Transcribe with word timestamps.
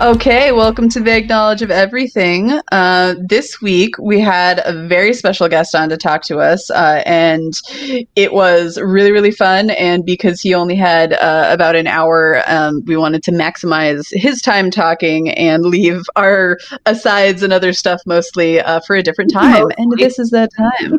Okay, 0.00 0.50
welcome 0.50 0.88
to 0.88 0.98
Vague 0.98 1.28
Knowledge 1.28 1.62
of 1.62 1.70
Everything. 1.70 2.60
Uh, 2.72 3.14
this 3.28 3.62
week 3.62 3.96
we 3.96 4.18
had 4.18 4.60
a 4.64 4.88
very 4.88 5.14
special 5.14 5.48
guest 5.48 5.72
on 5.72 5.88
to 5.88 5.96
talk 5.96 6.22
to 6.22 6.40
us, 6.40 6.68
uh, 6.68 7.00
and 7.06 7.54
it 8.16 8.32
was 8.32 8.76
really, 8.80 9.12
really 9.12 9.30
fun. 9.30 9.70
And 9.70 10.04
because 10.04 10.40
he 10.40 10.52
only 10.52 10.74
had 10.74 11.12
uh, 11.12 11.46
about 11.48 11.76
an 11.76 11.86
hour, 11.86 12.42
um, 12.48 12.82
we 12.86 12.96
wanted 12.96 13.22
to 13.22 13.30
maximize 13.30 14.04
his 14.10 14.42
time 14.42 14.68
talking 14.68 15.30
and 15.30 15.64
leave 15.64 16.02
our 16.16 16.58
asides 16.86 17.44
and 17.44 17.52
other 17.52 17.72
stuff 17.72 18.02
mostly 18.04 18.60
uh, 18.60 18.80
for 18.80 18.96
a 18.96 19.02
different 19.02 19.32
time. 19.32 19.70
And 19.78 19.92
this 19.96 20.18
is 20.18 20.30
that 20.30 20.50
time. 20.56 20.98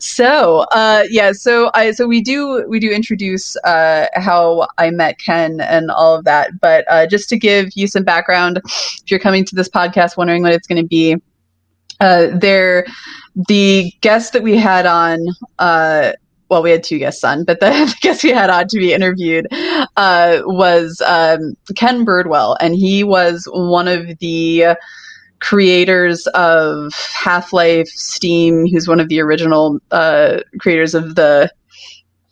So, 0.00 0.66
uh, 0.72 1.04
yeah, 1.08 1.32
so 1.32 1.70
I 1.72 1.92
so 1.92 2.06
we 2.06 2.20
do 2.20 2.62
we 2.68 2.78
do 2.78 2.90
introduce 2.90 3.56
uh, 3.64 4.06
how 4.12 4.68
I 4.76 4.90
met 4.90 5.18
Ken 5.18 5.62
and 5.62 5.90
all 5.90 6.14
of 6.14 6.24
that, 6.26 6.60
but 6.60 6.84
just 7.08 7.30
to 7.30 7.38
give 7.38 7.70
you 7.74 7.88
some 7.88 8.04
background 8.04 8.34
if 8.56 9.10
you're 9.10 9.20
coming 9.20 9.44
to 9.44 9.54
this 9.54 9.68
podcast 9.68 10.16
wondering 10.16 10.42
what 10.42 10.52
it's 10.52 10.66
going 10.66 10.82
to 10.82 10.88
be. 10.88 11.16
Uh, 12.00 12.28
there, 12.36 12.86
the 13.48 13.92
guest 14.00 14.32
that 14.32 14.42
we 14.42 14.56
had 14.56 14.84
on, 14.84 15.20
uh, 15.58 16.12
well, 16.48 16.62
we 16.62 16.70
had 16.70 16.82
two 16.82 16.98
guests 16.98 17.22
on, 17.24 17.44
but 17.44 17.60
the, 17.60 17.66
the 17.70 17.96
guest 18.00 18.24
we 18.24 18.30
had 18.30 18.50
on 18.50 18.66
to 18.68 18.78
be 18.78 18.92
interviewed 18.92 19.46
uh, 19.96 20.40
was 20.44 21.00
um, 21.06 21.56
Ken 21.76 22.04
Birdwell, 22.04 22.56
and 22.60 22.74
he 22.74 23.04
was 23.04 23.48
one 23.52 23.88
of 23.88 24.18
the 24.18 24.76
creators 25.40 26.26
of 26.28 26.94
Half 26.94 27.52
Life 27.52 27.88
Steam. 27.88 28.64
He's 28.64 28.88
one 28.88 28.98
of 28.98 29.08
the 29.08 29.20
original 29.20 29.78
uh, 29.90 30.40
creators 30.58 30.94
of 30.94 31.16
the 31.16 31.50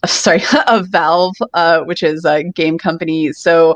sorry, 0.07 0.43
of 0.67 0.89
Valve, 0.89 1.37
uh, 1.55 1.81
which 1.83 2.03
is 2.03 2.25
a 2.25 2.43
game 2.43 2.79
company. 2.79 3.33
So 3.33 3.75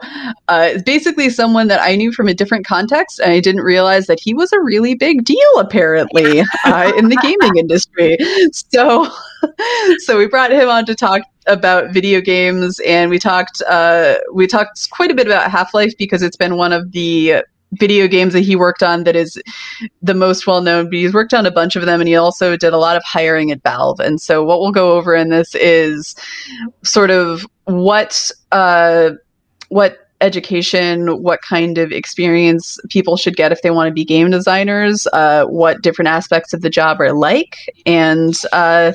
uh, 0.48 0.70
it's 0.72 0.82
basically 0.82 1.30
someone 1.30 1.68
that 1.68 1.80
I 1.80 1.94
knew 1.94 2.12
from 2.12 2.28
a 2.28 2.34
different 2.34 2.66
context, 2.66 3.20
and 3.20 3.32
I 3.32 3.40
didn't 3.40 3.62
realize 3.62 4.06
that 4.06 4.18
he 4.20 4.34
was 4.34 4.52
a 4.52 4.60
really 4.60 4.94
big 4.94 5.24
deal 5.24 5.58
apparently 5.58 6.40
uh, 6.64 6.92
in 6.96 7.08
the 7.08 7.16
gaming 7.16 7.56
industry. 7.56 8.16
So, 8.52 9.08
so 9.98 10.18
we 10.18 10.26
brought 10.26 10.50
him 10.50 10.68
on 10.68 10.84
to 10.86 10.94
talk 10.94 11.22
about 11.46 11.92
video 11.92 12.20
games, 12.20 12.80
and 12.80 13.08
we 13.08 13.18
talked 13.18 13.62
uh, 13.68 14.16
we 14.32 14.46
talked 14.48 14.90
quite 14.90 15.10
a 15.10 15.14
bit 15.14 15.26
about 15.26 15.50
Half 15.50 15.74
Life 15.74 15.92
because 15.96 16.22
it's 16.22 16.36
been 16.36 16.56
one 16.56 16.72
of 16.72 16.90
the 16.90 17.44
video 17.72 18.06
games 18.06 18.32
that 18.32 18.40
he 18.40 18.56
worked 18.56 18.82
on 18.82 19.04
that 19.04 19.16
is 19.16 19.40
the 20.02 20.14
most 20.14 20.46
well 20.46 20.62
known, 20.62 20.86
but 20.86 20.94
he's 20.94 21.12
worked 21.12 21.34
on 21.34 21.46
a 21.46 21.50
bunch 21.50 21.76
of 21.76 21.84
them 21.86 22.00
and 22.00 22.08
he 22.08 22.16
also 22.16 22.56
did 22.56 22.72
a 22.72 22.78
lot 22.78 22.96
of 22.96 23.02
hiring 23.04 23.50
at 23.50 23.62
Valve. 23.62 24.00
And 24.00 24.20
so 24.20 24.44
what 24.44 24.60
we'll 24.60 24.72
go 24.72 24.92
over 24.92 25.14
in 25.14 25.28
this 25.28 25.54
is 25.54 26.14
sort 26.82 27.10
of 27.10 27.46
what 27.64 28.30
uh, 28.52 29.10
what 29.68 29.98
education, 30.20 31.22
what 31.22 31.42
kind 31.42 31.76
of 31.76 31.92
experience 31.92 32.78
people 32.88 33.16
should 33.16 33.36
get 33.36 33.52
if 33.52 33.62
they 33.62 33.70
want 33.70 33.88
to 33.88 33.92
be 33.92 34.04
game 34.04 34.30
designers, 34.30 35.06
uh, 35.12 35.44
what 35.44 35.82
different 35.82 36.08
aspects 36.08 36.52
of 36.52 36.62
the 36.62 36.70
job 36.70 37.00
are 37.00 37.12
like, 37.12 37.56
and 37.84 38.34
uh, 38.52 38.92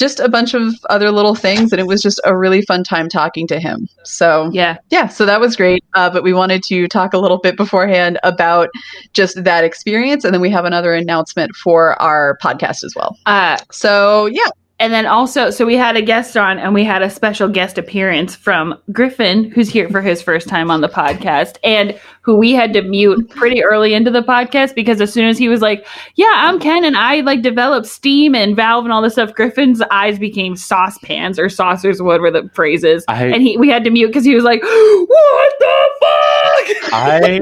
just 0.00 0.18
a 0.18 0.28
bunch 0.28 0.54
of 0.54 0.74
other 0.88 1.10
little 1.12 1.34
things 1.34 1.72
and 1.72 1.78
it 1.78 1.86
was 1.86 2.00
just 2.00 2.18
a 2.24 2.34
really 2.36 2.62
fun 2.62 2.82
time 2.82 3.06
talking 3.06 3.46
to 3.46 3.60
him. 3.60 3.86
So 4.02 4.50
yeah. 4.52 4.78
yeah 4.88 5.08
so 5.08 5.26
that 5.26 5.40
was 5.40 5.54
great. 5.56 5.84
Uh, 5.94 6.08
but 6.08 6.22
we 6.22 6.32
wanted 6.32 6.62
to 6.64 6.88
talk 6.88 7.12
a 7.12 7.18
little 7.18 7.38
bit 7.38 7.54
beforehand 7.56 8.18
about 8.22 8.70
just 9.12 9.44
that 9.44 9.62
experience 9.62 10.24
and 10.24 10.32
then 10.32 10.40
we 10.40 10.48
have 10.48 10.64
another 10.64 10.94
announcement 10.94 11.54
for 11.54 12.00
our 12.00 12.38
podcast 12.42 12.82
as 12.82 12.94
well. 12.96 13.18
Uh, 13.26 13.58
so 13.70 14.24
yeah 14.26 14.48
and 14.80 14.94
then 14.94 15.04
also, 15.04 15.50
so 15.50 15.66
we 15.66 15.76
had 15.76 15.94
a 15.94 16.02
guest 16.02 16.38
on 16.38 16.58
and 16.58 16.72
we 16.72 16.82
had 16.82 17.02
a 17.02 17.10
special 17.10 17.48
guest 17.48 17.76
appearance 17.76 18.34
from 18.34 18.74
Griffin, 18.90 19.50
who's 19.50 19.68
here 19.68 19.90
for 19.90 20.00
his 20.00 20.22
first 20.22 20.48
time 20.48 20.70
on 20.70 20.80
the 20.80 20.88
podcast, 20.88 21.58
and 21.62 22.00
who 22.22 22.34
we 22.34 22.52
had 22.52 22.72
to 22.72 22.82
mute 22.82 23.28
pretty 23.28 23.62
early 23.62 23.92
into 23.92 24.10
the 24.10 24.22
podcast 24.22 24.74
because 24.74 25.02
as 25.02 25.12
soon 25.12 25.26
as 25.26 25.36
he 25.36 25.50
was 25.50 25.60
like, 25.60 25.86
Yeah, 26.16 26.32
I'm 26.34 26.58
Ken 26.58 26.84
and 26.84 26.96
I 26.96 27.20
like 27.20 27.42
developed 27.42 27.86
Steam 27.86 28.34
and 28.34 28.56
Valve 28.56 28.84
and 28.84 28.92
all 28.92 29.02
this 29.02 29.12
stuff, 29.12 29.34
Griffin's 29.34 29.82
eyes 29.90 30.18
became 30.18 30.56
saucepans 30.56 31.38
or 31.38 31.50
saucers, 31.50 32.00
what 32.00 32.22
were 32.22 32.30
the 32.30 32.48
phrases. 32.54 33.04
I, 33.06 33.26
and 33.26 33.42
he 33.42 33.58
we 33.58 33.68
had 33.68 33.84
to 33.84 33.90
mute 33.90 34.06
because 34.08 34.24
he 34.24 34.34
was 34.34 34.44
like, 34.44 34.62
What 34.64 35.52
the 35.58 35.90
fuck? 36.00 36.92
I 36.94 37.40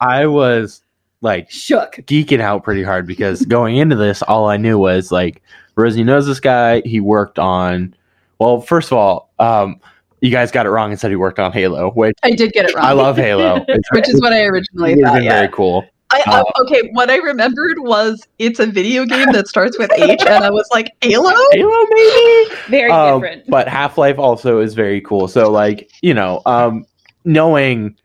I 0.00 0.26
was 0.26 0.82
like 1.24 1.50
shook 1.50 1.94
geeking 2.06 2.40
out 2.40 2.62
pretty 2.62 2.82
hard 2.82 3.06
because 3.06 3.44
going 3.46 3.76
into 3.76 3.96
this 3.96 4.22
all 4.22 4.48
I 4.48 4.58
knew 4.58 4.78
was 4.78 5.10
like 5.10 5.42
Rosie 5.74 6.04
knows 6.04 6.26
this 6.26 6.38
guy. 6.38 6.82
He 6.84 7.00
worked 7.00 7.38
on, 7.38 7.94
well, 8.38 8.60
first 8.60 8.92
of 8.92 8.98
all, 8.98 9.32
um, 9.38 9.80
you 10.20 10.30
guys 10.30 10.52
got 10.52 10.66
it 10.66 10.70
wrong 10.70 10.90
and 10.90 11.00
said 11.00 11.10
he 11.10 11.16
worked 11.16 11.38
on 11.38 11.50
Halo. 11.52 11.90
Which 11.90 12.16
I 12.22 12.30
did 12.30 12.52
get 12.52 12.66
it 12.66 12.74
wrong. 12.74 12.84
I 12.84 12.92
love 12.92 13.16
Halo, 13.16 13.64
which 13.92 14.08
is 14.08 14.20
what 14.20 14.32
I 14.32 14.44
originally 14.44 14.94
thought. 15.02 15.22
Yeah. 15.22 15.40
Very 15.40 15.48
cool. 15.48 15.84
I, 16.10 16.22
uh, 16.26 16.44
okay, 16.62 16.90
what 16.92 17.10
I 17.10 17.16
remembered 17.16 17.78
was 17.80 18.22
it's 18.38 18.60
a 18.60 18.66
video 18.66 19.04
game 19.04 19.32
that 19.32 19.48
starts 19.48 19.78
with 19.78 19.90
H, 19.94 20.20
and 20.20 20.44
I 20.44 20.50
was 20.50 20.68
like, 20.70 20.92
Halo? 21.00 21.32
Halo, 21.52 21.86
maybe? 21.90 22.54
Very 22.68 22.90
um, 22.90 23.20
different. 23.20 23.48
But 23.48 23.66
Half 23.66 23.98
Life 23.98 24.18
also 24.18 24.60
is 24.60 24.74
very 24.74 25.00
cool. 25.00 25.26
So, 25.26 25.50
like, 25.50 25.90
you 26.02 26.14
know, 26.14 26.40
um, 26.46 26.84
knowing 27.24 27.96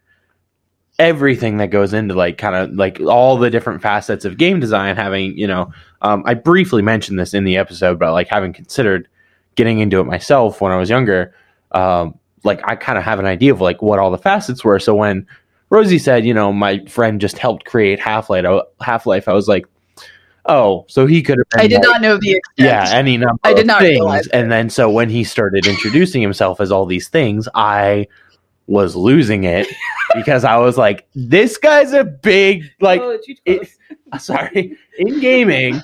everything 0.99 1.57
that 1.57 1.67
goes 1.67 1.93
into 1.93 2.13
like 2.13 2.37
kind 2.37 2.53
of 2.55 2.73
like 2.75 2.99
all 2.99 3.37
the 3.37 3.49
different 3.49 3.81
facets 3.81 4.25
of 4.25 4.37
game 4.37 4.59
design 4.59 4.97
having 4.97 5.35
you 5.37 5.47
know 5.47 5.71
um, 6.01 6.21
i 6.25 6.33
briefly 6.33 6.81
mentioned 6.81 7.17
this 7.17 7.33
in 7.33 7.45
the 7.45 7.55
episode 7.55 7.97
but 7.97 8.11
like 8.11 8.27
having 8.27 8.51
considered 8.51 9.07
getting 9.55 9.79
into 9.79 9.99
it 10.01 10.03
myself 10.03 10.59
when 10.59 10.73
i 10.73 10.77
was 10.77 10.89
younger 10.89 11.33
um, 11.71 12.13
like 12.43 12.61
i 12.65 12.75
kind 12.75 12.97
of 12.97 13.03
have 13.05 13.17
an 13.17 13.25
idea 13.25 13.51
of 13.53 13.61
like 13.61 13.81
what 13.81 13.97
all 13.97 14.11
the 14.11 14.17
facets 14.17 14.63
were 14.63 14.77
so 14.77 14.93
when 14.93 15.25
rosie 15.69 15.97
said 15.99 16.25
you 16.25 16.33
know 16.33 16.51
my 16.51 16.83
friend 16.85 17.21
just 17.21 17.37
helped 17.37 17.63
create 17.63 17.99
half-life 17.99 18.45
half-life 18.81 19.29
i 19.29 19.33
was 19.33 19.47
like 19.47 19.65
oh 20.47 20.83
so 20.89 21.05
he 21.05 21.21
could 21.21 21.37
have 21.37 21.61
i 21.61 21.67
did 21.67 21.75
like, 21.75 21.83
not 21.83 22.01
know 22.01 22.17
the 22.17 22.33
extent. 22.33 22.67
yeah 22.67 22.89
any 22.91 23.15
number 23.15 23.39
i 23.45 23.53
did 23.53 23.67
not 23.67 23.79
things. 23.81 23.91
realize 23.91 24.27
and 24.27 24.51
then 24.51 24.69
so 24.69 24.89
when 24.89 25.09
he 25.09 25.23
started 25.23 25.65
introducing 25.65 26.21
himself 26.21 26.59
as 26.59 26.71
all 26.71 26.85
these 26.85 27.07
things 27.07 27.47
i 27.55 28.05
was 28.69 28.95
losing 28.95 29.43
it 29.43 29.67
because 30.15 30.45
I 30.45 30.57
was 30.57 30.77
like, 30.77 31.07
this 31.15 31.57
guy's 31.57 31.91
a 31.91 32.03
big 32.03 32.63
like. 32.79 33.01
Oh, 33.01 33.19
it, 33.45 33.69
sorry, 34.19 34.77
in 34.97 35.19
gaming, 35.19 35.81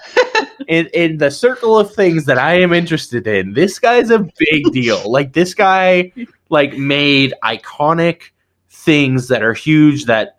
in 0.68 0.88
in 0.88 1.18
the 1.18 1.30
circle 1.30 1.78
of 1.78 1.94
things 1.94 2.26
that 2.26 2.38
I 2.38 2.62
am 2.62 2.74
interested 2.74 3.28
in, 3.28 3.54
this 3.54 3.80
guy's 3.80 4.10
a 4.10 4.20
big 4.38 4.72
deal. 4.72 5.02
Like 5.16 5.34
this 5.34 5.54
guy, 5.54 6.12
like 6.50 6.78
made 6.78 7.34
iconic 7.44 8.24
things 8.70 9.30
that 9.30 9.42
are 9.44 9.54
huge 9.54 10.06
that 10.06 10.38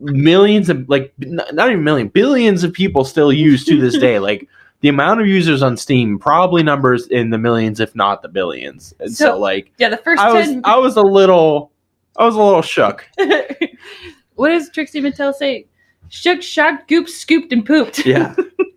millions 0.00 0.68
of 0.68 0.88
like 0.88 1.12
not 1.18 1.70
even 1.70 1.84
million 1.84 2.08
billions 2.08 2.64
of 2.64 2.72
people 2.72 3.04
still 3.04 3.32
use 3.32 3.64
to 3.64 3.80
this 3.80 3.96
day 3.98 4.18
like 4.18 4.48
the 4.80 4.88
amount 4.88 5.20
of 5.20 5.26
users 5.26 5.62
on 5.62 5.76
steam 5.76 6.18
probably 6.18 6.62
numbers 6.62 7.06
in 7.08 7.30
the 7.30 7.38
millions 7.38 7.80
if 7.80 7.94
not 7.96 8.22
the 8.22 8.28
billions 8.28 8.94
and 9.00 9.16
so, 9.16 9.26
so 9.26 9.38
like 9.38 9.72
yeah 9.78 9.88
the 9.88 9.96
first 9.96 10.20
I 10.20 10.32
was 10.32 10.56
I 10.64 10.76
was 10.76 10.96
a 10.96 11.02
little 11.02 11.72
I 12.18 12.24
was 12.24 12.34
a 12.34 12.42
little 12.42 12.62
shook. 12.62 13.08
what 14.34 14.50
does 14.50 14.70
Trixie 14.70 15.00
Mattel 15.00 15.32
say? 15.32 15.66
Shook, 16.10 16.42
shocked, 16.42 16.90
gooped, 16.90 17.08
scooped, 17.08 17.52
and 17.52 17.64
pooped. 17.64 17.98
yeah, 18.06 18.34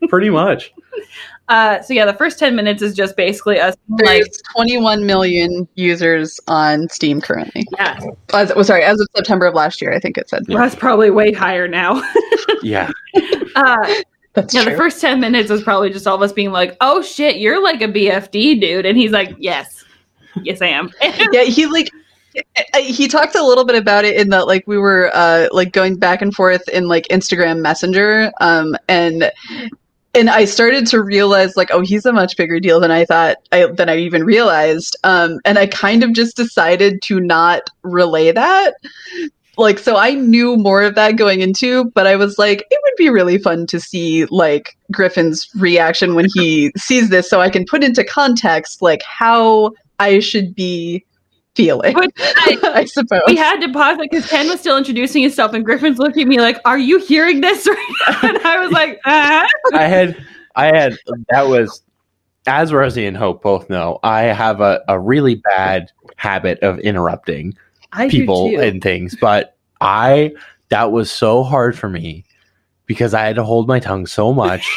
pretty 0.09 0.29
much. 0.29 0.73
Uh, 1.49 1.81
so 1.81 1.93
yeah, 1.93 2.05
the 2.05 2.13
first 2.13 2.39
ten 2.39 2.55
minutes 2.55 2.81
is 2.81 2.95
just 2.95 3.17
basically 3.17 3.59
us. 3.59 3.75
There's 3.89 4.21
like 4.21 4.31
21 4.55 5.05
million 5.05 5.67
users 5.75 6.39
on 6.47 6.87
Steam 6.87 7.19
currently. 7.19 7.65
Yeah. 7.77 7.99
As, 8.33 8.53
well, 8.55 8.63
sorry, 8.63 8.83
as 8.83 9.01
of 9.01 9.09
September 9.13 9.47
of 9.47 9.53
last 9.53 9.81
year, 9.81 9.91
I 9.91 9.99
think 9.99 10.17
it 10.17 10.29
said. 10.29 10.45
Well, 10.47 10.59
that's 10.59 10.75
probably 10.75 11.09
way 11.09 11.33
higher 11.33 11.67
now. 11.67 12.01
yeah. 12.63 12.89
Uh, 13.55 13.95
that's 14.33 14.53
yeah, 14.53 14.63
true. 14.63 14.71
the 14.71 14.77
first 14.77 15.01
10 15.01 15.19
minutes 15.19 15.49
was 15.49 15.61
probably 15.61 15.89
just 15.89 16.07
all 16.07 16.15
of 16.15 16.21
us 16.21 16.31
being 16.31 16.51
like, 16.51 16.77
oh 16.79 17.01
shit, 17.01 17.37
you're 17.37 17.61
like 17.61 17.81
a 17.81 17.87
BFD 17.87 18.61
dude. 18.61 18.85
And 18.85 18.97
he's 18.97 19.11
like, 19.11 19.35
yes, 19.37 19.83
yes, 20.43 20.61
I 20.61 20.67
am. 20.67 20.89
yeah, 21.33 21.43
he 21.43 21.65
like, 21.65 21.91
he 22.77 23.07
talked 23.07 23.35
a 23.35 23.43
little 23.43 23.65
bit 23.65 23.75
about 23.75 24.05
it 24.05 24.15
in 24.15 24.29
that 24.29 24.47
like 24.47 24.65
we 24.67 24.77
were 24.77 25.11
uh 25.13 25.47
like 25.51 25.73
going 25.73 25.97
back 25.97 26.21
and 26.21 26.33
forth 26.33 26.67
in 26.69 26.87
like 26.87 27.07
Instagram 27.09 27.61
Messenger 27.61 28.31
um 28.39 28.75
and 28.87 29.31
and 30.13 30.29
I 30.29 30.43
started 30.45 30.87
to 30.87 31.01
realize 31.01 31.55
like 31.55 31.71
oh 31.71 31.81
he's 31.81 32.05
a 32.05 32.13
much 32.13 32.37
bigger 32.37 32.59
deal 32.59 32.79
than 32.79 32.91
I 32.91 33.05
thought 33.05 33.37
I, 33.51 33.65
than 33.67 33.89
I 33.89 33.97
even 33.97 34.23
realized 34.23 34.95
um 35.03 35.39
and 35.45 35.57
I 35.57 35.67
kind 35.67 36.03
of 36.03 36.13
just 36.13 36.35
decided 36.35 37.01
to 37.03 37.19
not 37.19 37.69
relay 37.83 38.31
that. 38.31 38.75
Like 39.57 39.79
so 39.79 39.97
I 39.97 40.13
knew 40.13 40.55
more 40.55 40.81
of 40.81 40.95
that 40.95 41.17
going 41.17 41.41
into 41.41 41.85
but 41.91 42.07
I 42.07 42.15
was 42.15 42.37
like 42.39 42.65
it 42.69 42.79
would 42.83 42.95
be 42.97 43.09
really 43.09 43.37
fun 43.37 43.67
to 43.67 43.79
see 43.79 44.25
like 44.25 44.77
Griffin's 44.91 45.49
reaction 45.55 46.15
when 46.15 46.27
he 46.33 46.71
sees 46.77 47.09
this 47.09 47.29
so 47.29 47.41
I 47.41 47.49
can 47.49 47.65
put 47.65 47.83
into 47.83 48.03
context 48.03 48.81
like 48.81 49.03
how 49.03 49.71
I 49.99 50.19
should 50.19 50.55
be 50.55 51.05
feeling. 51.55 51.95
I, 51.95 52.57
I, 52.75 52.85
suppose 52.85 53.21
we 53.27 53.35
had 53.35 53.59
to 53.61 53.71
pause 53.71 53.97
it 53.97 54.09
because 54.09 54.27
Ken 54.27 54.47
was 54.47 54.59
still 54.59 54.77
introducing 54.77 55.23
himself, 55.23 55.53
and 55.53 55.65
Griffin's 55.65 55.99
looking 55.99 56.23
at 56.23 56.27
me 56.27 56.39
like, 56.39 56.59
"Are 56.65 56.77
you 56.77 56.99
hearing 56.99 57.41
this?" 57.41 57.67
and 58.23 58.37
I 58.39 58.59
was 58.59 58.71
like, 58.71 58.99
uh-huh. 59.05 59.47
"I 59.73 59.83
had, 59.83 60.25
I 60.55 60.65
had 60.67 60.97
that 61.29 61.47
was." 61.47 61.83
As 62.47 62.73
Rosie 62.73 63.05
and 63.05 63.15
Hope 63.15 63.43
both 63.43 63.69
know, 63.69 63.99
I 64.01 64.21
have 64.21 64.61
a, 64.61 64.81
a 64.87 64.99
really 64.99 65.35
bad 65.35 65.91
habit 66.15 66.57
of 66.61 66.79
interrupting 66.79 67.55
I 67.93 68.09
people 68.09 68.59
and 68.59 68.81
things, 68.81 69.15
but 69.21 69.55
I 69.79 70.33
that 70.69 70.91
was 70.91 71.11
so 71.11 71.43
hard 71.43 71.77
for 71.77 71.87
me 71.87 72.25
because 72.87 73.13
I 73.13 73.21
had 73.25 73.35
to 73.35 73.43
hold 73.43 73.67
my 73.67 73.79
tongue 73.79 74.07
so 74.07 74.33
much. 74.33 74.67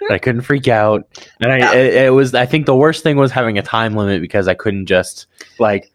that 0.00 0.14
I 0.14 0.18
couldn't 0.18 0.40
freak 0.40 0.66
out, 0.66 1.06
and 1.40 1.52
I 1.52 1.76
it, 1.76 1.94
it 1.94 2.12
was. 2.12 2.34
I 2.34 2.44
think 2.44 2.66
the 2.66 2.74
worst 2.74 3.04
thing 3.04 3.16
was 3.16 3.30
having 3.30 3.56
a 3.56 3.62
time 3.62 3.94
limit 3.94 4.20
because 4.20 4.48
I 4.48 4.54
couldn't 4.54 4.86
just 4.86 5.26
like 5.60 5.92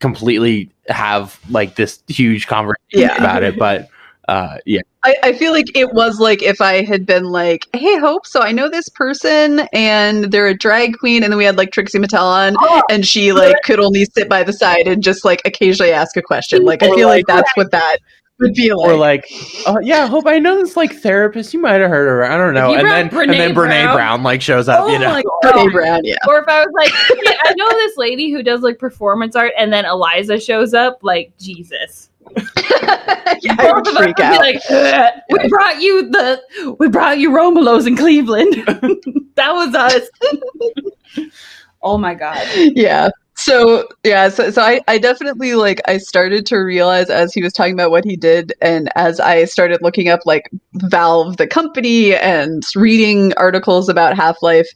completely 0.00 0.70
have 0.88 1.38
like 1.50 1.74
this 1.76 2.02
huge 2.08 2.46
conversation 2.46 2.78
Yeah. 2.92 3.16
about 3.16 3.42
it. 3.42 3.58
But 3.58 3.88
uh, 4.28 4.58
yeah, 4.66 4.80
I, 5.04 5.14
I 5.22 5.32
feel 5.34 5.52
like 5.52 5.66
it 5.76 5.92
was 5.92 6.18
like 6.18 6.42
if 6.42 6.60
I 6.60 6.82
had 6.84 7.06
been 7.06 7.26
like, 7.26 7.64
"Hey, 7.72 7.96
Hope, 7.96 8.26
so 8.26 8.40
I 8.40 8.50
know 8.50 8.68
this 8.68 8.88
person, 8.88 9.60
and 9.72 10.24
they're 10.32 10.48
a 10.48 10.54
drag 10.58 10.98
queen," 10.98 11.22
and 11.22 11.32
then 11.32 11.38
we 11.38 11.44
had 11.44 11.56
like 11.56 11.70
Trixie 11.70 11.98
Mattel 12.00 12.24
on, 12.24 12.56
Oh, 12.58 12.82
and 12.90 13.06
she 13.06 13.32
like 13.32 13.54
could 13.64 13.78
only 13.78 14.04
sit 14.04 14.28
by 14.28 14.42
the 14.42 14.52
side 14.52 14.88
and 14.88 15.00
just 15.02 15.24
like 15.24 15.42
occasionally 15.44 15.92
ask 15.92 16.16
a 16.16 16.22
question. 16.22 16.64
Like 16.64 16.82
I 16.82 16.86
feel 16.94 17.06
like, 17.06 17.28
like- 17.28 17.36
that's 17.36 17.56
what 17.56 17.70
that 17.70 17.98
would 18.38 18.54
be 18.54 18.72
like. 18.72 18.88
or 18.88 18.96
like, 18.96 19.26
oh 19.66 19.78
yeah, 19.82 20.06
hope 20.06 20.26
I 20.26 20.38
know 20.38 20.56
this 20.56 20.76
like 20.76 20.94
therapist. 20.94 21.54
You 21.54 21.60
might 21.60 21.80
have 21.80 21.90
heard 21.90 22.08
of 22.08 22.12
her. 22.12 22.24
I 22.24 22.36
don't 22.36 22.54
know. 22.54 22.74
And 22.74 22.82
brought 22.82 23.10
then 23.10 23.30
and 23.30 23.32
then 23.32 23.54
Brene 23.54 23.54
Brene 23.54 23.84
Brown. 23.84 23.94
Brown. 23.94 24.22
like 24.22 24.42
shows 24.42 24.68
up. 24.68 24.82
oh 24.82 24.88
you 24.88 24.98
know, 24.98 25.08
my 25.08 25.22
Brene 25.44 25.54
god. 25.54 25.72
Brown, 25.72 26.00
yeah. 26.04 26.16
Or 26.28 26.38
if 26.38 26.48
I 26.48 26.64
was 26.64 26.72
like, 26.74 26.92
yeah, 27.24 27.38
I 27.44 27.54
know 27.54 27.68
this 27.68 27.96
lady 27.96 28.30
who 28.30 28.42
does 28.42 28.60
like 28.60 28.78
performance 28.78 29.36
art, 29.36 29.52
and 29.58 29.72
then 29.72 29.84
Eliza 29.84 30.38
shows 30.38 30.74
up, 30.74 30.98
like 31.02 31.32
Jesus. 31.38 32.10
yeah, 33.42 33.56
I 33.58 33.72
would 33.72 33.86
freak 33.88 34.18
out. 34.20 34.40
like, 34.40 34.62
we 35.30 35.48
brought 35.48 35.80
you 35.80 36.10
the, 36.10 36.76
we 36.78 36.88
brought 36.88 37.18
you 37.18 37.30
Romulo's 37.30 37.86
in 37.86 37.96
Cleveland. 37.96 38.54
that 39.36 39.52
was 39.52 39.74
us. 39.74 41.28
oh 41.82 41.96
my 41.98 42.14
god. 42.14 42.46
yeah 42.56 43.10
so 43.46 43.86
yeah 44.02 44.28
so, 44.28 44.50
so 44.50 44.60
I, 44.60 44.80
I 44.88 44.98
definitely 44.98 45.54
like 45.54 45.80
i 45.86 45.98
started 45.98 46.46
to 46.46 46.56
realize 46.56 47.08
as 47.08 47.32
he 47.32 47.42
was 47.42 47.52
talking 47.52 47.74
about 47.74 47.92
what 47.92 48.04
he 48.04 48.16
did 48.16 48.52
and 48.60 48.90
as 48.96 49.20
i 49.20 49.44
started 49.44 49.80
looking 49.82 50.08
up 50.08 50.20
like 50.26 50.50
valve 50.74 51.36
the 51.36 51.46
company 51.46 52.16
and 52.16 52.64
reading 52.74 53.32
articles 53.36 53.88
about 53.88 54.16
half-life 54.16 54.66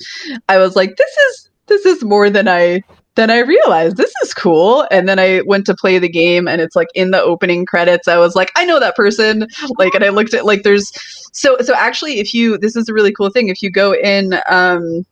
i 0.48 0.56
was 0.56 0.76
like 0.76 0.96
this 0.96 1.16
is 1.28 1.50
this 1.66 1.84
is 1.84 2.04
more 2.04 2.30
than 2.30 2.46
i 2.46 2.80
than 3.16 3.28
i 3.28 3.38
realized. 3.38 3.96
This 3.96 4.12
is 4.22 4.32
cool. 4.32 4.86
And 4.90 5.08
then 5.08 5.18
i 5.18 5.42
went 5.44 5.66
to 5.66 5.74
play 5.74 5.98
the 5.98 6.08
game 6.08 6.46
and 6.46 6.60
it's 6.60 6.76
like 6.76 6.88
in 6.94 7.10
the 7.10 7.20
opening 7.20 7.66
credits 7.66 8.06
i 8.06 8.16
was 8.16 8.36
like 8.36 8.52
i 8.56 8.64
know 8.64 8.78
that 8.78 8.96
person. 8.96 9.46
Like 9.78 9.94
and 9.94 10.04
i 10.04 10.10
looked 10.10 10.32
at 10.32 10.46
like 10.46 10.62
there's 10.62 10.92
so 11.32 11.58
so 11.60 11.74
actually 11.74 12.20
if 12.20 12.32
you 12.32 12.56
this 12.56 12.76
is 12.76 12.88
a 12.88 12.94
really 12.94 13.12
cool 13.12 13.30
thing. 13.30 13.48
If 13.48 13.62
you 13.62 13.70
go 13.70 13.94
in 13.94 14.34
um 14.48 15.04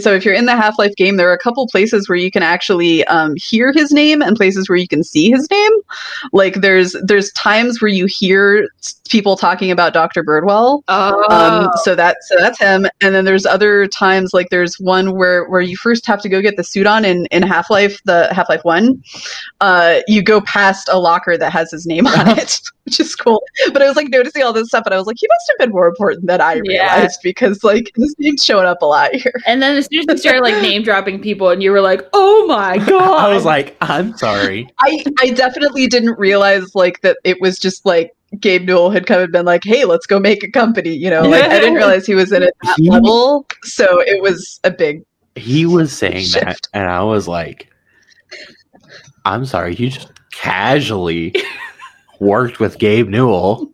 so 0.00 0.12
if 0.12 0.24
you're 0.24 0.34
in 0.34 0.46
the 0.46 0.54
Half-Life 0.56 0.94
game, 0.96 1.16
there 1.16 1.28
are 1.30 1.34
a 1.34 1.38
couple 1.38 1.66
places 1.68 2.08
where 2.08 2.18
you 2.18 2.30
can 2.30 2.42
actually 2.42 3.04
um, 3.06 3.34
hear 3.36 3.72
his 3.72 3.90
name 3.92 4.20
and 4.22 4.36
places 4.36 4.68
where 4.68 4.76
you 4.78 4.88
can 4.88 5.02
see 5.02 5.30
his 5.30 5.48
name. 5.50 5.72
Like 6.32 6.54
there's 6.56 6.94
there's 7.04 7.32
times 7.32 7.80
where 7.80 7.90
you 7.90 8.06
hear 8.06 8.68
people 9.08 9.36
talking 9.36 9.70
about 9.70 9.94
Dr. 9.94 10.22
Birdwell. 10.22 10.82
Oh, 10.88 11.24
Um, 11.30 11.70
so 11.82 11.94
that 11.94 12.18
so 12.26 12.36
that's 12.38 12.58
him. 12.58 12.86
And 13.00 13.14
then 13.14 13.24
there's 13.24 13.46
other 13.46 13.86
times 13.86 14.34
like 14.34 14.48
there's 14.50 14.74
one 14.78 15.16
where 15.16 15.48
where 15.48 15.60
you 15.62 15.76
first 15.76 16.06
have 16.06 16.20
to 16.22 16.28
go 16.28 16.42
get 16.42 16.56
the 16.56 16.64
suit 16.64 16.86
on 16.86 17.04
in 17.04 17.26
in 17.26 17.42
Half 17.42 17.70
Life 17.70 17.98
the 18.04 18.28
Half 18.34 18.48
Life 18.50 18.64
One. 18.64 19.02
Uh, 19.60 20.00
you 20.06 20.22
go 20.22 20.40
past 20.42 20.88
a 20.92 20.98
locker 20.98 21.36
that 21.38 21.52
has 21.52 21.70
his 21.70 21.86
name 21.86 22.06
on 22.06 22.28
it, 22.38 22.60
which 22.84 23.00
is 23.00 23.14
cool. 23.14 23.42
But 23.72 23.82
I 23.82 23.86
was 23.88 23.96
like 23.96 24.08
noticing 24.10 24.42
all 24.42 24.52
this 24.52 24.68
stuff, 24.68 24.82
and 24.84 24.94
I 24.94 24.98
was 24.98 25.06
like, 25.06 25.16
he 25.18 25.26
must 25.30 25.50
have 25.50 25.58
been 25.58 25.70
more 25.70 25.88
important 25.88 26.26
than 26.26 26.40
I 26.40 26.54
Yeah. 26.54 26.60
realized 26.96 27.20
because 27.22 27.64
like 27.64 27.90
his 27.96 28.14
name's 28.18 28.44
showing 28.44 28.66
up 28.66 28.82
a 28.82 28.86
lot 28.86 29.14
here. 29.14 29.32
and 29.46 29.62
then 29.62 29.77
as 29.78 29.86
soon 29.90 30.00
as 30.00 30.06
you 30.08 30.16
started 30.18 30.42
like 30.42 30.60
name 30.62 30.82
dropping 30.82 31.20
people, 31.20 31.48
and 31.50 31.62
you 31.62 31.70
were 31.70 31.80
like, 31.80 32.02
"Oh 32.12 32.46
my 32.46 32.78
god!" 32.86 33.30
I 33.30 33.32
was 33.34 33.44
like, 33.44 33.76
I'm 33.80 34.16
sorry. 34.16 34.68
I 34.80 35.04
I 35.20 35.30
definitely 35.30 35.86
didn't 35.86 36.18
realize 36.18 36.74
like 36.74 37.00
that 37.02 37.16
it 37.24 37.40
was 37.40 37.58
just 37.58 37.86
like 37.86 38.14
Gabe 38.40 38.66
Newell 38.66 38.90
had 38.90 39.06
come 39.06 39.22
and 39.22 39.32
been 39.32 39.46
like, 39.46 39.64
"Hey, 39.64 39.84
let's 39.84 40.06
go 40.06 40.18
make 40.20 40.42
a 40.44 40.50
company." 40.50 40.90
You 40.94 41.10
know, 41.10 41.22
like 41.22 41.44
I 41.44 41.58
didn't 41.60 41.74
realize 41.74 42.04
he 42.06 42.14
was 42.14 42.30
in 42.32 42.42
it 42.42 42.54
that 42.62 42.74
He- 42.78 42.90
level, 42.90 43.46
so 43.62 44.00
it 44.00 44.20
was 44.22 44.60
a 44.64 44.70
big. 44.70 45.02
He 45.36 45.64
was 45.66 45.92
saying 45.96 46.24
Shift. 46.26 46.44
that, 46.44 46.68
and 46.74 46.88
I 46.90 47.02
was 47.04 47.28
like, 47.28 47.68
I'm 49.24 49.44
sorry. 49.46 49.74
You 49.76 49.90
just 49.90 50.10
casually 50.32 51.34
worked 52.20 52.60
with 52.60 52.78
Gabe 52.78 53.08
Newell, 53.08 53.70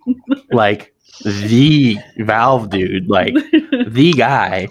like 0.52 0.94
the 1.24 1.96
Valve 2.18 2.70
dude, 2.70 3.08
like 3.08 3.34
the 3.88 4.12
guy. 4.16 4.68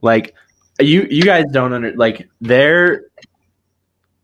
Like 0.00 0.34
you, 0.80 1.06
you 1.10 1.22
guys 1.22 1.44
don't 1.52 1.72
under 1.72 1.92
like 1.94 2.28
there. 2.40 3.04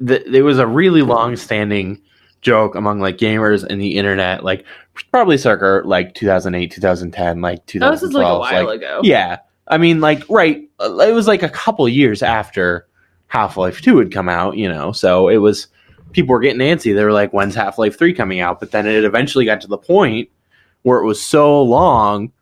The, 0.01 0.25
there 0.31 0.45
was 0.45 0.59
a 0.59 0.67
really 0.67 1.03
long-standing 1.03 2.01
joke 2.41 2.75
among 2.75 3.01
like 3.01 3.19
gamers 3.19 3.65
and 3.65 3.81
the 3.81 3.97
internet, 3.97 4.45
like 4.45 4.65
probably 5.11 5.39
circa 5.39 5.87
like 5.87 6.15
2008, 6.15 6.71
2010, 6.71 7.41
like 7.41 7.59
oh, 7.59 7.79
that 7.79 7.91
was 7.91 8.01
just 8.01 8.13
like 8.13 8.25
a 8.25 8.39
while 8.39 8.67
like, 8.67 8.77
ago. 8.77 9.01
yeah. 9.03 9.39
I 9.67 9.79
mean, 9.79 10.01
like, 10.01 10.23
right. 10.29 10.69
It 10.81 11.15
was 11.15 11.27
like 11.27 11.43
a 11.43 11.49
couple 11.49 11.89
years 11.89 12.23
after 12.23 12.87
Half 13.27 13.57
Life 13.57 13.81
2 13.81 13.99
had 13.99 14.13
come 14.13 14.29
out, 14.29 14.57
you 14.57 14.69
know, 14.69 14.93
so 14.93 15.29
it 15.29 15.39
was, 15.39 15.67
people 16.13 16.33
were 16.33 16.41
getting 16.41 16.61
antsy. 16.61 16.95
They 16.95 17.05
were 17.05 17.13
like, 17.13 17.33
when's 17.33 17.55
Half 17.55 17.79
Life 17.79 17.99
3 17.99 18.15
coming 18.15 18.41
out? 18.41 18.61
But 18.61 18.71
then 18.71 18.87
it 18.87 19.05
eventually 19.05 19.45
got 19.45 19.61
to 19.63 19.67
the 19.67 19.79
point 19.79 20.31
where 20.83 21.01
it 21.01 21.05
was 21.05 21.21
so 21.21 21.63
long 21.63 22.33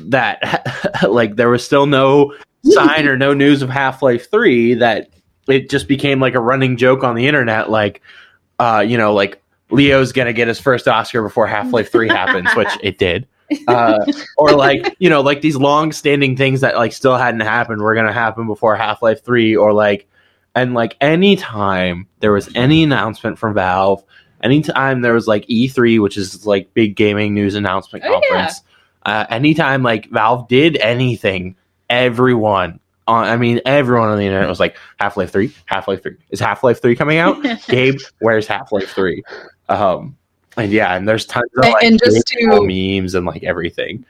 that, 0.00 1.02
like, 1.08 1.36
there 1.36 1.50
was 1.50 1.64
still 1.64 1.86
no 1.86 2.34
sign 2.64 3.06
or 3.06 3.16
no 3.16 3.34
news 3.34 3.62
of 3.62 3.70
Half 3.70 4.02
Life 4.02 4.30
3 4.30 4.74
that 4.74 5.10
it 5.48 5.70
just 5.70 5.88
became 5.88 6.20
like 6.20 6.34
a 6.34 6.40
running 6.40 6.76
joke 6.76 7.04
on 7.04 7.14
the 7.14 7.26
internet. 7.26 7.70
Like, 7.70 8.02
uh, 8.58 8.84
you 8.86 8.98
know, 8.98 9.14
like, 9.14 9.42
Leo's 9.70 10.12
gonna 10.12 10.32
get 10.32 10.48
his 10.48 10.58
first 10.60 10.88
Oscar 10.88 11.22
before 11.22 11.46
Half 11.46 11.72
Life 11.72 11.92
3 11.92 12.08
happens, 12.08 12.48
which 12.56 12.68
it 12.82 12.98
did 12.98 13.26
uh, 13.66 13.98
or 14.36 14.52
like 14.52 14.94
you 14.98 15.08
know 15.08 15.20
like 15.20 15.40
these 15.40 15.56
long 15.56 15.92
standing 15.92 16.36
things 16.36 16.60
that 16.60 16.76
like 16.76 16.92
still 16.92 17.16
hadn't 17.16 17.40
happened 17.40 17.80
were 17.80 17.94
gonna 17.94 18.12
happen 18.12 18.46
before 18.46 18.76
half-life 18.76 19.24
3 19.24 19.56
or 19.56 19.72
like 19.72 20.06
and 20.54 20.74
like 20.74 20.96
anytime 21.00 22.06
there 22.20 22.32
was 22.32 22.50
any 22.54 22.82
announcement 22.82 23.38
from 23.38 23.54
valve 23.54 24.02
anytime 24.42 25.00
there 25.00 25.14
was 25.14 25.26
like 25.26 25.46
e3 25.46 26.00
which 26.00 26.16
is 26.16 26.46
like 26.46 26.72
big 26.74 26.94
gaming 26.96 27.32
news 27.34 27.54
announcement 27.54 28.04
Oh, 28.06 28.10
yeah. 28.10 28.20
conference 28.20 28.60
uh, 29.06 29.24
anytime 29.30 29.82
like 29.82 30.10
valve 30.10 30.46
did 30.48 30.76
anything 30.78 31.56
everyone 31.90 32.80
on 33.06 33.24
i 33.24 33.36
mean 33.36 33.60
everyone 33.64 34.08
on 34.10 34.18
the 34.18 34.24
internet 34.24 34.48
was 34.48 34.60
like 34.60 34.76
half-life 34.98 35.30
3 35.32 35.52
half-life 35.66 36.02
3 36.02 36.16
is 36.30 36.40
half-life 36.40 36.82
3 36.82 36.94
coming 36.96 37.18
out? 37.18 37.42
Gabe 37.68 37.98
where's 38.20 38.46
half-life 38.46 38.90
3 38.92 39.22
um 39.68 40.16
and 40.56 40.70
yeah 40.72 40.94
and 40.94 41.08
there's 41.08 41.24
tons 41.26 41.50
of 41.56 41.64
And- 41.64 41.72
like, 41.74 41.82
and 41.84 41.98
just 41.98 42.26
to- 42.26 42.66
memes 42.66 43.14
and 43.14 43.24
like 43.26 43.44
everything. 43.44 44.04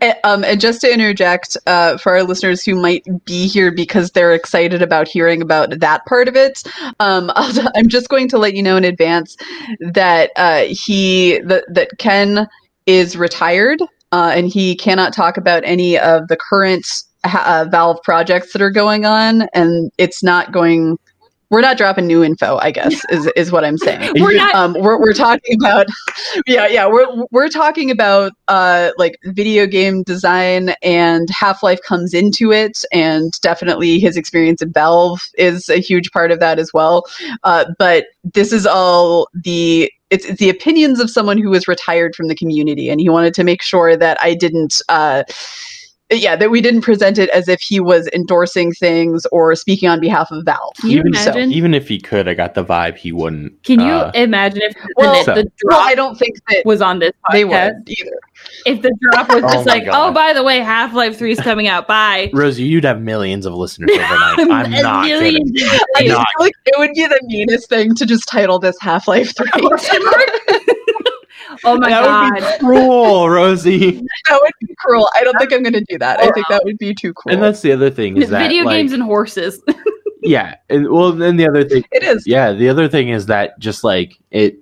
Eh, 0.00 0.14
Um, 0.24 0.42
and 0.44 0.58
just 0.60 0.80
to 0.80 0.92
interject 0.92 1.56
uh, 1.66 1.98
for 1.98 2.12
our 2.12 2.22
listeners 2.22 2.64
who 2.64 2.80
might 2.80 3.04
be 3.26 3.46
here 3.46 3.70
because 3.70 4.10
they're 4.12 4.32
excited 4.32 4.80
about 4.80 5.06
hearing 5.06 5.42
about 5.42 5.80
that 5.80 6.06
part 6.06 6.28
of 6.28 6.36
it, 6.36 6.62
um, 7.00 7.30
I'll, 7.36 7.52
I'm 7.74 7.88
just 7.88 8.08
going 8.08 8.28
to 8.28 8.38
let 8.38 8.54
you 8.54 8.62
know 8.62 8.76
in 8.76 8.84
advance 8.84 9.36
that 9.80 10.30
uh, 10.36 10.62
he 10.70 11.40
that 11.40 11.64
that 11.68 11.90
Ken 11.98 12.46
is 12.86 13.16
retired 13.18 13.82
uh, 14.12 14.32
and 14.34 14.48
he 14.48 14.76
cannot 14.76 15.12
talk 15.12 15.36
about 15.36 15.62
any 15.64 15.98
of 15.98 16.28
the 16.28 16.36
current 16.36 16.86
ha- 17.24 17.44
uh, 17.46 17.70
Valve 17.70 18.02
projects 18.02 18.52
that 18.52 18.62
are 18.62 18.70
going 18.70 19.04
on, 19.04 19.48
and 19.52 19.90
it's 19.98 20.22
not 20.22 20.52
going. 20.52 20.98
We're 21.48 21.60
not 21.60 21.78
dropping 21.78 22.08
new 22.08 22.24
info, 22.24 22.56
I 22.56 22.72
guess, 22.72 23.04
is 23.08 23.26
is 23.36 23.52
what 23.52 23.64
I'm 23.64 23.78
saying. 23.78 24.14
We're 24.16 24.34
not. 24.34 24.52
Um, 24.56 24.74
we're 24.80 24.98
we're 24.98 25.12
talking 25.12 25.56
about, 25.60 25.86
yeah, 26.44 26.66
yeah, 26.66 26.88
we're 26.88 27.06
we're 27.30 27.48
talking 27.48 27.88
about 27.90 28.32
uh 28.48 28.90
like 28.98 29.16
video 29.26 29.64
game 29.66 30.02
design 30.02 30.74
and 30.82 31.28
Half 31.30 31.62
Life 31.62 31.78
comes 31.86 32.14
into 32.14 32.50
it, 32.50 32.84
and 32.92 33.32
definitely 33.42 34.00
his 34.00 34.16
experience 34.16 34.60
at 34.60 34.68
Valve 34.70 35.22
is 35.38 35.68
a 35.68 35.78
huge 35.78 36.10
part 36.10 36.32
of 36.32 36.40
that 36.40 36.58
as 36.58 36.72
well. 36.72 37.04
Uh, 37.44 37.66
but 37.78 38.06
this 38.24 38.52
is 38.52 38.66
all 38.66 39.28
the 39.44 39.88
it's, 40.10 40.24
it's 40.24 40.38
the 40.38 40.50
opinions 40.50 41.00
of 41.00 41.10
someone 41.10 41.38
who 41.38 41.50
was 41.50 41.66
retired 41.66 42.14
from 42.14 42.28
the 42.28 42.34
community, 42.34 42.88
and 42.88 43.00
he 43.00 43.08
wanted 43.08 43.34
to 43.34 43.44
make 43.44 43.62
sure 43.62 43.96
that 43.96 44.18
I 44.20 44.34
didn't. 44.34 44.80
Uh, 44.88 45.24
yeah, 46.10 46.36
that 46.36 46.50
we 46.50 46.60
didn't 46.60 46.82
present 46.82 47.18
it 47.18 47.28
as 47.30 47.48
if 47.48 47.60
he 47.60 47.80
was 47.80 48.08
endorsing 48.14 48.70
things 48.72 49.26
or 49.32 49.54
speaking 49.56 49.88
on 49.88 49.98
behalf 50.00 50.30
of 50.30 50.44
Valve. 50.44 50.72
Can 50.80 50.90
you 50.90 50.98
even, 51.00 51.08
imagine? 51.08 51.52
even 51.52 51.74
if 51.74 51.88
he 51.88 51.98
could, 51.98 52.28
I 52.28 52.34
got 52.34 52.54
the 52.54 52.64
vibe 52.64 52.96
he 52.96 53.10
wouldn't. 53.12 53.60
Can 53.64 53.80
you 53.80 53.86
uh, 53.92 54.12
imagine 54.14 54.62
if 54.62 54.74
Well, 54.96 55.24
the, 55.24 55.32
the 55.32 55.50
Well, 55.64 55.78
drop 55.78 55.86
I 55.86 55.94
don't 55.96 56.16
think 56.16 56.36
that 56.48 56.62
was 56.64 56.80
on 56.80 57.00
this 57.00 57.12
they 57.32 57.42
podcast? 57.42 57.74
would 57.78 57.88
either. 57.90 58.18
If 58.66 58.82
the 58.82 58.96
drop 59.00 59.28
was 59.30 59.42
Oh 59.46 59.52
just 59.52 59.66
my 59.66 59.72
like, 59.74 59.84
God. 59.86 60.10
oh, 60.10 60.12
by 60.12 60.32
the 60.32 60.44
way, 60.44 60.58
Half 60.60 60.94
Life 60.94 61.18
Three 61.18 61.32
is 61.32 61.40
coming 61.40 61.66
out. 61.66 61.88
Bye. 61.88 62.30
Rosie, 62.34 62.62
you'd 62.62 62.84
have 62.84 63.00
millions 63.00 63.44
of 63.46 63.54
listeners 63.54 63.90
overnight. 63.94 64.38
I'm 64.38 64.70
not 64.70 65.06
million 65.06 65.52
kidding. 65.54 65.68
I 65.96 66.02
views. 66.02 66.12
just 66.12 66.26
feel 66.38 66.46
like 66.46 66.54
it 66.66 66.78
would 66.78 66.92
be 66.92 67.06
the 67.06 67.20
meanest 67.24 67.68
thing 67.68 67.94
to 67.96 68.06
just 68.06 68.28
title 68.28 68.58
this 68.60 68.76
Half 68.80 69.08
Life 69.08 69.34
3. 69.36 69.46
Question 71.60 71.80
mark? 71.80 71.90
oh 71.90 71.90
my 71.90 71.90
that 71.90 72.04
god. 72.04 72.32
would 72.32 72.40
be 72.40 72.64
cruel, 72.64 73.28
Rosie. 73.28 73.90
that 74.28 74.38
would 74.40 74.52
be 74.60 74.74
cruel. 74.78 75.08
I 75.14 75.24
don't 75.24 75.38
think 75.38 75.52
I'm 75.52 75.62
going 75.62 75.72
to 75.72 75.84
do 75.88 75.98
that. 75.98 76.20
I 76.20 76.30
think 76.30 76.46
that 76.48 76.62
would 76.64 76.78
be 76.78 76.94
too 76.94 77.12
cruel. 77.12 77.34
And 77.34 77.42
that's 77.42 77.60
the 77.60 77.72
other 77.72 77.90
thing 77.90 78.16
is 78.16 78.30
that 78.30 78.48
Video 78.48 78.64
like, 78.64 78.76
games 78.76 78.92
and 78.92 79.02
horses. 79.02 79.62
yeah, 80.22 80.56
and 80.68 80.90
well, 80.90 81.12
then 81.12 81.36
the 81.36 81.48
other 81.48 81.68
thing, 81.68 81.84
it 81.92 82.02
is. 82.02 82.26
yeah, 82.26 82.52
the 82.52 82.68
other 82.68 82.88
thing 82.88 83.08
is 83.08 83.26
that 83.26 83.58
just 83.58 83.84
like 83.84 84.18
it, 84.30 84.58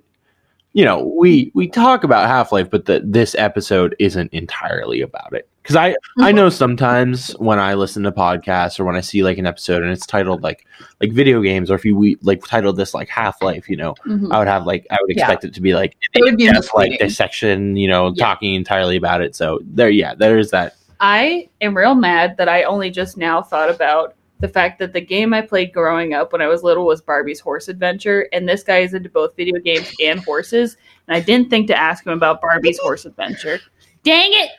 you 0.72 0.84
know, 0.84 1.04
we 1.16 1.50
we 1.54 1.68
talk 1.68 2.04
about 2.04 2.28
Half 2.28 2.52
Life, 2.52 2.70
but 2.70 2.84
the, 2.84 3.02
this 3.04 3.34
episode 3.36 3.94
isn't 3.98 4.32
entirely 4.32 5.00
about 5.00 5.32
it. 5.32 5.48
Because 5.64 5.76
I 5.76 5.96
I 6.18 6.30
know 6.38 6.50
sometimes 6.50 7.30
when 7.38 7.58
I 7.58 7.72
listen 7.72 8.02
to 8.02 8.12
podcasts 8.12 8.78
or 8.78 8.84
when 8.84 8.96
I 8.96 9.00
see 9.00 9.22
like 9.24 9.38
an 9.38 9.46
episode 9.46 9.82
and 9.82 9.90
it's 9.90 10.04
titled 10.06 10.42
like 10.42 10.66
like 11.00 11.10
video 11.12 11.40
games, 11.40 11.70
or 11.70 11.74
if 11.74 11.86
you 11.86 11.96
we, 11.96 12.18
like 12.20 12.44
titled 12.44 12.76
this 12.76 12.92
like 12.92 13.08
Half 13.08 13.42
Life, 13.42 13.68
you 13.70 13.76
know, 13.76 13.94
Mhm. 14.06 14.30
I 14.30 14.38
would 14.38 14.46
have 14.48 14.66
like 14.66 14.86
I 14.90 14.98
would 15.00 15.16
Yeah. 15.16 15.22
expect 15.22 15.44
it 15.44 15.54
to 15.54 15.62
be 15.62 15.74
like 15.74 15.96
It 16.12 16.22
would 16.22 16.36
be 16.36 16.46
in-depth, 16.46 16.74
like 16.74 16.98
dissection, 16.98 17.76
you 17.78 17.88
know, 17.88 18.12
Yeah. 18.14 18.24
talking 18.26 18.54
entirely 18.54 18.96
about 18.96 19.22
it. 19.22 19.34
So 19.34 19.60
there, 19.64 19.88
yeah, 19.88 20.14
there 20.14 20.38
is 20.38 20.50
that. 20.50 20.74
I 21.00 21.48
am 21.62 21.74
real 21.74 21.94
mad 21.94 22.36
that 22.36 22.48
I 22.48 22.64
only 22.64 22.90
just 22.90 23.16
now 23.16 23.40
thought 23.42 23.70
about 23.70 24.14
the 24.40 24.48
fact 24.48 24.78
that 24.80 24.92
the 24.92 25.00
game 25.00 25.32
I 25.32 25.40
played 25.40 25.72
growing 25.72 26.12
up 26.12 26.30
when 26.32 26.42
I 26.42 26.46
was 26.46 26.62
little 26.62 26.84
was 26.84 27.00
Barbie's 27.00 27.40
Horse 27.40 27.68
Adventure, 27.68 28.28
and 28.34 28.46
this 28.46 28.62
guy 28.62 28.80
is 28.80 28.92
into 28.92 29.08
both 29.08 29.34
video 29.34 29.58
games 29.60 29.90
and 30.04 30.20
horses. 30.20 30.76
And 31.08 31.16
I 31.16 31.20
didn't 31.20 31.48
think 31.48 31.68
to 31.68 31.78
ask 31.78 32.04
him 32.04 32.12
about 32.12 32.42
Barbie's 32.42 32.78
Horse 32.78 33.06
Adventure. 33.06 33.60
Dang 34.02 34.30
it! 34.34 34.50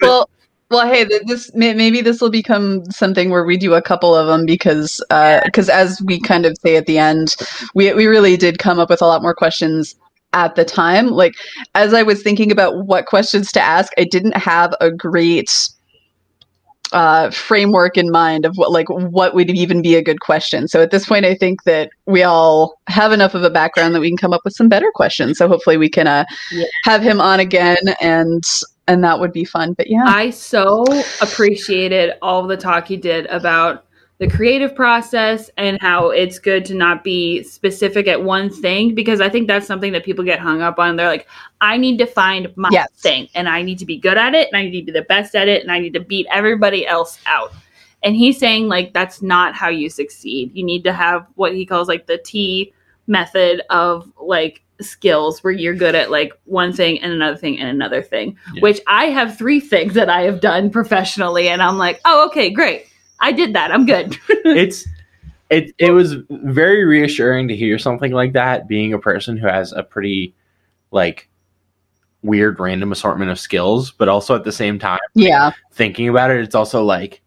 well 0.00 0.30
well 0.72 0.86
hey 0.86 1.04
this 1.26 1.50
maybe 1.54 2.00
this 2.00 2.20
will 2.20 2.30
become 2.30 2.84
something 2.90 3.30
where 3.30 3.44
we 3.44 3.56
do 3.56 3.74
a 3.74 3.82
couple 3.82 4.14
of 4.14 4.26
them 4.26 4.46
because 4.46 5.02
because 5.44 5.68
as 5.68 6.00
we 6.06 6.20
kind 6.20 6.46
of 6.46 6.56
say 6.58 6.76
at 6.76 6.86
the 6.86 6.98
end 6.98 7.36
we 7.74 7.92
we 7.92 8.06
really 8.06 8.36
did 8.36 8.58
come 8.58 8.78
up 8.80 8.90
with 8.90 9.02
a 9.02 9.06
lot 9.06 9.22
more 9.22 9.34
questions 9.34 9.94
at 10.32 10.54
the 10.56 10.64
time 10.64 11.08
like 11.08 11.34
as 11.74 11.92
i 11.94 12.02
was 12.02 12.22
thinking 12.22 12.50
about 12.50 12.86
what 12.86 13.06
questions 13.06 13.52
to 13.52 13.60
ask 13.60 13.92
i 13.98 14.04
didn't 14.04 14.36
have 14.36 14.74
a 14.80 14.90
great 14.90 15.50
uh, 16.92 17.30
framework 17.30 17.96
in 17.96 18.10
mind 18.10 18.44
of 18.44 18.56
what 18.56 18.70
like 18.70 18.88
what 18.88 19.34
would 19.34 19.50
even 19.50 19.82
be 19.82 19.94
a 19.94 20.02
good 20.02 20.20
question. 20.20 20.68
So 20.68 20.82
at 20.82 20.90
this 20.90 21.06
point, 21.06 21.24
I 21.24 21.34
think 21.34 21.64
that 21.64 21.90
we 22.06 22.22
all 22.22 22.74
have 22.86 23.12
enough 23.12 23.34
of 23.34 23.42
a 23.44 23.50
background 23.50 23.94
that 23.94 24.00
we 24.00 24.10
can 24.10 24.18
come 24.18 24.32
up 24.32 24.42
with 24.44 24.54
some 24.54 24.68
better 24.68 24.90
questions. 24.94 25.38
So 25.38 25.48
hopefully 25.48 25.76
we 25.78 25.88
can 25.88 26.06
uh, 26.06 26.24
Yeah. 26.50 26.66
have 26.84 27.02
him 27.02 27.20
on 27.20 27.40
again 27.40 27.78
and 28.00 28.44
and 28.88 29.02
that 29.04 29.20
would 29.20 29.32
be 29.32 29.44
fun. 29.44 29.74
But 29.74 29.88
yeah, 29.88 30.04
I 30.06 30.30
so 30.30 30.84
appreciated 31.20 32.14
all 32.22 32.46
the 32.46 32.56
talk 32.56 32.86
he 32.88 32.96
did 32.96 33.26
about 33.26 33.84
the 34.18 34.28
creative 34.28 34.74
process 34.76 35.50
and 35.56 35.78
how 35.80 36.10
it's 36.10 36.38
good 36.38 36.64
to 36.66 36.74
not 36.74 37.02
be 37.02 37.42
specific 37.42 38.06
at 38.06 38.22
one 38.22 38.50
thing 38.50 38.94
because 38.94 39.20
I 39.20 39.28
think 39.28 39.48
that's 39.48 39.66
something 39.66 39.90
that 39.92 40.04
people 40.04 40.24
get 40.24 40.38
hung 40.38 40.62
up 40.62 40.78
on. 40.78 40.94
They're 40.94 41.08
like, 41.08 41.26
I 41.60 41.76
need 41.76 41.98
to 41.98 42.06
find 42.06 42.52
my 42.56 42.68
Yes. 42.70 42.88
thing 42.98 43.28
and 43.34 43.48
I 43.48 43.62
need 43.62 43.80
to 43.80 43.86
be 43.86 43.98
good 43.98 44.16
at 44.16 44.34
it 44.34 44.46
and 44.52 44.56
I 44.56 44.62
need 44.62 44.86
to 44.86 44.92
be 44.92 44.92
the 44.92 45.04
best 45.06 45.34
at 45.34 45.48
it 45.48 45.62
and 45.62 45.72
I 45.72 45.80
need 45.80 45.94
to 45.94 46.00
beat 46.00 46.26
everybody 46.30 46.86
else 46.86 47.18
out. 47.26 47.52
And 48.04 48.14
he's 48.14 48.38
saying, 48.38 48.68
like, 48.68 48.92
that's 48.92 49.22
not 49.22 49.54
how 49.54 49.68
you 49.68 49.90
succeed. 49.90 50.52
You 50.54 50.64
need 50.64 50.84
to 50.84 50.92
have 50.92 51.26
what 51.34 51.54
he 51.54 51.66
calls 51.66 51.88
like 51.88 52.06
the 52.06 52.18
T 52.18 52.72
method 53.08 53.62
of 53.70 54.08
like 54.20 54.62
skills 54.82 55.42
where 55.42 55.52
you're 55.52 55.74
good 55.74 55.94
at 55.94 56.10
like 56.10 56.32
one 56.44 56.72
thing 56.72 57.00
and 57.00 57.12
another 57.12 57.36
thing 57.36 57.58
and 57.58 57.68
another 57.68 58.02
thing 58.02 58.36
Yeah. 58.54 58.60
which 58.60 58.80
I 58.86 59.06
have 59.06 59.36
three 59.38 59.60
things 59.60 59.94
that 59.94 60.08
I 60.08 60.22
have 60.22 60.40
done 60.40 60.70
professionally, 60.70 61.48
and 61.48 61.62
I'm 61.62 61.78
like, 61.78 62.00
oh, 62.04 62.26
okay, 62.26 62.50
great. 62.50 62.86
I 63.20 63.32
did 63.32 63.54
that. 63.54 63.70
I'm 63.70 63.86
good. 63.86 64.18
it's 64.28 64.86
it 65.50 65.72
it 65.78 65.90
was 65.92 66.16
very 66.30 66.84
reassuring 66.84 67.46
to 67.48 67.56
hear 67.56 67.78
something 67.78 68.10
like 68.12 68.32
that 68.32 68.66
being 68.66 68.92
a 68.94 68.98
person 68.98 69.36
who 69.36 69.46
has 69.46 69.72
a 69.72 69.82
pretty 69.82 70.34
like 70.90 71.28
weird 72.22 72.58
random 72.60 72.92
assortment 72.92 73.30
of 73.30 73.38
skills 73.38 73.90
but 73.90 74.08
also 74.08 74.34
at 74.34 74.44
the 74.44 74.52
same 74.52 74.78
time 74.78 75.00
yeah, 75.14 75.50
thinking 75.72 76.08
about 76.08 76.30
it 76.30 76.40
it's 76.40 76.54
also 76.54 76.84
like 76.84 77.20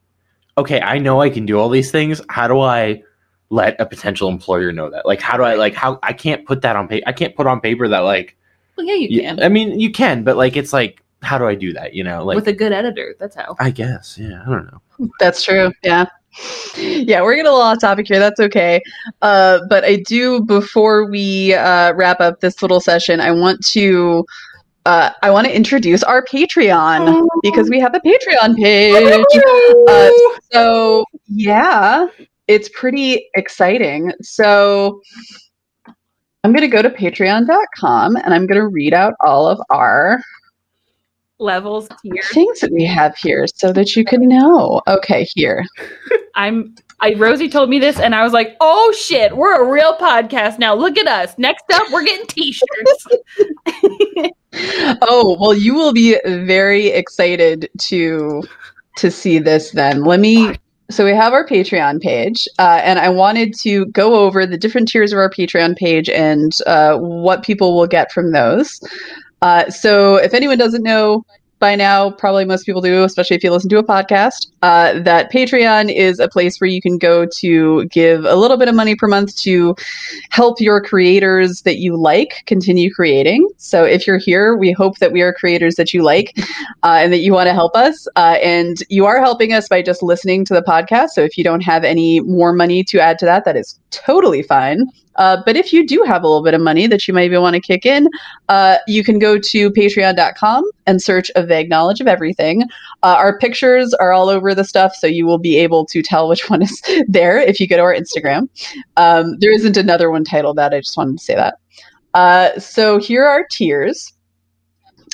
okay 0.58 0.80
i 0.82 0.98
know 0.98 1.20
i 1.22 1.30
can 1.30 1.46
do 1.46 1.60
all 1.60 1.68
these 1.68 1.92
things 1.92 2.22
how 2.30 2.48
do 2.48 2.60
i 2.62 3.02
let 3.50 3.80
a 3.80 3.86
potential 3.86 4.30
employer 4.30 4.72
know 4.72 4.90
that 4.90 5.06
like 5.06 5.22
how 5.22 5.38
do 5.38 5.44
i 5.44 5.54
like 5.54 5.74
how 5.74 6.00
i 6.04 6.12
can't 6.12 6.46
put 6.46 6.62
that 6.62 6.76
on 6.76 6.88
paper 6.88 7.04
i 7.08 7.12
can't 7.12 7.36
put 7.36 7.46
on 7.48 7.62
paper 7.62 7.88
that 7.88 8.00
like 8.00 8.36
well, 8.78 8.86
yeah, 8.86 8.96
you 8.96 9.22
y- 9.22 9.28
can 9.28 9.42
i 9.44 9.50
mean 9.50 9.80
you 9.80 9.92
can 9.92 10.24
but 10.24 10.36
like 10.36 10.56
it's 10.56 10.74
like 10.74 11.02
how 11.22 11.38
do 11.38 11.46
i 11.46 11.56
do 11.56 11.72
that 11.74 11.94
you 11.94 12.04
know 12.04 12.24
like 12.24 12.36
with 12.36 12.48
a 12.48 12.54
good 12.54 12.72
editor. 12.72 13.16
That's 13.20 13.36
how. 13.36 13.56
i 13.60 13.70
guess 13.70 14.18
yeah 14.20 14.42
i 14.46 14.50
don't 14.50 14.66
know 14.72 14.82
that's 15.20 15.44
true. 15.44 15.72
Yeah. 15.84 16.06
Yeah, 16.78 17.22
we're 17.22 17.36
getting 17.36 17.50
a 17.50 17.56
lot 17.56 17.78
off 17.78 17.82
topic 17.82 18.08
here. 18.10 18.20
That's 18.20 18.42
okay. 18.42 18.82
Uh, 19.22 19.60
but 19.70 19.86
I 19.86 19.98
do, 20.06 20.42
before 20.42 21.10
we 21.10 21.54
uh, 21.54 21.94
wrap 21.94 22.20
up 22.20 22.42
this 22.42 22.62
little 22.62 22.82
session, 22.82 23.22
I 23.22 23.32
want 23.32 23.66
to 23.68 24.26
uh, 24.86 25.12
I 25.24 25.32
want 25.32 25.48
to 25.48 25.56
introduce 25.56 26.04
our 26.04 26.24
Patreon 26.26 27.26
because 27.42 27.70
we 27.70 27.80
have 27.80 27.96
a 27.96 28.00
Patreon 28.02 28.56
page. 28.58 29.26
Uh, 29.88 30.12
so 30.52 31.06
yeah, 31.28 32.08
it's 32.48 32.70
pretty 32.70 33.30
exciting. 33.36 34.12
So 34.22 35.02
I'm 36.44 36.52
going 36.52 36.62
to 36.62 36.68
go 36.68 36.82
to 36.82 36.90
patreon.com 36.90 38.16
and 38.16 38.34
I'm 38.34 38.46
going 38.46 38.60
to 38.60 38.68
read 38.68 38.94
out 38.94 39.14
all 39.22 39.48
of 39.48 39.60
our 39.72 40.20
Levels 41.38 41.90
tiers. 42.02 42.28
things 42.30 42.60
that 42.62 42.72
we 42.72 42.86
have 42.86 43.18
here 43.18 43.46
so 43.48 43.74
that 43.74 43.96
you 43.96 44.06
can 44.06 44.28
know. 44.28 44.82
Okay, 44.88 45.28
here. 45.36 45.66
I'm. 46.36 46.76
I 47.02 47.14
Rosie 47.16 47.50
told 47.50 47.70
me 47.70 47.78
this, 47.78 48.00
and 48.00 48.16
I 48.16 48.24
was 48.24 48.32
like, 48.32 48.56
"Oh 48.62 48.94
shit, 48.98 49.36
we're 49.36 49.62
a 49.62 49.70
real 49.70 49.98
podcast 49.98 50.60
now. 50.60 50.74
Look 50.74 50.98
at 50.98 51.08
us. 51.08 51.38
Next 51.38 51.66
up, 51.74 51.92
we're 51.92 52.06
getting 52.06 52.28
T-shirts." 52.28 53.08
Oh, 55.02 55.36
well, 55.38 55.54
you 55.54 55.74
will 55.74 55.92
be 55.92 56.18
very 56.26 56.88
excited 56.88 57.70
to 57.80 58.42
to 58.96 59.12
see 59.12 59.38
this 59.38 59.72
then. 59.72 60.06
Let 60.06 60.22
me 60.22 60.56
so 60.90 61.04
we 61.04 61.12
have 61.12 61.34
our 61.34 61.46
Patreon 61.46 62.02
page, 62.02 62.48
uh, 62.60 62.82
and 62.84 63.00
I 63.00 63.10
wanted 63.10 63.54
to 63.62 63.88
go 63.88 64.16
over 64.16 64.46
the 64.46 64.58
different 64.58 64.88
tiers 64.88 65.12
of 65.12 65.18
our 65.18 65.30
Patreon 65.30 65.76
page 65.76 66.10
and 66.10 66.56
uh, 66.68 66.98
what 66.98 67.44
people 67.44 67.76
will 67.76 67.88
get 67.88 68.12
from 68.12 68.32
those. 68.32 68.80
Uh, 69.42 69.70
so, 69.70 70.16
if 70.16 70.34
anyone 70.34 70.58
doesn't 70.58 70.84
know 70.84 71.26
by 71.60 71.76
now, 71.76 72.12
probably 72.12 72.46
most 72.46 72.66
people 72.66 72.82
do, 72.82 73.04
especially 73.04 73.36
if 73.36 73.44
you 73.44 73.52
listen 73.52 73.70
to 73.70 73.78
a 73.78 73.84
podcast, 73.84 74.48
uh, 74.62 75.00
that 75.00 75.32
Patreon 75.32 75.94
is 75.94 76.20
a 76.20 76.28
place 76.28 76.60
where 76.60 76.70
you 76.70 76.82
can 76.82 76.98
go 76.98 77.26
to 77.26 77.86
give 77.86 78.26
a 78.26 78.36
little 78.36 78.58
bit 78.58 78.68
of 78.68 78.76
money 78.76 78.96
per 78.96 79.08
month 79.08 79.36
to 79.38 79.76
help 80.30 80.60
your 80.60 80.82
creators 80.82 81.62
that 81.62 81.78
you 81.78 81.96
like 81.96 82.44
continue 82.46 82.94
creating. 82.94 83.48
So, 83.58 83.84
if 83.84 84.06
you're 84.06 84.18
here, 84.18 84.56
we 84.56 84.72
hope 84.72 84.98
that 85.00 85.12
we 85.12 85.22
are 85.22 85.34
creators 85.34 85.76
that 85.76 85.94
you 85.94 86.04
like 86.04 86.34
uh, 86.84 87.00
and 87.00 87.14
that 87.14 87.20
you 87.20 87.34
want 87.34 87.48
to 87.48 87.54
help 87.54 87.76
us. 87.76 88.08
Uh, 88.16 88.38
and 88.44 88.78
you 88.90 89.06
are 89.06 89.20
helping 89.20 89.54
us 89.54 89.70
by 89.70 89.82
just 89.82 90.04
listening 90.04 90.46
to 90.46 90.54
the 90.54 90.62
podcast. 90.62 91.10
So, 91.10 91.22
if 91.22 91.38
you 91.38 91.44
don't 91.44 91.62
have 91.62 91.84
any 91.84 92.20
more 92.20 92.54
money 92.54 92.84
to 92.86 93.00
add 93.00 93.18
to 93.20 93.26
that, 93.26 93.46
that 93.46 93.56
is 93.56 93.80
totally 93.92 94.44
fine. 94.44 94.90
Uh, 95.16 95.38
but 95.46 95.56
if 95.56 95.72
you 95.72 95.86
do 95.86 96.04
have 96.04 96.24
a 96.24 96.28
little 96.28 96.44
bit 96.44 96.54
of 96.54 96.62
money 96.62 96.88
that 96.88 97.08
you 97.08 97.14
maybe 97.14 97.38
want 97.38 97.54
to 97.54 97.60
kick 97.60 97.86
in, 97.86 98.08
uh, 98.50 98.78
you 98.88 99.04
can 99.04 99.20
go 99.20 99.38
to 99.38 99.72
patreon.com 99.72 100.64
and 100.86 101.02
search 101.02 101.32
a 101.36 101.46
vague 101.46 101.70
knowledge 101.70 102.02
of 102.02 102.08
everything. 102.08 102.64
Uh, 103.04 103.16
our 103.18 103.38
pictures 103.40 103.94
are 103.96 104.12
all 104.12 104.30
over 104.30 104.54
the 104.54 104.64
stuff, 104.64 104.96
so 104.96 105.08
you 105.08 105.26
will 105.26 105.38
be 105.38 105.58
able 105.58 105.86
to 105.86 106.02
tell 106.02 106.28
which 106.28 106.50
one 106.50 106.62
is 106.62 106.82
there 107.08 107.40
if 107.40 107.60
you 107.60 107.68
go 107.68 107.78
to 107.78 107.84
our 107.84 107.96
Instagram. 107.96 108.50
Um, 108.98 109.38
there 109.40 109.52
isn't 109.52 109.78
another 109.78 110.12
one 110.12 110.24
titled 110.24 110.58
that. 110.58 110.74
I 110.74 110.80
just 110.80 110.98
wanted 110.98 111.18
to 111.18 111.24
say 111.24 111.36
that. 111.36 111.56
Uh, 112.14 112.58
so 112.60 112.98
here 112.98 113.26
are 113.26 113.46
tiers. 113.52 114.14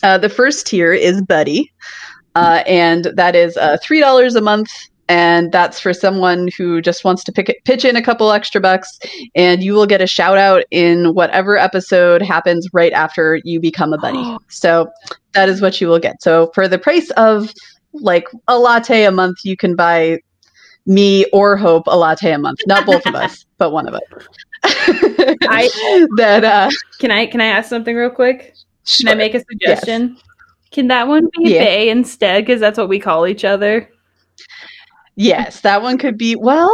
Uh, 0.03 0.17
the 0.17 0.29
first 0.29 0.67
tier 0.67 0.93
is 0.93 1.21
Buddy, 1.21 1.71
uh, 2.35 2.63
and 2.65 3.05
that 3.15 3.35
is 3.35 3.57
uh, 3.57 3.77
$3 3.83 4.35
a 4.35 4.41
month. 4.41 4.69
And 5.11 5.51
that's 5.51 5.77
for 5.77 5.91
someone 5.93 6.47
who 6.57 6.81
just 6.81 7.03
wants 7.03 7.21
to 7.25 7.33
pick 7.33 7.49
it, 7.49 7.57
pitch 7.65 7.83
in 7.83 7.97
a 7.97 8.01
couple 8.01 8.31
extra 8.31 8.61
bucks, 8.61 8.97
and 9.35 9.61
you 9.61 9.73
will 9.73 9.85
get 9.85 9.99
a 9.99 10.07
shout 10.07 10.37
out 10.37 10.63
in 10.71 11.13
whatever 11.13 11.57
episode 11.57 12.21
happens 12.21 12.65
right 12.71 12.93
after 12.93 13.41
you 13.43 13.59
become 13.59 13.91
a 13.91 13.97
buddy. 13.97 14.37
so 14.47 14.89
that 15.33 15.49
is 15.49 15.61
what 15.61 15.81
you 15.81 15.89
will 15.89 15.99
get. 15.99 16.23
So 16.23 16.49
for 16.55 16.69
the 16.69 16.79
price 16.79 17.09
of 17.17 17.53
like 17.91 18.25
a 18.47 18.57
latte 18.57 19.03
a 19.03 19.11
month, 19.11 19.39
you 19.43 19.57
can 19.57 19.75
buy 19.75 20.19
me 20.85 21.25
or 21.33 21.57
Hope 21.57 21.87
a 21.87 21.97
latte 21.97 22.31
a 22.31 22.39
month. 22.39 22.61
Not 22.65 22.85
both 22.85 23.05
of 23.05 23.13
us, 23.13 23.45
but 23.57 23.73
one 23.73 23.89
of 23.89 23.93
us. 23.95 24.01
I- 24.63 26.07
that 26.15 26.45
uh, 26.45 26.69
Can 26.99 27.11
I 27.11 27.25
can 27.25 27.41
I 27.41 27.47
ask 27.47 27.67
something 27.69 27.93
real 27.97 28.11
quick? 28.11 28.55
Can 28.87 29.09
I 29.09 29.15
make 29.15 29.35
a 29.35 29.43
suggestion? 29.43 30.15
Can 30.71 30.87
that 30.87 31.09
one 31.09 31.25
be 31.37 31.51
Yeah. 31.51 31.65
Bay 31.65 31.89
instead? 31.89 32.45
Because 32.45 32.61
that's 32.61 32.77
what 32.77 32.87
we 32.87 32.97
call 32.97 33.27
each 33.27 33.43
other. 33.43 33.90
Yes, 35.15 35.61
that 35.61 35.81
one 35.81 35.97
could 35.97 36.17
be. 36.17 36.35
Well, 36.35 36.73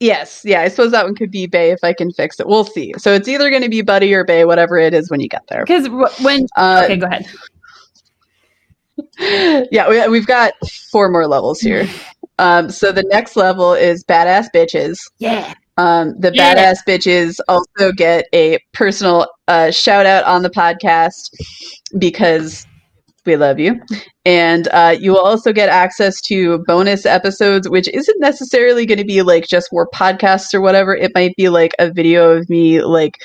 yes, 0.00 0.42
yeah. 0.44 0.62
I 0.62 0.68
suppose 0.68 0.92
that 0.92 1.04
one 1.04 1.14
could 1.14 1.30
be 1.30 1.46
Bay 1.46 1.70
if 1.70 1.80
I 1.82 1.92
can 1.92 2.10
fix 2.12 2.38
it. 2.40 2.46
We'll 2.46 2.64
see. 2.64 2.94
So 2.98 3.12
it's 3.12 3.28
either 3.28 3.50
going 3.50 3.62
to 3.62 3.68
be 3.68 3.82
Buddy 3.82 4.14
or 4.14 4.24
Bay, 4.24 4.44
whatever 4.44 4.78
it 4.78 4.94
is 4.94 5.10
when 5.10 5.20
you 5.20 5.28
get 5.28 5.42
there. 5.48 5.64
Because 5.64 5.88
when 6.22 6.46
Uh, 6.56 6.82
okay, 6.84 6.96
go 6.96 7.06
ahead. 7.06 7.26
yeah, 9.70 9.88
we, 9.88 10.06
we've 10.08 10.26
got 10.26 10.52
four 10.90 11.08
more 11.10 11.26
levels 11.26 11.60
here. 11.60 11.88
Um, 12.40 12.70
so 12.70 12.92
the 12.92 13.02
next 13.10 13.34
level 13.34 13.74
is 13.74 14.04
Badass 14.04 14.46
Bitches. 14.54 14.96
Yeah. 15.18 15.54
Um, 15.76 16.14
the 16.20 16.30
Yeah. 16.32 16.54
badass 16.54 16.78
bitches 16.86 17.40
also 17.48 17.90
get 17.90 18.26
a 18.32 18.60
personal 18.72 19.26
uh, 19.48 19.72
shout 19.72 20.06
out 20.06 20.22
on 20.22 20.44
the 20.44 20.48
podcast 20.50 21.30
because 21.98 22.64
we 23.28 23.36
love 23.36 23.60
you. 23.60 23.80
And 24.24 24.66
uh, 24.68 24.96
you 24.98 25.12
will 25.12 25.20
also 25.20 25.52
get 25.52 25.68
access 25.68 26.20
to 26.22 26.58
bonus 26.66 27.06
episodes, 27.06 27.68
which 27.68 27.88
isn't 27.88 28.20
necessarily 28.20 28.84
going 28.84 28.98
to 28.98 29.04
be 29.04 29.22
like 29.22 29.46
just 29.46 29.72
more 29.72 29.88
podcasts 29.90 30.52
or 30.52 30.60
whatever. 30.60 30.96
It 30.96 31.12
might 31.14 31.36
be 31.36 31.48
like 31.48 31.72
a 31.78 31.92
video 31.92 32.30
of 32.30 32.50
me 32.50 32.82
like 32.82 33.18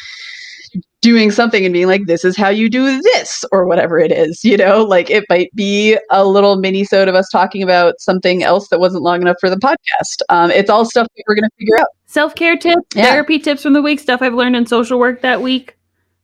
doing 1.01 1.31
something 1.31 1.65
and 1.65 1.73
being 1.73 1.87
like, 1.87 2.05
this 2.05 2.23
is 2.23 2.37
how 2.37 2.47
you 2.47 2.69
do 2.69 3.01
this, 3.01 3.43
or 3.51 3.65
whatever 3.65 3.99
it 3.99 4.09
is, 4.09 4.43
you 4.45 4.55
know, 4.55 4.83
like 4.83 5.09
it 5.09 5.25
might 5.29 5.53
be 5.53 5.97
a 6.09 6.25
little 6.25 6.55
mini 6.55 6.85
sode 6.85 7.09
of 7.09 7.15
us 7.15 7.27
talking 7.29 7.61
about 7.61 7.99
something 7.99 8.41
else 8.41 8.69
that 8.69 8.79
wasn't 8.79 9.03
long 9.03 9.21
enough 9.21 9.35
for 9.41 9.49
the 9.49 9.57
podcast. 9.57 10.21
Um, 10.29 10.49
it's 10.49 10.69
all 10.69 10.85
stuff 10.85 11.07
that 11.15 11.23
we're 11.27 11.35
going 11.35 11.49
to 11.49 11.55
figure 11.59 11.77
out. 11.77 11.87
Self 12.05 12.35
care 12.35 12.55
tips, 12.55 12.83
yeah. 12.95 13.07
therapy 13.07 13.37
tips 13.37 13.63
from 13.63 13.73
the 13.73 13.81
week, 13.81 13.99
stuff 13.99 14.21
I've 14.21 14.33
learned 14.33 14.55
in 14.55 14.65
social 14.65 14.97
work 14.97 15.21
that 15.23 15.41
week, 15.41 15.77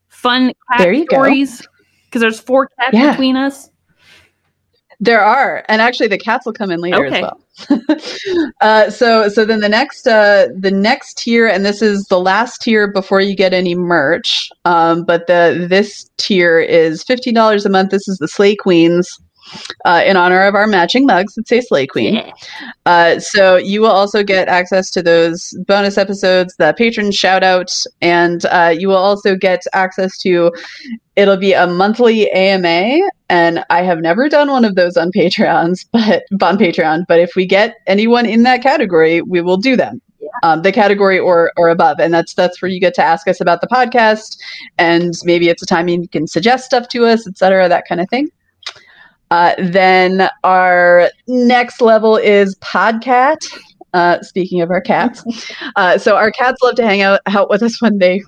fun 0.07 0.53
cat 0.71 0.77
there 0.77 0.93
you 0.93 1.05
stories, 1.09 1.67
because 2.05 2.21
there's 2.21 2.39
four 2.39 2.69
cats 2.79 2.93
yeah. 2.93 3.11
between 3.11 3.35
us. 3.35 3.68
There 5.01 5.21
are, 5.21 5.63
and 5.69 5.81
actually, 5.81 6.07
the 6.07 6.17
cats 6.17 6.45
will 6.45 6.53
come 6.53 6.71
in 6.71 6.81
later 6.81 7.05
okay. 7.05 7.23
as 7.23 7.31
well. 7.69 8.51
uh, 8.61 8.89
so, 8.89 9.29
so 9.29 9.45
then 9.45 9.61
the 9.61 9.69
next, 9.69 10.05
uh, 10.05 10.47
the 10.57 10.71
next 10.71 11.17
tier, 11.19 11.47
and 11.47 11.65
this 11.65 11.81
is 11.81 12.03
the 12.05 12.19
last 12.19 12.61
tier 12.61 12.91
before 12.91 13.21
you 13.21 13.33
get 13.33 13.53
any 13.53 13.75
merch. 13.75 14.49
Um, 14.65 15.05
but 15.05 15.27
the 15.27 15.67
this 15.69 16.09
tier 16.17 16.59
is 16.59 17.01
fifteen 17.03 17.33
dollars 17.33 17.65
a 17.65 17.69
month. 17.69 17.91
This 17.91 18.09
is 18.09 18.17
the 18.17 18.27
Slay 18.27 18.55
Queens. 18.57 19.09
Uh, 19.85 20.03
in 20.05 20.17
honor 20.17 20.43
of 20.43 20.55
our 20.55 20.67
matching 20.67 21.05
mugs 21.05 21.35
that 21.35 21.47
say 21.47 21.61
Slay 21.61 21.87
Queen. 21.87 22.15
Yeah. 22.15 22.31
Uh, 22.85 23.19
so 23.19 23.55
you 23.55 23.81
will 23.81 23.91
also 23.91 24.23
get 24.23 24.47
access 24.47 24.89
to 24.91 25.01
those 25.01 25.53
bonus 25.67 25.97
episodes, 25.97 26.55
the 26.57 26.73
patron 26.77 27.11
shout 27.11 27.43
out, 27.43 27.83
and 28.01 28.45
uh, 28.47 28.73
you 28.77 28.87
will 28.87 28.95
also 28.95 29.35
get 29.35 29.63
access 29.73 30.17
to 30.19 30.51
it'll 31.19 31.37
be 31.37 31.51
a 31.51 31.67
monthly 31.67 32.31
AMA, 32.31 33.01
and 33.29 33.63
I 33.69 33.81
have 33.81 33.99
never 33.99 34.29
done 34.29 34.49
one 34.49 34.63
of 34.63 34.75
those 34.75 34.95
on 34.95 35.11
Patreons, 35.11 35.85
but 35.91 36.23
on 36.41 36.57
Patreon. 36.57 37.05
But 37.07 37.19
if 37.19 37.35
we 37.35 37.45
get 37.45 37.75
anyone 37.87 38.25
in 38.25 38.43
that 38.43 38.63
category, 38.63 39.21
we 39.21 39.41
will 39.41 39.57
do 39.57 39.75
them. 39.75 40.01
Um, 40.43 40.61
the 40.61 40.71
category 40.71 41.19
or 41.19 41.51
or 41.57 41.69
above, 41.69 41.99
and 41.99 42.13
that's 42.13 42.33
that's 42.33 42.61
where 42.61 42.69
you 42.69 42.79
get 42.79 42.93
to 42.95 43.03
ask 43.03 43.27
us 43.27 43.41
about 43.41 43.61
the 43.61 43.67
podcast, 43.67 44.37
and 44.77 45.13
maybe 45.23 45.49
it's 45.49 45.63
a 45.63 45.65
time 45.65 45.87
you 45.87 46.07
can 46.07 46.27
suggest 46.27 46.65
stuff 46.65 46.87
to 46.89 47.05
us, 47.05 47.27
etc., 47.27 47.67
that 47.67 47.87
kind 47.87 47.99
of 47.99 48.09
thing. 48.09 48.29
Uh, 49.31 49.53
then 49.59 50.29
our 50.43 51.09
next 51.27 51.81
level 51.81 52.17
is 52.17 52.55
Podcat. 52.57 53.37
Uh, 53.93 54.21
speaking 54.21 54.61
of 54.61 54.69
our 54.69 54.81
cats, 54.81 55.23
uh, 55.75 55.97
so 55.97 56.15
our 56.15 56.31
cats 56.31 56.61
love 56.61 56.75
to 56.75 56.85
hang 56.85 57.01
out, 57.01 57.21
out 57.25 57.49
with 57.49 57.63
us 57.63 57.81
when 57.81 57.97
they 57.97 58.21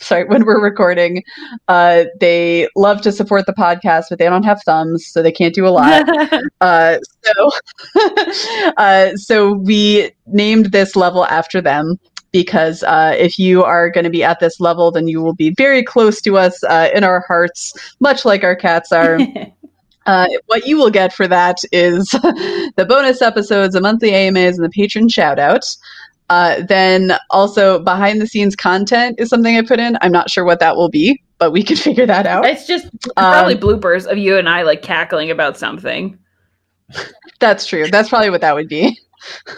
sorry, 0.00 0.24
when 0.24 0.44
we're 0.44 0.62
recording. 0.62 1.22
Uh, 1.68 2.04
they 2.20 2.68
love 2.76 3.00
to 3.02 3.12
support 3.12 3.46
the 3.46 3.52
podcast, 3.52 4.04
but 4.10 4.18
they 4.18 4.26
don't 4.26 4.44
have 4.44 4.62
thumbs, 4.64 5.06
so 5.06 5.22
they 5.22 5.32
can't 5.32 5.54
do 5.54 5.66
a 5.66 5.70
lot. 5.70 6.08
uh, 6.60 6.98
so, 7.22 7.50
uh, 8.76 9.16
so 9.16 9.52
we 9.52 10.10
named 10.26 10.66
this 10.66 10.94
level 10.96 11.24
after 11.26 11.60
them 11.60 11.98
because 12.32 12.82
uh, 12.82 13.14
if 13.16 13.38
you 13.38 13.62
are 13.62 13.90
going 13.90 14.04
to 14.04 14.10
be 14.10 14.24
at 14.24 14.40
this 14.40 14.58
level, 14.60 14.90
then 14.90 15.06
you 15.06 15.22
will 15.22 15.34
be 15.34 15.54
very 15.56 15.82
close 15.82 16.20
to 16.20 16.36
us 16.36 16.62
uh, 16.64 16.88
in 16.94 17.04
our 17.04 17.24
hearts, 17.28 17.72
much 18.00 18.24
like 18.24 18.42
our 18.42 18.56
cats 18.56 18.92
are. 18.92 19.18
Uh, 20.06 20.28
what 20.46 20.66
you 20.66 20.76
will 20.76 20.90
get 20.90 21.12
for 21.12 21.26
that 21.26 21.58
is 21.72 22.08
the 22.10 22.86
bonus 22.88 23.22
episodes, 23.22 23.74
the 23.74 23.80
monthly 23.80 24.10
AMAs, 24.10 24.58
and 24.58 24.64
the 24.64 24.70
patron 24.70 25.08
shoutouts. 25.08 25.78
Uh, 26.30 26.62
then 26.62 27.12
also 27.30 27.78
behind 27.80 28.20
the 28.20 28.26
scenes 28.26 28.56
content 28.56 29.20
is 29.20 29.28
something 29.28 29.56
I 29.56 29.62
put 29.62 29.78
in. 29.78 29.98
I'm 30.00 30.12
not 30.12 30.30
sure 30.30 30.44
what 30.44 30.58
that 30.60 30.76
will 30.76 30.88
be, 30.88 31.22
but 31.38 31.52
we 31.52 31.62
can 31.62 31.76
figure 31.88 32.06
that 32.06 32.26
out. 32.26 32.46
It's 32.46 32.66
just 32.66 32.88
probably 33.16 33.54
um, 33.54 33.60
bloopers 33.60 34.06
of 34.06 34.18
you 34.18 34.36
and 34.36 34.48
I 34.48 34.62
like 34.62 34.82
cackling 34.82 35.30
about 35.30 35.58
something. 35.58 36.18
That's 37.40 37.66
true. 37.66 37.88
That's 37.88 38.08
probably 38.08 38.30
what 38.30 38.40
that 38.40 38.54
would 38.54 38.68
be. 38.68 38.98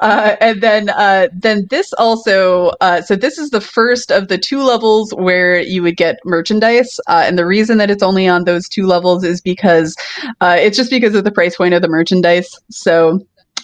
Uh, 0.00 0.36
and 0.40 0.62
then 0.62 0.88
uh, 0.90 1.28
then 1.32 1.66
this 1.68 1.92
also 1.94 2.68
uh, 2.80 3.02
so 3.02 3.16
this 3.16 3.38
is 3.38 3.50
the 3.50 3.60
first 3.60 4.10
of 4.10 4.28
the 4.28 4.38
two 4.38 4.62
levels 4.62 5.12
where 5.14 5.60
you 5.60 5.82
would 5.82 5.96
get 5.96 6.18
merchandise 6.24 6.98
uh, 7.08 7.22
and 7.26 7.38
the 7.38 7.44
reason 7.46 7.76
that 7.78 7.90
it's 7.90 8.02
only 8.02 8.26
on 8.26 8.44
those 8.44 8.68
two 8.68 8.86
levels 8.86 9.24
is 9.24 9.40
because 9.40 9.96
uh, 10.40 10.56
it's 10.58 10.76
just 10.76 10.90
because 10.90 11.14
of 11.14 11.24
the 11.24 11.30
price 11.32 11.56
point 11.56 11.74
of 11.74 11.82
the 11.82 11.88
merchandise 11.88 12.58
so 12.70 13.20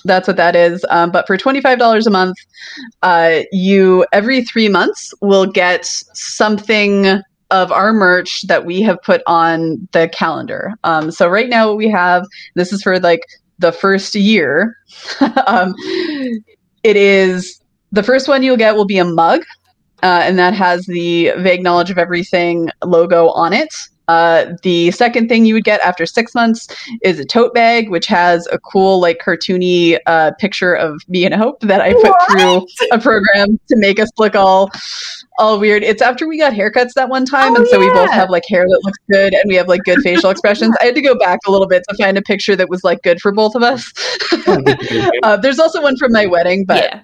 that's 0.07 0.29
what 0.29 0.37
that 0.37 0.57
is. 0.57 0.85
Um, 0.89 1.11
but 1.11 1.27
for 1.27 1.37
$25 1.37 2.07
a 2.07 2.11
month, 2.11 2.37
uh, 3.03 3.41
you 3.53 4.07
every 4.13 4.45
three 4.45 4.69
months 4.69 5.13
will 5.21 5.47
get 5.47 5.85
something 5.85 7.23
of 7.51 7.71
our 7.71 7.93
merch 7.93 8.43
that 8.43 8.65
we 8.65 8.83
have 8.83 9.01
put 9.03 9.23
on 9.27 9.89
the 9.93 10.09
calendar. 10.09 10.75
Um, 10.85 11.11
so 11.11 11.29
right 11.29 11.49
now 11.49 11.73
we 11.73 11.89
have 11.91 12.27
this 12.55 12.73
is 12.73 12.83
for 12.83 12.99
like 12.99 13.23
the 13.59 13.73
first 13.73 14.15
year. 14.15 14.77
um, 15.47 15.75
it 16.83 16.97
is 16.97 17.61
the 17.93 18.03
first 18.03 18.29
one 18.29 18.43
you'll 18.43 18.57
get 18.57 18.75
will 18.77 18.85
be 18.85 18.99
a 18.99 19.05
mug, 19.05 19.43
uh, 20.07 20.21
and 20.23 20.39
that 20.39 20.55
has 20.55 20.87
the 20.87 21.33
vague 21.39 21.65
knowledge 21.65 21.91
of 21.91 21.99
everything 21.99 22.69
logo 22.85 23.31
on 23.31 23.53
it. 23.53 23.75
Uh, 24.07 24.53
the 24.63 24.93
second 24.93 25.29
thing 25.29 25.45
you 25.45 25.53
would 25.53 25.65
get 25.65 25.81
after 25.81 26.07
six 26.07 26.33
months 26.33 26.69
is 27.03 27.19
a 27.19 27.25
tote 27.25 27.53
bag, 27.53 27.91
which 27.91 28.07
has 28.07 28.47
a 28.53 28.59
cool, 28.61 29.01
like, 29.01 29.19
cartoony 29.19 29.99
uh, 30.07 30.31
picture 30.39 30.75
of 30.75 31.03
me 31.09 31.25
and 31.25 31.35
Hope 31.35 31.59
that 31.63 31.81
I 31.81 31.93
put 31.93 32.05
what? 32.05 32.31
through 32.31 32.67
a 32.93 33.01
program 33.01 33.59
to 33.67 33.77
make 33.79 33.99
us 33.99 34.09
look 34.17 34.37
all 34.37 34.71
all 35.41 35.59
weird. 35.59 35.83
It's 35.83 36.01
after 36.01 36.29
we 36.29 36.39
got 36.39 36.53
haircuts 36.53 36.93
that 36.95 37.09
one 37.09 37.27
time, 37.27 37.55
oh, 37.55 37.57
and 37.57 37.67
so 37.67 37.81
yeah. 37.81 37.89
we 37.89 37.93
both 37.93 38.13
have 38.13 38.31
like 38.31 38.45
hair 38.49 38.63
that 38.63 38.81
looks 38.85 38.99
good, 39.11 39.35
and 39.35 39.43
we 39.49 39.57
have 39.57 39.67
like 39.67 39.83
good 39.83 39.99
facial 40.03 40.31
expressions. 40.31 40.77
I 40.81 40.85
had 40.85 40.95
to 40.95 41.03
go 41.03 41.19
back 41.19 41.41
a 41.49 41.51
little 41.51 41.67
bit 41.67 41.83
to 41.89 41.97
find 41.97 42.17
a 42.17 42.23
picture 42.23 42.55
that 42.55 42.69
was 42.69 42.85
like 42.85 43.03
good 43.03 43.21
for 43.21 43.33
both 43.33 43.57
of 43.57 43.65
us. 43.65 43.93
uh, 45.25 45.37
there's 45.37 45.59
also 45.59 45.83
one 45.83 45.97
from 45.97 46.13
my 46.13 46.27
wedding, 46.27 46.65
but 46.65 46.85
yeah. 46.85 47.01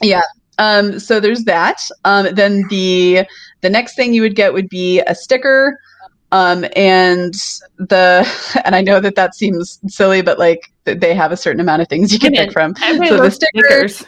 yeah. 0.00 0.22
Um, 0.60 1.00
so 1.00 1.18
there's 1.18 1.44
that. 1.44 1.80
Um, 2.04 2.28
then 2.34 2.68
the 2.68 3.26
the 3.62 3.70
next 3.70 3.96
thing 3.96 4.14
you 4.14 4.22
would 4.22 4.36
get 4.36 4.52
would 4.52 4.68
be 4.68 5.00
a 5.00 5.14
sticker 5.14 5.76
um, 6.32 6.64
and 6.76 7.34
the 7.78 8.60
and 8.64 8.74
I 8.74 8.82
know 8.82 9.00
that 9.00 9.16
that 9.16 9.34
seems 9.34 9.80
silly, 9.88 10.22
but 10.22 10.38
like 10.38 10.72
they 10.84 11.14
have 11.14 11.32
a 11.32 11.36
certain 11.36 11.60
amount 11.60 11.82
of 11.82 11.88
things 11.88 12.12
you 12.12 12.18
can 12.18 12.32
pick 12.32 12.52
from. 12.52 12.74
So 12.76 13.22
the 13.22 13.30
stickers. 13.30 14.04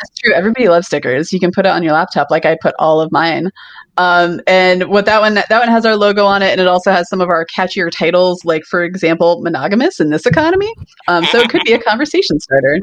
That's 0.00 0.18
true. 0.18 0.34
Everybody 0.34 0.68
loves 0.68 0.86
stickers. 0.86 1.32
You 1.32 1.40
can 1.40 1.50
put 1.52 1.66
it 1.66 1.70
on 1.70 1.82
your 1.82 1.92
laptop, 1.92 2.30
like 2.30 2.44
I 2.44 2.58
put 2.60 2.74
all 2.78 3.00
of 3.00 3.12
mine. 3.12 3.50
Um, 3.96 4.40
and 4.46 4.88
what 4.88 5.06
that 5.06 5.20
one 5.20 5.34
that 5.34 5.48
one 5.50 5.68
has 5.68 5.86
our 5.86 5.96
logo 5.96 6.24
on 6.24 6.42
it, 6.42 6.50
and 6.50 6.60
it 6.60 6.66
also 6.66 6.90
has 6.90 7.08
some 7.08 7.20
of 7.20 7.28
our 7.28 7.46
catchier 7.46 7.90
titles, 7.90 8.44
like 8.44 8.64
for 8.64 8.82
example, 8.82 9.40
monogamous 9.40 10.00
in 10.00 10.10
this 10.10 10.26
economy. 10.26 10.72
Um, 11.08 11.24
so 11.26 11.38
it 11.38 11.48
could 11.48 11.62
be 11.64 11.72
a 11.72 11.78
conversation 11.78 12.40
starter. 12.40 12.80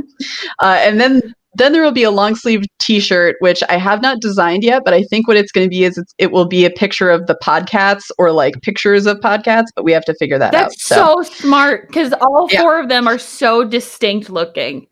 Uh, 0.59 0.79
and 0.79 1.01
then 1.01 1.33
then 1.55 1.73
there 1.73 1.83
will 1.83 1.91
be 1.91 2.03
a 2.03 2.11
long 2.11 2.35
sleeve 2.35 2.63
t-shirt, 2.79 3.35
which 3.39 3.61
I 3.67 3.77
have 3.77 4.01
not 4.01 4.21
designed 4.21 4.63
yet, 4.63 4.83
but 4.85 4.93
I 4.93 5.03
think 5.03 5.27
what 5.27 5.35
it's 5.35 5.51
going 5.51 5.65
to 5.65 5.69
be 5.69 5.83
is 5.83 6.01
it 6.17 6.31
will 6.31 6.45
be 6.45 6.65
a 6.65 6.69
picture 6.69 7.09
of 7.09 7.27
the 7.27 7.37
podcasts 7.43 8.09
or 8.17 8.31
like 8.31 8.61
pictures 8.61 9.05
of 9.05 9.17
podcasts, 9.17 9.67
but 9.75 9.83
we 9.83 9.91
have 9.91 10.05
to 10.05 10.13
figure 10.15 10.39
that 10.39 10.51
That's 10.51 10.63
out. 10.63 10.69
That's 10.69 10.85
so, 10.85 11.23
so 11.23 11.41
smart 11.41 11.87
because 11.87 12.13
all 12.13 12.47
yeah. 12.49 12.61
four 12.61 12.79
of 12.79 12.87
them 12.87 13.07
are 13.07 13.17
so 13.17 13.63
distinct 13.63 14.29
looking. 14.29 14.87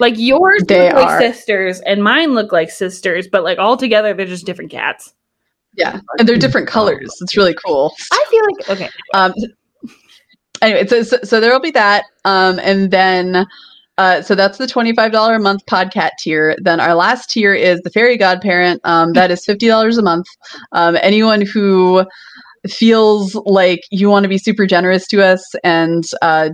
Like 0.00 0.14
yours 0.16 0.64
they 0.66 0.88
look 0.88 0.94
are. 0.94 1.20
like 1.20 1.20
sisters 1.20 1.80
and 1.80 2.02
mine 2.02 2.34
look 2.34 2.52
like 2.52 2.70
sisters, 2.70 3.28
but 3.28 3.44
like 3.44 3.58
all 3.58 3.76
together 3.76 4.14
they're 4.14 4.26
just 4.26 4.46
different 4.46 4.70
cats. 4.70 5.12
Yeah, 5.76 6.00
and 6.18 6.28
they're 6.28 6.38
different 6.38 6.66
colors. 6.66 7.14
It's 7.20 7.36
really 7.36 7.54
cool. 7.54 7.94
I 8.10 8.24
feel 8.28 8.42
like 8.44 8.70
okay. 8.70 8.90
Um, 9.14 9.34
anyway, 10.62 10.86
so, 10.86 11.02
so, 11.02 11.18
so 11.22 11.40
there 11.40 11.52
will 11.52 11.60
be 11.60 11.70
that, 11.72 12.04
um, 12.24 12.58
and 12.60 12.90
then 12.90 13.46
uh, 14.00 14.22
so 14.22 14.34
that's 14.34 14.56
the 14.56 14.64
$25 14.64 15.36
a 15.36 15.38
month 15.38 15.66
podcat 15.66 16.12
tier. 16.18 16.56
Then 16.62 16.80
our 16.80 16.94
last 16.94 17.28
tier 17.28 17.52
is 17.52 17.82
the 17.82 17.90
fairy 17.90 18.16
godparent. 18.16 18.80
Um, 18.84 19.12
that 19.12 19.30
is 19.30 19.44
$50 19.44 19.98
a 19.98 20.00
month. 20.00 20.26
Um, 20.72 20.96
anyone 21.02 21.42
who 21.42 22.06
feels 22.66 23.34
like 23.44 23.80
you 23.90 24.08
want 24.08 24.24
to 24.24 24.30
be 24.30 24.38
super 24.38 24.64
generous 24.64 25.06
to 25.08 25.22
us 25.22 25.44
and 25.64 26.04
uh, 26.22 26.48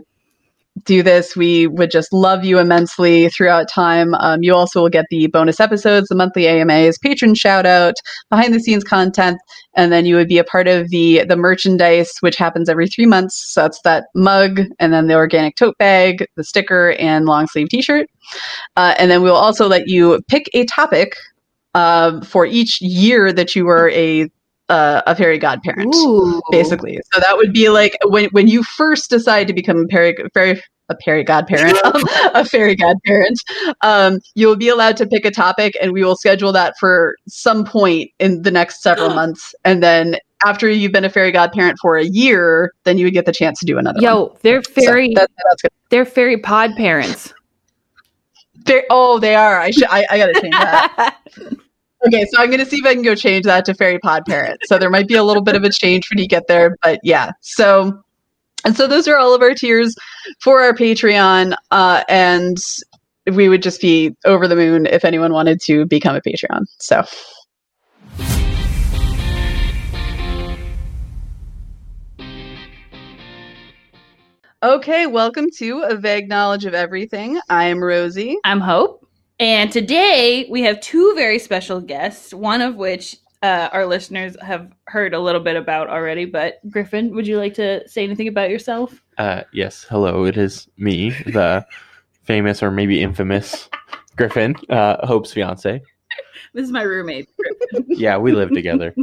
do 0.84 1.02
this. 1.02 1.36
We 1.36 1.66
would 1.66 1.90
just 1.90 2.12
love 2.12 2.44
you 2.44 2.58
immensely 2.58 3.28
throughout 3.28 3.68
time. 3.68 4.14
Um, 4.14 4.42
you 4.42 4.54
also 4.54 4.82
will 4.82 4.88
get 4.88 5.06
the 5.10 5.26
bonus 5.28 5.60
episodes, 5.60 6.08
the 6.08 6.14
monthly 6.14 6.46
AMAs, 6.46 6.98
patron 6.98 7.34
shout 7.34 7.66
out, 7.66 7.94
behind 8.30 8.52
the 8.52 8.60
scenes 8.60 8.84
content, 8.84 9.38
and 9.74 9.92
then 9.92 10.06
you 10.06 10.16
would 10.16 10.28
be 10.28 10.38
a 10.38 10.44
part 10.44 10.68
of 10.68 10.90
the 10.90 11.24
the 11.24 11.36
merchandise, 11.36 12.12
which 12.20 12.36
happens 12.36 12.68
every 12.68 12.88
three 12.88 13.06
months. 13.06 13.52
So 13.52 13.62
that's 13.62 13.80
that 13.82 14.06
mug, 14.14 14.60
and 14.78 14.92
then 14.92 15.06
the 15.06 15.14
organic 15.14 15.56
tote 15.56 15.78
bag, 15.78 16.26
the 16.36 16.44
sticker, 16.44 16.92
and 16.98 17.26
long 17.26 17.46
sleeve 17.46 17.68
t 17.68 17.82
shirt. 17.82 18.08
Uh, 18.76 18.94
and 18.98 19.10
then 19.10 19.22
we 19.22 19.30
will 19.30 19.36
also 19.36 19.68
let 19.68 19.88
you 19.88 20.20
pick 20.28 20.50
a 20.52 20.64
topic 20.66 21.16
uh, 21.74 22.20
for 22.24 22.46
each 22.46 22.80
year 22.80 23.32
that 23.32 23.54
you 23.54 23.66
were 23.66 23.90
a 23.90 24.28
uh, 24.68 25.02
a 25.06 25.14
fairy 25.14 25.38
godparent, 25.38 25.94
Ooh. 25.94 26.42
basically. 26.50 26.98
So 27.12 27.20
that 27.20 27.36
would 27.36 27.52
be 27.52 27.68
like 27.68 27.96
when 28.04 28.26
when 28.26 28.48
you 28.48 28.62
first 28.62 29.10
decide 29.10 29.46
to 29.48 29.52
become 29.52 29.84
a 29.84 29.88
fairy 29.88 30.16
fairy 30.34 30.62
a 30.88 30.96
fairy 31.04 31.24
godparent, 31.24 31.84
um, 31.84 32.04
a 32.34 32.44
fairy 32.44 32.76
godparent, 32.76 33.42
um, 33.82 34.20
you'll 34.34 34.56
be 34.56 34.68
allowed 34.68 34.96
to 34.98 35.06
pick 35.06 35.24
a 35.24 35.30
topic, 35.30 35.76
and 35.80 35.92
we 35.92 36.04
will 36.04 36.16
schedule 36.16 36.52
that 36.52 36.74
for 36.78 37.16
some 37.26 37.64
point 37.64 38.10
in 38.18 38.42
the 38.42 38.50
next 38.50 38.82
several 38.82 39.10
months, 39.14 39.54
and 39.64 39.82
then. 39.82 40.16
After 40.44 40.68
you've 40.68 40.92
been 40.92 41.06
a 41.06 41.08
fairy 41.08 41.32
godparent 41.32 41.78
for 41.80 41.96
a 41.96 42.04
year, 42.04 42.70
then 42.84 42.98
you 42.98 43.06
would 43.06 43.14
get 43.14 43.24
the 43.24 43.32
chance 43.32 43.58
to 43.60 43.64
do 43.64 43.78
another. 43.78 43.98
Yo, 44.02 44.24
one. 44.24 44.36
they're 44.42 44.62
fairy. 44.62 45.10
So 45.16 45.26
that's 45.48 45.62
they're 45.88 46.04
fairy 46.04 46.36
pod 46.36 46.76
parents. 46.76 47.32
They're, 48.66 48.84
oh, 48.90 49.18
they 49.18 49.34
are. 49.34 49.58
I 49.58 49.70
should. 49.70 49.86
I, 49.88 50.04
I 50.10 50.18
got 50.18 50.26
to 50.26 50.40
change 50.40 50.52
that. 50.52 51.16
Okay, 52.06 52.24
so 52.26 52.40
I'm 52.40 52.50
going 52.50 52.60
to 52.60 52.66
see 52.66 52.76
if 52.76 52.86
I 52.86 52.94
can 52.94 53.02
go 53.02 53.16
change 53.16 53.46
that 53.46 53.64
to 53.64 53.74
Fairy 53.74 53.98
Pod 53.98 54.24
Parrot. 54.26 54.60
So 54.66 54.78
there 54.78 54.90
might 54.90 55.08
be 55.08 55.14
a 55.14 55.24
little 55.24 55.42
bit 55.42 55.56
of 55.56 55.64
a 55.64 55.70
change 55.70 56.08
when 56.08 56.18
you 56.20 56.28
get 56.28 56.46
there, 56.46 56.76
but 56.80 57.00
yeah. 57.02 57.32
So, 57.40 58.00
and 58.64 58.76
so 58.76 58.86
those 58.86 59.08
are 59.08 59.16
all 59.16 59.34
of 59.34 59.42
our 59.42 59.54
tiers 59.54 59.96
for 60.40 60.62
our 60.62 60.72
Patreon, 60.72 61.56
uh, 61.72 62.04
and 62.08 62.58
we 63.32 63.48
would 63.48 63.60
just 63.60 63.80
be 63.80 64.14
over 64.24 64.46
the 64.46 64.54
moon 64.54 64.86
if 64.86 65.04
anyone 65.04 65.32
wanted 65.32 65.60
to 65.62 65.84
become 65.86 66.14
a 66.14 66.20
Patreon. 66.20 66.66
So. 66.78 67.04
Okay, 74.62 75.06
welcome 75.08 75.46
to 75.56 75.82
A 75.88 75.96
Vague 75.96 76.28
Knowledge 76.28 76.66
of 76.66 76.74
Everything. 76.74 77.40
I 77.48 77.64
am 77.64 77.82
Rosie. 77.82 78.36
I'm 78.44 78.60
Hope. 78.60 79.05
And 79.38 79.70
today 79.70 80.46
we 80.50 80.62
have 80.62 80.80
two 80.80 81.12
very 81.14 81.38
special 81.38 81.80
guests, 81.80 82.32
one 82.32 82.62
of 82.62 82.76
which 82.76 83.16
uh, 83.42 83.68
our 83.72 83.84
listeners 83.84 84.36
have 84.40 84.72
heard 84.86 85.12
a 85.12 85.20
little 85.20 85.42
bit 85.42 85.56
about 85.56 85.88
already. 85.88 86.24
But 86.24 86.58
Griffin, 86.70 87.14
would 87.14 87.26
you 87.26 87.36
like 87.36 87.54
to 87.54 87.86
say 87.88 88.02
anything 88.04 88.28
about 88.28 88.48
yourself? 88.48 89.02
Uh, 89.18 89.42
yes. 89.52 89.84
Hello. 89.88 90.24
It 90.24 90.38
is 90.38 90.68
me, 90.78 91.10
the 91.26 91.66
famous 92.22 92.62
or 92.62 92.70
maybe 92.70 93.02
infamous 93.02 93.68
Griffin, 94.16 94.56
uh, 94.70 95.06
Hope's 95.06 95.32
fiance. 95.32 95.82
This 96.54 96.64
is 96.64 96.72
my 96.72 96.82
roommate. 96.82 97.28
yeah, 97.88 98.16
we 98.16 98.32
live 98.32 98.50
together. 98.50 98.94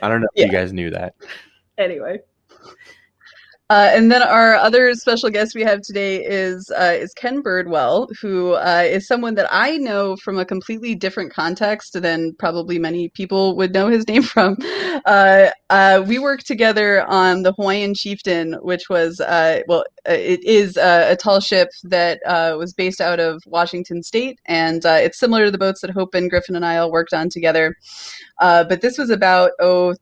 I 0.00 0.08
don't 0.08 0.20
know 0.20 0.26
if 0.34 0.40
yeah. 0.40 0.46
you 0.46 0.52
guys 0.52 0.72
knew 0.72 0.90
that. 0.90 1.14
Anyway. 1.76 2.18
Uh, 3.70 3.90
and 3.92 4.10
then 4.10 4.22
our 4.22 4.54
other 4.54 4.94
special 4.94 5.28
guest 5.28 5.54
we 5.54 5.62
have 5.62 5.82
today 5.82 6.24
is 6.24 6.70
uh, 6.70 6.94
is 6.94 7.12
Ken 7.12 7.42
Birdwell, 7.42 8.08
who 8.18 8.52
uh, 8.52 8.82
is 8.86 9.06
someone 9.06 9.34
that 9.34 9.46
I 9.50 9.76
know 9.76 10.16
from 10.16 10.38
a 10.38 10.44
completely 10.46 10.94
different 10.94 11.34
context 11.34 12.00
than 12.00 12.32
probably 12.38 12.78
many 12.78 13.10
people 13.10 13.56
would 13.56 13.74
know 13.74 13.88
his 13.88 14.08
name 14.08 14.22
from. 14.22 14.56
Uh, 15.04 15.50
uh, 15.68 16.02
we 16.06 16.18
worked 16.18 16.46
together 16.46 17.06
on 17.08 17.42
the 17.42 17.52
Hawaiian 17.52 17.94
Chieftain, 17.94 18.54
which 18.62 18.88
was 18.88 19.20
uh, 19.20 19.60
well, 19.68 19.84
it 20.06 20.42
is 20.44 20.78
a 20.78 21.14
tall 21.20 21.40
ship 21.40 21.68
that 21.84 22.20
was 22.56 22.72
based 22.72 23.02
out 23.02 23.20
of 23.20 23.42
Washington 23.46 24.02
State, 24.02 24.40
and 24.46 24.80
it's 24.86 25.18
similar 25.18 25.44
to 25.44 25.50
the 25.50 25.58
boats 25.58 25.82
that 25.82 25.90
Hope 25.90 26.14
and 26.14 26.30
Griffin 26.30 26.56
and 26.56 26.64
I 26.64 26.78
all 26.78 26.90
worked 26.90 27.12
on 27.12 27.28
together. 27.28 27.76
but 28.40 28.80
this 28.80 28.96
was 28.96 29.10
about 29.10 29.50
oh 29.60 29.94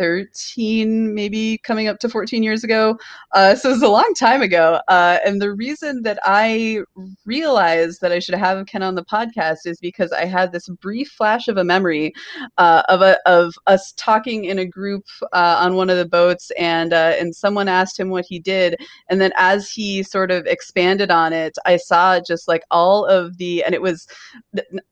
13, 0.00 1.14
maybe 1.14 1.58
coming 1.58 1.86
up 1.86 1.98
to 1.98 2.08
14 2.08 2.42
years 2.42 2.64
ago. 2.64 2.98
Uh, 3.32 3.54
so 3.54 3.68
it 3.68 3.72
was 3.72 3.82
a 3.82 3.88
long 3.88 4.10
time 4.16 4.40
ago. 4.40 4.80
Uh, 4.88 5.18
and 5.26 5.42
the 5.42 5.52
reason 5.52 6.00
that 6.02 6.18
I 6.24 6.80
realized 7.26 8.00
that 8.00 8.10
I 8.10 8.18
should 8.18 8.34
have 8.34 8.64
Ken 8.64 8.82
on 8.82 8.94
the 8.94 9.04
podcast 9.04 9.66
is 9.66 9.78
because 9.78 10.10
I 10.10 10.24
had 10.24 10.52
this 10.52 10.70
brief 10.80 11.10
flash 11.10 11.48
of 11.48 11.58
a 11.58 11.64
memory 11.64 12.14
uh, 12.56 12.82
of 12.88 13.02
a, 13.02 13.18
of 13.28 13.52
us 13.66 13.92
talking 13.98 14.46
in 14.46 14.60
a 14.60 14.64
group 14.64 15.04
uh, 15.34 15.58
on 15.60 15.76
one 15.76 15.90
of 15.90 15.98
the 15.98 16.08
boats, 16.08 16.50
and 16.58 16.94
uh, 16.94 17.12
and 17.18 17.36
someone 17.36 17.68
asked 17.68 18.00
him 18.00 18.08
what 18.08 18.24
he 18.26 18.38
did, 18.38 18.76
and 19.10 19.20
then 19.20 19.32
as 19.36 19.70
he 19.70 20.02
sort 20.02 20.30
of 20.30 20.46
expanded 20.46 21.10
on 21.10 21.34
it, 21.34 21.58
I 21.66 21.76
saw 21.76 22.20
just 22.20 22.48
like 22.48 22.62
all 22.70 23.04
of 23.04 23.36
the, 23.36 23.62
and 23.64 23.74
it 23.74 23.82
was, 23.82 24.06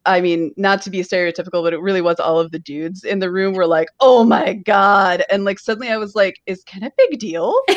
I 0.05 0.21
mean, 0.21 0.53
not 0.59 0.83
to 0.83 0.91
be 0.91 1.01
stereotypical, 1.01 1.63
but 1.63 1.73
it 1.73 1.81
really 1.81 2.03
was 2.03 2.21
all 2.21 2.39
of 2.39 2.51
the 2.51 2.59
dudes 2.59 3.05
in 3.05 3.21
the 3.21 3.31
room 3.31 3.55
were 3.55 3.67
like, 3.67 3.89
oh 4.01 4.23
my 4.23 4.53
god 4.53 4.98
god. 4.99 5.25
And 5.31 5.45
like 5.45 5.59
suddenly 5.59 5.91
i 5.91 5.97
was 5.97 6.15
like 6.15 6.41
is 6.47 6.63
ken 6.65 6.83
a 6.83 6.93
big 6.97 7.19
deal? 7.19 7.55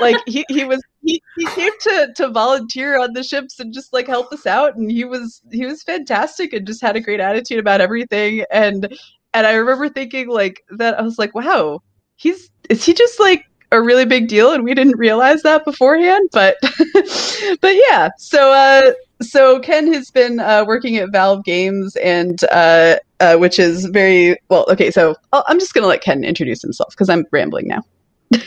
Like 0.00 0.16
he, 0.26 0.44
he 0.48 0.64
was 0.64 0.82
he, 1.04 1.22
he 1.36 1.46
came 1.46 1.70
to 1.82 2.12
to 2.16 2.28
volunteer 2.28 2.98
on 2.98 3.12
the 3.12 3.22
ships 3.22 3.60
and 3.60 3.72
just 3.72 3.92
like 3.92 4.08
help 4.08 4.32
us 4.32 4.46
out. 4.46 4.74
And 4.74 4.90
he 4.90 5.04
was 5.04 5.42
he 5.52 5.64
was 5.64 5.84
fantastic 5.84 6.52
and 6.52 6.66
just 6.66 6.82
had 6.82 6.96
a 6.96 7.00
great 7.00 7.20
attitude 7.20 7.60
about 7.60 7.80
everything. 7.80 8.44
And 8.50 8.96
and 9.34 9.46
i 9.46 9.52
remember 9.52 9.88
thinking 9.88 10.28
like 10.28 10.62
that 10.76 10.98
i 10.98 11.02
was 11.02 11.18
like 11.18 11.34
wow 11.34 11.80
he's 12.16 12.50
is 12.68 12.84
he 12.84 12.92
just 12.94 13.18
like 13.20 13.46
a 13.72 13.80
really 13.80 14.04
big 14.04 14.28
deal? 14.28 14.52
And 14.52 14.64
we 14.64 14.74
didn't 14.74 14.98
realize 14.98 15.42
that 15.42 15.64
beforehand 15.64 16.28
but 16.32 16.56
but 17.60 17.74
yeah. 17.88 18.10
So 18.18 18.52
uh 18.52 18.92
so 19.22 19.60
Ken 19.60 19.92
has 19.92 20.10
been 20.10 20.40
uh, 20.40 20.64
working 20.66 20.96
at 20.96 21.10
Valve 21.10 21.44
Games, 21.44 21.96
and 21.96 22.42
uh, 22.50 22.96
uh, 23.20 23.36
which 23.36 23.58
is 23.58 23.86
very 23.86 24.36
well. 24.48 24.66
Okay, 24.70 24.90
so 24.90 25.14
i 25.32 25.42
am 25.48 25.58
just 25.58 25.74
going 25.74 25.82
to 25.82 25.88
let 25.88 26.02
Ken 26.02 26.24
introduce 26.24 26.62
himself 26.62 26.90
because 26.90 27.08
I'm 27.08 27.24
rambling 27.30 27.68
now. 27.68 27.82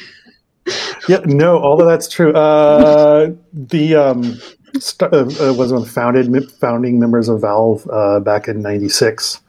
yeah, 1.07 1.19
no, 1.25 1.59
all 1.59 1.79
of 1.81 1.87
that's 1.87 2.07
true. 2.07 2.33
Uh, 2.33 3.31
the 3.53 3.95
um, 3.95 4.39
st- 4.79 5.13
uh, 5.13 5.17
uh, 5.17 5.53
was 5.53 5.71
one 5.71 5.81
of 5.81 5.87
the 5.87 5.91
founded 5.91 6.51
founding 6.53 6.99
members 6.99 7.29
of 7.29 7.41
Valve 7.41 7.85
back 8.23 8.47
in 8.47 8.61
'96. 8.61 9.41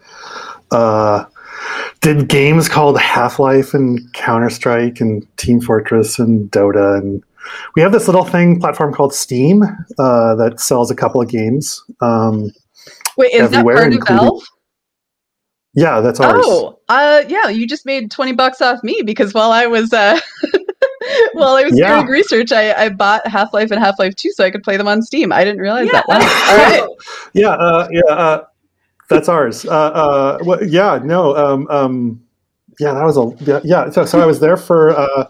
did 2.01 2.29
games 2.29 2.69
called 2.69 2.99
Half 2.99 3.39
Life 3.39 3.75
and 3.75 4.12
Counter 4.12 4.51
Strike 4.51 5.01
and 5.01 5.27
Team 5.37 5.61
Fortress 5.61 6.19
and 6.19 6.51
Dota 6.51 6.99
and 6.99 7.23
we 7.75 7.83
have 7.83 7.93
this 7.93 8.07
little 8.07 8.25
thing 8.25 8.61
platform 8.61 8.93
called 8.93 9.15
Steam 9.15 9.63
uh, 9.99 10.35
that 10.37 10.61
sells 10.61 10.91
a 10.91 10.97
couple 10.97 11.21
of 11.21 11.29
games. 11.29 11.83
Um, 12.01 12.51
Wait, 13.17 13.33
is 13.33 13.51
that 13.51 13.65
part 13.65 13.93
of 13.93 14.03
Valve? 14.07 14.43
Yeah, 15.75 16.01
that's 16.01 16.21
ours. 16.21 16.41
Oh, 16.43 16.79
uh, 16.89 17.23
yeah, 17.29 17.49
you 17.49 17.67
just 17.67 17.85
made 17.85 18.11
twenty 18.11 18.33
bucks 18.33 18.63
off 18.63 18.83
me 18.83 19.03
because 19.05 19.35
while 19.35 19.53
I 19.53 19.67
was 19.67 19.93
uh, 19.93 20.19
while 21.35 21.55
I 21.55 21.65
was 21.65 21.79
yeah. 21.79 21.97
doing 21.97 22.07
research, 22.07 22.51
I, 22.51 22.73
I 22.73 22.89
bought 22.89 23.27
Half 23.27 23.53
Life 23.53 23.71
and 23.71 23.79
Half 23.79 23.99
Life 23.99 24.17
Two 24.17 24.31
so 24.33 24.43
I 24.43 24.51
could 24.51 24.63
play 24.63 24.79
them 24.79 24.89
on 24.89 25.03
Steam. 25.03 25.33
I 25.33 25.45
didn't 25.45 25.61
realize 25.61 25.87
yeah. 25.87 25.93
that. 25.93 26.09
Wow. 26.09 26.17
All 26.17 26.57
right. 26.57 26.97
Yeah, 27.35 27.51
uh, 27.51 27.89
yeah, 27.91 28.01
uh, 28.09 28.45
that's 29.11 29.29
ours. 29.29 29.67
Uh, 29.67 29.71
uh, 29.71 30.39
well, 30.43 30.65
yeah, 30.65 30.99
no, 31.05 31.37
um, 31.37 31.69
um, 31.69 32.25
yeah, 32.81 32.95
that 32.95 33.05
was 33.05 33.19
a 33.19 33.31
yeah. 33.45 33.61
yeah 33.63 33.91
so, 33.91 34.07
so 34.07 34.21
I 34.21 34.25
was 34.25 34.41
there 34.41 34.57
for 34.57 35.29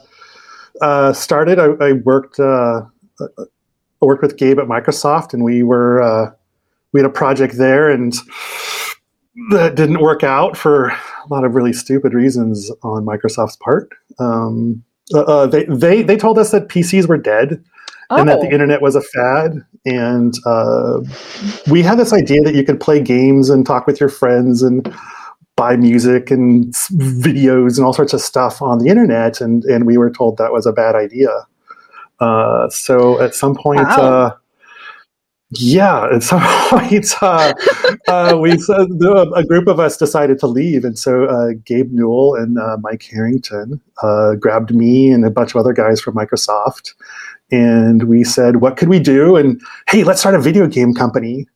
uh, 0.81 1.13
started, 1.13 1.59
I, 1.59 1.67
I 1.81 1.93
worked 1.93 2.39
uh, 2.39 2.83
I 3.21 4.05
worked 4.05 4.23
with 4.23 4.37
Gabe 4.37 4.59
at 4.59 4.67
Microsoft, 4.67 5.33
and 5.33 5.43
we 5.43 5.63
were 5.63 6.03
uh, 6.03 6.31
we 6.93 7.01
had 7.01 7.09
a 7.09 7.13
project 7.13 7.57
there, 7.57 7.91
and 7.91 8.15
that 9.51 9.75
didn't 9.75 10.01
work 10.01 10.23
out 10.23 10.57
for 10.57 10.89
a 10.89 11.29
lot 11.29 11.45
of 11.45 11.55
really 11.55 11.73
stupid 11.73 12.15
reasons 12.15 12.71
on 12.83 13.05
Microsoft's 13.05 13.57
part. 13.57 13.91
Um, 14.19 14.85
uh, 15.15 15.21
uh, 15.21 15.47
they 15.47 15.65
they 15.65 16.03
they 16.03 16.17
told 16.17 16.39
us 16.39 16.51
that 16.51 16.69
PCs 16.69 17.09
were 17.09 17.19
dead. 17.19 17.63
Oh. 18.09 18.19
And 18.19 18.29
that 18.29 18.41
the 18.41 18.47
oh. 18.47 18.53
internet 18.53 18.81
was 18.81 18.95
a 18.95 19.01
fad, 19.01 19.67
and 19.85 20.33
uh, 20.47 21.01
we 21.69 21.83
had 21.83 21.99
this 21.99 22.13
idea 22.13 22.41
that 22.43 22.55
you 22.55 22.63
could 22.63 22.79
play 22.79 23.01
games 23.01 23.51
and 23.51 23.67
talk 23.67 23.85
with 23.85 23.99
your 23.99 24.09
friends 24.09 24.63
and 24.63 24.95
buy 25.57 25.75
music 25.77 26.31
and 26.31 26.73
videos 26.75 27.79
and 27.79 27.87
all 27.87 27.95
sorts 27.95 28.13
of 28.13 28.21
stuff 28.21 28.61
on 28.61 28.79
the 28.79 28.89
internet, 28.89 29.41
and 29.41 29.65
and 29.65 29.87
we 29.87 29.97
were 29.97 30.11
told 30.11 30.37
that 30.37 30.53
was 30.53 30.67
a 30.67 30.73
bad 30.73 30.95
idea. 30.95 31.31
Uh, 32.21 32.69
so 32.71 33.21
at 33.21 33.35
some 33.35 33.55
point, 33.55 33.81
wow. 33.81 33.97
uh, 33.97 34.37
yeah, 35.51 36.09
at 36.15 36.23
some 36.23 36.43
point, 36.69 37.07
uh, 37.23 37.53
uh 38.07 38.39
we 38.41 38.53
a 38.53 39.45
group 39.45 39.67
of 39.67 39.81
us 39.81 39.97
decided 39.97 40.39
to 40.41 40.47
leave, 40.47 40.85
and 40.85 40.99
so 40.99 41.25
uh, 41.25 41.53
Gabe 41.65 41.91
Newell 41.91 42.35
and 42.35 42.59
uh, 42.59 42.77
Mike 42.81 43.05
Harrington 43.11 43.81
grabbed 44.39 44.75
me 44.75 45.11
and 45.11 45.25
a 45.25 45.31
bunch 45.31 45.55
of 45.55 45.57
other 45.57 45.73
guys 45.73 46.01
from 46.01 46.15
Microsoft, 46.15 46.93
and 47.51 48.05
we 48.05 48.25
said, 48.25 48.57
"What 48.57 48.77
could 48.77 48.89
we 48.89 49.01
do?" 49.01 49.37
And 49.37 49.61
hey, 49.89 50.05
let's 50.05 50.21
start 50.21 50.35
a 50.35 50.41
video 50.41 50.67
game 50.67 50.93
company. 50.93 51.47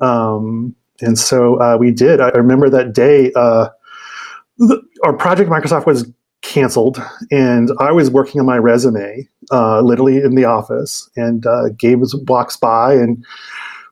Um, 0.00 0.76
and 1.00 1.18
so 1.18 1.60
uh, 1.60 1.76
we 1.78 1.90
did. 1.90 2.20
I 2.20 2.28
remember 2.30 2.68
that 2.70 2.92
day. 2.92 3.32
Uh, 3.34 3.68
our 5.04 5.12
project 5.12 5.48
Microsoft 5.48 5.86
was 5.86 6.10
canceled, 6.42 7.00
and 7.30 7.70
I 7.78 7.92
was 7.92 8.10
working 8.10 8.40
on 8.40 8.46
my 8.46 8.58
resume, 8.58 9.28
uh, 9.52 9.80
literally 9.80 10.18
in 10.18 10.34
the 10.34 10.44
office. 10.44 11.08
And 11.16 11.46
uh, 11.46 11.68
Gabe 11.76 12.02
walks 12.26 12.56
by 12.56 12.94
and 12.94 13.24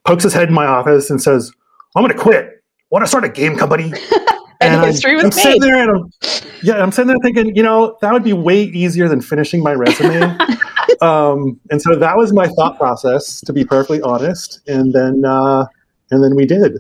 pokes 0.05 0.25
his 0.25 0.33
head 0.33 0.49
in 0.49 0.55
my 0.55 0.67
office 0.67 1.11
and 1.11 1.23
says, 1.23 1.53
"I'm 1.95 2.03
going 2.03 2.17
to 2.17 2.21
quit. 2.21 2.63
Want 2.91 3.05
to 3.05 3.09
start 3.09 3.25
a 3.25 3.29
game 3.29 3.57
company?" 3.57 3.93
and, 4.61 4.75
and 4.75 4.85
history 4.85 5.15
was 5.15 5.25
I'm, 5.25 5.29
made. 5.29 5.43
Sitting 5.43 5.61
there 5.61 5.77
and 5.77 5.91
I'm, 5.91 6.13
yeah, 6.63 6.83
I'm 6.83 6.91
sitting 6.91 7.09
there 7.09 7.19
thinking, 7.23 7.55
you 7.55 7.63
know, 7.63 7.97
that 8.01 8.13
would 8.13 8.25
be 8.25 8.33
way 8.33 8.65
easier 8.65 9.09
than 9.09 9.21
finishing 9.21 9.63
my 9.63 9.73
resume. 9.73 10.23
um, 11.01 11.61
and 11.71 11.81
so 11.81 11.95
that 11.97 12.17
was 12.17 12.33
my 12.33 12.49
thought 12.49 12.77
process, 12.79 13.41
to 13.43 13.53
be 13.53 13.65
perfectly 13.65 14.01
honest. 14.03 14.61
And 14.67 14.93
then, 14.93 15.25
uh, 15.25 15.67
and 16.11 16.23
then 16.23 16.35
we 16.35 16.47
did 16.47 16.79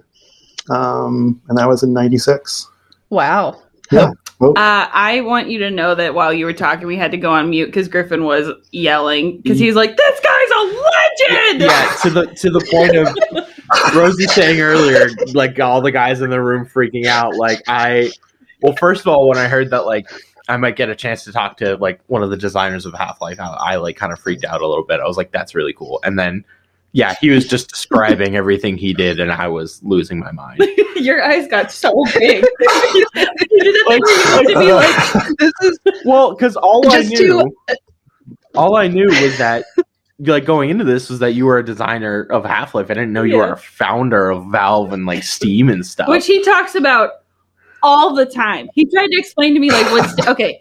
um, 0.71 1.41
and 1.49 1.59
that 1.59 1.69
was 1.69 1.83
in 1.83 1.93
'96. 1.93 2.69
Wow. 3.11 3.63
Yeah. 3.91 4.11
Uh, 4.39 4.53
I 4.55 5.23
want 5.23 5.49
you 5.49 5.59
to 5.61 5.71
know 5.71 5.95
that 5.95 6.13
while 6.13 6.31
you 6.31 6.45
were 6.45 6.53
talking, 6.53 6.87
we 6.87 6.97
had 6.99 7.11
to 7.13 7.17
go 7.17 7.33
on 7.33 7.49
mute 7.49 7.67
because 7.67 7.89
Griffin 7.89 8.25
was 8.25 8.51
yelling 8.71 9.41
because 9.41 9.59
he's 9.59 9.75
like, 9.75 9.97
"This 9.97 10.21
guy's 10.21 10.51
a 10.51 10.63
legend!" 10.63 11.61
Yeah, 11.63 11.97
to 12.03 12.11
the 12.11 12.27
to 12.27 12.51
the 12.51 12.61
point 12.71 12.95
of 12.95 13.97
Rosie 13.97 14.27
saying 14.27 14.61
earlier, 14.61 15.09
like 15.33 15.59
all 15.59 15.81
the 15.81 15.91
guys 15.91 16.21
in 16.21 16.29
the 16.29 16.43
room 16.43 16.67
freaking 16.67 17.07
out. 17.07 17.35
Like 17.37 17.63
I, 17.67 18.11
well, 18.61 18.77
first 18.77 19.01
of 19.01 19.09
all, 19.09 19.27
when 19.27 19.39
I 19.39 19.49
heard 19.49 19.71
that, 19.71 19.87
like 19.87 20.07
I 20.51 20.59
might 20.59 20.77
get 20.77 20.91
a 20.91 20.95
chance 20.95 21.25
to 21.25 21.33
talk 21.33 21.57
to 21.59 21.77
like 21.77 22.03
one 22.09 22.23
of 22.23 22.29
the 22.29 22.37
designers 22.37 22.85
of 22.85 22.93
Half 22.93 23.23
Life, 23.23 23.41
I, 23.41 23.47
I 23.47 23.77
like 23.77 23.97
kind 23.97 24.13
of 24.13 24.19
freaked 24.19 24.45
out 24.45 24.61
a 24.61 24.67
little 24.67 24.85
bit. 24.85 25.01
I 25.01 25.07
was 25.07 25.17
like, 25.17 25.33
"That's 25.33 25.55
really 25.55 25.73
cool," 25.73 25.99
and 26.05 26.19
then 26.19 26.45
yeah, 26.93 27.15
he 27.21 27.31
was 27.31 27.47
just 27.47 27.69
describing 27.69 28.37
everything 28.37 28.77
he 28.77 28.95
did, 28.95 29.21
and 29.21 29.31
I 29.31 29.49
was 29.49 29.83
losing 29.83 30.19
my 30.19 30.33
mind. 30.33 30.63
Your 30.97 31.23
eyes 31.23 31.47
got 31.47 31.71
so 31.71 31.93
big. 32.15 32.43
you 32.61 33.07
did 33.13 33.15
that 33.15 33.37
thing 33.39 34.55
where 34.55 34.65
you 34.65 34.75
looked 34.75 35.15
like, 35.15 35.37
this 35.39 35.53
is 35.63 35.79
Well, 36.05 36.35
because 36.35 36.57
all 36.57 36.91
I 36.91 37.03
knew, 37.03 37.53
to- 37.69 37.77
all 38.55 38.77
I 38.77 38.89
knew 38.89 39.07
was 39.07 39.37
that, 39.39 39.67
like, 40.21 40.47
going 40.47 40.71
into 40.71 40.85
this 40.85 41.11
was 41.11 41.19
that 41.19 41.33
you 41.35 41.45
were 41.45 41.59
a 41.59 41.65
designer 41.65 42.23
of 42.31 42.45
Half 42.47 42.75
Life. 42.75 42.87
I 42.87 42.95
didn't 42.95 43.13
know 43.13 43.25
you 43.25 43.37
were 43.37 43.53
a 43.53 43.59
founder 43.59 44.31
of 44.31 44.47
Valve 44.47 44.93
and 44.95 45.05
like 45.05 45.23
Steam 45.23 45.69
and 45.69 45.85
stuff. 45.85 46.09
which 46.09 46.27
he 46.27 46.43
talks 46.43 46.75
about 46.75 47.11
all 47.83 48.15
the 48.15 48.27
time. 48.27 48.71
He 48.73 48.87
tried 48.87 49.09
to 49.09 49.19
explain 49.19 49.53
to 49.55 49.61
me 49.61 49.71
like 49.71 49.91
what's 49.93 50.27
okay, 50.29 50.59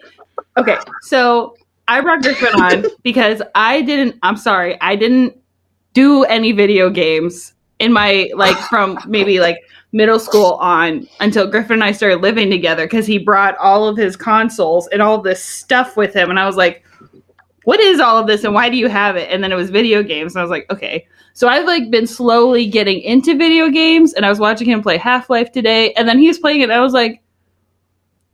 okay. 0.58 0.78
So 1.02 1.56
I 1.88 2.02
brought 2.02 2.22
Griffin 2.24 2.62
on 2.62 2.86
because 3.04 3.42
I 3.56 3.82
didn't. 3.82 4.18
I'm 4.22 4.36
sorry, 4.36 4.80
I 4.82 4.98
didn't 4.98 5.38
do 5.96 6.24
any 6.26 6.52
video 6.52 6.92
games 6.92 7.54
in 7.80 7.92
my 7.92 8.30
like 8.36 8.58
from 8.70 9.00
maybe 9.08 9.40
like 9.40 9.58
middle 9.92 10.20
school 10.20 10.54
on 10.62 11.08
until 11.20 11.50
Griffin 11.50 11.74
and 11.76 11.84
I 11.84 11.92
started 11.92 12.22
living 12.22 12.52
together 12.52 12.86
because 12.86 13.08
he 13.08 13.18
brought 13.18 13.58
all 13.58 13.88
of 13.88 13.98
his 13.98 14.16
consoles 14.16 14.88
and 14.90 15.02
all 15.02 15.20
this 15.20 15.44
stuff 15.44 15.98
with 15.98 16.14
him, 16.14 16.30
and 16.30 16.40
I 16.40 16.46
was 16.46 16.56
like. 16.56 16.84
What 17.64 17.80
is 17.80 18.00
all 18.00 18.20
of 18.20 18.28
this 18.28 18.44
and 18.44 18.54
why 18.54 18.70
do 18.70 18.78
you 18.78 18.88
have 18.90 19.16
it? 19.16 19.28
And 19.32 19.44
then 19.44 19.52
it 19.52 19.56
was 19.56 19.72
video 19.72 20.04
games. 20.04 20.36
And 20.36 20.40
I 20.40 20.44
was 20.44 20.52
like, 20.52 20.72
okay, 20.72 21.08
so 21.36 21.50
I've 21.50 21.66
like 21.66 21.92
been 21.92 22.08
slowly 22.08 22.66
getting 22.66 23.02
into 23.02 23.36
video 23.36 23.70
games, 23.70 24.14
and 24.14 24.26
I 24.26 24.30
was 24.30 24.40
watching 24.40 24.70
him 24.70 24.82
play 24.82 24.98
Half 24.98 25.30
Life 25.30 25.52
today, 25.52 25.92
and 25.94 26.08
then 26.08 26.18
he 26.18 26.30
was 26.30 26.40
playing 26.40 26.62
it. 26.62 26.66
And 26.66 26.74
I 26.74 26.80
was 26.80 26.94
like, 26.94 27.22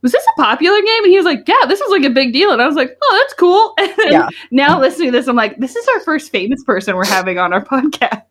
"Was 0.02 0.12
this 0.12 0.24
a 0.36 0.40
popular 0.40 0.80
game?" 0.80 1.04
And 1.04 1.10
he 1.10 1.16
was 1.16 1.24
like, 1.24 1.46
"Yeah, 1.46 1.66
this 1.66 1.80
is 1.80 1.90
like 1.90 2.04
a 2.04 2.10
big 2.10 2.32
deal." 2.32 2.50
And 2.52 2.60
I 2.60 2.66
was 2.66 2.76
like, 2.76 2.96
"Oh, 3.02 3.18
that's 3.20 3.34
cool." 3.34 3.74
And 4.04 4.12
Yeah. 4.12 4.28
now 4.50 4.80
listening 4.80 5.08
to 5.12 5.18
this, 5.18 5.26
I'm 5.28 5.36
like, 5.36 5.56
"This 5.58 5.76
is 5.76 5.86
our 5.88 6.00
first 6.00 6.30
famous 6.30 6.62
person 6.64 6.96
we're 6.96 7.06
having 7.06 7.38
on 7.38 7.52
our 7.52 7.64
podcast." 7.64 8.22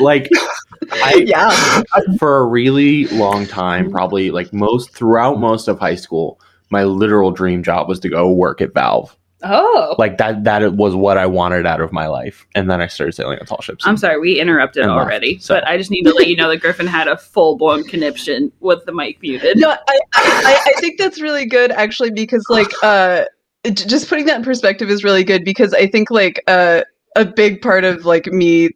like, 0.00 0.28
I 0.92 1.24
yeah. 1.26 1.82
for 2.18 2.38
a 2.38 2.46
really 2.46 3.06
long 3.08 3.46
time, 3.46 3.90
probably 3.90 4.30
like 4.30 4.52
most 4.52 4.90
throughout 4.94 5.38
most 5.40 5.68
of 5.68 5.78
high 5.78 5.94
school, 5.94 6.40
my 6.70 6.84
literal 6.84 7.30
dream 7.30 7.62
job 7.62 7.88
was 7.88 8.00
to 8.00 8.08
go 8.08 8.30
work 8.30 8.60
at 8.60 8.74
Valve. 8.74 9.16
Oh, 9.44 9.96
Like 9.98 10.18
that, 10.18 10.44
that 10.44 10.74
was 10.74 10.94
what 10.94 11.18
I 11.18 11.26
wanted 11.26 11.66
out 11.66 11.80
of 11.80 11.92
my 11.92 12.06
life. 12.06 12.46
And 12.54 12.70
then 12.70 12.80
I 12.80 12.86
started 12.86 13.12
sailing 13.12 13.38
on 13.38 13.46
tall 13.46 13.60
ships. 13.60 13.86
I'm 13.86 13.96
sorry, 13.96 14.18
we 14.20 14.40
interrupted 14.40 14.84
And 14.84 14.92
left, 14.92 15.04
already, 15.04 15.38
so. 15.38 15.54
but 15.54 15.66
I 15.66 15.76
just 15.76 15.90
need 15.90 16.04
to 16.04 16.14
let 16.14 16.28
you 16.28 16.36
know 16.36 16.48
that 16.48 16.58
Griffin 16.58 16.86
had 16.86 17.08
a 17.08 17.16
full 17.16 17.56
blown 17.56 17.84
conniption 17.84 18.52
with 18.60 18.84
the 18.84 18.92
mic 18.92 19.20
muted. 19.22 19.58
No, 19.58 19.70
I, 19.70 20.00
I, 20.14 20.62
I 20.66 20.80
think 20.80 20.98
that's 20.98 21.20
really 21.20 21.46
good 21.46 21.70
actually 21.72 22.10
because 22.10 22.44
like 22.48 22.70
uh 22.82 23.24
just 23.70 24.08
putting 24.08 24.26
that 24.26 24.36
in 24.36 24.44
perspective 24.44 24.90
is 24.90 25.04
really 25.04 25.24
good 25.24 25.44
because 25.44 25.72
I 25.74 25.86
think 25.86 26.10
like 26.10 26.42
uh 26.46 26.82
a 27.16 27.24
big 27.24 27.60
part 27.62 27.84
of 27.84 28.04
like 28.04 28.26
me 28.26 28.70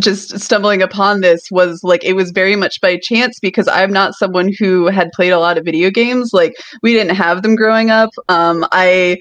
just 0.00 0.38
stumbling 0.38 0.82
upon 0.82 1.20
this 1.20 1.50
was 1.50 1.82
like 1.82 2.04
it 2.04 2.12
was 2.12 2.30
very 2.30 2.54
much 2.54 2.80
by 2.80 2.96
chance 2.96 3.40
because 3.40 3.66
I'm 3.68 3.92
not 3.92 4.14
someone 4.14 4.52
who 4.58 4.86
had 4.86 5.10
played 5.12 5.32
a 5.32 5.40
lot 5.40 5.58
of 5.58 5.64
video 5.64 5.90
games 5.90 6.32
like 6.32 6.54
we 6.82 6.92
didn't 6.92 7.16
have 7.16 7.42
them 7.42 7.56
growing 7.56 7.90
up 7.90 8.10
um 8.28 8.64
I 8.70 9.18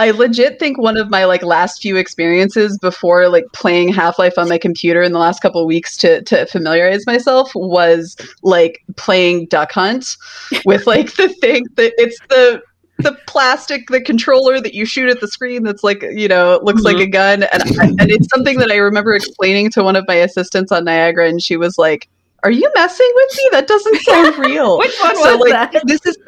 I 0.00 0.12
legit 0.12 0.58
think 0.58 0.78
one 0.78 0.96
of 0.96 1.10
my 1.10 1.26
like 1.26 1.42
last 1.42 1.82
few 1.82 1.96
experiences 1.96 2.78
before 2.78 3.28
like 3.28 3.44
playing 3.52 3.92
Half-Life 3.92 4.38
on 4.38 4.48
my 4.48 4.56
computer 4.56 5.02
in 5.02 5.12
the 5.12 5.18
last 5.18 5.42
couple 5.42 5.60
of 5.60 5.66
weeks 5.66 5.94
to 5.98 6.22
to 6.22 6.46
familiarize 6.46 7.06
myself 7.06 7.54
was 7.54 8.16
like 8.42 8.82
playing 8.96 9.44
Duck 9.48 9.72
Hunt 9.72 10.16
with 10.64 10.86
like 10.86 11.12
the 11.16 11.28
thing 11.28 11.66
that 11.74 11.92
it's 11.98 12.18
the 12.30 12.62
the 12.96 13.18
plastic 13.26 13.88
the 13.88 14.00
controller 14.00 14.58
that 14.58 14.72
you 14.72 14.86
shoot 14.86 15.10
at 15.10 15.20
the 15.20 15.28
screen 15.28 15.64
that's 15.64 15.84
like 15.84 16.02
you 16.02 16.28
know 16.28 16.54
it 16.54 16.64
looks 16.64 16.80
like 16.80 16.96
a 16.96 17.00
mm-hmm. 17.00 17.10
gun. 17.10 17.42
And 17.42 17.62
I, 17.78 17.84
and 18.02 18.10
it's 18.10 18.28
something 18.30 18.58
that 18.58 18.70
I 18.70 18.76
remember 18.76 19.14
explaining 19.14 19.70
to 19.72 19.82
one 19.82 19.96
of 19.96 20.06
my 20.08 20.14
assistants 20.14 20.72
on 20.72 20.84
Niagara 20.84 21.28
and 21.28 21.42
she 21.42 21.58
was 21.58 21.76
like 21.76 22.08
are 22.42 22.50
you 22.50 22.70
messing 22.74 23.10
with 23.14 23.36
me? 23.36 23.48
That 23.52 23.66
doesn't 23.68 24.00
sound 24.02 24.38
real. 24.46 24.78
Which 24.78 24.96
one 25.00 25.16
so 25.16 25.36
was 25.36 25.50
like 25.50 25.72
that? 25.72 25.82
this 25.86 26.00
is 26.06 26.18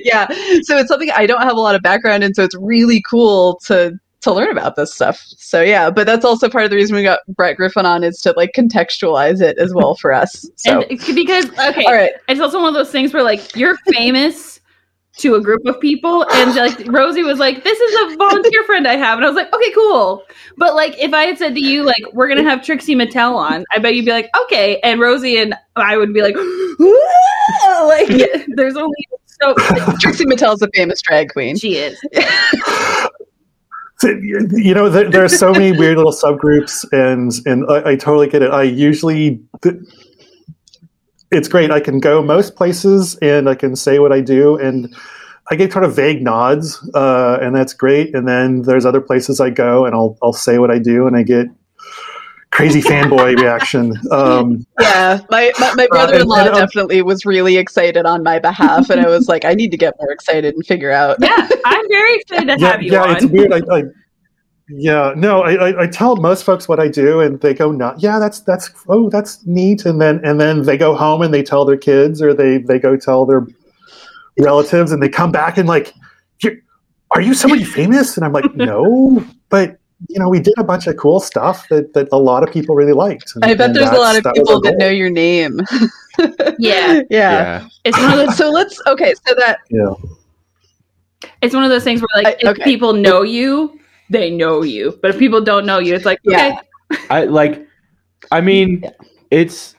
yeah. 0.04 0.26
So 0.62 0.76
it's 0.78 0.88
something 0.88 1.10
i 1.14 1.26
don't 1.26 1.42
have 1.42 1.56
a 1.56 1.60
lot 1.60 1.74
of 1.74 1.82
background 1.82 2.24
in 2.24 2.34
so 2.34 2.42
it's 2.44 2.56
really 2.56 3.02
cool 3.08 3.60
to 3.66 3.98
to 4.20 4.32
learn 4.32 4.50
about 4.50 4.76
this 4.76 4.94
stuff. 4.94 5.18
So 5.36 5.62
yeah 5.62 5.90
but 5.90 6.06
that's 6.06 6.24
also 6.24 6.48
part 6.48 6.64
of 6.64 6.70
the 6.70 6.76
reason 6.76 6.96
we 6.96 7.02
got 7.02 7.20
brett 7.28 7.56
griffin 7.56 7.86
on 7.86 8.02
is 8.02 8.18
to 8.22 8.32
like 8.36 8.52
contextualize 8.56 9.40
it 9.40 9.58
as 9.58 9.74
well 9.74 9.94
for 9.94 10.12
us. 10.12 10.48
So 10.56 10.82
And 10.82 10.98
because 11.14 11.46
okay, 11.46 11.84
all 11.84 11.94
right. 11.94 12.12
it's 12.28 12.40
also 12.40 12.58
one 12.58 12.68
of 12.68 12.74
those 12.74 12.90
things 12.90 13.12
where 13.12 13.22
like 13.22 13.54
you're 13.54 13.76
famous 13.92 14.57
to 15.18 15.34
a 15.34 15.40
group 15.40 15.64
of 15.66 15.78
people 15.80 16.24
and 16.30 16.54
like 16.54 16.86
rosie 16.86 17.22
was 17.22 17.38
like 17.38 17.64
this 17.64 17.78
is 17.78 18.12
a 18.12 18.16
volunteer 18.16 18.64
friend 18.64 18.86
i 18.86 18.96
have 18.96 19.18
and 19.18 19.24
i 19.24 19.28
was 19.28 19.36
like 19.36 19.52
okay 19.52 19.72
cool. 19.72 20.22
But 20.56 20.74
like 20.74 20.98
if 20.98 21.12
i 21.12 21.24
had 21.24 21.38
said 21.38 21.54
to 21.54 21.60
you 21.60 21.84
like 21.84 22.02
we're 22.12 22.28
gonna 22.28 22.44
have 22.44 22.64
trixie 22.64 22.94
mattel 22.94 23.34
on 23.34 23.64
i 23.72 23.78
bet 23.78 23.94
you'd 23.94 24.04
be 24.04 24.12
like 24.12 24.30
okay 24.42 24.80
and 24.80 25.00
rosie 25.00 25.38
and 25.38 25.54
i 25.76 25.96
would 25.96 26.14
be 26.14 26.22
like 26.22 26.36
like 27.86 28.46
there's 28.56 28.76
only 28.76 28.96
so 29.40 29.54
trixie 30.00 30.24
mattel's 30.24 30.62
a 30.62 30.68
famous 30.74 31.00
drag 31.02 31.32
queen. 31.32 31.56
She 31.56 31.76
is. 31.76 32.00
You 34.02 34.48
you 34.52 34.74
know, 34.74 34.88
there, 34.88 35.10
there 35.10 35.24
are 35.24 35.28
so 35.28 35.52
many 35.52 35.76
weird 35.76 35.96
little 35.96 36.12
subgroups, 36.12 36.86
and 36.92 37.32
and 37.46 37.68
I, 37.68 37.92
I 37.92 37.96
totally 37.96 38.28
get 38.28 38.42
it. 38.42 38.50
I 38.50 38.62
usually, 38.62 39.40
it's 41.30 41.48
great. 41.48 41.70
I 41.70 41.80
can 41.80 42.00
go 42.00 42.22
most 42.22 42.56
places, 42.56 43.16
and 43.16 43.48
I 43.48 43.54
can 43.54 43.76
say 43.76 43.98
what 43.98 44.12
I 44.12 44.20
do, 44.20 44.56
and 44.56 44.94
I 45.50 45.56
get 45.56 45.72
sort 45.72 45.84
of 45.84 45.94
vague 45.94 46.22
nods, 46.22 46.78
uh, 46.94 47.38
and 47.40 47.54
that's 47.54 47.72
great. 47.72 48.14
And 48.14 48.26
then 48.26 48.62
there's 48.62 48.86
other 48.86 49.00
places 49.00 49.40
I 49.40 49.50
go, 49.50 49.84
and 49.84 49.94
I'll 49.94 50.16
I'll 50.22 50.32
say 50.32 50.58
what 50.58 50.70
I 50.70 50.78
do, 50.78 51.06
and 51.06 51.16
I 51.16 51.22
get 51.22 51.48
crazy 52.50 52.80
fanboy 52.80 53.36
reaction. 53.40 53.92
Um, 54.10 54.66
yeah 54.80 55.20
my, 55.30 55.52
my, 55.58 55.74
my 55.74 55.86
brother-in-law 55.88 56.40
and, 56.40 56.48
um, 56.48 56.54
definitely 56.54 57.02
was 57.02 57.24
really 57.26 57.56
excited 57.56 58.06
on 58.06 58.22
my 58.22 58.38
behalf 58.38 58.90
and 58.90 59.00
i 59.00 59.08
was 59.08 59.28
like 59.28 59.44
i 59.44 59.54
need 59.54 59.70
to 59.70 59.76
get 59.76 59.94
more 60.00 60.10
excited 60.10 60.54
and 60.54 60.66
figure 60.66 60.90
out 60.90 61.18
yeah 61.20 61.48
i'm 61.66 61.88
very 61.88 62.14
excited 62.16 62.46
to 62.46 62.58
yeah, 62.58 62.70
have 62.72 62.82
you 62.82 62.92
yeah, 62.92 63.02
on 63.02 63.16
it's 63.16 63.26
weird. 63.26 63.52
I, 63.52 63.60
I 63.70 63.82
yeah, 64.70 65.12
no, 65.16 65.42
I, 65.42 65.70
I, 65.70 65.82
I 65.82 65.86
tell 65.86 66.16
most 66.16 66.44
folks 66.44 66.68
what 66.68 66.78
I 66.78 66.88
do, 66.88 67.20
and 67.20 67.40
they 67.40 67.54
go, 67.54 67.72
"Not, 67.72 68.02
yeah, 68.02 68.18
that's 68.18 68.40
that's 68.40 68.70
oh, 68.88 69.08
that's 69.08 69.44
neat." 69.46 69.86
And 69.86 70.00
then 70.00 70.20
and 70.24 70.40
then 70.40 70.62
they 70.62 70.76
go 70.76 70.94
home 70.94 71.22
and 71.22 71.32
they 71.32 71.42
tell 71.42 71.64
their 71.64 71.76
kids, 71.76 72.20
or 72.20 72.34
they 72.34 72.58
they 72.58 72.78
go 72.78 72.96
tell 72.96 73.24
their 73.24 73.46
relatives, 74.38 74.92
and 74.92 75.02
they 75.02 75.08
come 75.08 75.32
back 75.32 75.56
and 75.56 75.68
like, 75.68 75.94
"Are 77.12 77.20
you 77.20 77.34
somebody 77.34 77.64
famous?" 77.64 78.16
And 78.16 78.26
I'm 78.26 78.32
like, 78.32 78.54
"No, 78.54 79.24
but 79.48 79.78
you 80.08 80.18
know, 80.18 80.28
we 80.28 80.38
did 80.38 80.54
a 80.58 80.64
bunch 80.64 80.86
of 80.86 80.96
cool 80.96 81.18
stuff 81.20 81.66
that 81.70 81.94
that 81.94 82.08
a 82.12 82.18
lot 82.18 82.42
of 82.46 82.52
people 82.52 82.74
really 82.76 82.92
liked." 82.92 83.32
And- 83.34 83.44
i 83.44 83.54
bet 83.54 83.72
there's 83.74 83.88
a 83.88 83.94
lot 83.94 84.16
of 84.16 84.22
that 84.24 84.34
was 84.36 84.48
people 84.48 84.54
our 84.56 84.60
that 84.62 84.76
know 84.78 84.88
your 84.90 85.10
name 85.10 85.60
yeah 86.58 87.00
yeah 87.10 87.66
it's 87.84 87.98
one 87.98 88.12
of 88.12 88.18
those 88.18 88.36
so 88.36 88.50
let's 88.50 88.80
okay 88.86 89.14
so 89.26 89.34
that 89.34 89.58
Yeah, 89.70 89.94
it's 91.42 91.54
one 91.54 91.64
of 91.64 91.70
those 91.70 91.84
things 91.84 92.00
where 92.00 92.22
like 92.22 92.26
I- 92.26 92.36
if 92.40 92.48
okay. 92.48 92.64
people 92.64 92.92
know 92.92 93.22
you 93.22 93.77
they 94.10 94.30
know 94.30 94.62
you 94.62 94.98
but 95.02 95.10
if 95.10 95.18
people 95.18 95.40
don't 95.40 95.66
know 95.66 95.78
you 95.78 95.94
it's 95.94 96.04
like 96.04 96.20
okay 96.26 96.50
Yeah. 96.50 96.60
I 97.10 97.24
like. 97.24 97.66
I 98.32 98.40
mean, 98.40 98.80
Yeah. 98.82 98.90
it's 99.30 99.74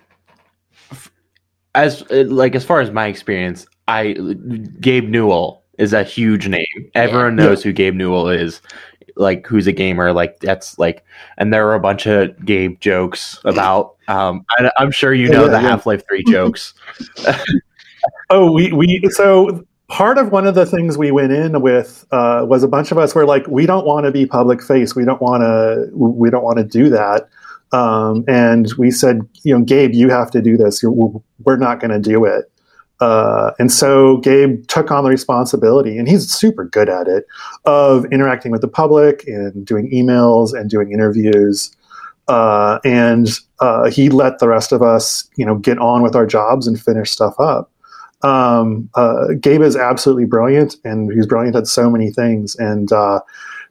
as 1.76 2.04
uh, 2.12 2.26
like 2.28 2.56
as 2.56 2.64
far 2.66 2.82
as 2.82 2.92
my 2.92 3.08
experience. 3.08 3.66
I 3.88 4.14
Gabe 4.80 5.10
Newell 5.10 5.64
is 5.78 5.94
a 5.94 6.04
huge 6.04 6.48
name. 6.48 6.66
Everyone 6.94 7.36
knows 7.36 7.64
who 7.64 7.74
Gabe 7.74 7.96
Newell 7.96 8.30
is. 8.30 8.62
Like 9.16 9.46
who's 9.48 9.66
a 9.68 9.72
gamer? 9.72 10.14
Like 10.14 10.40
that's 10.40 10.78
like, 10.78 11.04
and 11.38 11.52
there 11.52 11.68
are 11.68 11.74
a 11.76 11.80
bunch 11.80 12.06
of 12.06 12.46
Gabe 12.46 12.80
jokes 12.80 13.40
about. 13.44 13.96
Um, 14.08 14.46
I, 14.58 14.72
I'm 14.78 14.92
sure 14.92 15.14
you 15.14 15.30
know 15.30 15.46
Yeah, 15.46 15.52
the 15.52 15.62
yeah. 15.62 15.68
Half 15.70 15.86
Life 15.86 16.04
Three 16.08 16.24
jokes. 16.30 16.74
Oh, 18.30 18.52
we 18.52 18.72
we 18.72 19.02
so 19.10 19.66
part 19.90 20.18
of 20.18 20.32
one 20.32 20.48
of 20.48 20.56
the 20.56 20.66
things 20.66 20.98
we 20.98 21.12
went 21.12 21.32
in 21.32 21.62
with 21.62 22.06
uh, 22.12 22.46
was 22.48 22.64
a 22.64 22.68
bunch 22.68 22.92
of 22.92 22.98
us 22.98 23.14
were 23.14 23.26
like, 23.26 23.46
we 23.48 23.66
don't 23.66 23.86
want 23.86 24.06
to 24.06 24.12
be 24.12 24.26
public 24.26 24.64
face. 24.64 24.96
We 24.96 25.04
don't 25.04 25.22
want 25.22 25.42
to. 25.42 25.90
We 25.94 26.30
don't 26.30 26.44
want 26.44 26.60
to 26.60 26.64
do 26.64 26.90
that. 26.90 27.28
Um, 27.72 28.24
and 28.28 28.72
we 28.78 28.90
said, 28.90 29.22
you 29.44 29.58
know, 29.58 29.64
Gabe, 29.64 29.94
you 29.94 30.10
have 30.10 30.32
to 30.32 30.42
do 30.42 30.58
this. 30.58 30.84
We're 30.84 31.58
not 31.58 31.80
going 31.80 31.92
to 31.92 32.00
do 32.00 32.26
it. 32.26 32.52
Uh, 33.00 33.52
and 33.60 33.72
so 33.72 34.18
Gabe 34.18 34.66
took 34.68 34.92
on 34.92 35.04
the 35.04 35.10
responsibility, 35.10 35.98
and 35.98 36.08
he's 36.08 36.30
super 36.32 36.66
good 36.66 36.90
at 36.90 37.08
it, 37.08 37.26
of 37.66 38.06
interacting 38.12 38.52
with 38.52 38.62
the 38.62 38.68
public 38.68 39.26
and 39.28 39.66
doing 39.66 39.90
emails 39.92 40.54
and 40.54 40.70
doing 40.70 40.92
interviews. 40.92 41.74
Uh, 42.28 42.80
and 42.84 43.40
uh, 43.60 43.90
he 43.90 44.10
let 44.10 44.40
the 44.40 44.48
rest 44.48 44.72
of 44.72 44.82
us, 44.82 45.28
you 45.36 45.46
know, 45.46 45.56
get 45.56 45.80
on 45.80 46.04
with 46.04 46.16
our 46.16 46.26
jobs 46.26 46.68
and 46.68 46.80
finish 46.80 47.10
stuff 47.10 47.40
up 47.40 47.69
um, 48.22 48.90
uh, 48.96 49.34
Gabe 49.40 49.62
is 49.62 49.76
absolutely 49.76 50.26
brilliant, 50.26 50.76
and 50.84 51.12
he's 51.12 51.26
brilliant 51.26 51.56
at 51.56 51.68
so 51.68 51.90
many 51.90 52.12
things. 52.12 52.56
And 52.56 52.92
uh, 52.92 53.22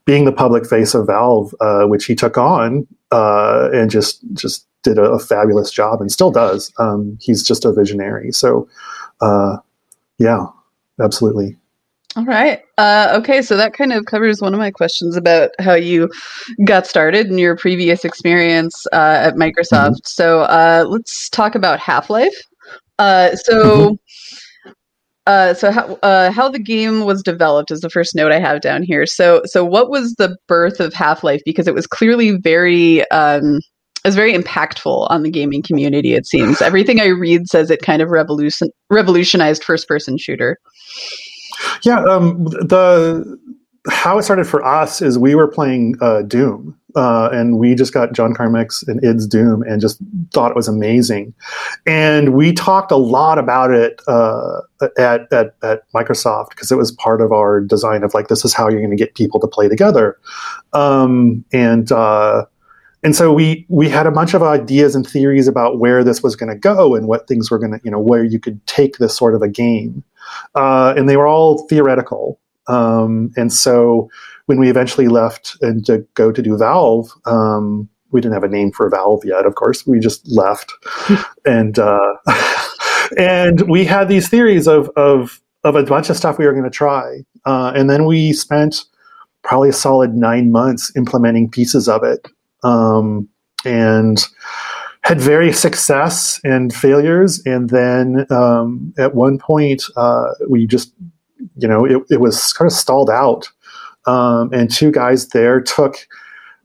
being 0.04 0.24
the 0.24 0.32
public 0.32 0.66
face 0.66 0.94
of 0.94 1.06
Valve, 1.06 1.54
uh, 1.60 1.84
which 1.84 2.06
he 2.06 2.14
took 2.14 2.38
on, 2.38 2.86
uh, 3.10 3.68
and 3.72 3.90
just 3.90 4.20
just 4.32 4.66
did 4.82 4.98
a, 4.98 5.04
a 5.04 5.18
fabulous 5.18 5.70
job, 5.70 6.00
and 6.00 6.10
still 6.10 6.30
does. 6.30 6.72
Um, 6.78 7.18
he's 7.20 7.42
just 7.42 7.64
a 7.64 7.72
visionary. 7.72 8.32
So, 8.32 8.68
uh, 9.20 9.58
yeah, 10.18 10.46
absolutely. 11.00 11.56
All 12.16 12.24
right. 12.24 12.62
Uh, 12.78 13.14
okay, 13.20 13.42
so 13.42 13.56
that 13.56 13.74
kind 13.74 13.92
of 13.92 14.06
covers 14.06 14.40
one 14.40 14.54
of 14.54 14.58
my 14.58 14.70
questions 14.70 15.14
about 15.14 15.50
how 15.58 15.74
you 15.74 16.10
got 16.64 16.86
started 16.86 17.26
and 17.26 17.38
your 17.38 17.54
previous 17.54 18.04
experience 18.04 18.86
uh, 18.92 19.20
at 19.20 19.34
Microsoft. 19.34 19.90
Mm-hmm. 19.90 20.04
So 20.04 20.40
uh, 20.42 20.84
let's 20.88 21.28
talk 21.28 21.54
about 21.54 21.78
Half 21.78 22.08
Life. 22.08 22.34
Uh, 22.98 23.34
so. 23.36 23.64
Mm-hmm. 23.64 23.94
Uh, 25.26 25.52
so 25.52 25.70
how 25.70 25.98
uh, 26.02 26.30
how 26.32 26.48
the 26.48 26.58
game 26.58 27.04
was 27.04 27.22
developed 27.22 27.70
is 27.70 27.82
the 27.82 27.90
first 27.90 28.14
note 28.14 28.32
I 28.32 28.38
have 28.38 28.62
down 28.62 28.82
here. 28.82 29.04
So 29.04 29.42
so 29.44 29.62
what 29.62 29.90
was 29.90 30.14
the 30.14 30.38
birth 30.46 30.80
of 30.80 30.94
Half 30.94 31.22
Life? 31.22 31.42
Because 31.44 31.68
it 31.68 31.74
was 31.74 31.86
clearly 31.86 32.38
very 32.38 33.06
um, 33.10 33.60
it 34.04 34.08
was 34.08 34.14
very 34.14 34.32
impactful 34.32 35.06
on 35.10 35.22
the 35.22 35.30
gaming 35.30 35.62
community. 35.62 36.14
It 36.14 36.26
seems 36.26 36.62
everything 36.62 37.00
I 37.00 37.08
read 37.08 37.46
says 37.46 37.70
it 37.70 37.82
kind 37.82 38.00
of 38.00 38.08
revolution 38.08 38.70
revolutionized 38.88 39.64
first 39.64 39.86
person 39.86 40.16
shooter. 40.16 40.56
Yeah, 41.82 42.02
um, 42.04 42.44
the 42.44 43.38
how 43.90 44.18
it 44.18 44.22
started 44.22 44.46
for 44.46 44.64
us 44.64 45.02
is 45.02 45.18
we 45.18 45.34
were 45.34 45.48
playing 45.48 45.96
uh, 46.00 46.22
Doom, 46.22 46.77
uh, 46.98 47.28
and 47.32 47.58
we 47.58 47.76
just 47.76 47.94
got 47.94 48.12
John 48.12 48.34
Carmack's 48.34 48.82
and 48.82 49.02
id's 49.04 49.26
Doom, 49.26 49.62
and 49.62 49.80
just 49.80 50.00
thought 50.32 50.50
it 50.50 50.56
was 50.56 50.66
amazing. 50.66 51.32
And 51.86 52.34
we 52.34 52.52
talked 52.52 52.90
a 52.90 52.96
lot 52.96 53.38
about 53.38 53.70
it 53.70 54.02
uh, 54.08 54.62
at, 54.98 55.32
at, 55.32 55.54
at 55.62 55.90
Microsoft 55.92 56.50
because 56.50 56.72
it 56.72 56.76
was 56.76 56.90
part 56.90 57.20
of 57.20 57.30
our 57.30 57.60
design 57.60 58.02
of 58.02 58.14
like 58.14 58.26
this 58.26 58.44
is 58.44 58.52
how 58.52 58.68
you're 58.68 58.80
going 58.80 58.90
to 58.90 58.96
get 58.96 59.14
people 59.14 59.38
to 59.38 59.46
play 59.46 59.68
together. 59.68 60.18
Um, 60.72 61.44
and 61.52 61.92
uh, 61.92 62.46
and 63.04 63.14
so 63.14 63.32
we 63.32 63.64
we 63.68 63.88
had 63.88 64.08
a 64.08 64.10
bunch 64.10 64.34
of 64.34 64.42
ideas 64.42 64.96
and 64.96 65.06
theories 65.06 65.46
about 65.46 65.78
where 65.78 66.02
this 66.02 66.20
was 66.20 66.34
going 66.34 66.50
to 66.50 66.58
go 66.58 66.96
and 66.96 67.06
what 67.06 67.28
things 67.28 67.48
were 67.48 67.60
going 67.60 67.72
to 67.72 67.80
you 67.84 67.92
know 67.92 68.00
where 68.00 68.24
you 68.24 68.40
could 68.40 68.66
take 68.66 68.98
this 68.98 69.16
sort 69.16 69.36
of 69.36 69.42
a 69.42 69.48
game 69.48 70.02
uh, 70.54 70.94
and 70.96 71.08
they 71.08 71.16
were 71.16 71.28
all 71.28 71.66
theoretical. 71.68 72.40
Um, 72.68 73.32
and 73.36 73.52
so 73.52 74.10
when 74.46 74.58
we 74.58 74.70
eventually 74.70 75.08
left 75.08 75.56
and 75.62 75.84
to 75.86 76.06
go 76.14 76.32
to 76.32 76.42
do 76.42 76.56
Valve, 76.56 77.10
um, 77.26 77.88
we 78.10 78.20
didn't 78.20 78.34
have 78.34 78.44
a 78.44 78.48
name 78.48 78.72
for 78.72 78.88
Valve 78.88 79.24
yet. 79.24 79.46
Of 79.46 79.54
course, 79.54 79.86
we 79.86 79.98
just 79.98 80.26
left, 80.28 80.72
and 81.44 81.78
uh, 81.78 82.14
and 83.18 83.68
we 83.68 83.84
had 83.84 84.08
these 84.08 84.28
theories 84.28 84.66
of 84.66 84.88
of 84.96 85.40
of 85.64 85.76
a 85.76 85.82
bunch 85.82 86.08
of 86.08 86.16
stuff 86.16 86.38
we 86.38 86.46
were 86.46 86.52
going 86.52 86.64
to 86.64 86.70
try, 86.70 87.18
uh, 87.44 87.72
and 87.74 87.90
then 87.90 88.04
we 88.04 88.32
spent 88.32 88.84
probably 89.42 89.68
a 89.68 89.74
solid 89.74 90.14
nine 90.14 90.50
months 90.50 90.92
implementing 90.96 91.50
pieces 91.50 91.88
of 91.88 92.02
it, 92.04 92.26
um, 92.62 93.28
and 93.64 94.24
had 95.02 95.20
various 95.20 95.60
success 95.60 96.40
and 96.44 96.74
failures, 96.74 97.40
and 97.46 97.70
then 97.70 98.26
um, 98.30 98.92
at 98.98 99.14
one 99.14 99.38
point 99.38 99.84
uh, 99.96 100.32
we 100.48 100.66
just, 100.66 100.92
you 101.56 101.68
know, 101.68 101.84
it, 101.84 102.02
it, 102.10 102.20
was 102.20 102.52
kind 102.52 102.70
of 102.70 102.72
stalled 102.72 103.10
out, 103.10 103.48
um, 104.06 104.50
and 104.52 104.70
two 104.70 104.90
guys 104.90 105.28
there 105.28 105.60
took 105.60 106.06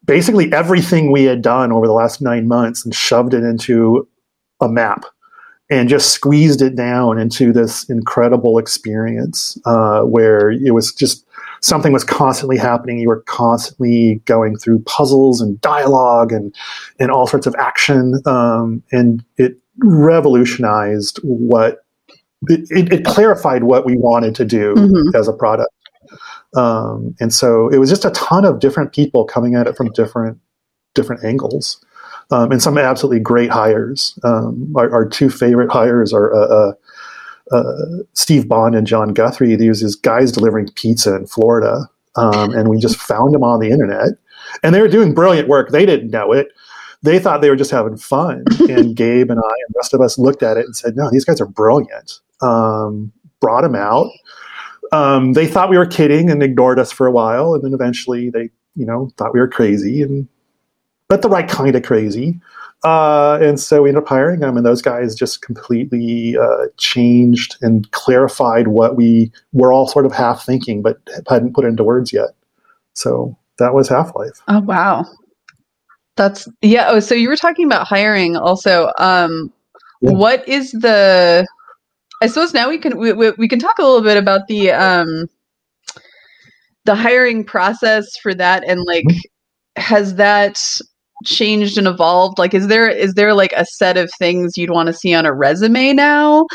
basically 0.06 0.52
everything 0.52 1.12
we 1.12 1.24
had 1.24 1.42
done 1.42 1.72
over 1.72 1.88
the 1.88 1.94
last 1.94 2.22
nine 2.22 2.48
months 2.48 2.84
and 2.84 2.94
shoved 2.94 3.34
it 3.34 3.44
into 3.44 4.08
a 4.60 4.70
map 4.70 5.06
and 5.70 5.90
just 5.90 6.12
squeezed 6.12 6.62
it 6.62 6.76
down 6.76 7.18
into 7.18 7.52
this 7.54 7.90
incredible 7.90 8.58
experience 8.58 9.58
uh, 9.66 10.02
where 10.02 10.52
it 10.52 10.72
was 10.74 10.94
just 10.94 11.26
something 11.62 11.94
was 11.94 12.04
constantly 12.04 12.58
happening. 12.58 13.00
You 13.00 13.08
were 13.08 13.22
constantly 13.22 14.22
going 14.26 14.58
through 14.58 14.80
puzzles 14.84 15.42
and 15.42 15.60
dialogue 15.62 16.32
and 16.32 16.54
and 17.00 17.10
all 17.10 17.28
sorts 17.28 17.48
of 17.48 17.56
action, 17.58 18.22
um, 18.26 18.84
and 18.92 19.24
it 19.38 19.58
revolutionized 19.80 21.20
what 21.24 21.83
it, 22.50 22.92
it, 22.92 23.06
clarified 23.06 23.64
what 23.64 23.86
we 23.86 23.98
wanted 23.98 24.36
to 24.36 24.46
do 24.46 24.74
mm-hmm. 24.76 25.16
as 25.16 25.28
a 25.28 25.34
product. 25.34 25.72
Um, 26.56 27.16
and 27.20 27.34
so 27.34 27.70
it 27.70 27.78
was 27.78 27.90
just 27.90 28.06
a 28.06 28.12
ton 28.12 28.46
of 28.46 28.60
different 28.60 28.94
people 28.94 29.26
coming 29.26 29.56
at 29.56 29.68
it 29.68 29.76
from 29.76 29.92
different 29.94 30.40
different 30.94 31.24
angles. 31.24 31.84
Um, 32.32 32.52
and 32.52 32.62
some 32.62 32.78
absolutely 32.78 33.20
great 33.20 33.50
hires. 33.50 34.18
Um, 34.24 34.74
our, 34.78 34.92
our, 34.92 35.06
two 35.08 35.30
favorite 35.30 35.72
hires 35.72 36.14
are 36.14 36.34
uh, 36.34 36.48
uh, 36.48 36.74
uh, 37.56 38.04
Steve 38.14 38.48
Bond 38.48 38.76
and 38.76 38.88
John 38.88 39.14
Guthrie. 39.14 39.56
These 39.56 39.82
these 39.82 39.96
guys 39.96 40.32
delivering 40.32 40.70
pizza 40.76 41.16
in 41.16 41.28
Florida, 41.28 41.90
um, 42.16 42.52
and 42.52 42.70
we 42.70 42.80
just 42.80 42.98
found 42.98 43.34
them 43.34 43.44
on 43.44 43.60
the 43.60 43.70
internet, 43.70 44.14
and 44.64 44.74
they 44.74 44.82
were 44.82 44.88
doing 44.88 45.14
brilliant 45.14 45.48
work. 45.48 45.70
They 45.70 45.86
didn't 45.86 46.12
know 46.12 46.32
it. 46.32 46.48
They 47.02 47.20
thought 47.20 47.42
they 47.42 47.50
were 47.50 47.58
just 47.58 47.72
having 47.72 47.98
fun, 47.98 48.46
and 48.70 48.96
Gabe 48.96 49.30
and 49.30 49.40
I 49.40 49.54
and 49.68 49.70
the 49.70 49.78
rest 49.78 49.94
of 49.94 50.02
us 50.02 50.18
looked 50.18 50.44
at 50.44 50.58
it 50.58 50.66
and 50.66 50.76
said, 50.76 50.96
"No, 50.96 51.12
these 51.12 51.26
guys 51.26 51.42
are 51.42 51.46
brilliant." 51.46 52.20
Um, 52.42 53.12
brought 53.40 53.62
them 53.62 53.76
out. 53.76 54.10
Um, 54.92 55.34
they 55.34 55.48
thought 55.48 55.70
we 55.70 55.78
were 55.78 55.86
kidding 55.86 56.30
and 56.30 56.44
ignored 56.44 56.80
us 56.80 56.92
for 56.92 57.08
a 57.08 57.12
while, 57.12 57.54
and 57.54 57.64
then 57.64 57.74
eventually 57.74 58.30
they, 58.30 58.50
you 58.76 58.86
know, 58.86 59.10
thought 59.18 59.34
we 59.34 59.40
were 59.40 59.48
crazy, 59.48 60.02
and 60.02 60.28
but 61.08 61.22
the 61.22 61.30
right 61.30 61.48
kind 61.50 61.76
of 61.76 61.84
crazy. 61.84 62.40
Uh, 62.84 63.40
and 63.42 63.60
so 63.60 63.84
we 63.84 63.90
ended 63.90 64.04
up 64.04 64.10
hiring 64.10 64.42
them, 64.42 64.58
and 64.58 64.66
those 64.66 64.82
guys 64.82 65.16
just 65.16 65.42
completely 65.42 66.38
uh, 66.38 66.66
changed 66.78 67.56
and 67.62 67.90
clarified 67.92 68.68
what 68.68 68.96
we 68.96 69.32
were 69.54 69.72
all 69.72 69.88
sort 69.88 70.06
of 70.06 70.12
half 70.12 70.46
thinking, 70.46 70.82
but 70.82 71.00
hadn't 71.30 71.54
put 71.54 71.66
into 71.66 71.84
words 71.84 72.12
yet. 72.12 72.32
So 72.94 73.38
that 73.58 73.74
was 73.74 73.88
Half 73.88 74.16
Life. 74.16 74.42
Oh 74.48 74.60
wow, 74.60 75.06
that's 76.18 76.48
yeah. 76.62 76.88
Oh, 76.90 77.00
so 77.00 77.16
you 77.16 77.30
were 77.30 77.38
talking 77.38 77.66
about 77.66 77.88
hiring 77.88 78.36
also. 78.36 78.92
Um, 78.98 79.52
yeah. 80.02 80.12
What 80.12 80.48
is 80.48 80.72
the? 80.72 81.48
I 82.24 82.28
suppose 82.28 82.54
now 82.54 82.70
we 82.70 82.78
can 82.78 82.98
we, 82.98 83.12
we 83.32 83.48
can 83.50 83.60
talk 83.60 83.80
a 83.80 83.84
little 83.84 84.02
bit 84.02 84.18
about 84.18 84.48
the 84.48 84.72
um, 84.72 85.28
the 86.86 86.96
hiring 86.96 87.44
process 87.44 88.06
for 88.22 88.34
that, 88.34 88.64
and 88.66 88.82
like, 88.86 89.04
mm-hmm. 89.04 89.82
has 89.82 90.16
that 90.16 90.58
changed 91.26 91.78
and 91.78 91.86
evolved? 91.86 92.40
Like 92.40 92.54
is 92.54 92.68
there 92.68 92.88
is 92.88 93.16
there 93.16 93.34
like 93.34 93.52
a 93.58 93.66
set 93.66 93.98
of 93.98 94.10
things 94.18 94.58
you'd 94.58 94.70
want 94.70 94.88
to 94.88 94.94
see 94.94 95.14
on 95.14 95.26
a 95.26 95.34
resume 95.34 95.92
now? 95.92 96.46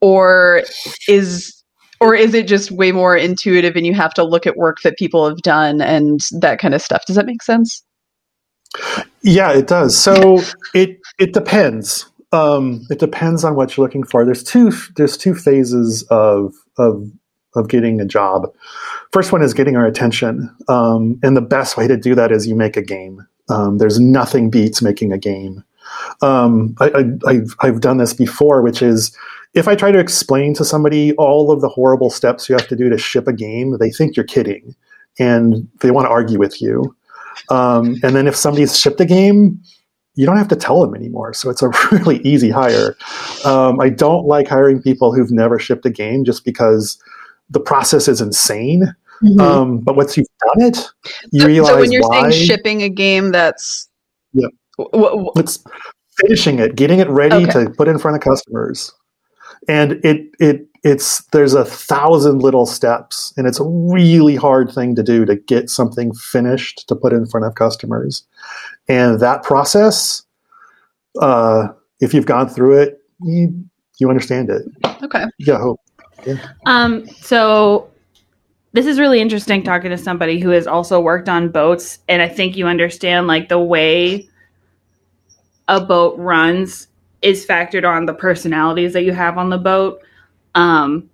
Or 0.00 0.64
is 1.06 1.62
or 2.00 2.16
is 2.16 2.34
it 2.34 2.48
just 2.48 2.72
way 2.72 2.90
more 2.90 3.16
intuitive 3.16 3.76
and 3.76 3.86
you 3.86 3.94
have 3.94 4.14
to 4.14 4.24
look 4.24 4.44
at 4.44 4.56
work 4.56 4.78
that 4.82 4.98
people 4.98 5.28
have 5.28 5.38
done 5.38 5.80
and 5.80 6.18
that 6.40 6.58
kind 6.58 6.74
of 6.74 6.82
stuff? 6.82 7.04
Does 7.06 7.14
that 7.14 7.26
make 7.26 7.44
sense? 7.44 7.84
Yeah 9.22 9.52
it 9.52 9.68
does. 9.68 9.96
So 9.96 10.40
it 10.74 10.98
it 11.20 11.32
depends 11.32 12.06
um, 12.32 12.86
it 12.90 12.98
depends 12.98 13.44
on 13.44 13.54
what 13.54 13.76
you're 13.76 13.84
looking 13.84 14.04
for 14.04 14.24
there's 14.24 14.42
two 14.42 14.72
there's 14.96 15.16
two 15.16 15.34
phases 15.34 16.02
of 16.04 16.54
of 16.78 17.10
of 17.54 17.68
getting 17.68 18.00
a 18.00 18.06
job 18.06 18.50
first 19.12 19.32
one 19.32 19.42
is 19.42 19.52
getting 19.52 19.76
our 19.76 19.86
attention 19.86 20.54
um, 20.68 21.18
and 21.22 21.36
the 21.36 21.42
best 21.42 21.76
way 21.76 21.86
to 21.86 21.96
do 21.96 22.14
that 22.14 22.32
is 22.32 22.46
you 22.46 22.54
make 22.54 22.76
a 22.76 22.82
game 22.82 23.26
um, 23.48 23.78
there's 23.78 24.00
nothing 24.00 24.50
beats 24.50 24.82
making 24.82 25.12
a 25.12 25.18
game. 25.18 25.64
Um, 26.22 26.74
I, 26.80 27.04
have 27.26 27.54
I've 27.60 27.80
done 27.80 27.98
this 27.98 28.14
before, 28.14 28.62
which 28.62 28.82
is 28.82 29.16
if 29.54 29.68
I 29.68 29.74
try 29.74 29.92
to 29.92 29.98
explain 29.98 30.54
to 30.54 30.64
somebody 30.64 31.12
all 31.14 31.50
of 31.50 31.60
the 31.60 31.68
horrible 31.68 32.08
steps 32.08 32.48
you 32.48 32.56
have 32.56 32.68
to 32.68 32.76
do 32.76 32.88
to 32.88 32.96
ship 32.96 33.28
a 33.28 33.32
game, 33.32 33.76
they 33.78 33.90
think 33.90 34.16
you're 34.16 34.24
kidding 34.24 34.74
and 35.18 35.68
they 35.80 35.90
want 35.90 36.06
to 36.06 36.10
argue 36.10 36.38
with 36.38 36.62
you. 36.62 36.96
Um, 37.50 37.96
and 38.02 38.16
then 38.16 38.26
if 38.26 38.36
somebody's 38.36 38.78
shipped 38.78 39.00
a 39.00 39.04
game, 39.04 39.60
you 40.14 40.26
don't 40.26 40.36
have 40.36 40.48
to 40.48 40.56
tell 40.56 40.80
them 40.80 40.94
anymore. 40.94 41.32
So 41.32 41.50
it's 41.50 41.62
a 41.62 41.68
really 41.92 42.18
easy 42.18 42.50
hire. 42.50 42.96
Um, 43.44 43.80
I 43.80 43.88
don't 43.88 44.26
like 44.26 44.48
hiring 44.48 44.82
people 44.82 45.14
who've 45.14 45.30
never 45.30 45.58
shipped 45.58 45.86
a 45.86 45.90
game 45.90 46.24
just 46.24 46.44
because 46.44 47.02
the 47.50 47.60
process 47.60 48.08
is 48.08 48.20
insane. 48.20 48.94
Mm-hmm. 49.22 49.40
Um, 49.40 49.78
but 49.78 49.96
once 49.96 50.16
you've 50.16 50.26
done 50.40 50.66
it, 50.66 50.88
you 51.30 51.42
so, 51.42 51.46
realize. 51.46 51.72
So 51.72 51.80
when 51.80 51.92
you're 51.92 52.02
why, 52.02 52.30
saying 52.30 52.46
shipping 52.46 52.82
a 52.82 52.88
game, 52.88 53.30
that's 53.30 53.88
yeah, 54.32 54.48
w- 54.92 55.30
it's 55.36 55.62
finishing 56.16 56.58
it, 56.58 56.74
getting 56.74 56.98
it 56.98 57.08
ready 57.08 57.44
okay. 57.44 57.64
to 57.64 57.70
put 57.70 57.86
in 57.86 57.98
front 57.98 58.16
of 58.16 58.22
customers, 58.22 58.92
and 59.68 59.92
it 60.04 60.28
it 60.40 60.66
it's 60.82 61.22
there's 61.26 61.54
a 61.54 61.64
thousand 61.64 62.42
little 62.42 62.66
steps, 62.66 63.32
and 63.36 63.46
it's 63.46 63.60
a 63.60 63.64
really 63.64 64.34
hard 64.34 64.72
thing 64.72 64.96
to 64.96 65.04
do 65.04 65.24
to 65.24 65.36
get 65.36 65.70
something 65.70 66.12
finished 66.14 66.88
to 66.88 66.96
put 66.96 67.12
in 67.12 67.26
front 67.26 67.46
of 67.46 67.54
customers, 67.54 68.26
and 68.92 69.20
that 69.20 69.42
process, 69.42 70.22
uh, 71.20 71.68
if 72.00 72.12
you've 72.12 72.26
gone 72.26 72.48
through 72.48 72.82
it, 72.82 73.00
you 73.22 73.64
you 73.98 74.10
understand 74.10 74.50
it. 74.50 74.62
Okay. 75.02 75.24
Yeah. 75.38 75.58
Hope. 75.58 75.80
Yeah. 76.26 76.36
Um. 76.66 77.08
So 77.08 77.90
this 78.72 78.86
is 78.86 78.98
really 78.98 79.20
interesting 79.20 79.62
talking 79.62 79.90
to 79.90 79.98
somebody 79.98 80.40
who 80.40 80.50
has 80.50 80.66
also 80.66 81.00
worked 81.00 81.28
on 81.28 81.50
boats 81.50 81.98
and 82.08 82.22
i 82.22 82.28
think 82.28 82.56
you 82.56 82.66
understand 82.66 83.26
like 83.26 83.50
the 83.50 83.58
way 83.58 84.26
a 85.68 85.78
boat 85.78 86.18
runs 86.18 86.88
is 87.20 87.46
factored 87.46 87.86
on 87.86 88.06
the 88.06 88.14
personalities 88.14 88.94
that 88.94 89.02
you 89.02 89.12
have 89.12 89.36
on 89.36 89.50
the 89.50 89.58
boat 89.58 90.00
um 90.54 91.10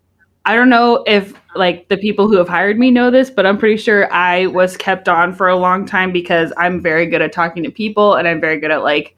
i 0.49 0.55
don't 0.55 0.69
know 0.69 1.05
if 1.07 1.33
like 1.55 1.89
the 1.89 1.97
people 1.97 2.29
who 2.29 2.37
have 2.37 2.49
hired 2.49 2.79
me 2.79 2.91
know 2.91 3.11
this 3.11 3.31
but 3.31 3.47
i'm 3.47 3.57
pretty 3.59 3.77
sure 3.77 4.13
i 4.13 4.47
was 4.47 4.77
kept 4.77 5.09
on 5.09 5.33
for 5.33 5.49
a 5.49 5.57
long 5.57 5.87
time 5.87 6.13
because 6.13 6.53
i'm 6.57 6.81
very 6.81 7.07
good 7.07 7.23
at 7.23 7.33
talking 7.33 7.63
to 7.63 7.71
people 7.71 8.15
and 8.15 8.27
i'm 8.27 8.41
very 8.41 8.59
good 8.59 8.71
at 8.71 8.83
like 8.83 9.17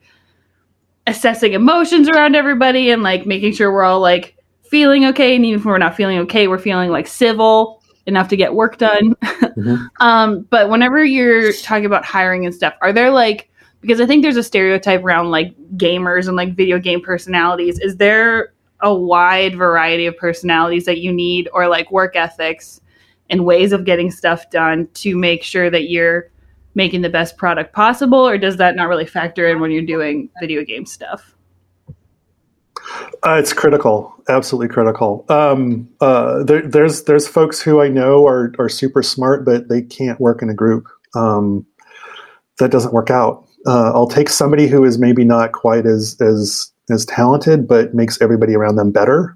assessing 1.07 1.53
emotions 1.53 2.07
around 2.07 2.35
everybody 2.35 2.91
and 2.91 3.01
like 3.01 3.25
making 3.25 3.51
sure 3.51 3.73
we're 3.73 3.83
all 3.83 3.99
like 3.99 4.35
feeling 4.63 5.05
okay 5.05 5.35
and 5.35 5.45
even 5.45 5.59
if 5.59 5.65
we're 5.65 5.77
not 5.77 5.95
feeling 5.95 6.19
okay 6.19 6.47
we're 6.47 6.59
feeling 6.59 6.91
like 6.91 7.07
civil 7.07 7.81
enough 8.05 8.27
to 8.29 8.37
get 8.37 8.53
work 8.53 8.77
done. 8.77 9.15
Mm-hmm. 9.51 9.85
um, 9.99 10.47
but 10.49 10.69
whenever 10.69 11.03
you're 11.03 11.51
talking 11.51 11.85
about 11.85 12.05
hiring 12.05 12.45
and 12.45 12.55
stuff, 12.55 12.73
are 12.81 12.93
there 12.93 13.11
like 13.11 13.49
because 13.81 13.99
I 13.99 14.05
think 14.05 14.23
there's 14.23 14.37
a 14.37 14.43
stereotype 14.43 15.03
around 15.03 15.29
like 15.29 15.53
gamers 15.75 16.29
and 16.29 16.37
like 16.37 16.55
video 16.55 16.79
game 16.79 17.01
personalities. 17.01 17.77
Is 17.77 17.97
there 17.97 18.53
a 18.81 18.93
wide 18.93 19.55
variety 19.55 20.05
of 20.05 20.17
personalities 20.17 20.85
that 20.85 20.99
you 20.99 21.11
need 21.11 21.49
or 21.53 21.67
like 21.67 21.91
work 21.91 22.15
ethics 22.15 22.81
and 23.29 23.45
ways 23.45 23.71
of 23.71 23.85
getting 23.85 24.11
stuff 24.11 24.49
done 24.49 24.87
to 24.93 25.17
make 25.17 25.43
sure 25.43 25.69
that 25.69 25.89
you're 25.89 26.29
making 26.75 27.01
the 27.01 27.09
best 27.09 27.37
product 27.37 27.73
possible 27.73 28.27
or 28.27 28.37
does 28.37 28.57
that 28.57 28.75
not 28.75 28.87
really 28.87 29.05
factor 29.05 29.47
in 29.47 29.59
when 29.59 29.71
you're 29.71 29.85
doing 29.85 30.29
video 30.39 30.63
game 30.63 30.85
stuff? 30.85 31.35
Uh, 33.23 33.37
it's 33.39 33.53
critical, 33.53 34.13
absolutely 34.29 34.67
critical. 34.67 35.25
Um, 35.29 35.87
uh, 36.01 36.43
there, 36.43 36.67
there's 36.67 37.03
there's 37.03 37.27
folks 37.27 37.61
who 37.61 37.79
I 37.79 37.87
know 37.87 38.25
are 38.25 38.53
are 38.57 38.69
super 38.69 39.03
smart, 39.03 39.45
but 39.45 39.69
they 39.69 39.83
can't 39.83 40.19
work 40.19 40.41
in 40.41 40.49
a 40.49 40.53
group. 40.53 40.87
Um, 41.15 41.65
that 42.57 42.71
doesn't 42.71 42.93
work 42.93 43.09
out. 43.09 43.45
Uh, 43.67 43.91
I'll 43.93 44.07
take 44.07 44.29
somebody 44.29 44.67
who 44.67 44.83
is 44.83 44.97
maybe 44.97 45.23
not 45.23 45.51
quite 45.51 45.85
as 45.85 46.17
as 46.19 46.71
as 46.91 47.05
talented, 47.05 47.67
but 47.67 47.93
makes 47.93 48.21
everybody 48.21 48.55
around 48.55 48.75
them 48.75 48.91
better. 48.91 49.35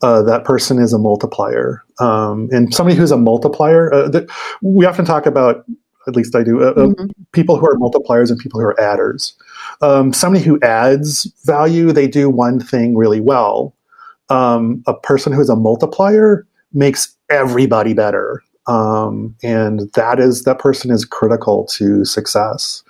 Uh, 0.00 0.22
that 0.22 0.44
person 0.44 0.78
is 0.78 0.92
a 0.92 0.98
multiplier, 0.98 1.82
um, 1.98 2.48
and 2.52 2.72
somebody 2.72 2.96
who's 2.96 3.10
a 3.10 3.16
multiplier. 3.16 3.92
Uh, 3.92 4.08
th- 4.08 4.28
we 4.62 4.86
often 4.86 5.04
talk 5.04 5.26
about, 5.26 5.64
at 6.06 6.14
least 6.14 6.36
I 6.36 6.44
do, 6.44 6.62
uh, 6.62 6.74
mm-hmm. 6.74 7.06
people 7.32 7.56
who 7.56 7.66
are 7.66 7.74
multipliers 7.74 8.30
and 8.30 8.38
people 8.38 8.60
who 8.60 8.66
are 8.66 8.80
adders 8.80 9.36
um, 9.80 10.12
somebody 10.12 10.44
who 10.44 10.58
adds 10.62 11.32
value, 11.44 11.92
they 11.92 12.08
do 12.08 12.28
one 12.30 12.60
thing 12.60 12.96
really 12.96 13.20
well. 13.20 13.74
Um, 14.28 14.82
a 14.86 14.94
person 14.94 15.32
who's 15.32 15.48
a 15.48 15.56
multiplier 15.56 16.46
makes 16.72 17.16
everybody 17.30 17.94
better. 17.94 18.42
Um, 18.66 19.34
and 19.42 19.90
that 19.94 20.20
is 20.20 20.44
that 20.44 20.58
person 20.58 20.90
is 20.90 21.04
critical 21.04 21.64
to 21.66 22.04
success. 22.04 22.82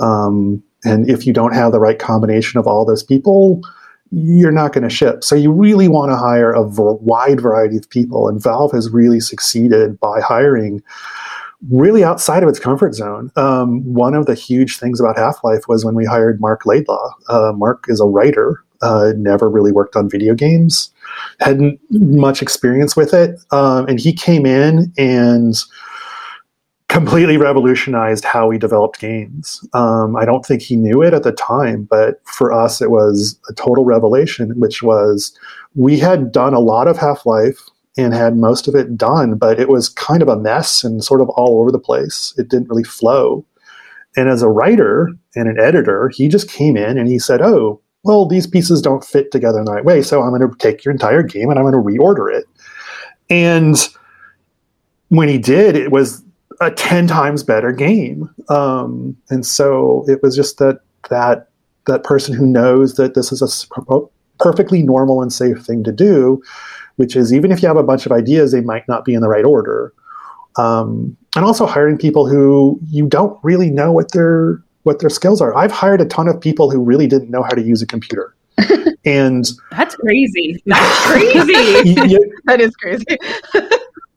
Um, 0.00 0.62
and 0.84 1.08
if 1.08 1.26
you 1.26 1.32
don't 1.32 1.54
have 1.54 1.72
the 1.72 1.80
right 1.80 1.98
combination 1.98 2.58
of 2.58 2.66
all 2.66 2.84
those 2.84 3.02
people, 3.02 3.60
you're 4.10 4.52
not 4.52 4.72
going 4.72 4.82
to 4.82 4.90
ship. 4.90 5.22
So 5.22 5.34
you 5.34 5.52
really 5.52 5.88
want 5.88 6.10
to 6.10 6.16
hire 6.16 6.52
a 6.52 6.62
wide 6.62 7.40
variety 7.40 7.76
of 7.76 7.88
people. 7.88 8.28
And 8.28 8.42
Valve 8.42 8.72
has 8.72 8.90
really 8.90 9.20
succeeded 9.20 10.00
by 10.00 10.20
hiring 10.20 10.82
really 11.70 12.02
outside 12.02 12.42
of 12.42 12.48
its 12.48 12.58
comfort 12.58 12.94
zone. 12.94 13.30
Um, 13.36 13.82
one 13.82 14.14
of 14.14 14.26
the 14.26 14.34
huge 14.34 14.78
things 14.78 14.98
about 14.98 15.18
Half 15.18 15.44
Life 15.44 15.68
was 15.68 15.84
when 15.84 15.94
we 15.94 16.04
hired 16.04 16.40
Marc 16.40 16.64
Laidlaw. 16.64 17.12
Uh, 17.28 17.52
Marc 17.54 17.84
is 17.88 18.00
a 18.00 18.06
writer, 18.06 18.64
uh, 18.82 19.12
never 19.16 19.48
really 19.48 19.72
worked 19.72 19.94
on 19.94 20.08
video 20.08 20.34
games, 20.34 20.90
hadn't 21.38 21.78
much 21.90 22.40
experience 22.40 22.96
with 22.96 23.12
it, 23.12 23.38
um, 23.50 23.86
and 23.88 24.00
he 24.00 24.12
came 24.12 24.46
in 24.46 24.90
and 24.96 25.56
completely 26.90 27.36
revolutionized 27.36 28.24
how 28.24 28.48
we 28.48 28.58
developed 28.58 28.98
games. 28.98 29.64
Um, 29.74 30.16
I 30.16 30.24
don't 30.24 30.44
think 30.44 30.60
he 30.60 30.74
knew 30.74 31.02
it 31.02 31.14
at 31.14 31.22
the 31.22 31.30
time, 31.30 31.84
but 31.84 32.20
for 32.26 32.52
us, 32.52 32.82
it 32.82 32.90
was 32.90 33.38
a 33.48 33.54
total 33.54 33.84
revelation, 33.84 34.58
which 34.58 34.82
was 34.82 35.32
we 35.76 36.00
had 36.00 36.32
done 36.32 36.52
a 36.52 36.58
lot 36.58 36.88
of 36.88 36.98
Half 36.98 37.24
Life 37.24 37.60
and 37.96 38.12
had 38.12 38.36
most 38.36 38.66
of 38.66 38.74
it 38.74 38.96
done, 38.96 39.36
but 39.36 39.60
it 39.60 39.68
was 39.68 39.88
kind 39.88 40.20
of 40.20 40.28
a 40.28 40.36
mess 40.36 40.82
and 40.82 41.04
sort 41.04 41.20
of 41.20 41.28
all 41.30 41.60
over 41.60 41.70
the 41.70 41.78
place. 41.78 42.34
It 42.36 42.48
didn't 42.48 42.68
really 42.68 42.84
flow. 42.84 43.46
And 44.16 44.28
as 44.28 44.42
a 44.42 44.48
writer 44.48 45.10
and 45.36 45.48
an 45.48 45.60
editor, 45.60 46.08
he 46.08 46.26
just 46.26 46.50
came 46.50 46.76
in 46.76 46.98
and 46.98 47.06
he 47.08 47.20
said, 47.20 47.40
Oh, 47.40 47.80
well, 48.02 48.26
these 48.26 48.48
pieces 48.48 48.82
don't 48.82 49.04
fit 49.04 49.30
together 49.30 49.60
in 49.60 49.64
the 49.64 49.72
right 49.72 49.84
way. 49.84 50.02
So 50.02 50.22
I'm 50.22 50.30
going 50.30 50.40
to 50.40 50.56
take 50.58 50.84
your 50.84 50.90
entire 50.90 51.22
game 51.22 51.50
and 51.50 51.58
I'm 51.58 51.70
going 51.70 51.72
to 51.72 51.78
reorder 51.78 52.36
it. 52.36 52.46
And 53.28 53.76
when 55.08 55.28
he 55.28 55.38
did, 55.38 55.76
it 55.76 55.92
was 55.92 56.24
a 56.60 56.70
10 56.70 57.06
times 57.06 57.42
better 57.42 57.72
game. 57.72 58.28
Um, 58.48 59.16
and 59.30 59.46
so 59.46 60.04
it 60.08 60.22
was 60.22 60.36
just 60.36 60.58
that, 60.58 60.80
that, 61.08 61.48
that 61.86 62.04
person 62.04 62.34
who 62.34 62.46
knows 62.46 62.94
that 62.94 63.14
this 63.14 63.32
is 63.32 63.66
a 63.88 64.00
perfectly 64.38 64.82
normal 64.82 65.22
and 65.22 65.32
safe 65.32 65.64
thing 65.64 65.82
to 65.84 65.92
do 65.92 66.42
which 67.00 67.16
is 67.16 67.32
even 67.32 67.50
if 67.50 67.62
you 67.62 67.68
have 67.68 67.78
a 67.78 67.82
bunch 67.82 68.04
of 68.04 68.12
ideas, 68.12 68.52
they 68.52 68.60
might 68.60 68.86
not 68.86 69.06
be 69.06 69.14
in 69.14 69.22
the 69.22 69.28
right 69.28 69.46
order. 69.46 69.90
Um, 70.58 71.16
and 71.34 71.46
also 71.46 71.64
hiring 71.64 71.96
people 71.96 72.28
who 72.28 72.78
you 72.90 73.06
don't 73.06 73.42
really 73.42 73.70
know 73.70 73.90
what 73.90 74.12
their 74.12 74.62
what 74.82 74.98
their 74.98 75.08
skills 75.08 75.40
are. 75.40 75.56
I've 75.56 75.72
hired 75.72 76.02
a 76.02 76.04
ton 76.04 76.28
of 76.28 76.38
people 76.38 76.70
who 76.70 76.78
really 76.78 77.06
didn't 77.06 77.30
know 77.30 77.42
how 77.42 77.54
to 77.54 77.62
use 77.62 77.80
a 77.80 77.86
computer. 77.86 78.36
and 79.06 79.48
that's 79.70 79.96
crazy. 79.96 80.62
That's 80.66 81.06
crazy. 81.06 82.18
that 82.44 82.60
is 82.60 82.76
crazy. 82.76 83.06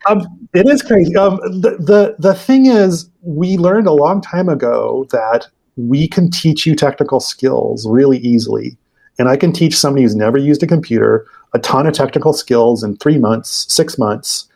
Um, 0.10 0.48
it 0.54 0.68
is 0.68 0.82
crazy. 0.82 1.16
Um, 1.16 1.38
the, 1.38 1.78
the 1.80 2.16
the 2.20 2.34
thing 2.34 2.66
is, 2.66 3.10
we 3.22 3.58
learned 3.58 3.88
a 3.88 3.94
long 3.94 4.22
time 4.22 4.50
ago 4.50 5.08
that 5.12 5.48
we 5.76 6.08
can 6.08 6.30
teach 6.30 6.66
you 6.66 6.76
technical 6.76 7.20
skills 7.20 7.88
really 7.88 8.20
easily. 8.20 8.78
And 9.20 9.30
I 9.30 9.38
can 9.38 9.54
teach 9.54 9.78
somebody 9.78 10.04
who's 10.04 10.16
never 10.16 10.38
used 10.38 10.64
a 10.64 10.68
computer 10.68 11.28
a 11.54 11.60
ton 11.60 11.86
of 11.86 11.94
technical 11.94 12.34
skills 12.34 12.84
in 12.84 12.98
three 12.98 13.18
months, 13.18 13.72
six 13.72 13.98
months. 13.98 14.48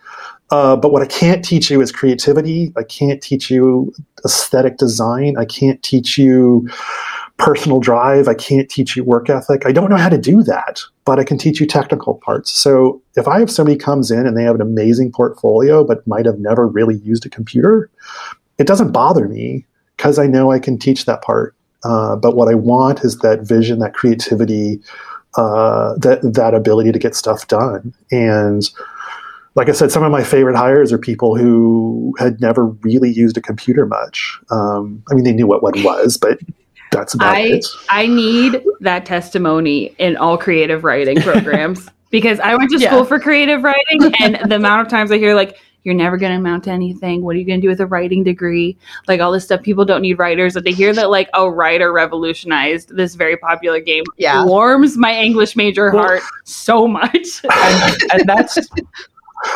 Uh, 0.50 0.76
but 0.76 0.92
what 0.92 1.02
I 1.02 1.06
can't 1.06 1.44
teach 1.44 1.70
you 1.70 1.82
is 1.82 1.92
creativity. 1.92 2.74
I 2.78 2.84
can't 2.84 3.22
teach 3.22 3.52
you 3.52 3.94
aesthetic 4.26 4.78
design. 4.78 5.36
I 5.38 5.46
can't 5.46 5.82
teach 5.84 6.18
you 6.18 6.68
personal 7.38 7.80
drive. 7.80 8.28
I 8.28 8.34
can't 8.34 8.70
teach 8.70 8.96
you 8.96 9.04
work 9.04 9.30
ethic. 9.30 9.64
I 9.66 9.72
don't 9.72 9.90
know 9.90 9.98
how 9.98 10.10
to 10.10 10.18
do 10.18 10.44
that, 10.44 10.82
but 11.06 11.20
I 11.20 11.24
can 11.24 11.38
teach 11.38 11.60
you 11.60 11.68
technical 11.68 12.16
parts. 12.16 12.52
So 12.52 13.02
if 13.16 13.28
I 13.28 13.40
have 13.40 13.52
somebody 13.52 13.78
comes 13.78 14.12
in 14.12 14.26
and 14.26 14.36
they 14.36 14.44
have 14.44 14.56
an 14.56 14.62
amazing 14.62 15.12
portfolio, 15.12 15.84
but 15.84 16.06
might 16.08 16.26
have 16.26 16.40
never 16.40 16.68
really 16.68 16.98
used 16.98 17.26
a 17.26 17.30
computer, 17.30 17.90
it 18.58 18.66
doesn't 18.66 18.92
bother 18.92 19.28
me 19.28 19.66
because 19.96 20.18
I 20.18 20.26
know 20.26 20.52
I 20.52 20.60
can 20.60 20.78
teach 20.78 21.06
that 21.06 21.22
part. 21.22 21.56
Uh, 21.84 22.16
but 22.16 22.36
what 22.36 22.50
I 22.50 22.56
want 22.56 23.04
is 23.04 23.20
that 23.20 23.42
vision, 23.42 23.80
that 23.80 23.94
creativity, 23.94 24.82
uh, 25.36 25.94
that 25.98 26.22
that 26.24 26.56
ability 26.56 26.92
to 26.92 27.00
get 27.00 27.16
stuff 27.16 27.48
done. 27.48 27.94
And 28.12 28.68
like 29.54 29.70
I 29.70 29.74
said, 29.74 29.92
some 29.92 30.04
of 30.04 30.12
my 30.12 30.24
favorite 30.24 30.56
hires 30.56 30.92
are 30.92 30.98
people 30.98 31.36
who 31.36 32.16
had 32.18 32.42
never 32.42 32.66
really 32.66 33.12
used 33.12 33.38
a 33.38 33.42
computer 33.42 33.86
much. 33.86 34.40
Um, 34.50 35.04
I 35.10 35.14
mean, 35.14 35.24
they 35.24 35.34
knew 35.34 35.48
what 35.48 35.64
one 35.64 35.84
was, 35.84 36.18
but 36.18 36.40
that's 36.92 37.14
about 37.14 37.36
I, 37.36 37.42
it. 37.42 37.66
I 37.90 38.08
need 38.08 38.64
that 38.82 39.06
testimony 39.06 39.96
in 39.98 40.18
all 40.18 40.38
creative 40.38 40.84
writing 40.84 41.22
programs 41.22 41.90
because 42.10 42.40
I 42.40 42.56
went 42.56 42.72
to 42.72 42.80
school 42.80 43.00
yeah. 43.00 43.06
for 43.06 43.20
creative 43.20 43.64
writing, 43.64 44.14
and 44.20 44.50
the 44.50 44.56
amount 44.56 44.82
of 44.82 44.88
times 44.88 45.12
I 45.12 45.18
hear 45.18 45.36
like 45.36 45.58
you're 45.88 45.96
never 45.96 46.18
going 46.18 46.34
to 46.34 46.38
amount 46.38 46.66
to 46.66 46.72
anything. 46.72 47.24
What 47.24 47.38
are 47.38 47.40
you 47.40 47.46
going 47.46 47.62
to 47.62 47.66
do 47.66 47.70
with 47.70 47.80
a 47.80 47.86
writing 47.86 48.22
degree? 48.22 48.78
Like 49.08 49.22
all 49.22 49.32
this 49.32 49.46
stuff. 49.46 49.64
People 49.64 49.86
don't 49.86 50.02
need 50.02 50.20
writers. 50.20 50.54
But 50.54 50.66
they 50.66 50.74
hear 50.74 50.92
that 50.94 51.10
like 51.10 51.30
a 51.34 51.50
writer 51.50 51.94
revolutionized 51.94 52.94
this 52.98 53.16
very 53.16 53.38
popular 53.38 53.80
game. 53.80 54.04
Yeah. 54.18 54.44
Warms 54.44 54.98
my 54.98 55.14
English 55.14 55.56
major 55.56 55.90
heart 55.90 56.22
so 56.44 56.90
much. 56.90 57.14
and, 57.52 57.96
and 58.12 58.24
that's 58.28 58.58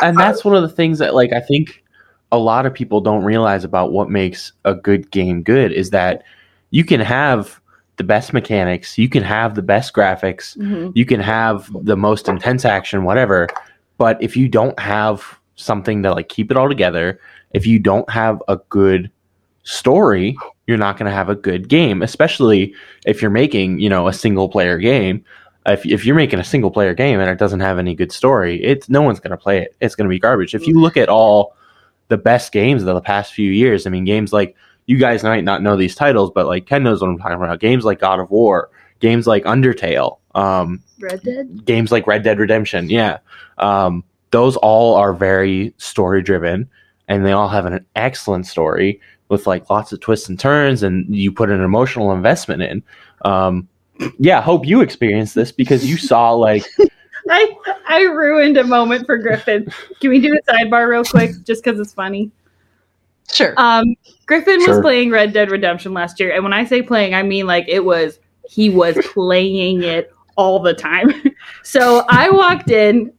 and 0.02 0.18
that's 0.18 0.42
one 0.42 0.56
of 0.56 0.62
the 0.62 0.70
things 0.70 1.00
that 1.00 1.14
like 1.14 1.34
I 1.34 1.40
think 1.40 1.84
a 2.30 2.38
lot 2.38 2.64
of 2.64 2.72
people 2.72 3.02
don't 3.02 3.24
realize 3.24 3.62
about 3.62 3.92
what 3.92 4.08
makes 4.08 4.52
a 4.64 4.74
good 4.74 5.10
game 5.10 5.42
good 5.42 5.70
is 5.70 5.90
that 5.90 6.22
you 6.72 6.84
can 6.84 6.98
have 7.00 7.60
the 7.96 8.04
best 8.04 8.32
mechanics, 8.32 8.98
you 8.98 9.08
can 9.08 9.22
have 9.22 9.54
the 9.54 9.62
best 9.62 9.94
graphics, 9.94 10.58
mm-hmm. 10.58 10.90
you 10.94 11.06
can 11.06 11.20
have 11.20 11.70
the 11.84 11.96
most 11.96 12.28
intense 12.28 12.64
action, 12.64 13.04
whatever. 13.04 13.48
But 13.96 14.20
if 14.20 14.36
you 14.36 14.48
don't 14.48 14.78
have 14.80 15.38
something 15.62 16.02
to 16.02 16.12
like 16.12 16.28
keep 16.28 16.50
it 16.50 16.56
all 16.56 16.68
together. 16.68 17.20
If 17.52 17.66
you 17.66 17.78
don't 17.78 18.08
have 18.10 18.42
a 18.48 18.56
good 18.68 19.10
story, 19.64 20.36
you're 20.66 20.78
not 20.78 20.98
going 20.98 21.08
to 21.08 21.14
have 21.14 21.28
a 21.28 21.34
good 21.34 21.68
game, 21.68 22.02
especially 22.02 22.74
if 23.06 23.22
you're 23.22 23.30
making, 23.30 23.78
you 23.78 23.88
know, 23.88 24.08
a 24.08 24.12
single 24.12 24.48
player 24.48 24.78
game. 24.78 25.24
If, 25.66 25.86
if 25.86 26.04
you're 26.04 26.16
making 26.16 26.40
a 26.40 26.44
single 26.44 26.70
player 26.70 26.94
game 26.94 27.20
and 27.20 27.30
it 27.30 27.38
doesn't 27.38 27.60
have 27.60 27.78
any 27.78 27.94
good 27.94 28.10
story, 28.10 28.62
it's 28.64 28.88
no 28.88 29.02
one's 29.02 29.20
going 29.20 29.30
to 29.30 29.36
play 29.36 29.62
it. 29.62 29.76
It's 29.80 29.94
going 29.94 30.06
to 30.06 30.12
be 30.12 30.18
garbage. 30.18 30.54
If 30.54 30.66
you 30.66 30.80
look 30.80 30.96
at 30.96 31.08
all 31.08 31.54
the 32.08 32.16
best 32.16 32.52
games 32.52 32.82
of 32.82 32.94
the 32.94 33.00
past 33.00 33.32
few 33.32 33.50
years, 33.50 33.86
I 33.86 33.90
mean, 33.90 34.04
games 34.04 34.32
like 34.32 34.56
you 34.86 34.98
guys 34.98 35.22
might 35.22 35.44
not 35.44 35.62
know 35.62 35.76
these 35.76 35.94
titles, 35.94 36.30
but 36.34 36.46
like 36.46 36.66
Ken 36.66 36.82
knows 36.82 37.00
what 37.00 37.08
I'm 37.08 37.18
talking 37.18 37.36
about. 37.36 37.60
Games 37.60 37.84
like 37.84 38.00
God 38.00 38.20
of 38.20 38.30
War, 38.30 38.70
games 39.00 39.26
like 39.26 39.44
Undertale, 39.44 40.18
um, 40.34 40.82
Red 41.00 41.22
Dead, 41.22 41.64
games 41.64 41.92
like 41.92 42.06
Red 42.06 42.22
Dead 42.22 42.38
Redemption, 42.38 42.90
yeah. 42.90 43.18
Um, 43.58 44.04
those 44.32 44.56
all 44.56 44.94
are 44.96 45.12
very 45.12 45.72
story 45.76 46.22
driven 46.22 46.68
and 47.08 47.24
they 47.24 47.32
all 47.32 47.48
have 47.48 47.66
an 47.66 47.84
excellent 47.94 48.46
story 48.46 49.00
with 49.28 49.46
like 49.46 49.70
lots 49.70 49.92
of 49.92 50.00
twists 50.00 50.28
and 50.28 50.40
turns 50.40 50.82
and 50.82 51.14
you 51.14 51.30
put 51.30 51.50
an 51.50 51.62
emotional 51.62 52.12
investment 52.12 52.62
in 52.62 52.82
um 53.24 53.68
yeah 54.18 54.40
hope 54.40 54.66
you 54.66 54.80
experienced 54.80 55.34
this 55.34 55.52
because 55.52 55.88
you 55.88 55.96
saw 55.96 56.30
like 56.32 56.64
i 57.28 57.54
i 57.86 58.00
ruined 58.00 58.56
a 58.56 58.64
moment 58.64 59.06
for 59.06 59.16
griffin 59.16 59.66
can 60.00 60.10
we 60.10 60.20
do 60.20 60.34
a 60.34 60.52
sidebar 60.52 60.88
real 60.88 61.04
quick 61.04 61.30
just 61.44 61.62
because 61.62 61.78
it's 61.78 61.92
funny 61.92 62.30
sure 63.32 63.54
um 63.56 63.94
griffin 64.26 64.60
sure. 64.60 64.76
was 64.76 64.80
playing 64.80 65.10
red 65.10 65.32
dead 65.32 65.50
redemption 65.50 65.92
last 65.92 66.20
year 66.20 66.32
and 66.32 66.42
when 66.42 66.52
i 66.52 66.64
say 66.64 66.82
playing 66.82 67.14
i 67.14 67.22
mean 67.22 67.46
like 67.46 67.64
it 67.68 67.84
was 67.84 68.18
he 68.48 68.70
was 68.70 68.96
playing 69.12 69.82
it 69.82 70.12
all 70.36 70.60
the 70.60 70.74
time 70.74 71.12
so 71.62 72.04
i 72.08 72.28
walked 72.30 72.70
in 72.70 73.12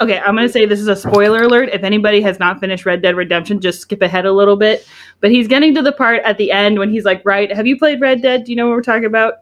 okay, 0.00 0.18
I'm 0.18 0.34
gonna 0.36 0.48
say 0.48 0.66
this 0.66 0.80
is 0.80 0.88
a 0.88 0.96
spoiler 0.96 1.42
alert. 1.42 1.70
If 1.72 1.82
anybody 1.82 2.20
has 2.22 2.38
not 2.38 2.60
finished 2.60 2.86
Red 2.86 3.02
Dead 3.02 3.16
Redemption, 3.16 3.60
just 3.60 3.80
skip 3.80 4.02
ahead 4.02 4.26
a 4.26 4.32
little 4.32 4.56
bit. 4.56 4.86
But 5.20 5.30
he's 5.30 5.48
getting 5.48 5.74
to 5.74 5.82
the 5.82 5.92
part 5.92 6.22
at 6.24 6.38
the 6.38 6.52
end 6.52 6.78
when 6.78 6.90
he's 6.90 7.04
like, 7.04 7.22
"Right, 7.24 7.52
have 7.52 7.66
you 7.66 7.78
played 7.78 8.00
Red 8.00 8.22
Dead? 8.22 8.44
Do 8.44 8.52
you 8.52 8.56
know 8.56 8.66
what 8.66 8.76
we're 8.76 8.82
talking 8.82 9.06
about?" 9.06 9.34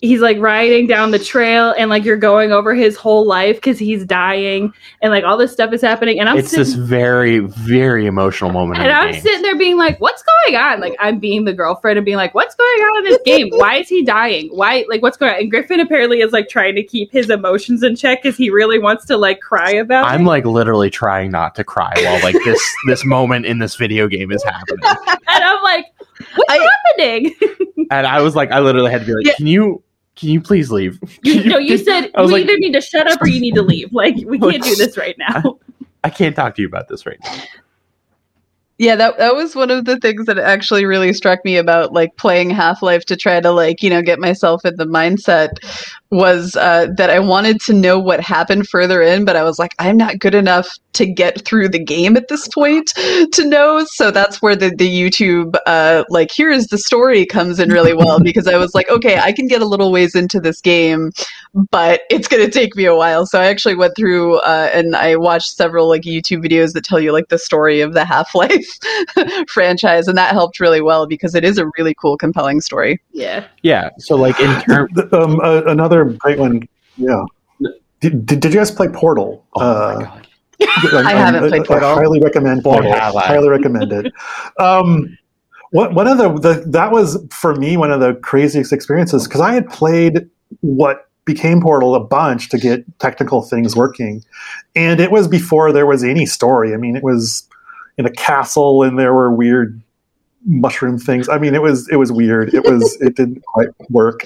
He's 0.00 0.20
like 0.20 0.38
riding 0.38 0.86
down 0.86 1.10
the 1.10 1.18
trail 1.18 1.74
and 1.76 1.90
like 1.90 2.04
you're 2.04 2.16
going 2.16 2.52
over 2.52 2.74
his 2.74 2.96
whole 2.96 3.26
life 3.26 3.56
because 3.56 3.78
he's 3.78 4.04
dying 4.04 4.72
and 5.02 5.10
like 5.12 5.24
all 5.24 5.36
this 5.36 5.52
stuff 5.52 5.72
is 5.74 5.82
happening 5.82 6.18
and 6.18 6.28
i'm 6.28 6.38
it's 6.38 6.50
sitting, 6.50 6.64
this 6.64 6.74
very 6.74 7.40
very 7.40 8.06
emotional 8.06 8.50
moment 8.50 8.80
and 8.80 8.90
i'm 8.90 9.12
game. 9.12 9.20
sitting 9.20 9.42
there 9.42 9.56
being 9.58 9.76
like 9.76 10.00
what's 10.00 10.22
going 10.22 10.56
on 10.56 10.80
like 10.80 10.94
i'm 11.00 11.18
being 11.18 11.44
the 11.44 11.52
girlfriend 11.52 11.98
and 11.98 12.04
being 12.04 12.16
like 12.16 12.34
what's 12.34 12.54
going 12.54 12.68
on 12.80 13.04
in 13.04 13.12
this 13.12 13.20
game 13.26 13.48
why 13.50 13.76
is 13.76 13.88
he 13.88 14.02
dying 14.02 14.48
why 14.52 14.84
like 14.88 15.02
what's 15.02 15.18
going 15.18 15.32
on 15.34 15.38
and 15.40 15.50
griffin 15.50 15.80
apparently 15.80 16.20
is 16.20 16.32
like 16.32 16.48
trying 16.48 16.74
to 16.74 16.82
keep 16.82 17.12
his 17.12 17.28
emotions 17.28 17.82
in 17.82 17.94
check 17.94 18.22
because 18.22 18.36
he 18.38 18.48
really 18.48 18.78
wants 18.78 19.04
to 19.04 19.16
like 19.18 19.40
cry 19.40 19.70
about 19.70 20.06
I'm 20.06 20.22
it 20.22 20.24
like 20.24 20.46
literally 20.46 20.88
trying 20.88 21.30
not 21.30 21.54
to 21.56 21.64
cry 21.64 21.92
while 21.96 22.22
like 22.22 22.36
this 22.44 22.60
this 22.86 23.04
moment 23.04 23.44
in 23.44 23.58
this 23.58 23.76
video 23.76 24.08
game 24.08 24.32
is 24.32 24.42
happening. 24.44 24.80
and 24.84 25.44
i'm 25.44 25.62
like 25.62 25.84
what's 26.36 26.50
I- 26.50 26.68
happening 26.88 27.34
And 27.92 28.06
I 28.06 28.20
was 28.20 28.36
like, 28.36 28.52
I 28.52 28.60
literally 28.60 28.92
had 28.92 29.00
to 29.00 29.06
be 29.06 29.12
like, 29.14 29.26
Yeah. 29.26 29.32
can 29.36 29.48
you 29.48 29.82
can 30.20 30.28
you 30.28 30.40
please 30.40 30.70
leave? 30.70 30.98
you, 31.22 31.40
Can 31.40 31.48
no 31.48 31.58
you 31.58 31.78
said 31.78 32.10
I 32.14 32.22
you 32.22 32.28
like- 32.28 32.44
either 32.44 32.58
need 32.58 32.74
to 32.74 32.80
shut 32.82 33.10
up 33.10 33.20
or 33.22 33.28
you 33.28 33.40
need 33.40 33.54
to 33.54 33.62
leave 33.62 33.92
like 33.92 34.16
we 34.26 34.38
oh, 34.42 34.50
can't 34.50 34.62
do 34.62 34.76
this 34.76 34.96
right 34.96 35.16
now 35.18 35.58
I 36.04 36.10
can't 36.10 36.36
talk 36.36 36.54
to 36.56 36.62
you 36.62 36.68
about 36.68 36.88
this 36.88 37.04
right 37.06 37.18
now. 37.24 37.34
Yeah, 38.78 38.96
that 38.96 39.18
that 39.18 39.34
was 39.34 39.54
one 39.54 39.70
of 39.70 39.84
the 39.84 39.98
things 39.98 40.24
that 40.24 40.38
actually 40.38 40.86
really 40.86 41.12
struck 41.12 41.44
me 41.44 41.58
about 41.58 41.92
like 41.92 42.16
playing 42.16 42.48
Half 42.48 42.80
Life 42.82 43.04
to 43.06 43.16
try 43.16 43.38
to 43.38 43.50
like 43.50 43.82
you 43.82 43.90
know 43.90 44.00
get 44.00 44.18
myself 44.18 44.64
in 44.64 44.76
the 44.76 44.86
mindset 44.86 45.50
was 46.10 46.56
uh, 46.56 46.88
that 46.96 47.10
I 47.10 47.20
wanted 47.20 47.60
to 47.62 47.72
know 47.72 47.98
what 47.98 48.20
happened 48.20 48.68
further 48.68 49.00
in, 49.00 49.24
but 49.24 49.36
I 49.36 49.44
was 49.44 49.58
like 49.58 49.74
I'm 49.78 49.96
not 49.96 50.18
good 50.18 50.34
enough 50.34 50.68
to 50.94 51.06
get 51.06 51.44
through 51.44 51.68
the 51.68 51.82
game 51.82 52.16
at 52.16 52.28
this 52.28 52.48
point 52.48 52.88
to 53.32 53.44
know. 53.44 53.84
So 53.86 54.10
that's 54.10 54.42
where 54.42 54.56
the 54.56 54.70
the 54.76 54.88
YouTube 54.88 55.54
uh, 55.66 56.04
like 56.08 56.30
here 56.32 56.50
is 56.50 56.66
the 56.66 56.78
story 56.78 57.24
comes 57.26 57.60
in 57.60 57.70
really 57.70 57.94
well 57.94 58.18
because 58.22 58.46
I 58.46 58.56
was 58.56 58.74
like 58.74 58.88
okay 58.88 59.18
I 59.18 59.32
can 59.32 59.46
get 59.46 59.62
a 59.62 59.66
little 59.66 59.92
ways 59.92 60.14
into 60.14 60.40
this 60.40 60.60
game, 60.60 61.12
but 61.70 62.02
it's 62.10 62.28
going 62.28 62.44
to 62.44 62.50
take 62.50 62.74
me 62.76 62.84
a 62.84 62.94
while. 62.94 63.26
So 63.26 63.40
I 63.40 63.46
actually 63.46 63.76
went 63.76 63.94
through 63.96 64.38
uh, 64.38 64.70
and 64.72 64.96
I 64.96 65.16
watched 65.16 65.56
several 65.56 65.88
like 65.88 66.02
YouTube 66.02 66.44
videos 66.44 66.72
that 66.72 66.84
tell 66.84 67.00
you 67.00 67.12
like 67.12 67.28
the 67.28 67.38
story 67.38 67.80
of 67.80 67.94
the 67.94 68.04
Half 68.04 68.34
Life 68.34 68.66
franchise, 69.48 70.08
and 70.08 70.18
that 70.18 70.32
helped 70.32 70.60
really 70.60 70.80
well 70.80 71.06
because 71.06 71.34
it 71.34 71.44
is 71.44 71.58
a 71.58 71.70
really 71.78 71.94
cool, 71.94 72.16
compelling 72.16 72.60
story. 72.60 73.00
Yeah 73.20 73.46
Yeah. 73.62 73.90
So 73.98 74.16
like 74.16 74.38
in 74.40 74.60
terms 74.68 74.90
um, 75.12 75.40
uh, 75.40 75.62
another 75.66 76.04
great 76.04 76.38
one. 76.38 76.62
Yeah. 76.96 77.24
Did, 78.00 78.26
did, 78.26 78.40
did 78.40 78.52
you 78.54 78.60
guys 78.60 78.70
play 78.70 78.88
Portal? 78.88 79.44
Oh 79.54 79.60
Uh, 79.60 79.94
my 79.98 80.04
god. 80.04 80.26
I 81.06 81.12
haven't 81.12 81.48
played 81.50 81.64
Portal. 81.64 81.88
I 81.88 81.94
highly 81.94 82.20
recommend 82.20 82.62
Portal. 82.64 82.92
have 82.92 83.14
highly 83.14 83.48
recommend 83.48 83.92
it. 83.92 84.12
Um, 84.58 85.16
what 85.70 85.94
one 85.94 86.08
of 86.08 86.18
the, 86.18 86.28
the 86.32 86.64
that 86.70 86.90
was 86.92 87.16
for 87.30 87.54
me 87.54 87.76
one 87.76 87.92
of 87.92 88.00
the 88.00 88.14
craziest 88.16 88.72
experiences 88.72 89.26
because 89.28 89.40
I 89.40 89.52
had 89.54 89.68
played 89.68 90.28
what 90.60 91.08
became 91.26 91.60
Portal 91.60 91.94
a 91.94 92.00
bunch 92.00 92.48
to 92.50 92.58
get 92.58 92.84
technical 92.98 93.42
things 93.42 93.76
working, 93.76 94.24
and 94.74 94.98
it 95.00 95.10
was 95.12 95.28
before 95.28 95.72
there 95.72 95.86
was 95.86 96.02
any 96.02 96.26
story. 96.26 96.74
I 96.74 96.76
mean, 96.76 96.96
it 96.96 97.04
was 97.04 97.46
in 97.98 98.04
a 98.06 98.10
castle 98.10 98.82
and 98.82 98.98
there 98.98 99.14
were 99.14 99.30
weird 99.32 99.80
mushroom 100.46 100.98
things. 100.98 101.28
I 101.28 101.38
mean, 101.38 101.54
it 101.54 101.62
was 101.62 101.88
it 101.88 101.96
was 101.96 102.10
weird. 102.10 102.54
It 102.54 102.64
was 102.64 102.96
it 103.00 103.16
didn't 103.16 103.44
quite 103.44 103.68
work. 103.90 104.20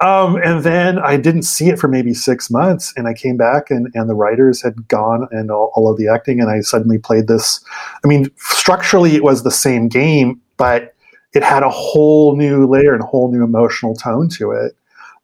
Um, 0.00 0.36
and 0.36 0.62
then 0.62 0.98
I 0.98 1.16
didn't 1.16 1.42
see 1.42 1.68
it 1.68 1.78
for 1.78 1.88
maybe 1.88 2.14
six 2.14 2.50
months, 2.50 2.92
and 2.96 3.08
I 3.08 3.14
came 3.14 3.36
back, 3.36 3.70
and 3.70 3.90
and 3.94 4.08
the 4.08 4.14
writers 4.14 4.62
had 4.62 4.88
gone, 4.88 5.28
and 5.30 5.50
all, 5.50 5.72
all 5.74 5.90
of 5.90 5.98
the 5.98 6.08
acting, 6.08 6.40
and 6.40 6.50
I 6.50 6.60
suddenly 6.60 6.98
played 6.98 7.26
this. 7.28 7.64
I 8.04 8.08
mean, 8.08 8.30
structurally, 8.36 9.16
it 9.16 9.22
was 9.22 9.42
the 9.42 9.50
same 9.50 9.88
game, 9.88 10.40
but 10.56 10.94
it 11.34 11.42
had 11.42 11.62
a 11.62 11.70
whole 11.70 12.36
new 12.36 12.66
layer 12.66 12.94
and 12.94 13.02
a 13.02 13.06
whole 13.06 13.30
new 13.30 13.44
emotional 13.44 13.94
tone 13.94 14.28
to 14.30 14.52
it. 14.52 14.76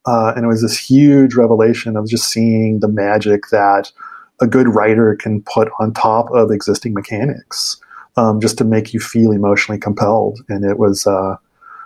Uh, 0.04 0.32
and 0.34 0.44
it 0.44 0.48
was 0.48 0.62
this 0.62 0.76
huge 0.76 1.34
revelation 1.36 1.96
of 1.96 2.08
just 2.08 2.28
seeing 2.28 2.80
the 2.80 2.88
magic 2.88 3.48
that 3.50 3.92
a 4.40 4.46
good 4.46 4.68
writer 4.68 5.14
can 5.14 5.40
put 5.42 5.70
on 5.78 5.94
top 5.94 6.28
of 6.32 6.50
existing 6.50 6.92
mechanics 6.92 7.80
um, 8.16 8.40
just 8.40 8.58
to 8.58 8.64
make 8.64 8.92
you 8.92 9.00
feel 9.00 9.32
emotionally 9.32 9.78
compelled. 9.78 10.40
And 10.48 10.64
it 10.64 10.78
was, 10.78 11.06
uh, 11.06 11.36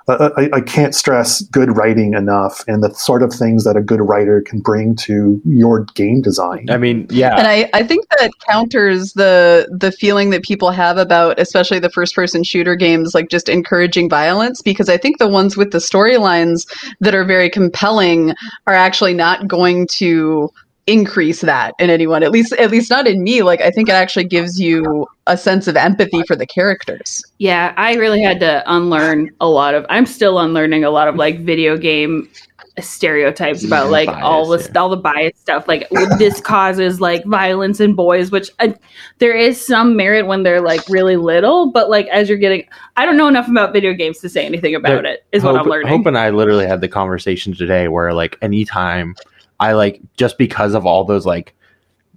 I, 0.09 0.49
I 0.53 0.61
can't 0.61 0.95
stress 0.95 1.43
good 1.43 1.77
writing 1.77 2.14
enough 2.14 2.62
and 2.68 2.83
the 2.83 2.95
sort 2.95 3.24
of 3.24 3.33
things 3.33 3.64
that 3.64 3.77
a 3.77 3.83
good 3.83 4.01
writer 4.01 4.41
can 4.41 4.61
bring 4.61 4.95
to 4.97 5.41
your 5.45 5.85
game 5.95 6.22
design. 6.22 6.70
I 6.70 6.79
mean, 6.79 7.09
yeah. 7.11 7.37
And 7.37 7.49
I, 7.49 7.68
I 7.74 7.83
think 7.83 8.07
that 8.11 8.31
counters 8.49 9.14
the 9.14 9.66
the 9.72 9.91
feeling 9.91 10.31
that 10.31 10.45
people 10.45 10.70
have 10.70 10.97
about 10.97 11.41
especially 11.41 11.81
the 11.81 11.91
first 11.91 12.14
person 12.14 12.45
shooter 12.45 12.77
games 12.77 13.14
like 13.14 13.31
just 13.31 13.49
encouraging 13.49 14.09
violence 14.09 14.62
because 14.62 14.89
I 14.89 14.97
think 14.97 15.18
the 15.18 15.29
ones 15.29 15.57
with 15.57 15.72
the 15.72 15.79
storylines 15.79 16.68
that 17.01 17.14
are 17.14 17.24
very 17.24 17.51
compelling 17.51 18.33
are 18.68 18.74
actually 18.74 19.14
not 19.14 19.49
going 19.49 19.89
to 19.99 20.53
increase 20.87 21.41
that 21.41 21.74
in 21.78 21.91
anyone 21.91 22.22
at 22.22 22.30
least 22.30 22.53
at 22.55 22.70
least 22.70 22.91
not 22.91 23.07
in 23.09 23.22
me 23.22 23.43
like 23.43 23.61
i 23.61 23.70
think 23.70 23.89
it 23.89 23.93
actually 23.93 24.24
gives 24.24 24.61
you 24.61 25.05
a 25.26 25.37
sense 25.37 25.66
of 25.66 25.76
empathy 25.76 26.22
for 26.26 26.37
the 26.37 26.47
characters 26.47 27.22
Yeah, 27.39 27.74
I 27.76 27.95
really 27.95 28.22
had 28.22 28.41
to 28.41 28.62
unlearn 28.66 29.30
a 29.41 29.49
lot 29.49 29.74
of. 29.74 29.84
I'm 29.89 30.07
still 30.07 30.39
unlearning 30.39 30.84
a 30.84 30.91
lot 30.91 31.09
of 31.09 31.16
like 31.16 31.41
video 31.41 31.76
game 31.76 32.28
stereotypes 32.80 33.64
about 33.64 33.91
like 33.91 34.07
bias, 34.07 34.22
all 34.22 34.49
this 34.49 34.68
yeah. 34.72 34.80
all 34.80 34.89
the 34.89 34.97
bias 34.97 35.32
stuff. 35.39 35.66
Like 35.66 35.89
this 36.18 36.41
causes 36.41 37.01
like 37.01 37.24
violence 37.24 37.80
in 37.80 37.95
boys, 37.95 38.30
which 38.30 38.51
uh, 38.61 38.68
there 39.18 39.37
is 39.37 39.64
some 39.64 39.97
merit 39.97 40.26
when 40.26 40.43
they're 40.45 40.61
like 40.61 40.87
really 40.89 41.16
little, 41.16 41.72
but 41.72 41.91
like 41.91 42.07
as 42.09 42.28
you're 42.28 42.39
getting, 42.39 42.64
I 42.97 43.05
don't 43.05 43.16
know 43.16 43.28
enough 43.28 43.49
about 43.49 43.72
video 43.72 43.93
games 43.93 44.18
to 44.20 44.28
say 44.28 44.47
anything 44.47 44.74
about 44.74 45.03
There- 45.03 45.12
it. 45.14 45.24
Is 45.32 45.43
what 45.43 45.57
I'm 45.57 45.66
learning. 45.66 45.89
Hope 45.89 46.07
and 46.07 46.16
I 46.16 46.30
literally 46.30 46.66
had 46.66 46.80
the 46.80 46.89
conversation 46.89 47.55
today 47.55 47.89
where 47.89 48.12
like 48.12 48.39
anytime 48.43 49.14
I 49.61 49.72
like 49.72 50.00
just 50.16 50.38
because 50.38 50.74
of 50.74 50.86
all 50.86 51.04
those 51.04 51.26
like 51.26 51.54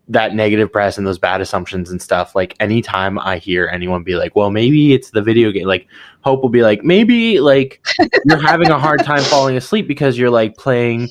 that 0.07 0.33
negative 0.33 0.71
press 0.71 0.97
and 0.97 1.05
those 1.05 1.19
bad 1.19 1.39
assumptions 1.39 1.91
and 1.91 2.01
stuff, 2.01 2.35
like 2.35 2.55
anytime 2.59 3.19
I 3.19 3.37
hear 3.37 3.69
anyone 3.71 4.03
be 4.03 4.15
like, 4.15 4.35
Well, 4.35 4.49
maybe 4.49 4.93
it's 4.93 5.11
the 5.11 5.21
video 5.21 5.51
game 5.51 5.67
like 5.67 5.87
Hope 6.21 6.41
will 6.41 6.49
be 6.49 6.63
like, 6.63 6.83
maybe 6.83 7.39
like 7.39 7.85
you're 8.25 8.41
having 8.41 8.69
a 8.69 8.79
hard 8.79 9.03
time 9.03 9.23
falling 9.23 9.55
asleep 9.55 9.87
because 9.87 10.17
you're 10.17 10.29
like 10.29 10.57
playing 10.57 11.09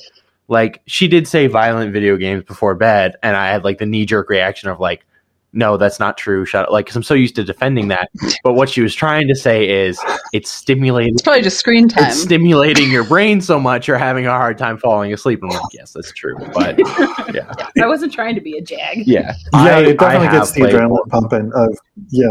like 0.48 0.82
she 0.86 1.08
did 1.08 1.28
say 1.28 1.46
violent 1.46 1.92
video 1.92 2.16
games 2.16 2.42
before 2.44 2.74
bed 2.74 3.16
and 3.22 3.36
I 3.36 3.50
had 3.50 3.64
like 3.64 3.78
the 3.78 3.86
knee 3.86 4.06
jerk 4.06 4.28
reaction 4.28 4.68
of 4.68 4.80
like 4.80 5.06
no, 5.52 5.76
that's 5.76 5.98
not 5.98 6.18
true. 6.18 6.44
Shut 6.44 6.66
up. 6.66 6.70
Like, 6.70 6.84
because 6.86 6.96
I'm 6.96 7.02
so 7.02 7.14
used 7.14 7.34
to 7.36 7.44
defending 7.44 7.88
that. 7.88 8.10
But 8.44 8.52
what 8.54 8.68
she 8.70 8.80
was 8.82 8.94
trying 8.94 9.26
to 9.28 9.34
say 9.34 9.68
is 9.68 9.98
it's 10.32 10.50
stimulating 10.50 11.14
it's 11.14 11.22
probably 11.22 11.42
just 11.42 11.58
screen 11.58 11.88
time 11.88 12.04
it's 12.04 12.20
stimulating 12.22 12.90
your 12.90 13.04
brain 13.04 13.40
so 13.40 13.58
much 13.70 13.88
you're 13.88 13.98
having 13.98 14.26
a 14.26 14.30
hard 14.30 14.56
time 14.58 14.78
falling 14.78 15.12
asleep. 15.12 15.40
I'm 15.42 15.48
like, 15.48 15.62
yes, 15.72 15.92
that's 15.92 16.12
true. 16.12 16.36
But 16.54 16.78
yeah, 17.34 17.52
I 17.82 17.86
wasn't 17.86 18.12
trying 18.12 18.34
to 18.36 18.40
be 18.40 18.56
a 18.58 18.62
jag. 18.62 18.98
yeah, 19.06 19.34
yeah, 19.52 19.58
I- 19.58 19.80
it 19.80 19.98
definitely 19.98 20.28
gets 20.38 20.52
the 20.52 20.60
adrenaline 20.62 20.88
Portal. 20.88 21.10
pumping. 21.10 21.52
Of 21.54 21.78
yeah, 22.10 22.26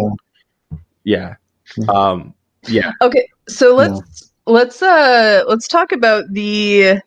Yeah, 1.04 1.36
um, 1.90 2.34
yeah. 2.68 2.92
Okay, 3.02 3.28
so 3.48 3.76
let's 3.76 4.32
let's 4.46 4.82
uh 4.82 5.44
let's 5.48 5.68
talk 5.68 5.92
about 5.92 6.24
the 6.32 7.00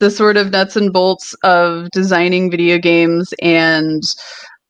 the 0.00 0.10
sort 0.10 0.36
of 0.36 0.50
nuts 0.50 0.76
and 0.76 0.92
bolts 0.92 1.34
of 1.42 1.90
designing 1.90 2.50
video 2.50 2.78
games 2.78 3.32
and 3.42 4.02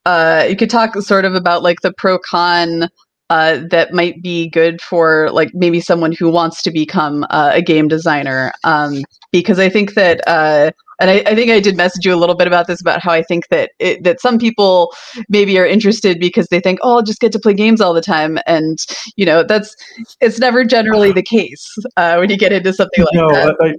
uh 0.06 0.46
you 0.48 0.56
could 0.56 0.70
talk 0.70 0.94
sort 0.96 1.24
of 1.24 1.34
about 1.34 1.62
like 1.62 1.80
the 1.82 1.92
pro 1.92 2.18
con 2.18 2.88
uh, 3.30 3.60
that 3.70 3.92
might 3.92 4.22
be 4.22 4.48
good 4.48 4.80
for 4.80 5.30
like 5.32 5.50
maybe 5.52 5.80
someone 5.80 6.12
who 6.12 6.30
wants 6.30 6.62
to 6.62 6.70
become 6.70 7.26
uh, 7.30 7.50
a 7.52 7.60
game 7.60 7.88
designer 7.88 8.52
um, 8.64 9.02
because 9.32 9.58
I 9.58 9.68
think 9.68 9.94
that 9.94 10.26
uh, 10.26 10.70
and 11.00 11.10
I, 11.10 11.22
I 11.26 11.34
think 11.34 11.50
I 11.50 11.60
did 11.60 11.76
message 11.76 12.04
you 12.04 12.14
a 12.14 12.16
little 12.16 12.34
bit 12.34 12.46
about 12.46 12.66
this 12.66 12.80
about 12.80 13.02
how 13.02 13.12
I 13.12 13.22
think 13.22 13.48
that 13.48 13.70
it, 13.78 14.02
that 14.04 14.20
some 14.20 14.38
people 14.38 14.92
maybe 15.28 15.58
are 15.58 15.66
interested 15.66 16.18
because 16.18 16.46
they 16.48 16.60
think 16.60 16.78
oh 16.82 16.96
I'll 16.96 17.02
just 17.02 17.20
get 17.20 17.32
to 17.32 17.38
play 17.38 17.54
games 17.54 17.80
all 17.80 17.94
the 17.94 18.00
time 18.00 18.38
and 18.46 18.78
you 19.16 19.26
know 19.26 19.44
that's 19.44 19.76
it's 20.20 20.38
never 20.38 20.64
generally 20.64 21.12
the 21.12 21.22
case 21.22 21.66
uh, 21.96 22.16
when 22.16 22.30
you 22.30 22.38
get 22.38 22.52
into 22.52 22.72
something 22.72 23.04
like 23.04 23.14
no, 23.14 23.28
that. 23.28 23.56
I, 23.60 23.74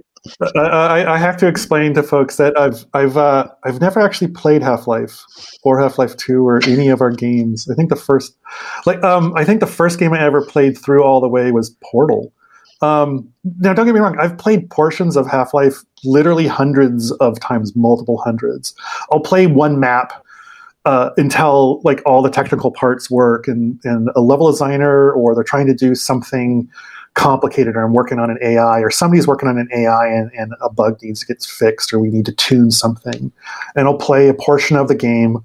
I, 0.54 1.04
I, 1.14 1.18
have 1.18 1.38
to 1.38 1.48
explain 1.48 1.94
to 1.94 2.02
folks 2.02 2.36
that 2.36 2.58
I've 2.58 2.84
I've 2.92 3.16
uh, 3.16 3.48
I've 3.64 3.80
never 3.80 4.00
actually 4.00 4.28
played 4.28 4.62
Half 4.62 4.86
Life 4.86 5.24
or 5.62 5.80
Half 5.80 5.98
Life 5.98 6.16
Two 6.16 6.46
or 6.46 6.62
any 6.64 6.88
of 6.88 7.00
our 7.00 7.10
games. 7.10 7.66
I 7.70 7.74
think 7.74 7.88
the 7.88 7.96
first, 7.96 8.36
like, 8.84 9.02
um, 9.02 9.32
I 9.34 9.44
think 9.44 9.60
the 9.60 9.66
first 9.66 9.98
game 9.98 10.12
I 10.12 10.22
ever 10.22 10.44
played 10.44 10.76
through 10.76 11.02
all 11.02 11.22
the 11.22 11.28
way 11.28 11.52
was 11.52 11.70
Portal. 11.82 12.32
Um, 12.82 13.32
now, 13.60 13.72
don't 13.72 13.86
get 13.86 13.94
me 13.94 14.00
wrong. 14.00 14.18
I've 14.20 14.36
played 14.36 14.68
portions 14.68 15.16
of 15.16 15.26
Half 15.26 15.54
Life 15.54 15.78
literally 16.04 16.46
hundreds 16.46 17.12
of 17.12 17.40
times, 17.40 17.74
multiple 17.74 18.20
hundreds. 18.22 18.74
I'll 19.10 19.20
play 19.20 19.46
one 19.46 19.80
map 19.80 20.12
uh, 20.84 21.10
until 21.16 21.80
like 21.82 22.02
all 22.04 22.20
the 22.20 22.30
technical 22.30 22.72
parts 22.72 23.10
work, 23.10 23.48
and 23.48 23.80
and 23.84 24.10
a 24.14 24.20
level 24.20 24.50
designer 24.50 25.12
or 25.12 25.34
they're 25.34 25.44
trying 25.44 25.66
to 25.66 25.74
do 25.74 25.94
something 25.94 26.68
complicated 27.14 27.76
or 27.76 27.82
I'm 27.84 27.92
working 27.92 28.18
on 28.18 28.30
an 28.30 28.38
AI 28.42 28.80
or 28.80 28.90
somebody's 28.90 29.26
working 29.26 29.48
on 29.48 29.58
an 29.58 29.68
AI 29.74 30.06
and, 30.06 30.30
and 30.32 30.54
a 30.60 30.70
bug 30.70 30.98
needs 31.02 31.20
to 31.20 31.26
get 31.26 31.42
fixed 31.42 31.92
or 31.92 31.98
we 31.98 32.08
need 32.08 32.24
to 32.26 32.32
tune 32.32 32.70
something. 32.70 33.32
And 33.74 33.86
I'll 33.86 33.98
play 33.98 34.28
a 34.28 34.34
portion 34.34 34.76
of 34.76 34.88
the 34.88 34.94
game 34.94 35.38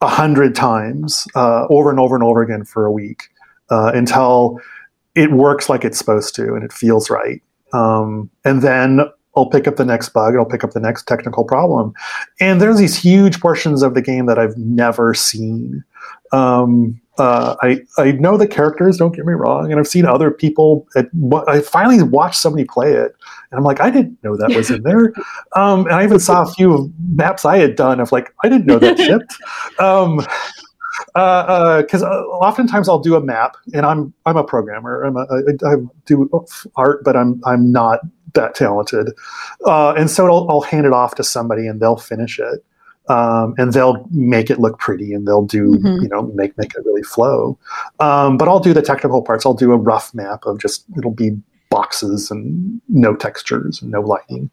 a 0.00 0.08
hundred 0.08 0.54
times 0.54 1.26
uh, 1.34 1.66
over 1.70 1.90
and 1.90 2.00
over 2.00 2.14
and 2.14 2.24
over 2.24 2.42
again 2.42 2.64
for 2.64 2.84
a 2.84 2.92
week 2.92 3.28
uh, 3.70 3.92
until 3.94 4.60
it 5.14 5.30
works 5.30 5.68
like 5.68 5.84
it's 5.84 5.98
supposed 5.98 6.34
to 6.34 6.54
and 6.54 6.64
it 6.64 6.72
feels 6.72 7.08
right. 7.08 7.40
Um, 7.72 8.28
and 8.44 8.62
then 8.62 9.00
I'll 9.36 9.48
pick 9.48 9.66
up 9.66 9.76
the 9.76 9.84
next 9.84 10.10
bug 10.10 10.34
and 10.34 10.38
I'll 10.40 10.44
pick 10.44 10.64
up 10.64 10.72
the 10.72 10.80
next 10.80 11.06
technical 11.06 11.44
problem. 11.44 11.92
And 12.40 12.60
there's 12.60 12.78
these 12.78 12.96
huge 12.96 13.40
portions 13.40 13.82
of 13.82 13.94
the 13.94 14.02
game 14.02 14.26
that 14.26 14.38
I've 14.38 14.56
never 14.56 15.14
seen. 15.14 15.84
Um, 16.32 17.00
uh, 17.18 17.54
I 17.62 17.80
I 17.96 18.12
know 18.12 18.36
the 18.36 18.46
characters. 18.46 18.96
Don't 18.96 19.14
get 19.14 19.24
me 19.24 19.34
wrong, 19.34 19.70
and 19.70 19.78
I've 19.78 19.86
seen 19.86 20.04
other 20.04 20.30
people. 20.30 20.86
At, 20.96 21.06
I 21.46 21.60
finally 21.60 22.02
watched 22.02 22.40
somebody 22.40 22.64
play 22.64 22.92
it, 22.92 23.14
and 23.50 23.58
I'm 23.58 23.62
like, 23.62 23.80
I 23.80 23.90
didn't 23.90 24.22
know 24.24 24.36
that 24.36 24.54
was 24.54 24.70
in 24.70 24.82
there. 24.84 25.12
Um, 25.54 25.86
and 25.86 25.94
I 25.94 26.04
even 26.04 26.18
saw 26.18 26.42
a 26.42 26.46
few 26.46 26.92
maps 27.10 27.44
I 27.44 27.58
had 27.58 27.76
done 27.76 28.00
of 28.00 28.10
like, 28.10 28.34
I 28.42 28.48
didn't 28.48 28.66
know 28.66 28.78
that 28.78 28.98
shipped. 28.98 29.34
Um, 29.78 30.26
because 31.14 32.02
uh, 32.02 32.06
uh, 32.06 32.22
oftentimes 32.40 32.88
I'll 32.88 32.98
do 32.98 33.14
a 33.14 33.20
map, 33.20 33.56
and 33.72 33.86
I'm 33.86 34.12
I'm 34.26 34.36
a 34.36 34.44
programmer. 34.44 35.02
I'm 35.02 35.16
a, 35.16 35.26
I, 35.30 35.72
I 35.72 35.76
do 36.06 36.28
art, 36.76 37.04
but 37.04 37.16
I'm 37.16 37.40
I'm 37.44 37.70
not 37.70 38.00
that 38.34 38.54
talented, 38.56 39.10
uh, 39.66 39.92
and 39.92 40.10
so 40.10 40.26
I'll, 40.26 40.50
I'll 40.50 40.60
hand 40.60 40.86
it 40.86 40.92
off 40.92 41.14
to 41.16 41.24
somebody, 41.24 41.66
and 41.66 41.80
they'll 41.80 41.96
finish 41.96 42.38
it 42.40 42.64
um, 43.08 43.54
and 43.58 43.72
they'll 43.72 44.06
make 44.10 44.50
it 44.50 44.58
look 44.58 44.78
pretty 44.78 45.12
and 45.12 45.26
they'll 45.26 45.44
do 45.44 45.72
mm-hmm. 45.72 46.02
you 46.02 46.08
know 46.08 46.22
make 46.34 46.56
make 46.58 46.74
it 46.74 46.84
really 46.84 47.02
flow. 47.02 47.58
Um, 48.00 48.36
but 48.36 48.48
i'll 48.48 48.60
do 48.60 48.72
the 48.72 48.82
technical 48.82 49.22
parts. 49.22 49.44
I'll 49.46 49.54
do 49.54 49.72
a 49.72 49.76
rough 49.76 50.14
map 50.14 50.46
of 50.46 50.58
just 50.58 50.84
it'll 50.96 51.10
be 51.10 51.36
boxes 51.70 52.30
and 52.30 52.80
no 52.88 53.16
textures 53.16 53.82
and 53.82 53.90
no 53.90 54.00
lighting. 54.00 54.48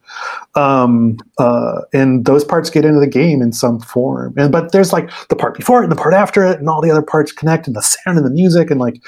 Um, 0.56 1.18
uh, 1.38 1.82
and 1.93 2.26
those 2.26 2.43
parts 2.43 2.72
get 2.72 2.84
into 2.84 2.99
the 2.99 3.06
game 3.06 3.43
in 3.43 3.54
some 3.54 3.80
form. 3.80 4.34
And 4.38 4.52
but 4.52 4.72
there's 4.72 4.91
like 4.91 5.10
the 5.28 5.36
part 5.36 5.56
before 5.56 5.82
it 5.82 5.84
and 5.84 5.91
the 5.91 6.02
part 6.02 6.16
after 6.16 6.43
it 6.43 6.60
and 6.60 6.68
all 6.68 6.82
the 6.82 6.89
other 6.89 7.04
parts 7.04 7.32
connect 7.32 7.68
and 7.68 7.76
the 7.76 7.82
sound 8.06 8.18
and 8.18 8.26
the 8.26 8.32
music 8.32 8.72
and 8.72 8.80
like 8.80 9.02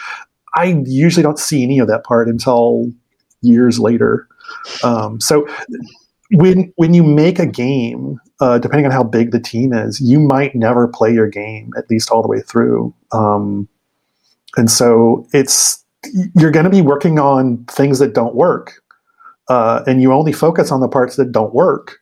i 0.55 0.65
usually 0.85 1.23
don't 1.23 1.39
see 1.39 1.63
any 1.63 1.79
of 1.79 1.87
that 1.87 2.03
part 2.03 2.29
until 2.29 2.91
years 3.43 3.79
later. 3.79 4.27
Um, 4.83 5.19
so 5.19 5.47
when 6.31 6.73
when 6.77 6.93
you 6.93 7.03
make 7.03 7.37
a 7.37 7.45
game 7.45 8.19
uh, 8.43 8.59
depending 8.59 8.85
on 8.85 8.91
how 8.91 9.03
big 9.03 9.31
the 9.31 9.39
team 9.39 9.71
is, 9.71 10.01
you 10.01 10.19
might 10.19 10.53
never 10.53 10.85
play 10.85 11.13
your 11.13 11.29
game 11.29 11.71
at 11.77 11.89
least 11.89 12.11
all 12.11 12.21
the 12.21 12.27
way 12.27 12.41
through. 12.41 12.93
Um, 13.13 13.69
and 14.57 14.69
so 14.69 15.25
it's 15.31 15.81
you're 16.35 16.51
going 16.51 16.65
to 16.65 16.69
be 16.69 16.81
working 16.81 17.19
on 17.19 17.63
things 17.65 17.99
that 17.99 18.13
don't 18.13 18.35
work, 18.35 18.83
uh, 19.47 19.83
and 19.87 20.01
you 20.01 20.11
only 20.11 20.33
focus 20.33 20.73
on 20.73 20.81
the 20.81 20.89
parts 20.89 21.15
that 21.15 21.31
don't 21.31 21.53
work 21.53 22.01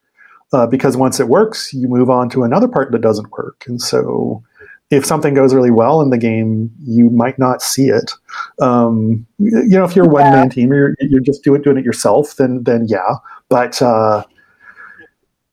uh, 0.51 0.65
because 0.65 0.97
once 0.97 1.19
it 1.19 1.27
works, 1.27 1.71
you 1.73 1.87
move 1.87 2.09
on 2.09 2.27
to 2.31 2.43
another 2.43 2.67
part 2.67 2.91
that 2.91 3.01
doesn't 3.01 3.31
work. 3.31 3.63
And 3.67 3.79
so 3.79 4.41
if 4.89 5.05
something 5.05 5.35
goes 5.35 5.53
really 5.53 5.69
well 5.69 6.01
in 6.01 6.09
the 6.09 6.17
game, 6.17 6.71
you 6.83 7.11
might 7.11 7.37
not 7.37 7.61
see 7.61 7.89
it. 7.89 8.13
Um, 8.59 9.27
you 9.37 9.77
know, 9.77 9.83
if 9.83 9.95
you're 9.95 10.05
a 10.05 10.09
one 10.09 10.23
man 10.31 10.49
team, 10.49 10.71
or 10.71 10.75
you're, 10.75 10.95
you're 11.01 11.19
just 11.19 11.43
doing 11.43 11.61
doing 11.61 11.77
it 11.77 11.85
yourself, 11.85 12.37
then 12.37 12.63
then 12.63 12.87
yeah. 12.87 13.17
But 13.47 13.79
uh, 13.79 14.23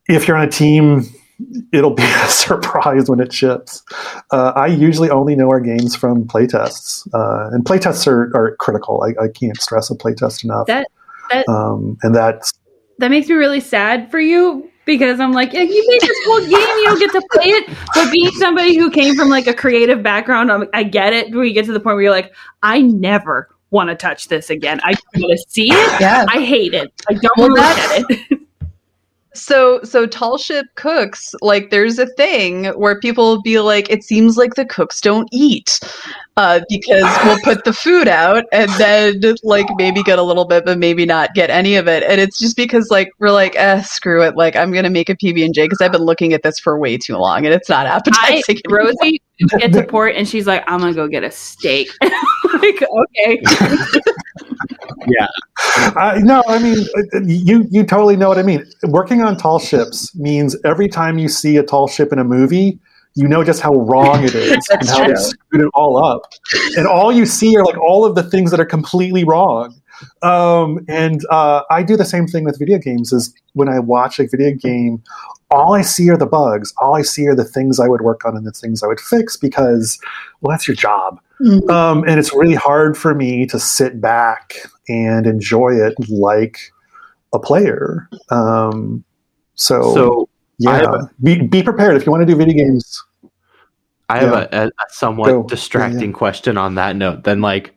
if 0.08 0.26
you're 0.26 0.36
on 0.36 0.46
a 0.46 0.50
team, 0.50 1.04
it'll 1.72 1.94
be 1.94 2.02
a 2.22 2.28
surprise 2.28 3.08
when 3.08 3.20
it 3.20 3.32
ships. 3.32 3.82
Uh, 4.30 4.52
I 4.56 4.66
usually 4.66 5.10
only 5.10 5.36
know 5.36 5.48
our 5.48 5.60
games 5.60 5.94
from 5.94 6.26
playtests, 6.26 7.06
uh, 7.14 7.54
and 7.54 7.64
playtests 7.64 8.06
are, 8.06 8.34
are 8.34 8.56
critical. 8.56 9.02
I, 9.02 9.24
I 9.24 9.28
can't 9.28 9.60
stress 9.60 9.90
a 9.90 9.94
playtest 9.94 10.44
enough. 10.44 10.66
That, 10.66 10.88
that 11.30 11.48
um, 11.48 11.98
and 12.02 12.14
that's 12.14 12.52
that 12.98 13.10
makes 13.10 13.28
me 13.28 13.34
really 13.36 13.60
sad 13.60 14.10
for 14.10 14.18
you 14.18 14.68
because 14.84 15.20
I'm 15.20 15.32
like, 15.32 15.52
yeah, 15.52 15.62
you 15.62 15.88
made 15.88 16.00
this 16.00 16.18
whole 16.24 16.40
game, 16.40 16.50
you 16.50 16.84
don't 16.86 16.98
get 16.98 17.12
to 17.12 17.22
play 17.32 17.50
it. 17.50 17.76
But 17.94 18.10
being 18.10 18.30
somebody 18.32 18.76
who 18.76 18.90
came 18.90 19.14
from 19.14 19.28
like 19.28 19.46
a 19.46 19.54
creative 19.54 20.02
background, 20.02 20.50
I'm, 20.50 20.66
i 20.72 20.82
get 20.82 21.12
it. 21.12 21.32
Where 21.32 21.44
you 21.44 21.52
get 21.52 21.66
to 21.66 21.72
the 21.72 21.78
point 21.78 21.96
where 21.96 22.02
you're 22.02 22.10
like, 22.10 22.34
I 22.62 22.80
never 22.80 23.48
want 23.70 23.90
to 23.90 23.94
touch 23.94 24.28
this 24.28 24.50
again. 24.50 24.80
I 24.82 24.94
want 25.16 25.38
to 25.38 25.44
see 25.48 25.68
it. 25.70 26.00
Yeah. 26.00 26.24
I 26.28 26.40
hate 26.40 26.74
it. 26.74 26.90
I 27.08 27.14
don't 27.14 27.36
well, 27.36 27.50
want 27.50 27.56
to 27.56 27.98
look 28.00 28.18
at 28.18 28.30
it. 28.32 28.40
So 29.38 29.80
so 29.84 30.06
tall 30.06 30.36
ship 30.36 30.66
cooks 30.74 31.34
like 31.40 31.70
there's 31.70 31.98
a 31.98 32.06
thing 32.06 32.66
where 32.76 32.98
people 32.98 33.40
be 33.40 33.60
like 33.60 33.88
it 33.88 34.02
seems 34.02 34.36
like 34.36 34.54
the 34.54 34.66
cooks 34.66 35.00
don't 35.00 35.28
eat 35.32 35.78
uh, 36.36 36.60
because 36.68 37.04
we'll 37.24 37.38
put 37.44 37.64
the 37.64 37.72
food 37.72 38.08
out 38.08 38.44
and 38.52 38.70
then 38.72 39.20
like 39.44 39.66
maybe 39.76 40.02
get 40.02 40.18
a 40.18 40.22
little 40.22 40.44
bit 40.44 40.64
but 40.64 40.78
maybe 40.78 41.06
not 41.06 41.34
get 41.34 41.50
any 41.50 41.76
of 41.76 41.86
it 41.86 42.02
and 42.02 42.20
it's 42.20 42.38
just 42.38 42.56
because 42.56 42.90
like 42.90 43.10
we're 43.20 43.30
like 43.30 43.54
eh, 43.56 43.80
screw 43.82 44.22
it 44.22 44.36
like 44.36 44.56
I'm 44.56 44.72
gonna 44.72 44.90
make 44.90 45.08
a 45.08 45.16
PB 45.16 45.44
and 45.44 45.54
J 45.54 45.66
because 45.66 45.80
I've 45.80 45.92
been 45.92 46.02
looking 46.02 46.32
at 46.32 46.42
this 46.42 46.58
for 46.58 46.78
way 46.78 46.98
too 46.98 47.16
long 47.16 47.46
and 47.46 47.54
it's 47.54 47.68
not 47.68 47.86
appetizing. 47.86 48.58
I, 48.68 48.72
Rosy 48.74 49.22
gets 49.58 49.76
a 49.76 49.84
port 49.84 50.16
and 50.16 50.28
she's 50.28 50.46
like 50.46 50.64
I'm 50.66 50.80
gonna 50.80 50.94
go 50.94 51.06
get 51.06 51.22
a 51.22 51.30
steak. 51.30 51.90
like 52.02 52.82
okay. 52.82 53.40
Yeah. 55.08 55.26
Uh, 55.96 56.18
no, 56.22 56.42
I 56.48 56.58
mean, 56.58 56.86
you 57.24 57.66
you 57.70 57.84
totally 57.84 58.16
know 58.16 58.28
what 58.28 58.38
I 58.38 58.42
mean. 58.42 58.64
Working 58.84 59.22
on 59.22 59.36
tall 59.36 59.58
ships 59.58 60.14
means 60.16 60.56
every 60.64 60.88
time 60.88 61.18
you 61.18 61.28
see 61.28 61.56
a 61.56 61.62
tall 61.62 61.88
ship 61.88 62.12
in 62.12 62.18
a 62.18 62.24
movie, 62.24 62.78
you 63.14 63.26
know 63.26 63.42
just 63.42 63.60
how 63.60 63.74
wrong 63.74 64.24
it 64.24 64.34
is 64.34 64.68
and 64.70 64.88
how 64.88 65.04
true. 65.04 65.14
they 65.14 65.20
screwed 65.20 65.64
it 65.64 65.70
all 65.74 66.02
up. 66.02 66.22
And 66.76 66.86
all 66.86 67.12
you 67.12 67.26
see 67.26 67.56
are 67.56 67.64
like 67.64 67.78
all 67.78 68.04
of 68.04 68.14
the 68.14 68.22
things 68.22 68.50
that 68.52 68.60
are 68.60 68.66
completely 68.66 69.24
wrong. 69.24 69.74
Um, 70.22 70.84
and 70.88 71.24
uh, 71.30 71.62
I 71.70 71.82
do 71.82 71.96
the 71.96 72.04
same 72.04 72.26
thing 72.26 72.44
with 72.44 72.58
video 72.58 72.78
games. 72.78 73.12
Is 73.12 73.34
when 73.54 73.68
I 73.68 73.78
watch 73.78 74.18
a 74.18 74.26
video 74.26 74.54
game, 74.54 75.02
all 75.50 75.74
I 75.74 75.82
see 75.82 76.10
are 76.10 76.16
the 76.16 76.26
bugs. 76.26 76.72
All 76.80 76.96
I 76.96 77.02
see 77.02 77.26
are 77.26 77.34
the 77.34 77.44
things 77.44 77.80
I 77.80 77.88
would 77.88 78.02
work 78.02 78.24
on 78.24 78.36
and 78.36 78.46
the 78.46 78.52
things 78.52 78.82
I 78.82 78.86
would 78.86 79.00
fix 79.00 79.36
because, 79.36 79.98
well, 80.40 80.50
that's 80.50 80.68
your 80.68 80.76
job. 80.76 81.20
Mm-hmm. 81.40 81.70
Um, 81.70 82.04
and 82.06 82.18
it's 82.18 82.34
really 82.34 82.54
hard 82.54 82.98
for 82.98 83.14
me 83.14 83.46
to 83.46 83.58
sit 83.58 84.00
back 84.00 84.54
and 84.88 85.26
enjoy 85.26 85.70
it 85.70 85.94
like 86.08 86.58
a 87.32 87.38
player. 87.38 88.08
Um, 88.30 89.04
so, 89.54 89.94
so 89.94 90.28
yeah, 90.58 90.82
a, 90.82 91.10
be, 91.22 91.46
be 91.46 91.62
prepared 91.62 91.96
if 91.96 92.04
you 92.04 92.12
want 92.12 92.22
to 92.22 92.26
do 92.26 92.36
video 92.36 92.54
games. 92.54 93.02
I 94.08 94.18
have 94.20 94.32
yeah. 94.52 94.62
a, 94.64 94.66
a, 94.66 94.70
somewhat 94.88 95.28
Go. 95.28 95.42
distracting 95.44 96.10
yeah. 96.10 96.16
question 96.16 96.56
on 96.56 96.76
that 96.76 96.96
note. 96.96 97.24
Then, 97.24 97.40
like, 97.42 97.66
w- 97.66 97.76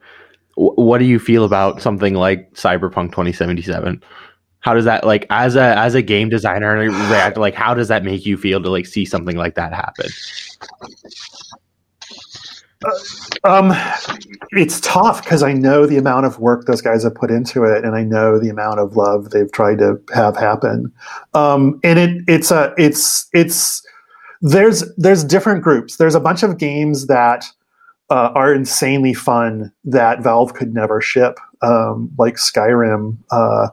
what 0.62 1.00
do 1.00 1.06
you 1.06 1.18
feel 1.18 1.44
about 1.44 1.82
something 1.82 2.14
like 2.14 2.54
Cyberpunk 2.54 3.10
2077? 3.12 4.02
How 4.60 4.76
does 4.76 4.86
that 4.86 5.04
like 5.04 5.26
as 5.32 5.56
a 5.56 5.76
as 5.78 5.96
a 5.96 6.04
game 6.04 6.30
designer 6.30 6.76
react? 6.80 7.38
Like, 7.38 7.56
how 7.56 7.74
does 7.74 7.88
that 7.88 8.04
make 8.04 8.26
you 8.26 8.38
feel 8.38 8.62
to 8.62 8.70
like 8.70 8.86
see 8.86 9.06
something 9.06 9.38
like 9.38 9.56
that 9.56 9.74
happen? 9.74 10.08
Um, 13.44 13.74
it's 14.52 14.80
tough 14.82 15.24
because 15.24 15.44
I 15.44 15.54
know 15.54 15.86
the 15.86 15.98
amount 15.98 16.26
of 16.26 16.40
work 16.40 16.66
those 16.66 16.82
guys 16.82 17.04
have 17.04 17.16
put 17.16 17.32
into 17.32 17.64
it, 17.64 17.84
and 17.84 17.96
I 17.96 18.04
know 18.04 18.40
the 18.40 18.50
amount 18.50 18.80
of 18.80 18.96
love 18.96 19.32
they've 19.32 19.52
tried 19.52 19.80
to 19.80 20.00
have 20.14 20.36
happen. 20.38 20.92
Um, 21.34 21.80
and 21.84 21.98
it 21.98 22.24
it's 22.28 22.52
a 22.52 22.74
it's 22.78 23.28
it's 23.34 23.86
there's 24.42 24.84
there's 24.96 25.24
different 25.24 25.64
groups. 25.64 25.98
There's 25.98 26.16
a 26.16 26.20
bunch 26.20 26.44
of 26.44 26.58
games 26.58 27.08
that 27.08 27.46
uh, 28.12 28.30
are 28.36 28.54
insanely 28.54 29.14
fun 29.14 29.72
that 29.86 30.22
Valve 30.22 30.54
could 30.54 30.74
never 30.74 31.00
ship, 31.00 31.40
um, 31.62 32.12
like 32.20 32.36
Skyrim. 32.36 33.18
Uh, 33.32 33.70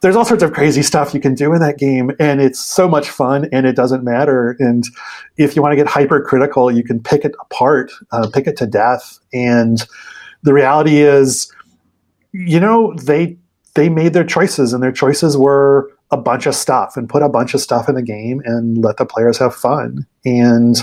there's 0.00 0.14
all 0.14 0.24
sorts 0.24 0.44
of 0.44 0.52
crazy 0.52 0.80
stuff 0.82 1.12
you 1.12 1.20
can 1.20 1.34
do 1.34 1.52
in 1.52 1.60
that 1.60 1.76
game, 1.76 2.12
and 2.20 2.40
it's 2.40 2.64
so 2.64 2.86
much 2.86 3.10
fun, 3.10 3.48
and 3.50 3.66
it 3.66 3.74
doesn't 3.74 4.04
matter. 4.04 4.54
And 4.60 4.84
if 5.38 5.56
you 5.56 5.62
want 5.62 5.72
to 5.72 5.76
get 5.76 5.88
hypercritical, 5.88 6.70
you 6.70 6.84
can 6.84 7.02
pick 7.02 7.24
it 7.24 7.34
apart, 7.40 7.90
uh, 8.12 8.30
pick 8.32 8.46
it 8.46 8.56
to 8.58 8.66
death. 8.66 9.18
And 9.32 9.84
the 10.44 10.52
reality 10.52 10.98
is, 10.98 11.52
you 12.32 12.60
know, 12.60 12.94
they 12.94 13.36
they 13.74 13.88
made 13.88 14.12
their 14.12 14.24
choices, 14.24 14.72
and 14.72 14.84
their 14.84 14.92
choices 14.92 15.36
were 15.36 15.90
a 16.12 16.16
bunch 16.16 16.46
of 16.46 16.54
stuff, 16.54 16.96
and 16.96 17.08
put 17.08 17.22
a 17.22 17.28
bunch 17.28 17.54
of 17.54 17.60
stuff 17.60 17.88
in 17.88 17.96
the 17.96 18.02
game, 18.02 18.40
and 18.44 18.84
let 18.84 18.98
the 18.98 19.06
players 19.06 19.38
have 19.38 19.52
fun. 19.52 20.06
And 20.24 20.76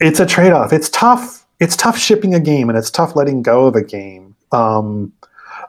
it's 0.00 0.20
a 0.20 0.26
trade 0.26 0.52
off. 0.52 0.72
It's 0.72 0.88
tough. 0.88 1.46
It's 1.58 1.76
tough 1.76 1.98
shipping 1.98 2.34
a 2.34 2.40
game, 2.40 2.68
and 2.68 2.76
it's 2.76 2.90
tough 2.90 3.16
letting 3.16 3.42
go 3.42 3.66
of 3.66 3.74
a 3.74 3.82
game. 3.82 4.36
Um, 4.52 5.12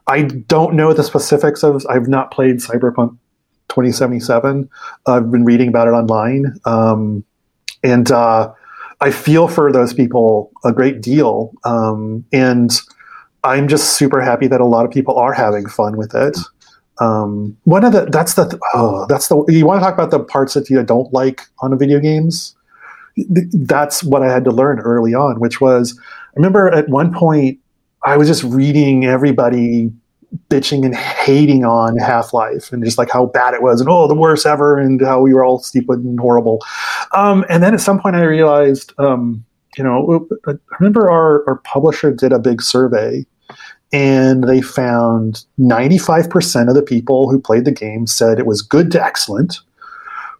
I 0.07 0.23
don't 0.23 0.75
know 0.75 0.93
the 0.93 1.03
specifics 1.03 1.63
of. 1.63 1.85
I've 1.89 2.07
not 2.07 2.31
played 2.31 2.57
Cyberpunk 2.57 3.17
2077. 3.69 4.69
I've 5.05 5.31
been 5.31 5.45
reading 5.45 5.69
about 5.69 5.87
it 5.87 5.91
online, 5.91 6.59
um, 6.65 7.23
and 7.83 8.11
uh, 8.11 8.51
I 8.99 9.11
feel 9.11 9.47
for 9.47 9.71
those 9.71 9.93
people 9.93 10.51
a 10.65 10.73
great 10.73 11.01
deal. 11.01 11.53
Um, 11.63 12.25
and 12.33 12.71
I'm 13.43 13.67
just 13.67 13.93
super 13.93 14.21
happy 14.21 14.47
that 14.47 14.59
a 14.59 14.65
lot 14.65 14.85
of 14.85 14.91
people 14.91 15.17
are 15.17 15.33
having 15.33 15.67
fun 15.67 15.95
with 15.95 16.13
it. 16.13 16.37
Um, 16.99 17.55
one 17.63 17.83
of 17.83 17.93
the 17.93 18.05
that's 18.05 18.33
the 18.33 18.59
oh 18.73 19.05
that's 19.07 19.27
the 19.27 19.45
you 19.47 19.65
want 19.65 19.79
to 19.79 19.85
talk 19.85 19.93
about 19.93 20.11
the 20.11 20.19
parts 20.19 20.55
that 20.55 20.69
you 20.69 20.81
don't 20.83 21.13
like 21.13 21.43
on 21.59 21.77
video 21.77 21.99
games. 21.99 22.56
That's 23.25 24.03
what 24.03 24.21
I 24.21 24.31
had 24.31 24.43
to 24.45 24.51
learn 24.51 24.79
early 24.79 25.13
on, 25.13 25.39
which 25.39 25.59
was 25.59 25.99
I 25.99 26.33
remember 26.35 26.69
at 26.69 26.89
one 26.89 27.13
point 27.13 27.59
I 28.05 28.17
was 28.17 28.27
just 28.27 28.43
reading 28.43 29.05
everybody 29.05 29.91
bitching 30.49 30.85
and 30.85 30.95
hating 30.95 31.65
on 31.65 31.97
Half 31.97 32.33
Life 32.33 32.71
and 32.71 32.83
just 32.83 32.97
like 32.97 33.09
how 33.09 33.27
bad 33.27 33.53
it 33.53 33.61
was 33.61 33.79
and 33.81 33.89
oh 33.89 34.07
the 34.07 34.15
worst 34.15 34.45
ever 34.45 34.77
and 34.77 35.01
how 35.01 35.21
we 35.21 35.33
were 35.33 35.43
all 35.43 35.59
stupid 35.59 35.99
and 35.99 36.19
horrible. 36.19 36.63
Um, 37.13 37.45
and 37.49 37.63
then 37.63 37.73
at 37.73 37.81
some 37.81 37.99
point 37.99 38.15
I 38.15 38.23
realized, 38.23 38.93
um, 38.97 39.45
you 39.77 39.83
know, 39.83 40.27
I 40.47 40.53
remember 40.79 41.09
our, 41.09 41.47
our 41.47 41.57
publisher 41.57 42.11
did 42.11 42.33
a 42.33 42.39
big 42.39 42.61
survey 42.61 43.25
and 43.93 44.43
they 44.43 44.61
found 44.61 45.45
95% 45.59 46.67
of 46.67 46.75
the 46.75 46.81
people 46.81 47.29
who 47.29 47.39
played 47.39 47.65
the 47.65 47.71
game 47.71 48.05
said 48.05 48.37
it 48.37 48.45
was 48.45 48.61
good 48.61 48.91
to 48.91 49.03
excellent. 49.03 49.59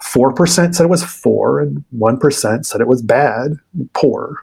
4% 0.02 0.76
said 0.76 0.84
it 0.84 0.90
was 0.90 1.04
four, 1.04 1.60
and 1.60 1.84
1% 1.98 2.66
said 2.66 2.82
it 2.82 2.88
was 2.88 3.02
bad, 3.02 3.54
poor. 3.94 4.38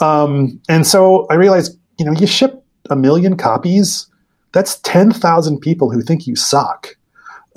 Um, 0.00 0.60
and 0.68 0.86
so 0.86 1.26
I 1.28 1.34
realized, 1.34 1.78
you 1.98 2.04
know, 2.04 2.12
you 2.12 2.26
ship 2.26 2.64
a 2.90 2.96
million 2.96 3.36
copies, 3.36 4.06
that's 4.52 4.78
10,000 4.80 5.60
people 5.60 5.90
who 5.90 6.00
think 6.00 6.26
you 6.26 6.34
suck 6.34 6.96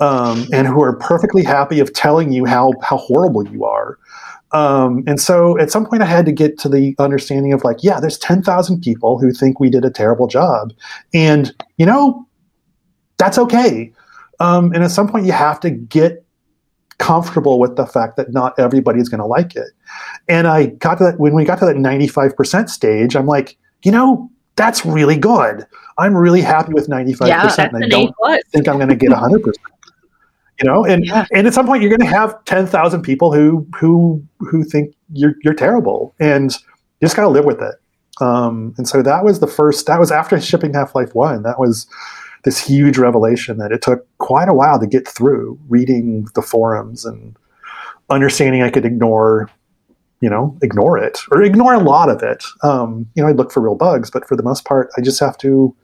um, 0.00 0.46
and 0.52 0.66
who 0.66 0.82
are 0.82 0.96
perfectly 0.96 1.42
happy 1.42 1.80
of 1.80 1.92
telling 1.92 2.32
you 2.32 2.44
how, 2.44 2.72
how 2.82 2.96
horrible 2.96 3.46
you 3.48 3.64
are. 3.64 3.98
Um, 4.52 5.02
and 5.06 5.20
so 5.20 5.58
at 5.58 5.70
some 5.70 5.86
point 5.86 6.02
I 6.02 6.06
had 6.06 6.26
to 6.26 6.32
get 6.32 6.58
to 6.58 6.68
the 6.68 6.94
understanding 6.98 7.52
of 7.52 7.64
like, 7.64 7.78
yeah, 7.82 8.00
there's 8.00 8.18
10,000 8.18 8.82
people 8.82 9.18
who 9.18 9.32
think 9.32 9.58
we 9.58 9.70
did 9.70 9.84
a 9.84 9.90
terrible 9.90 10.26
job. 10.26 10.72
And, 11.14 11.54
you 11.78 11.86
know, 11.86 12.26
that's 13.16 13.38
okay. 13.38 13.92
Um, 14.40 14.72
and 14.74 14.84
at 14.84 14.90
some 14.90 15.08
point 15.08 15.24
you 15.24 15.32
have 15.32 15.60
to 15.60 15.70
get 15.70 16.21
comfortable 17.02 17.58
with 17.58 17.74
the 17.74 17.84
fact 17.84 18.16
that 18.16 18.32
not 18.32 18.56
everybody's 18.60 19.08
going 19.08 19.18
to 19.18 19.26
like 19.26 19.56
it. 19.56 19.70
And 20.28 20.46
I 20.46 20.66
got 20.66 20.98
to 20.98 21.04
that 21.04 21.18
when 21.18 21.34
we 21.34 21.44
got 21.44 21.58
to 21.58 21.66
that 21.66 21.74
95% 21.74 22.68
stage, 22.68 23.16
I'm 23.16 23.26
like, 23.26 23.58
you 23.82 23.90
know, 23.90 24.30
that's 24.54 24.86
really 24.86 25.16
good. 25.16 25.66
I'm 25.98 26.16
really 26.16 26.42
happy 26.42 26.72
with 26.72 26.88
95%. 26.88 27.26
Yeah, 27.26 27.52
and 27.58 27.84
I 27.84 27.88
don't 27.88 28.14
think 28.52 28.68
I'm 28.68 28.76
going 28.76 28.88
to 28.88 28.94
get 28.94 29.10
100%. 29.10 29.52
you 30.60 30.64
know, 30.64 30.84
and 30.84 31.04
yeah. 31.04 31.26
and 31.34 31.48
at 31.48 31.54
some 31.54 31.66
point 31.66 31.82
you're 31.82 31.90
going 31.90 32.08
to 32.08 32.16
have 32.16 32.44
10,000 32.44 33.02
people 33.02 33.32
who 33.32 33.66
who 33.76 34.22
who 34.38 34.62
think 34.62 34.94
you're 35.12 35.34
you're 35.42 35.54
terrible 35.54 36.14
and 36.20 36.52
you 36.52 37.06
just 37.06 37.16
got 37.16 37.22
to 37.22 37.28
live 37.28 37.44
with 37.44 37.60
it. 37.60 37.74
Um, 38.20 38.74
and 38.78 38.86
so 38.86 39.02
that 39.02 39.24
was 39.24 39.40
the 39.40 39.48
first 39.48 39.86
that 39.86 39.98
was 39.98 40.12
after 40.12 40.40
shipping 40.40 40.72
Half-Life 40.72 41.16
1. 41.16 41.42
That 41.42 41.58
was 41.58 41.88
this 42.44 42.58
huge 42.58 42.98
revelation 42.98 43.58
that 43.58 43.72
it 43.72 43.82
took 43.82 44.06
quite 44.18 44.48
a 44.48 44.54
while 44.54 44.78
to 44.80 44.86
get 44.86 45.06
through 45.06 45.58
reading 45.68 46.26
the 46.34 46.42
forums 46.42 47.04
and 47.04 47.36
understanding 48.10 48.62
I 48.62 48.70
could 48.70 48.84
ignore, 48.84 49.50
you 50.20 50.28
know, 50.28 50.56
ignore 50.62 50.98
it 50.98 51.20
or 51.30 51.42
ignore 51.42 51.74
a 51.74 51.80
lot 51.80 52.08
of 52.08 52.22
it. 52.22 52.44
Um, 52.62 53.08
you 53.14 53.22
know, 53.22 53.28
I 53.28 53.32
look 53.32 53.52
for 53.52 53.60
real 53.60 53.74
bugs, 53.74 54.10
but 54.10 54.26
for 54.26 54.36
the 54.36 54.42
most 54.42 54.64
part, 54.64 54.90
I 54.96 55.00
just 55.00 55.20
have 55.20 55.38
to 55.38 55.74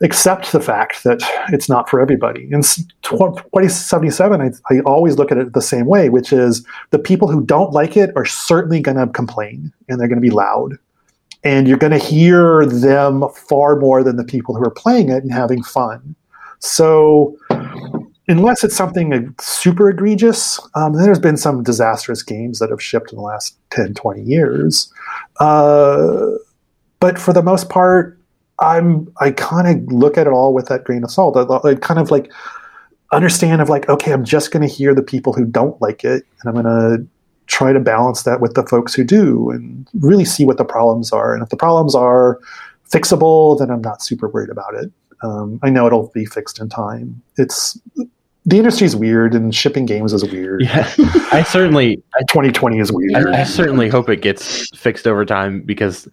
accept 0.00 0.50
the 0.50 0.60
fact 0.60 1.04
that 1.04 1.22
it's 1.52 1.68
not 1.68 1.88
for 1.88 2.00
everybody. 2.00 2.48
In 2.50 2.62
2077, 3.02 4.40
I, 4.40 4.74
I 4.74 4.80
always 4.80 5.16
look 5.16 5.30
at 5.30 5.38
it 5.38 5.52
the 5.52 5.62
same 5.62 5.86
way, 5.86 6.08
which 6.08 6.32
is 6.32 6.66
the 6.90 6.98
people 6.98 7.28
who 7.28 7.44
don't 7.44 7.72
like 7.72 7.96
it 7.96 8.10
are 8.16 8.24
certainly 8.24 8.80
going 8.80 8.96
to 8.96 9.06
complain 9.06 9.72
and 9.88 10.00
they're 10.00 10.08
going 10.08 10.20
to 10.20 10.28
be 10.28 10.30
loud 10.30 10.76
and 11.44 11.66
you're 11.66 11.78
going 11.78 11.92
to 11.92 11.98
hear 11.98 12.64
them 12.66 13.24
far 13.34 13.76
more 13.76 14.02
than 14.02 14.16
the 14.16 14.24
people 14.24 14.54
who 14.54 14.62
are 14.62 14.70
playing 14.70 15.08
it 15.08 15.22
and 15.22 15.32
having 15.32 15.62
fun. 15.62 16.14
So, 16.60 17.36
unless 18.28 18.62
it's 18.62 18.76
something 18.76 19.34
super 19.40 19.90
egregious, 19.90 20.60
um, 20.74 20.94
there's 20.94 21.18
been 21.18 21.36
some 21.36 21.62
disastrous 21.62 22.22
games 22.22 22.60
that 22.60 22.70
have 22.70 22.80
shipped 22.80 23.10
in 23.12 23.16
the 23.16 23.24
last 23.24 23.56
10, 23.70 23.94
20 23.94 24.22
years. 24.22 24.92
Uh, 25.40 26.30
but 27.00 27.18
for 27.18 27.32
the 27.32 27.42
most 27.42 27.68
part, 27.68 28.18
I'm 28.60 29.12
I 29.20 29.32
kind 29.32 29.66
of 29.66 29.92
look 29.92 30.16
at 30.16 30.28
it 30.28 30.32
all 30.32 30.54
with 30.54 30.66
that 30.68 30.84
grain 30.84 31.02
of 31.02 31.10
salt. 31.10 31.36
I, 31.36 31.68
I 31.68 31.74
kind 31.74 31.98
of 31.98 32.12
like 32.12 32.30
understand 33.12 33.60
of 33.60 33.68
like, 33.68 33.88
okay, 33.88 34.12
I'm 34.12 34.24
just 34.24 34.52
going 34.52 34.66
to 34.66 34.72
hear 34.72 34.94
the 34.94 35.02
people 35.02 35.32
who 35.32 35.44
don't 35.44 35.80
like 35.82 36.04
it, 36.04 36.24
and 36.40 36.46
I'm 36.46 36.62
going 36.62 36.66
to 36.66 37.06
try 37.52 37.70
to 37.70 37.80
balance 37.80 38.22
that 38.22 38.40
with 38.40 38.54
the 38.54 38.64
folks 38.64 38.94
who 38.94 39.04
do 39.04 39.50
and 39.50 39.86
really 40.00 40.24
see 40.24 40.46
what 40.46 40.56
the 40.56 40.64
problems 40.64 41.12
are. 41.12 41.34
And 41.34 41.42
if 41.42 41.50
the 41.50 41.56
problems 41.56 41.94
are 41.94 42.40
fixable, 42.90 43.58
then 43.58 43.70
I'm 43.70 43.82
not 43.82 44.02
super 44.02 44.28
worried 44.28 44.48
about 44.48 44.74
it. 44.74 44.90
Um, 45.22 45.60
I 45.62 45.68
know 45.68 45.86
it'll 45.86 46.10
be 46.14 46.24
fixed 46.24 46.58
in 46.60 46.70
time. 46.70 47.20
It's 47.36 47.78
the 48.46 48.56
industry's 48.56 48.96
weird 48.96 49.34
and 49.34 49.54
shipping 49.54 49.84
games 49.84 50.14
is 50.14 50.24
weird. 50.24 50.62
Yeah, 50.62 50.90
I 51.30 51.44
certainly 51.46 51.96
2020 52.20 52.78
is 52.78 52.90
weird. 52.90 53.14
I, 53.14 53.42
I, 53.42 53.44
certainly 53.44 53.90
hope 53.90 54.08
it 54.08 54.22
gets 54.22 54.74
fixed 54.76 55.06
over 55.06 55.26
time 55.26 55.60
because 55.60 56.08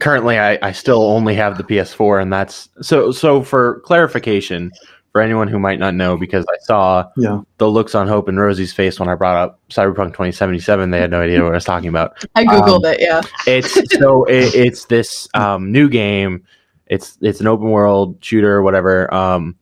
currently 0.00 0.38
I, 0.38 0.58
I 0.62 0.72
still 0.72 1.02
only 1.02 1.34
have 1.34 1.58
the 1.58 1.62
PS4 1.62 2.22
and 2.22 2.32
that's 2.32 2.70
so 2.80 3.12
so 3.12 3.42
for 3.42 3.80
clarification 3.80 4.72
for 5.14 5.22
anyone 5.22 5.46
who 5.46 5.60
might 5.60 5.78
not 5.78 5.94
know, 5.94 6.16
because 6.16 6.44
I 6.50 6.58
saw 6.62 7.08
yeah. 7.16 7.40
the 7.58 7.70
looks 7.70 7.94
on 7.94 8.08
Hope 8.08 8.26
and 8.26 8.36
Rosy's 8.36 8.72
face 8.72 8.98
when 8.98 9.08
I 9.08 9.14
brought 9.14 9.36
up 9.36 9.60
Cyberpunk 9.70 10.08
2077. 10.08 10.90
They 10.90 10.98
had 10.98 11.12
no 11.12 11.20
idea 11.20 11.40
what 11.40 11.52
I 11.52 11.54
was 11.54 11.64
talking 11.64 11.88
about. 11.88 12.26
I 12.34 12.44
googled 12.44 12.84
um, 12.84 12.92
it. 12.92 13.00
Yeah, 13.00 13.22
it's 13.46 13.74
so 13.96 14.24
it, 14.24 14.52
it's 14.56 14.86
this 14.86 15.28
um, 15.34 15.70
new 15.70 15.88
game. 15.88 16.42
It's 16.88 17.16
it's 17.20 17.40
an 17.40 17.46
open 17.46 17.70
world 17.70 18.18
shooter, 18.24 18.60
whatever. 18.60 19.12
Um, 19.14 19.54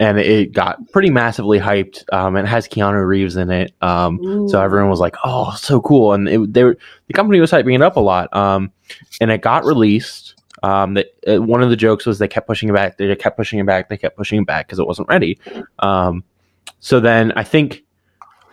and 0.00 0.18
it 0.18 0.52
got 0.52 0.86
pretty 0.92 1.08
massively 1.08 1.58
hyped. 1.58 2.04
Um, 2.12 2.36
it 2.36 2.44
has 2.44 2.68
Keanu 2.68 3.06
Reeves 3.06 3.36
in 3.36 3.50
it, 3.50 3.72
um, 3.80 4.48
so 4.50 4.60
everyone 4.60 4.90
was 4.90 5.00
like, 5.00 5.16
"Oh, 5.24 5.54
so 5.56 5.80
cool!" 5.80 6.12
And 6.12 6.28
it, 6.28 6.52
they 6.52 6.62
were, 6.62 6.76
the 7.06 7.14
company 7.14 7.40
was 7.40 7.50
hyping 7.50 7.74
it 7.74 7.80
up 7.80 7.96
a 7.96 8.00
lot. 8.00 8.34
Um, 8.36 8.70
and 9.22 9.30
it 9.30 9.40
got 9.40 9.64
released 9.64 10.39
um, 10.62 10.94
that 10.94 11.14
uh, 11.26 11.42
one 11.42 11.62
of 11.62 11.70
the 11.70 11.76
jokes 11.76 12.06
was 12.06 12.18
they 12.18 12.28
kept 12.28 12.46
pushing 12.46 12.68
it 12.68 12.74
back, 12.74 12.96
they 12.98 13.14
kept 13.16 13.36
pushing 13.36 13.58
it 13.58 13.66
back, 13.66 13.88
they 13.88 13.96
kept 13.96 14.16
pushing 14.16 14.40
it 14.40 14.46
back 14.46 14.66
because 14.66 14.78
it 14.78 14.86
wasn't 14.86 15.08
ready. 15.08 15.38
Um, 15.78 16.24
so 16.80 17.00
then 17.00 17.32
I 17.32 17.44
think 17.44 17.84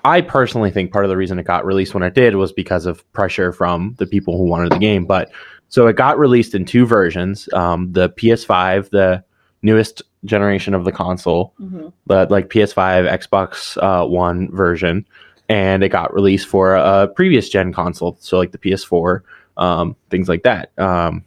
I 0.04 0.22
personally 0.22 0.72
think 0.72 0.92
part 0.92 1.06
of 1.06 1.10
the 1.10 1.18
reason 1.18 1.40
it 1.40 1.44
got 1.44 1.66
released 1.66 1.94
when 1.94 2.04
it 2.04 2.14
did 2.14 2.36
was 2.36 2.52
because 2.54 2.86
of 2.86 3.10
pressure 3.14 3.52
from 3.52 3.96
the 3.98 4.06
people 4.06 4.38
who 4.38 4.46
wanted 4.46 4.72
the 4.72 4.80
game. 4.80 5.06
But 5.06 5.32
so 5.70 5.88
it 5.88 5.96
got 5.96 6.18
released 6.18 6.56
in 6.56 6.66
two 6.66 6.86
versions: 6.86 7.50
um, 7.54 7.92
the 7.92 8.10
PS5, 8.12 8.90
the 8.90 9.24
newest 9.62 10.02
generation 10.26 10.74
of 10.74 10.86
the 10.86 10.92
console, 10.92 11.54
mm-hmm. 11.60 11.90
the 12.06 12.28
like 12.30 12.50
PS5, 12.50 13.10
Xbox 13.20 13.78
uh, 13.82 14.08
One 14.08 14.50
version, 14.52 15.06
and 15.50 15.84
it 15.84 15.90
got 15.90 16.14
released 16.14 16.48
for 16.48 16.76
a 16.76 17.08
previous 17.08 17.50
gen 17.50 17.74
console, 17.74 18.18
so 18.20 18.38
like 18.38 18.52
the 18.52 18.58
PS4, 18.58 19.22
um, 19.58 19.96
things 20.10 20.30
like 20.30 20.44
that. 20.44 20.72
Um, 20.78 21.24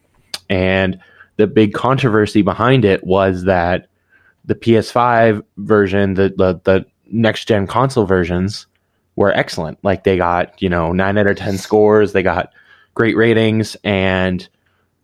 and 0.51 0.99
the 1.37 1.47
big 1.47 1.73
controversy 1.73 2.43
behind 2.43 2.85
it 2.85 3.03
was 3.05 3.45
that 3.45 3.87
the 4.45 4.55
PS5 4.55 5.43
version, 5.57 6.15
the, 6.15 6.35
the, 6.37 6.61
the 6.65 6.85
next 7.11 7.47
gen 7.47 7.67
console 7.67 8.05
versions 8.05 8.67
were 9.17 9.33
excellent. 9.33 9.79
Like 9.83 10.05
they 10.05 10.19
got, 10.19 10.61
you 10.61 10.69
know, 10.69 10.93
nine 10.93 11.17
out 11.17 11.27
of 11.27 11.37
10 11.37 11.57
scores, 11.57 12.13
they 12.13 12.23
got 12.23 12.53
great 12.95 13.17
ratings, 13.17 13.77
and 13.85 14.47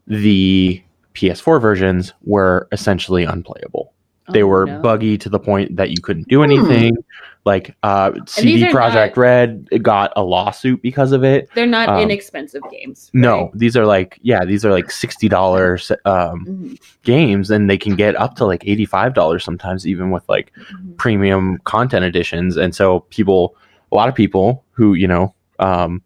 the 0.07 0.82
PS4 1.14 1.61
versions 1.61 2.12
were 2.24 2.68
essentially 2.72 3.24
unplayable. 3.24 3.92
They 4.31 4.43
oh, 4.43 4.47
were 4.47 4.66
no. 4.66 4.81
buggy 4.81 5.18
to 5.18 5.29
the 5.29 5.39
point 5.39 5.77
that 5.77 5.91
you 5.91 6.01
couldn't 6.01 6.29
do 6.29 6.43
anything. 6.43 6.95
Hmm. 6.95 7.01
Like 7.45 7.77
uh, 7.85 8.11
CD 8.27 8.64
Projekt 8.64 9.11
not, 9.11 9.16
Red 9.16 9.68
got 9.83 10.12
a 10.16 10.24
lawsuit 10.24 10.83
because 10.83 11.12
of 11.12 11.22
it. 11.22 11.49
They're 11.55 11.64
not 11.64 11.89
um, 11.89 12.01
inexpensive 12.01 12.62
games. 12.72 13.09
Right? 13.14 13.20
No, 13.20 13.53
these 13.55 13.77
are 13.77 13.87
like 13.87 14.18
yeah, 14.22 14.45
these 14.45 14.64
are 14.64 14.72
like 14.72 14.91
sixty 14.91 15.29
dollars 15.29 15.93
um, 16.07 16.45
mm-hmm. 16.45 16.74
games, 17.05 17.53
and 17.53 17.70
they 17.70 17.79
can 17.79 17.95
get 17.95 18.16
up 18.16 18.35
to 18.37 18.45
like 18.45 18.66
eighty 18.66 18.85
five 18.85 19.14
dollars 19.14 19.45
sometimes, 19.45 19.87
even 19.87 20.11
with 20.11 20.29
like 20.29 20.53
mm-hmm. 20.59 20.95
premium 20.95 21.59
content 21.62 22.05
editions. 22.05 22.57
And 22.57 22.74
so 22.74 23.01
people, 23.11 23.57
a 23.93 23.95
lot 23.95 24.09
of 24.09 24.16
people 24.16 24.64
who 24.72 24.95
you 24.95 25.07
know 25.07 25.33
um, 25.61 26.03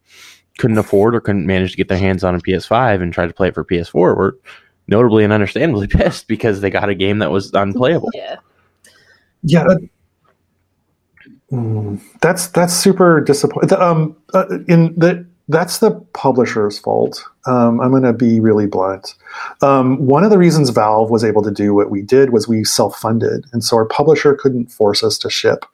couldn't 0.58 0.76
afford 0.76 1.14
or 1.14 1.22
couldn't 1.22 1.46
manage 1.46 1.70
to 1.70 1.76
get 1.78 1.88
their 1.88 1.96
hands 1.96 2.22
on 2.22 2.34
a 2.34 2.38
PS5 2.38 3.00
and 3.00 3.14
tried 3.14 3.28
to 3.28 3.32
play 3.32 3.48
it 3.48 3.54
for 3.54 3.64
PS4 3.64 3.94
were 3.94 4.38
notably 4.90 5.24
and 5.24 5.32
understandably 5.32 5.86
pissed 5.88 6.28
because 6.28 6.60
they 6.60 6.70
got 6.70 6.88
a 6.88 6.94
game 6.94 7.18
that 7.18 7.30
was 7.30 7.52
unplayable. 7.54 8.10
Yeah. 8.14 8.36
Yeah. 9.42 9.64
Mm, 11.50 12.00
that's 12.20 12.48
that's 12.48 12.74
super 12.74 13.20
disappointing. 13.20 13.78
Um, 13.78 14.16
uh, 14.34 14.44
in 14.68 14.94
the 14.96 15.26
that's 15.50 15.78
the 15.78 15.92
publisher's 16.12 16.78
fault. 16.78 17.24
Um, 17.46 17.80
I'm 17.80 17.90
going 17.90 18.02
to 18.04 18.12
be 18.12 18.38
really 18.38 18.66
blunt. 18.66 19.14
Um, 19.62 19.98
one 20.06 20.24
of 20.24 20.30
the 20.30 20.38
reasons 20.38 20.70
Valve 20.70 21.10
was 21.10 21.24
able 21.24 21.42
to 21.42 21.50
do 21.50 21.74
what 21.74 21.90
we 21.90 22.02
did 22.02 22.30
was 22.30 22.46
we 22.46 22.64
self-funded, 22.64 23.46
and 23.52 23.64
so 23.64 23.76
our 23.76 23.86
publisher 23.86 24.34
couldn't 24.34 24.70
force 24.70 25.02
us 25.02 25.18
to 25.18 25.30
ship. 25.30 25.64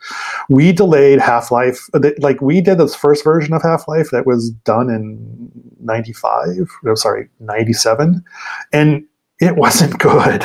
We 0.48 0.72
delayed 0.72 1.20
Half 1.20 1.50
Life, 1.50 1.88
uh, 1.92 2.00
like 2.18 2.40
we 2.40 2.60
did 2.60 2.78
the 2.78 2.88
first 2.88 3.22
version 3.22 3.52
of 3.52 3.62
Half 3.62 3.86
Life 3.88 4.10
that 4.10 4.26
was 4.26 4.50
done 4.50 4.88
in 4.88 5.50
'95. 5.80 6.68
No, 6.82 6.94
sorry, 6.94 7.28
'97, 7.40 8.24
and 8.72 9.04
it 9.40 9.56
wasn't 9.56 9.98
good. 9.98 10.44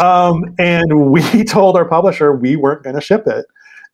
Um, 0.00 0.54
and 0.58 1.10
we 1.10 1.44
told 1.44 1.76
our 1.76 1.86
publisher 1.86 2.34
we 2.34 2.56
weren't 2.56 2.82
going 2.82 2.96
to 2.96 3.00
ship 3.00 3.26
it. 3.26 3.46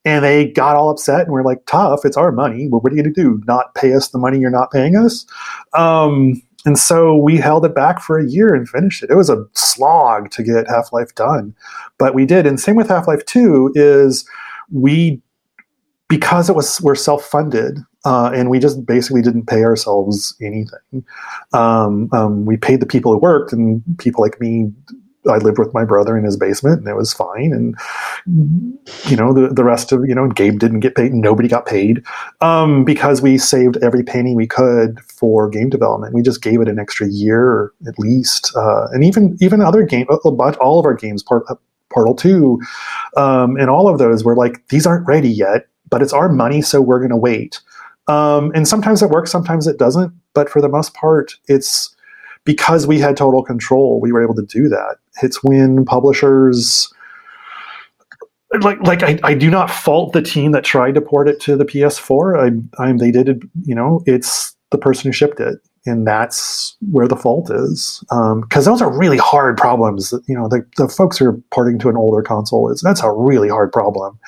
And 0.06 0.24
they 0.24 0.46
got 0.46 0.76
all 0.76 0.88
upset 0.88 1.22
and 1.22 1.32
we're 1.32 1.44
like, 1.44 1.66
tough, 1.66 2.06
it's 2.06 2.16
our 2.16 2.32
money. 2.32 2.68
Well, 2.70 2.80
what 2.80 2.92
are 2.92 2.96
you 2.96 3.02
going 3.02 3.12
to 3.12 3.22
do? 3.22 3.42
Not 3.46 3.74
pay 3.74 3.92
us 3.92 4.08
the 4.08 4.18
money 4.18 4.38
you're 4.38 4.50
not 4.50 4.70
paying 4.70 4.96
us? 4.96 5.26
Um, 5.74 6.40
And 6.66 6.76
so 6.76 7.16
we 7.16 7.36
held 7.36 7.64
it 7.64 7.74
back 7.76 8.00
for 8.00 8.18
a 8.18 8.28
year 8.28 8.52
and 8.52 8.68
finished 8.68 9.02
it. 9.02 9.10
It 9.10 9.14
was 9.14 9.30
a 9.30 9.44
slog 9.54 10.30
to 10.32 10.42
get 10.42 10.66
Half 10.68 10.92
Life 10.92 11.14
done, 11.14 11.54
but 11.96 12.12
we 12.12 12.26
did. 12.26 12.44
And 12.44 12.58
same 12.58 12.74
with 12.74 12.88
Half 12.88 13.06
Life 13.06 13.24
Two 13.24 13.70
is 13.76 14.28
we 14.72 15.22
because 16.08 16.50
it 16.50 16.56
was 16.56 16.80
we're 16.80 16.96
self 16.96 17.24
funded 17.24 17.78
uh, 18.04 18.30
and 18.34 18.50
we 18.50 18.58
just 18.58 18.84
basically 18.84 19.22
didn't 19.22 19.46
pay 19.46 19.62
ourselves 19.62 20.36
anything. 20.40 21.04
Um, 21.52 22.08
um, 22.12 22.46
we 22.46 22.56
paid 22.56 22.80
the 22.80 22.86
people 22.86 23.12
who 23.12 23.18
worked, 23.18 23.52
and 23.52 23.82
people 23.98 24.22
like 24.22 24.40
me 24.40 24.72
I 25.28 25.38
lived 25.38 25.58
with 25.58 25.72
my 25.74 25.84
brother 25.84 26.16
in 26.16 26.24
his 26.24 26.36
basement 26.36 26.80
and 26.80 26.88
it 26.88 26.96
was 26.96 27.12
fine. 27.12 27.52
And, 27.52 27.76
you 29.08 29.16
know, 29.16 29.32
the, 29.32 29.48
the 29.52 29.64
rest 29.64 29.92
of, 29.92 30.06
you 30.06 30.14
know, 30.14 30.28
Gabe 30.28 30.58
didn't 30.58 30.80
get 30.80 30.94
paid. 30.94 31.12
Nobody 31.12 31.48
got 31.48 31.66
paid 31.66 32.04
um, 32.40 32.84
because 32.84 33.22
we 33.22 33.38
saved 33.38 33.76
every 33.82 34.02
penny 34.02 34.34
we 34.34 34.46
could 34.46 35.00
for 35.00 35.48
game 35.48 35.70
development. 35.70 36.14
We 36.14 36.22
just 36.22 36.42
gave 36.42 36.60
it 36.60 36.68
an 36.68 36.78
extra 36.78 37.08
year 37.08 37.72
at 37.86 37.98
least. 37.98 38.52
Uh, 38.56 38.86
and 38.92 39.04
even, 39.04 39.36
even 39.40 39.60
other 39.60 39.82
game, 39.82 40.06
a 40.08 40.30
bunch, 40.30 40.56
all 40.56 40.78
of 40.78 40.86
our 40.86 40.94
games, 40.94 41.22
Port, 41.22 41.44
uh, 41.48 41.56
Portal 41.90 42.14
2, 42.14 42.60
um, 43.16 43.56
and 43.56 43.70
all 43.70 43.88
of 43.88 43.98
those 43.98 44.24
were 44.24 44.36
like, 44.36 44.66
these 44.68 44.86
aren't 44.86 45.06
ready 45.06 45.30
yet, 45.30 45.66
but 45.88 46.02
it's 46.02 46.12
our 46.12 46.28
money. 46.28 46.62
So 46.62 46.80
we're 46.80 46.98
going 46.98 47.10
to 47.10 47.16
wait. 47.16 47.60
Um, 48.08 48.52
and 48.54 48.68
sometimes 48.68 49.02
it 49.02 49.10
works, 49.10 49.30
sometimes 49.30 49.66
it 49.66 49.78
doesn't. 49.78 50.12
But 50.34 50.48
for 50.48 50.60
the 50.60 50.68
most 50.68 50.94
part, 50.94 51.36
it's, 51.48 51.95
because 52.46 52.86
we 52.86 52.98
had 52.98 53.16
total 53.16 53.42
control, 53.42 54.00
we 54.00 54.12
were 54.12 54.22
able 54.22 54.34
to 54.36 54.46
do 54.46 54.68
that. 54.70 54.96
It's 55.22 55.42
when 55.42 55.84
publishers 55.84 56.90
like 58.60 58.80
like 58.80 59.02
I, 59.02 59.18
I 59.22 59.34
do 59.34 59.50
not 59.50 59.70
fault 59.70 60.12
the 60.12 60.22
team 60.22 60.52
that 60.52 60.64
tried 60.64 60.94
to 60.94 61.00
port 61.00 61.28
it 61.28 61.40
to 61.40 61.56
the 61.56 61.64
PS4. 61.64 62.70
I, 62.78 62.82
I 62.82 62.92
they 62.92 63.10
did 63.10 63.28
it. 63.28 63.38
You 63.64 63.74
know, 63.74 64.02
it's 64.06 64.56
the 64.70 64.78
person 64.78 65.08
who 65.08 65.12
shipped 65.12 65.40
it, 65.40 65.58
and 65.84 66.06
that's 66.06 66.76
where 66.90 67.08
the 67.08 67.16
fault 67.16 67.50
is. 67.50 68.02
Because 68.08 68.66
um, 68.66 68.72
those 68.72 68.80
are 68.80 68.96
really 68.96 69.18
hard 69.18 69.56
problems. 69.56 70.14
You 70.28 70.36
know, 70.36 70.48
the 70.48 70.64
the 70.76 70.88
folks 70.88 71.18
who 71.18 71.26
are 71.26 71.40
porting 71.50 71.78
to 71.80 71.88
an 71.88 71.96
older 71.96 72.22
console 72.22 72.70
is 72.70 72.80
that's 72.80 73.02
a 73.02 73.10
really 73.10 73.48
hard 73.48 73.72
problem, 73.72 74.18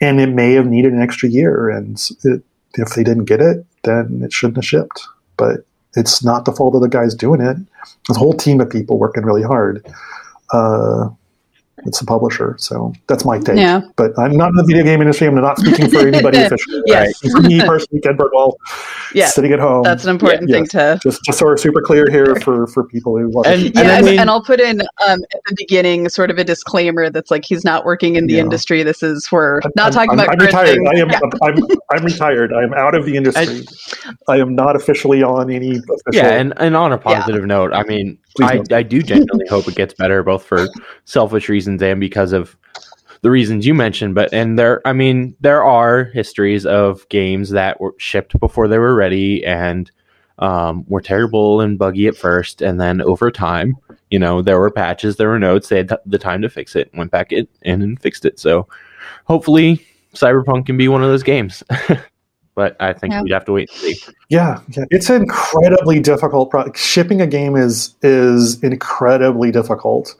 and 0.00 0.20
it 0.20 0.30
may 0.30 0.52
have 0.54 0.66
needed 0.66 0.92
an 0.92 1.00
extra 1.00 1.28
year. 1.28 1.70
And 1.70 2.02
it, 2.24 2.42
if 2.74 2.90
they 2.94 3.04
didn't 3.04 3.24
get 3.24 3.40
it, 3.40 3.64
then 3.84 4.22
it 4.24 4.32
shouldn't 4.32 4.56
have 4.56 4.66
shipped. 4.66 5.02
But 5.36 5.60
it's 5.96 6.24
not 6.24 6.44
the 6.44 6.52
fault 6.52 6.74
of 6.74 6.80
the 6.80 6.88
guys 6.88 7.14
doing 7.14 7.40
it. 7.40 7.56
There's 8.06 8.16
a 8.16 8.20
whole 8.20 8.34
team 8.34 8.60
of 8.60 8.70
people 8.70 8.98
working 8.98 9.24
really 9.24 9.42
hard. 9.42 9.84
Uh, 10.52 11.10
it's 11.86 12.00
a 12.00 12.06
publisher, 12.06 12.56
so 12.58 12.92
that's 13.06 13.24
my 13.24 13.38
take. 13.38 13.56
Yeah. 13.56 13.80
But 13.96 14.18
I'm 14.18 14.36
not 14.36 14.50
in 14.50 14.56
the 14.56 14.64
video 14.64 14.84
game 14.84 15.00
industry. 15.00 15.26
I'm 15.26 15.34
not 15.34 15.58
speaking 15.58 15.88
for 15.88 16.06
anybody 16.06 16.38
officially. 16.42 16.82
yes. 16.86 17.20
Right? 17.34 17.44
Me 17.44 17.60
personally, 17.66 18.00
Ken 18.00 18.16
Birdwell, 18.16 18.54
yeah. 19.14 19.26
sitting 19.26 19.52
at 19.52 19.58
home. 19.58 19.82
That's 19.82 20.04
an 20.04 20.10
important 20.10 20.48
yeah. 20.48 20.56
thing 20.56 20.68
yes. 20.72 21.00
to 21.00 21.00
just 21.02 21.24
just 21.24 21.38
so 21.38 21.46
we're 21.46 21.56
super 21.56 21.80
clear 21.80 22.10
here 22.10 22.34
for 22.36 22.66
for 22.66 22.84
people 22.84 23.16
who 23.16 23.28
want. 23.28 23.46
And, 23.46 23.74
yeah, 23.74 23.98
and, 23.98 24.08
and, 24.08 24.30
I'll 24.30 24.42
put 24.42 24.60
in 24.60 24.80
um, 24.80 25.20
at 25.34 25.40
the 25.46 25.54
beginning 25.56 26.08
sort 26.08 26.30
of 26.30 26.38
a 26.38 26.44
disclaimer 26.44 27.10
that's 27.10 27.30
like 27.30 27.44
he's 27.44 27.64
not 27.64 27.84
working 27.84 28.16
in 28.16 28.26
the 28.26 28.34
yeah. 28.34 28.40
industry. 28.40 28.82
This 28.82 29.02
is 29.02 29.30
we're 29.32 29.60
not 29.76 29.86
I'm, 29.86 29.92
talking 29.92 30.10
I'm, 30.10 30.20
about. 30.20 30.32
I'm 30.32 30.46
retired. 30.46 30.78
I 30.86 30.98
am. 30.98 31.10
Yeah. 31.10 31.20
I'm, 31.42 31.64
I'm 31.90 32.04
retired. 32.04 32.52
I 32.52 32.62
am 32.62 32.74
out 32.74 32.94
of 32.94 33.04
the 33.06 33.16
industry. 33.20 33.66
I, 34.28 34.34
I 34.34 34.36
am 34.38 34.54
not 34.54 34.76
officially 34.76 35.22
on 35.22 35.50
any 35.50 35.70
official. 35.76 36.00
Yeah, 36.12 36.34
and, 36.34 36.52
and 36.58 36.76
on 36.76 36.92
a 36.92 36.98
positive 36.98 37.44
note, 37.44 37.72
I 37.72 37.82
mean, 37.84 38.18
I, 38.40 38.62
I 38.70 38.82
do 38.82 39.02
genuinely 39.02 39.46
hope 39.48 39.68
it 39.68 39.74
gets 39.74 39.94
better, 39.94 40.22
both 40.22 40.44
for 40.44 40.68
selfish 41.04 41.48
reasons 41.48 41.69
and 41.78 42.00
because 42.00 42.32
of 42.32 42.56
the 43.22 43.30
reasons 43.30 43.66
you 43.66 43.74
mentioned. 43.74 44.14
But 44.14 44.32
and 44.32 44.58
there, 44.58 44.86
I 44.86 44.92
mean, 44.92 45.36
there 45.40 45.64
are 45.64 46.04
histories 46.04 46.66
of 46.66 47.08
games 47.08 47.50
that 47.50 47.80
were 47.80 47.94
shipped 47.98 48.38
before 48.40 48.68
they 48.68 48.78
were 48.78 48.94
ready 48.94 49.44
and 49.44 49.90
um, 50.38 50.84
were 50.88 51.02
terrible 51.02 51.60
and 51.60 51.78
buggy 51.78 52.06
at 52.06 52.16
first, 52.16 52.62
and 52.62 52.80
then 52.80 53.02
over 53.02 53.30
time, 53.30 53.76
you 54.10 54.18
know, 54.18 54.42
there 54.42 54.58
were 54.58 54.70
patches, 54.70 55.16
there 55.16 55.28
were 55.28 55.38
notes, 55.38 55.68
they 55.68 55.78
had 55.78 55.92
the 56.06 56.18
time 56.18 56.42
to 56.42 56.48
fix 56.48 56.74
it, 56.74 56.90
went 56.94 57.10
back 57.10 57.30
in 57.30 57.46
and 57.62 58.00
fixed 58.00 58.24
it. 58.24 58.40
So 58.40 58.66
hopefully, 59.24 59.86
Cyberpunk 60.14 60.66
can 60.66 60.76
be 60.76 60.88
one 60.88 61.02
of 61.02 61.10
those 61.10 61.22
games. 61.22 61.62
but 62.54 62.76
I 62.80 62.92
think 62.92 63.12
yeah. 63.12 63.22
we'd 63.22 63.32
have 63.32 63.44
to 63.44 63.52
wait 63.52 63.70
and 63.70 63.78
see. 63.78 64.12
Yeah, 64.28 64.60
yeah. 64.70 64.84
it's 64.90 65.10
incredibly 65.10 66.00
difficult. 66.00 66.50
Pro- 66.50 66.72
Shipping 66.72 67.20
a 67.20 67.26
game 67.26 67.56
is 67.56 67.94
is 68.02 68.62
incredibly 68.62 69.50
difficult. 69.50 70.14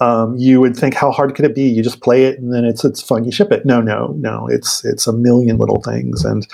Um, 0.00 0.36
you 0.36 0.60
would 0.60 0.76
think, 0.76 0.94
how 0.94 1.10
hard 1.10 1.34
could 1.34 1.44
it 1.44 1.54
be? 1.54 1.68
You 1.68 1.82
just 1.82 2.00
play 2.00 2.24
it 2.24 2.38
and 2.38 2.54
then 2.54 2.64
it's 2.64 2.84
it's 2.84 3.02
fun. 3.02 3.24
You 3.24 3.32
ship 3.32 3.50
it. 3.50 3.66
No, 3.66 3.80
no, 3.80 4.14
no. 4.16 4.46
It's 4.48 4.84
it's 4.84 5.06
a 5.06 5.12
million 5.12 5.58
little 5.58 5.82
things, 5.82 6.24
and 6.24 6.46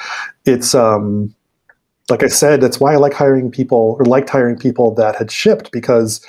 it's 0.47 0.75
um, 0.75 1.35
like 2.11 2.23
I 2.23 2.29
said, 2.29 2.61
that's 2.61 2.81
why 2.81 2.95
I 2.95 2.97
like 2.97 3.15
hiring 3.15 3.51
people 3.51 3.97
or 3.99 4.05
liked 4.05 4.31
hiring 4.31 4.59
people 4.59 4.95
that 4.95 5.17
had 5.17 5.31
shipped 5.31 5.73
because 5.73 6.25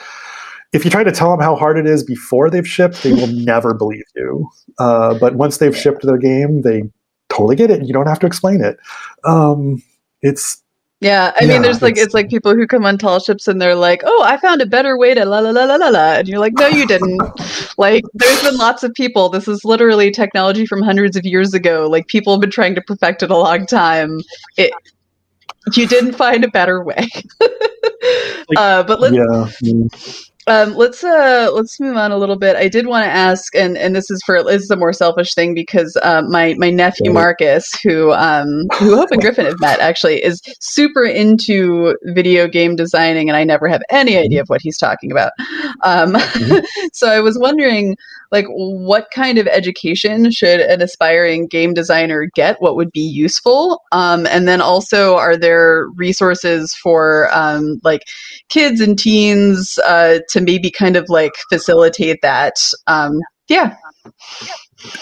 if 0.74 0.84
you 0.84 0.92
try 0.92 1.04
to 1.04 1.12
tell 1.12 1.32
them 1.32 1.40
how 1.40 1.56
hard 1.56 1.78
it 1.78 1.86
is 1.86 2.04
before 2.04 2.50
they've 2.50 2.68
shipped, 2.68 3.04
they 3.04 3.14
will 3.14 3.28
never 3.32 3.74
believe 3.74 4.04
you. 4.16 4.50
Uh, 4.78 5.18
but 5.18 5.36
once 5.36 5.58
they've 5.58 5.78
shipped 5.78 6.04
their 6.04 6.18
game, 6.18 6.62
they 6.62 6.84
totally 7.30 7.56
get 7.56 7.72
it. 7.72 7.86
You 7.86 7.94
don't 7.94 8.08
have 8.08 8.20
to 8.20 8.28
explain 8.28 8.64
it. 8.64 8.78
Um, 9.24 9.82
it's 10.22 10.62
yeah, 11.02 11.34
I 11.40 11.44
yeah, 11.44 11.50
mean, 11.50 11.62
there's 11.62 11.82
like 11.82 11.98
it's 11.98 12.14
like 12.14 12.30
people 12.30 12.56
who 12.56 12.66
come 12.66 12.86
on 12.86 12.98
tall 12.98 13.20
ships 13.20 13.48
and 13.48 13.62
they're 13.62 13.76
like, 13.76 14.02
"Oh, 14.06 14.24
I 14.26 14.38
found 14.38 14.62
a 14.62 14.66
better 14.66 14.98
way 14.98 15.14
to 15.14 15.26
la 15.26 15.40
la 15.40 15.50
la 15.50 15.66
la 15.66 15.76
la 15.76 15.90
la," 15.90 16.14
and 16.14 16.28
you're 16.28 16.40
like, 16.40 16.54
"No, 16.54 16.68
you 16.68 16.88
didn't." 16.88 17.22
like, 17.78 18.04
there's 18.14 18.44
been 18.44 18.58
lots 18.58 18.82
of 18.82 18.94
people. 18.94 19.28
This 19.28 19.48
is 19.48 19.66
literally 19.66 20.10
technology 20.10 20.66
from 20.66 20.82
hundreds 20.82 21.18
of 21.18 21.26
years 21.26 21.54
ago. 21.54 21.88
Like, 21.90 22.08
people 22.08 22.34
have 22.34 22.42
been 22.42 22.50
trying 22.52 22.76
to 22.76 22.82
perfect 22.82 23.24
it 23.24 23.30
a 23.30 23.38
long 23.38 23.66
time. 23.66 24.22
It, 24.58 24.72
you 25.74 25.86
didn't 25.86 26.14
find 26.14 26.46
a 26.46 26.50
better 26.50 26.82
way. 26.82 27.08
uh, 28.58 28.84
but 28.84 29.02
let's. 29.02 29.16
Yeah. 29.62 29.88
Um, 30.48 30.76
let's 30.76 31.04
uh, 31.04 31.50
let's 31.54 31.80
move 31.80 31.98
on 31.98 32.12
a 32.12 32.18
little 32.18 32.36
bit. 32.36 32.56
I 32.56 32.68
did 32.68 32.86
want 32.86 33.04
to 33.06 33.10
ask, 33.10 33.56
and, 33.56 33.78
and 33.78 33.96
this 33.96 34.12
is 34.12 34.22
for 34.26 34.44
this 34.44 34.64
is 34.64 34.70
a 34.70 34.76
more 34.76 34.94
selfish 34.94 35.34
thing 35.34 35.56
because 35.56 35.98
uh, 36.04 36.22
my 36.28 36.54
my 36.60 36.70
nephew 36.70 37.12
Marcus, 37.12 37.74
who 37.82 38.12
um, 38.12 38.68
who 38.78 38.96
Hope 38.96 39.10
and 39.12 39.22
Griffin 39.22 39.46
have 39.46 39.60
met, 39.60 39.80
actually 39.80 40.24
is 40.24 40.42
super 40.60 41.04
into 41.04 41.98
video 42.04 42.48
game 42.48 42.76
designing, 42.76 43.28
and 43.28 43.36
I 43.36 43.44
never 43.44 43.68
have 43.68 43.82
any 43.90 44.18
idea 44.18 44.42
of 44.42 44.48
what 44.48 44.62
he's 44.62 44.78
talking 44.78 45.12
about. 45.12 45.32
Um, 45.82 46.14
mm-hmm. 46.14 46.64
so 46.94 47.10
I 47.10 47.22
was 47.22 47.40
wondering, 47.40 47.98
like, 48.36 48.46
what 48.50 49.08
kind 49.14 49.38
of 49.38 49.48
education 49.48 50.30
should 50.32 50.60
an 50.60 50.82
aspiring 50.82 51.48
game 51.48 51.74
designer 51.74 52.30
get? 52.36 52.62
What 52.62 52.76
would 52.76 52.92
be 52.92 53.00
useful? 53.00 53.82
Um, 53.92 54.26
and 54.28 54.48
then 54.48 54.62
also, 54.62 55.16
are 55.16 55.38
there 55.38 55.88
resources 55.96 56.74
for 56.76 57.30
um, 57.34 57.80
like 57.84 58.02
kids 58.50 58.82
and 58.82 58.98
teens 58.98 59.80
uh, 59.86 60.20
to 60.30 60.42
maybe 60.42 60.70
kind 60.70 60.96
of 60.96 61.06
like 61.10 61.34
facilitate 61.50 62.20
that. 62.22 62.56
Um, 62.88 63.20
yeah. 63.48 63.76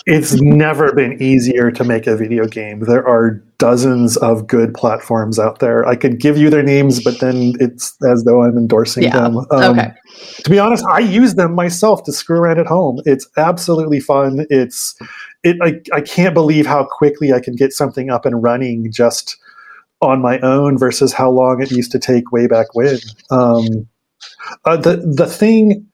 It's 0.05 0.39
never 0.39 0.93
been 0.93 1.21
easier 1.21 1.71
to 1.71 1.83
make 1.83 2.05
a 2.07 2.15
video 2.15 2.45
game. 2.47 2.81
There 2.81 3.05
are 3.07 3.43
dozens 3.57 4.17
of 4.17 4.45
good 4.45 4.73
platforms 4.73 5.39
out 5.39 5.59
there. 5.59 5.85
I 5.87 5.95
could 5.95 6.19
give 6.19 6.37
you 6.37 6.49
their 6.49 6.63
names, 6.63 7.03
but 7.03 7.19
then 7.19 7.53
it's 7.59 7.95
as 8.03 8.23
though 8.23 8.43
I'm 8.43 8.57
endorsing 8.57 9.03
yeah. 9.03 9.19
them. 9.19 9.37
Um, 9.51 9.79
okay. 9.79 9.91
To 10.43 10.49
be 10.49 10.59
honest, 10.59 10.85
I 10.85 10.99
use 10.99 11.35
them 11.35 11.55
myself 11.55 12.03
to 12.03 12.13
screw 12.13 12.37
around 12.37 12.59
at 12.59 12.67
home. 12.67 13.01
It's 13.05 13.27
absolutely 13.35 13.99
fun. 13.99 14.45
It's 14.49 14.95
it. 15.43 15.57
I, 15.61 15.81
I 15.95 16.01
can't 16.01 16.33
believe 16.33 16.67
how 16.67 16.85
quickly 16.85 17.33
I 17.33 17.39
can 17.39 17.55
get 17.55 17.73
something 17.73 18.09
up 18.09 18.25
and 18.25 18.43
running 18.43 18.91
just 18.91 19.37
on 20.01 20.21
my 20.21 20.39
own 20.41 20.77
versus 20.77 21.13
how 21.13 21.31
long 21.31 21.61
it 21.61 21.71
used 21.71 21.91
to 21.93 21.99
take 21.99 22.31
way 22.31 22.45
back 22.47 22.75
when. 22.75 22.97
Um, 23.31 23.87
uh, 24.65 24.77
the 24.77 24.97
the 24.97 25.25
thing 25.27 25.87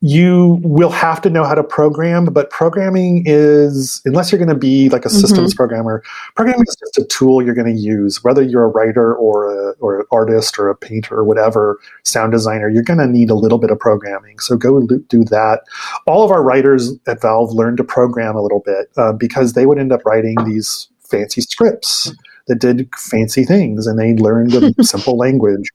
you 0.00 0.58
will 0.62 0.90
have 0.90 1.20
to 1.22 1.30
know 1.30 1.44
how 1.44 1.54
to 1.54 1.62
program, 1.62 2.26
but 2.26 2.50
programming 2.50 3.22
is 3.26 4.02
unless 4.04 4.30
you're 4.30 4.38
going 4.38 4.48
to 4.48 4.54
be 4.54 4.88
like 4.88 5.04
a 5.04 5.08
mm-hmm. 5.08 5.18
systems 5.18 5.54
programmer, 5.54 6.02
programming 6.36 6.66
is 6.68 6.76
just 6.76 6.98
a 6.98 7.04
tool 7.04 7.42
you're 7.42 7.54
going 7.54 7.74
to 7.74 7.80
use. 7.80 8.22
Whether 8.22 8.42
you're 8.42 8.64
a 8.64 8.68
writer 8.68 9.14
or 9.14 9.50
a, 9.50 9.72
or 9.80 10.00
an 10.00 10.06
artist 10.12 10.58
or 10.58 10.68
a 10.68 10.76
painter 10.76 11.16
or 11.16 11.24
whatever, 11.24 11.78
sound 12.04 12.32
designer, 12.32 12.68
you're 12.68 12.82
going 12.82 12.98
to 12.98 13.06
need 13.06 13.30
a 13.30 13.34
little 13.34 13.58
bit 13.58 13.70
of 13.70 13.78
programming. 13.78 14.38
So 14.38 14.56
go 14.56 14.86
do 14.86 15.24
that. 15.24 15.60
All 16.06 16.24
of 16.24 16.30
our 16.30 16.42
writers 16.42 16.92
at 17.06 17.22
Valve 17.22 17.52
learned 17.52 17.78
to 17.78 17.84
program 17.84 18.36
a 18.36 18.42
little 18.42 18.62
bit 18.64 18.90
uh, 18.96 19.12
because 19.12 19.52
they 19.52 19.66
would 19.66 19.78
end 19.78 19.92
up 19.92 20.04
writing 20.04 20.36
these 20.44 20.88
fancy 21.00 21.40
scripts 21.40 22.12
that 22.46 22.58
did 22.58 22.88
fancy 22.96 23.44
things 23.44 23.86
and 23.86 23.98
they 23.98 24.14
learned 24.14 24.54
a 24.54 24.72
simple 24.84 25.16
language 25.16 25.68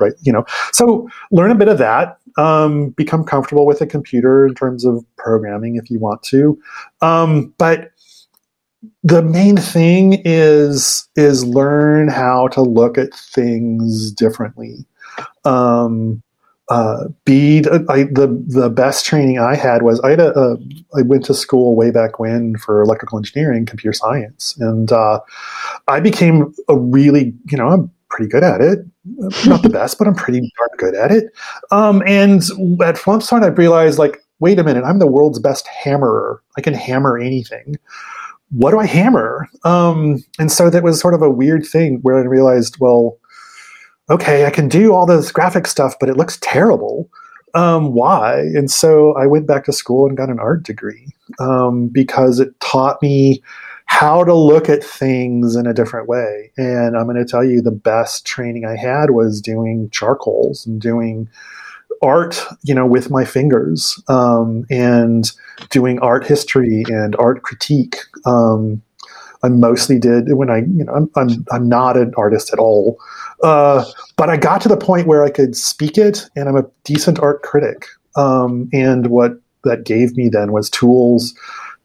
right 0.00 0.12
you 0.22 0.32
know 0.32 0.44
so 0.72 1.08
learn 1.30 1.50
a 1.50 1.54
bit 1.54 1.68
of 1.68 1.78
that 1.78 2.18
um, 2.36 2.90
become 2.90 3.24
comfortable 3.24 3.66
with 3.66 3.80
a 3.80 3.86
computer 3.86 4.46
in 4.46 4.54
terms 4.54 4.84
of 4.84 5.04
programming 5.16 5.76
if 5.76 5.90
you 5.90 5.98
want 5.98 6.22
to. 6.24 6.58
Um, 7.00 7.54
but 7.58 7.90
the 9.02 9.22
main 9.22 9.56
thing 9.56 10.20
is 10.24 11.08
is 11.16 11.44
learn 11.44 12.08
how 12.08 12.48
to 12.48 12.60
look 12.60 12.98
at 12.98 13.14
things 13.14 14.12
differently. 14.12 14.84
Um, 15.44 16.22
uh, 16.68 17.04
be 17.24 17.58
I, 17.88 18.04
the 18.04 18.44
the 18.48 18.68
best 18.68 19.06
training 19.06 19.38
I 19.38 19.54
had 19.54 19.82
was 19.82 20.00
I 20.00 20.10
had 20.10 20.20
a, 20.20 20.36
a 20.36 20.56
I 20.96 21.02
went 21.02 21.24
to 21.26 21.34
school 21.34 21.76
way 21.76 21.92
back 21.92 22.18
when 22.18 22.56
for 22.56 22.82
electrical 22.82 23.18
engineering, 23.18 23.66
computer 23.66 23.92
science, 23.92 24.56
and 24.58 24.90
uh, 24.90 25.20
I 25.86 26.00
became 26.00 26.52
a 26.68 26.76
really 26.76 27.34
you 27.48 27.56
know 27.56 27.88
pretty 28.16 28.30
good 28.30 28.42
at 28.42 28.60
it. 28.60 28.78
not 29.46 29.62
the 29.62 29.68
best, 29.68 29.98
but 29.98 30.08
I'm 30.08 30.14
pretty 30.14 30.40
darn 30.40 30.68
good 30.78 30.94
at 30.94 31.12
it. 31.12 31.26
Um, 31.70 32.02
and 32.06 32.42
at 32.82 32.96
Flumpstone, 32.96 33.44
I 33.44 33.48
realized 33.48 33.98
like, 33.98 34.22
wait 34.40 34.58
a 34.58 34.64
minute, 34.64 34.84
I'm 34.84 34.98
the 34.98 35.06
world's 35.06 35.38
best 35.38 35.66
hammerer. 35.66 36.42
I 36.56 36.60
can 36.60 36.74
hammer 36.74 37.18
anything. 37.18 37.76
What 38.50 38.70
do 38.70 38.78
I 38.78 38.86
hammer? 38.86 39.48
Um, 39.64 40.24
and 40.38 40.50
so 40.50 40.70
that 40.70 40.82
was 40.82 41.00
sort 41.00 41.14
of 41.14 41.22
a 41.22 41.30
weird 41.30 41.66
thing 41.66 41.98
where 42.02 42.16
I 42.16 42.22
realized, 42.22 42.78
well, 42.80 43.18
okay, 44.08 44.46
I 44.46 44.50
can 44.50 44.68
do 44.68 44.94
all 44.94 45.04
this 45.04 45.32
graphic 45.32 45.66
stuff, 45.66 45.94
but 45.98 46.08
it 46.08 46.16
looks 46.16 46.38
terrible. 46.40 47.10
Um, 47.54 47.92
why? 47.92 48.40
And 48.40 48.70
so 48.70 49.14
I 49.16 49.26
went 49.26 49.46
back 49.46 49.64
to 49.64 49.72
school 49.72 50.06
and 50.06 50.16
got 50.16 50.30
an 50.30 50.38
art 50.38 50.62
degree 50.62 51.08
um, 51.38 51.88
because 51.88 52.38
it 52.38 52.58
taught 52.60 53.00
me 53.02 53.42
how 53.86 54.22
to 54.24 54.34
look 54.34 54.68
at 54.68 54.84
things 54.84 55.56
in 55.56 55.66
a 55.66 55.72
different 55.72 56.08
way. 56.08 56.52
And 56.56 56.96
I'm 56.96 57.06
going 57.06 57.16
to 57.16 57.24
tell 57.24 57.44
you 57.44 57.62
the 57.62 57.70
best 57.70 58.26
training 58.26 58.64
I 58.64 58.76
had 58.76 59.10
was 59.10 59.40
doing 59.40 59.88
charcoals 59.90 60.66
and 60.66 60.80
doing 60.80 61.28
art, 62.02 62.44
you 62.62 62.74
know, 62.74 62.84
with 62.84 63.10
my 63.10 63.24
fingers 63.24 64.00
um, 64.08 64.66
and 64.70 65.32
doing 65.70 65.98
art 66.00 66.26
history 66.26 66.84
and 66.88 67.16
art 67.16 67.42
critique. 67.42 67.96
Um, 68.26 68.82
I 69.42 69.48
mostly 69.48 69.98
did 69.98 70.32
when 70.32 70.50
I, 70.50 70.58
you 70.58 70.84
know, 70.84 70.92
I'm, 70.92 71.10
I'm, 71.16 71.46
I'm 71.52 71.68
not 71.68 71.96
an 71.96 72.12
artist 72.16 72.52
at 72.52 72.58
all. 72.58 72.98
Uh, 73.42 73.84
but 74.16 74.28
I 74.28 74.36
got 74.36 74.60
to 74.62 74.68
the 74.68 74.76
point 74.76 75.06
where 75.06 75.24
I 75.24 75.30
could 75.30 75.56
speak 75.56 75.96
it 75.96 76.28
and 76.34 76.48
I'm 76.48 76.56
a 76.56 76.66
decent 76.84 77.20
art 77.20 77.42
critic. 77.42 77.86
Um, 78.16 78.68
and 78.72 79.08
what 79.08 79.38
that 79.64 79.84
gave 79.84 80.16
me 80.16 80.28
then 80.28 80.52
was 80.52 80.70
tools 80.70 81.34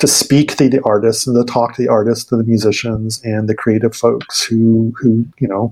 to 0.01 0.07
speak 0.07 0.57
to 0.57 0.67
the 0.67 0.81
artists 0.83 1.27
and 1.27 1.35
to 1.35 1.53
talk 1.53 1.75
to 1.75 1.81
the 1.81 1.87
artists, 1.87 2.25
to 2.25 2.35
the 2.35 2.43
musicians, 2.43 3.21
and 3.23 3.47
the 3.47 3.53
creative 3.53 3.95
folks 3.95 4.43
who 4.43 4.91
who 4.99 5.25
you 5.39 5.47
know 5.47 5.71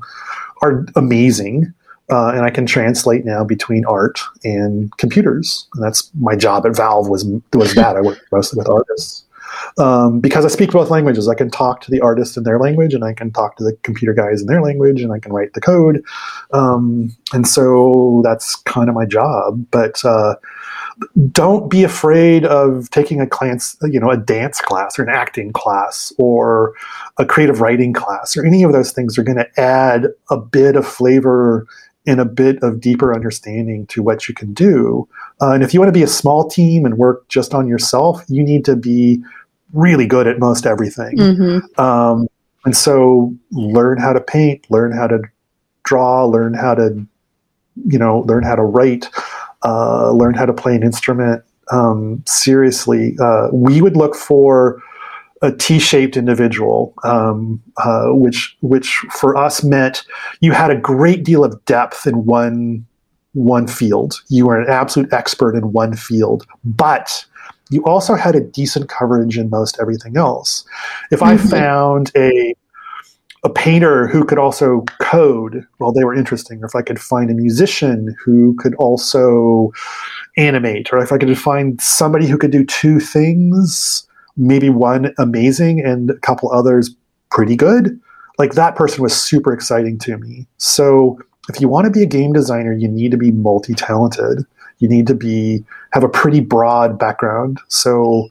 are 0.62 0.86
amazing. 0.96 1.74
Uh, 2.12 2.30
and 2.30 2.44
I 2.44 2.50
can 2.50 2.66
translate 2.66 3.24
now 3.24 3.44
between 3.44 3.86
art 3.86 4.20
and 4.44 4.96
computers. 4.98 5.68
And 5.74 5.84
that's 5.84 6.10
my 6.20 6.36
job 6.36 6.66
at 6.68 6.76
Valve 6.76 7.10
was 7.10 7.26
was 7.54 7.74
that 7.74 7.98
I 7.98 8.02
work 8.02 8.20
mostly 8.32 8.58
with 8.58 8.70
artists 8.70 9.26
um, 9.80 10.20
because 10.20 10.46
I 10.46 10.50
speak 10.50 10.72
both 10.72 10.92
languages. 10.92 11.28
I 11.28 11.34
can 11.34 11.50
talk 11.50 11.82
to 11.82 11.92
the 11.92 12.02
artist 12.02 12.38
in 12.38 12.44
their 12.44 12.60
language, 12.60 12.94
and 12.94 13.04
I 13.04 13.14
can 13.14 13.32
talk 13.32 13.58
to 13.58 13.64
the 13.64 13.76
computer 13.84 14.14
guys 14.14 14.42
in 14.42 14.48
their 14.48 14.62
language, 14.62 15.02
and 15.02 15.12
I 15.12 15.20
can 15.20 15.34
write 15.34 15.54
the 15.54 15.62
code. 15.62 16.04
Um, 16.54 17.16
and 17.34 17.48
so 17.48 18.22
that's 18.24 18.56
kind 18.58 18.90
of 18.90 18.96
my 18.96 19.06
job. 19.06 19.66
But 19.72 20.04
uh, 20.06 20.36
don't 21.32 21.70
be 21.70 21.84
afraid 21.84 22.46
of 22.46 22.90
taking 22.90 23.22
a 23.22 23.28
class, 23.28 23.78
you 23.84 24.00
know, 24.00 24.10
a 24.10 24.18
dance 24.18 24.60
class 24.62 25.00
or 25.00 25.04
an 25.04 25.10
acting 25.10 25.52
class 25.54 26.12
or 26.18 26.74
a 27.18 27.26
creative 27.26 27.62
writing 27.62 27.94
class 27.94 28.36
or 28.36 28.46
any 28.46 28.64
of 28.64 28.74
those 28.74 28.92
things 28.92 29.18
are 29.18 29.24
going 29.24 29.38
to 29.38 29.60
add 29.60 30.08
a 30.30 30.38
bit 30.38 30.76
of 30.76 30.86
flavor 30.86 31.66
and 32.06 32.20
a 32.20 32.26
bit 32.26 32.62
of 32.64 32.82
deeper 32.82 33.14
understanding 33.14 33.86
to 33.88 34.02
what 34.02 34.28
you 34.28 34.34
can 34.34 34.54
do. 34.54 35.08
Uh, 35.42 35.52
and 35.52 35.64
if 35.64 35.74
you 35.74 35.80
want 35.80 35.90
to 35.90 35.98
be 35.98 36.04
a 36.04 36.08
small 36.08 36.50
team 36.50 36.86
and 36.86 36.98
work 36.98 37.28
just 37.28 37.54
on 37.54 37.68
yourself, 37.68 38.24
you 38.28 38.44
need 38.44 38.66
to 38.66 38.76
be 38.76 39.22
really 39.74 40.08
good 40.08 40.28
at 40.28 40.40
most 40.40 40.66
everything. 40.66 41.18
Mm-hmm. 41.18 41.82
Um, 41.82 42.28
and 42.66 42.76
so 42.76 43.34
learn 43.52 44.00
how 44.00 44.14
to 44.14 44.22
paint, 44.22 44.66
learn 44.70 44.92
how 44.92 45.08
to 45.08 45.22
draw, 45.84 46.26
learn 46.26 46.54
how 46.54 46.76
to, 46.76 47.06
you 47.86 48.00
know, 48.00 48.20
learn 48.22 48.44
how 48.44 48.56
to 48.56 48.64
write 48.64 49.10
uh, 49.64 50.12
learn 50.12 50.34
how 50.34 50.46
to 50.46 50.54
play 50.54 50.76
an 50.76 50.84
instrument. 50.84 51.44
Um, 51.72 52.24
seriously, 52.26 53.16
uh, 53.22 53.50
we 53.54 53.82
would 53.82 53.96
look 53.96 54.16
for 54.16 54.82
a 55.42 55.52
T-shaped 55.52 56.18
individual, 56.18 56.94
um, 57.04 57.62
uh, 57.78 58.08
which 58.08 58.58
which 58.62 59.06
for 59.12 59.38
us 59.38 59.64
meant 59.64 60.04
you 60.42 60.52
had 60.52 60.70
a 60.70 60.76
great 60.76 61.24
deal 61.24 61.44
of 61.44 61.64
depth 61.66 62.06
in 62.06 62.26
one 62.26 62.86
one 63.34 63.68
field. 63.68 64.22
You 64.28 64.48
were 64.48 64.60
an 64.60 64.70
absolute 64.70 65.14
expert 65.14 65.56
in 65.56 65.72
one 65.72 65.96
field, 65.96 66.46
but 66.64 67.26
you 67.70 67.84
also 67.86 68.16
had 68.16 68.36
a 68.36 68.42
decent 68.42 68.90
coverage 68.90 69.38
in 69.38 69.50
most 69.50 69.78
everything 69.80 70.18
else. 70.18 70.66
If 71.12 71.22
I 71.22 71.36
mm-hmm. 71.36 71.48
found 71.48 72.12
a 72.16 72.56
a 73.44 73.50
painter 73.50 74.08
who 74.08 74.26
could 74.26 74.38
also 74.38 74.82
code, 75.00 75.66
well, 75.80 75.92
they 75.92 76.04
were 76.04 76.14
interesting. 76.14 76.62
Or 76.62 76.66
if 76.66 76.76
I 76.76 76.82
could 76.82 77.00
find 77.00 77.32
a 77.32 77.34
musician 77.34 78.16
who 78.24 78.56
could 78.56 78.76
also 78.76 79.72
animate, 80.38 80.92
or 80.92 81.00
if 81.00 81.12
I 81.12 81.18
could 81.18 81.38
find 81.38 81.80
somebody 81.80 82.28
who 82.28 82.38
could 82.38 82.52
do 82.52 82.66
two 82.66 83.00
things, 83.00 84.06
maybe 84.36 84.70
one 84.70 85.14
amazing 85.18 85.80
and 85.80 86.12
a 86.12 86.20
couple 86.20 86.52
others 86.52 86.94
pretty 87.32 87.56
good, 87.56 88.00
like 88.38 88.54
that 88.54 88.76
person 88.76 89.04
was 89.04 89.20
super 89.20 89.54
exciting 89.54 89.98
to 90.00 90.18
me. 90.18 90.48
So 90.58 91.20
if 91.50 91.62
you 91.62 91.68
want 91.68 91.86
to 91.86 91.92
be 91.92 92.04
a 92.04 92.08
game 92.08 92.34
designer, 92.34 92.74
you 92.74 92.88
need 92.88 93.12
to 93.12 93.18
be 93.18 93.32
multi 93.32 93.74
talented. 93.74 94.46
You 94.80 94.88
need 94.88 95.08
to 95.08 95.16
be 95.16 95.64
have 95.92 96.04
a 96.04 96.10
pretty 96.10 96.40
broad 96.40 96.98
background. 96.98 97.60
So 97.68 98.28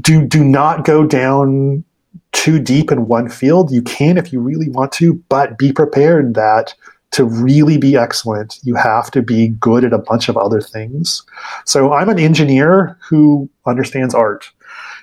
do 0.00 0.26
do 0.26 0.44
not 0.44 0.84
go 0.84 1.06
down 1.06 1.84
too 2.32 2.58
deep 2.58 2.90
in 2.90 3.06
one 3.06 3.28
field. 3.28 3.70
You 3.70 3.82
can 3.82 4.18
if 4.18 4.32
you 4.32 4.40
really 4.40 4.68
want 4.68 4.92
to, 4.92 5.14
but 5.28 5.58
be 5.58 5.72
prepared 5.72 6.34
that 6.34 6.74
to 7.10 7.24
really 7.24 7.78
be 7.78 7.96
excellent, 7.96 8.58
you 8.62 8.74
have 8.74 9.10
to 9.12 9.22
be 9.22 9.48
good 9.48 9.84
at 9.84 9.92
a 9.92 9.98
bunch 9.98 10.28
of 10.28 10.36
other 10.36 10.60
things. 10.60 11.22
So 11.64 11.92
I'm 11.92 12.08
an 12.08 12.18
engineer 12.18 12.98
who 13.08 13.48
understands 13.66 14.14
art, 14.14 14.50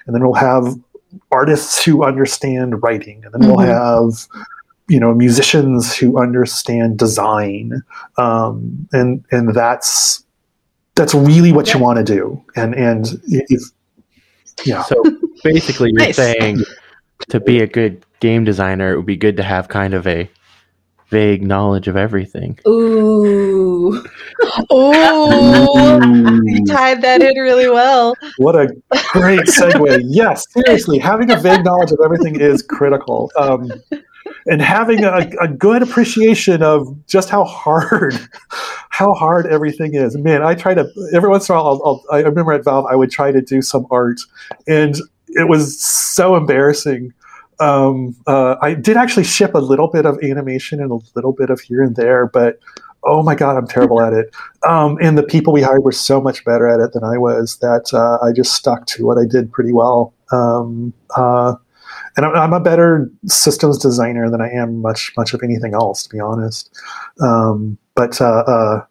and 0.05 0.15
then 0.15 0.23
we'll 0.23 0.33
have 0.33 0.75
artists 1.31 1.83
who 1.83 2.03
understand 2.03 2.81
writing, 2.83 3.23
and 3.25 3.33
then 3.33 3.41
mm-hmm. 3.41 3.55
we'll 3.55 3.65
have 3.65 4.27
you 4.87 4.99
know 4.99 5.13
musicians 5.15 5.95
who 5.95 6.19
understand 6.19 6.99
design, 6.99 7.83
um, 8.17 8.87
and 8.93 9.25
and 9.31 9.53
that's 9.55 10.23
that's 10.93 11.15
really 11.15 11.51
what 11.51 11.67
yeah. 11.67 11.73
you 11.73 11.83
want 11.83 11.97
to 11.97 12.03
do. 12.03 12.43
And 12.55 12.75
and 12.75 13.19
if 13.25 13.61
yeah. 14.63 14.83
So 14.83 15.03
basically, 15.43 15.89
you're 15.91 15.99
nice. 15.99 16.15
saying 16.15 16.63
to 17.29 17.39
be 17.39 17.61
a 17.61 17.67
good 17.67 18.05
game 18.19 18.43
designer, 18.43 18.93
it 18.93 18.97
would 18.97 19.05
be 19.05 19.17
good 19.17 19.37
to 19.37 19.43
have 19.43 19.67
kind 19.67 19.93
of 19.93 20.07
a 20.07 20.29
vague 21.09 21.43
knowledge 21.43 21.87
of 21.87 21.95
everything. 21.95 22.57
Ooh. 22.67 23.93
Ooh. 24.73 26.41
you 26.43 26.65
tied 26.65 27.01
that 27.01 27.21
in 27.21 27.37
really 27.37 27.69
well. 27.69 28.15
What 28.37 28.55
a 28.55 28.67
great 29.11 29.41
segue. 29.41 30.01
yes, 30.07 30.45
seriously, 30.51 30.97
having 30.97 31.31
a 31.31 31.37
vague 31.37 31.63
knowledge 31.63 31.91
of 31.91 31.99
everything 32.03 32.39
is 32.39 32.61
critical. 32.61 33.31
Um, 33.37 33.71
and 34.47 34.61
having 34.61 35.03
a, 35.03 35.29
a, 35.41 35.47
good 35.47 35.81
appreciation 35.81 36.61
of 36.61 36.87
just 37.07 37.29
how 37.29 37.43
hard 37.43 38.15
how 38.89 39.13
hard 39.13 39.45
everything 39.47 39.93
is 39.93 40.17
man 40.17 40.43
i 40.43 40.53
try 40.53 40.73
to 40.73 40.87
every 41.13 41.29
once 41.29 41.49
in 41.49 41.55
a 41.55 41.57
while 41.57 41.67
I'll, 41.67 42.03
I'll, 42.11 42.17
i 42.17 42.21
remember 42.21 42.53
at 42.53 42.63
valve 42.63 42.85
i 42.85 42.95
would 42.95 43.11
try 43.11 43.31
to 43.31 43.41
do 43.41 43.61
some 43.61 43.85
art 43.91 44.19
and 44.67 44.95
it 45.35 45.47
was 45.47 45.79
so 45.79 46.35
embarrassing. 46.35 47.13
Um, 47.59 48.15
uh, 48.27 48.55
I 48.61 48.73
did 48.73 48.97
actually 48.97 49.23
ship 49.23 49.53
a 49.53 49.59
little 49.59 49.87
bit 49.87 50.05
of 50.05 50.17
animation 50.21 50.81
and 50.81 50.91
a 50.91 50.99
little 51.15 51.31
bit 51.31 51.49
of 51.49 51.61
here 51.61 51.83
and 51.83 51.95
there, 51.95 52.27
but 52.27 52.59
oh 53.05 53.23
my 53.23 53.35
god, 53.35 53.55
I'm 53.55 53.67
terrible 53.67 54.01
at 54.01 54.13
it. 54.13 54.33
Um, 54.67 54.97
and 55.01 55.17
the 55.17 55.23
people 55.23 55.53
we 55.53 55.61
hired 55.61 55.83
were 55.83 55.91
so 55.91 56.19
much 56.19 56.43
better 56.43 56.67
at 56.67 56.79
it 56.79 56.93
than 56.93 57.03
I 57.03 57.17
was 57.17 57.57
that 57.57 57.93
uh, 57.93 58.17
I 58.25 58.31
just 58.31 58.53
stuck 58.53 58.87
to 58.87 59.05
what 59.05 59.17
I 59.17 59.25
did 59.25 59.51
pretty 59.51 59.71
well. 59.71 60.13
Um, 60.31 60.93
uh, 61.15 61.55
and 62.17 62.25
I'm, 62.25 62.35
I'm, 62.35 62.53
a 62.53 62.59
better 62.59 63.09
systems 63.27 63.77
designer 63.77 64.29
than 64.29 64.41
I 64.41 64.49
am 64.49 64.81
much 64.81 65.13
much 65.17 65.33
of 65.33 65.41
anything 65.43 65.73
else, 65.73 66.03
to 66.03 66.09
be 66.09 66.19
honest. 66.19 66.75
Um, 67.21 67.77
but 67.93 68.19
uh, 68.19 68.43
uh, 68.47 68.85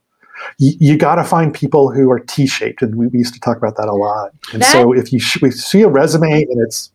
you, 0.59 0.73
you 0.81 0.99
got 0.99 1.17
to 1.17 1.25
find 1.25 1.55
people 1.55 1.91
who 1.91 2.11
are 2.11 2.21
T-shaped, 2.21 2.83
and 2.83 2.97
we, 2.97 3.07
we, 3.09 3.19
used 3.19 3.35
to 3.35 3.41
talk 3.41 3.57
about 3.57 3.77
that 3.77 3.89
a 3.89 3.95
lot. 3.95 4.33
And 4.53 4.63
that, 4.63 4.73
so 4.73 4.93
if 4.93 5.13
you 5.13 5.19
sh- 5.19 5.41
we 5.43 5.51
see 5.51 5.83
a 5.83 5.89
resume 5.89 6.43
and 6.43 6.61
it's 6.67 6.91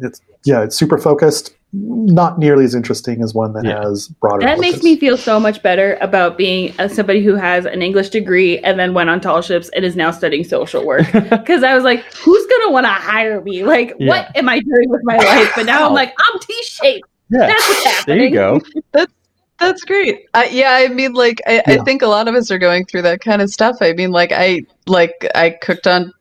it's 0.00 0.20
yeah, 0.44 0.62
it's 0.62 0.76
super 0.76 0.98
focused, 0.98 1.54
not 1.72 2.38
nearly 2.38 2.64
as 2.64 2.74
interesting 2.74 3.22
as 3.22 3.34
one 3.34 3.52
that 3.52 3.64
yeah. 3.64 3.82
has 3.82 4.08
broader. 4.08 4.40
That 4.40 4.56
focus. 4.56 4.72
makes 4.72 4.82
me 4.82 4.98
feel 4.98 5.16
so 5.16 5.38
much 5.38 5.62
better 5.62 5.98
about 6.00 6.36
being 6.38 6.74
uh, 6.78 6.88
somebody 6.88 7.22
who 7.22 7.34
has 7.34 7.66
an 7.66 7.82
English 7.82 8.08
degree 8.08 8.58
and 8.58 8.78
then 8.78 8.94
went 8.94 9.10
on 9.10 9.20
tall 9.20 9.42
ships 9.42 9.68
and 9.70 9.84
is 9.84 9.96
now 9.96 10.10
studying 10.10 10.44
social 10.44 10.84
work. 10.84 11.06
Because 11.30 11.62
I 11.62 11.74
was 11.74 11.84
like, 11.84 12.04
who's 12.14 12.46
gonna 12.46 12.72
want 12.72 12.86
to 12.86 12.92
hire 12.92 13.40
me? 13.40 13.64
Like, 13.64 13.94
yeah. 13.98 14.08
what 14.08 14.36
am 14.36 14.48
I 14.48 14.60
doing 14.60 14.88
with 14.88 15.00
my 15.04 15.16
life? 15.16 15.52
But 15.54 15.66
now 15.66 15.86
I'm 15.86 15.94
like, 15.94 16.14
I'm 16.18 16.40
T-shaped. 16.40 17.08
Yeah. 17.30 17.46
That's 17.46 17.68
what's 17.68 17.84
happening. 17.84 18.18
There 18.18 18.26
you 18.26 18.34
go. 18.34 18.60
That's 18.92 19.12
that's 19.60 19.84
great. 19.84 20.26
Uh, 20.34 20.46
yeah, 20.50 20.72
I 20.72 20.88
mean, 20.88 21.12
like, 21.12 21.40
I, 21.46 21.54
yeah. 21.54 21.62
I 21.68 21.76
think 21.84 22.02
a 22.02 22.06
lot 22.06 22.26
of 22.28 22.34
us 22.34 22.50
are 22.50 22.58
going 22.58 22.86
through 22.86 23.02
that 23.02 23.20
kind 23.20 23.42
of 23.42 23.50
stuff. 23.50 23.76
I 23.80 23.92
mean, 23.92 24.10
like, 24.10 24.32
I 24.32 24.62
like 24.86 25.30
I 25.34 25.50
cooked 25.50 25.86
on 25.86 26.12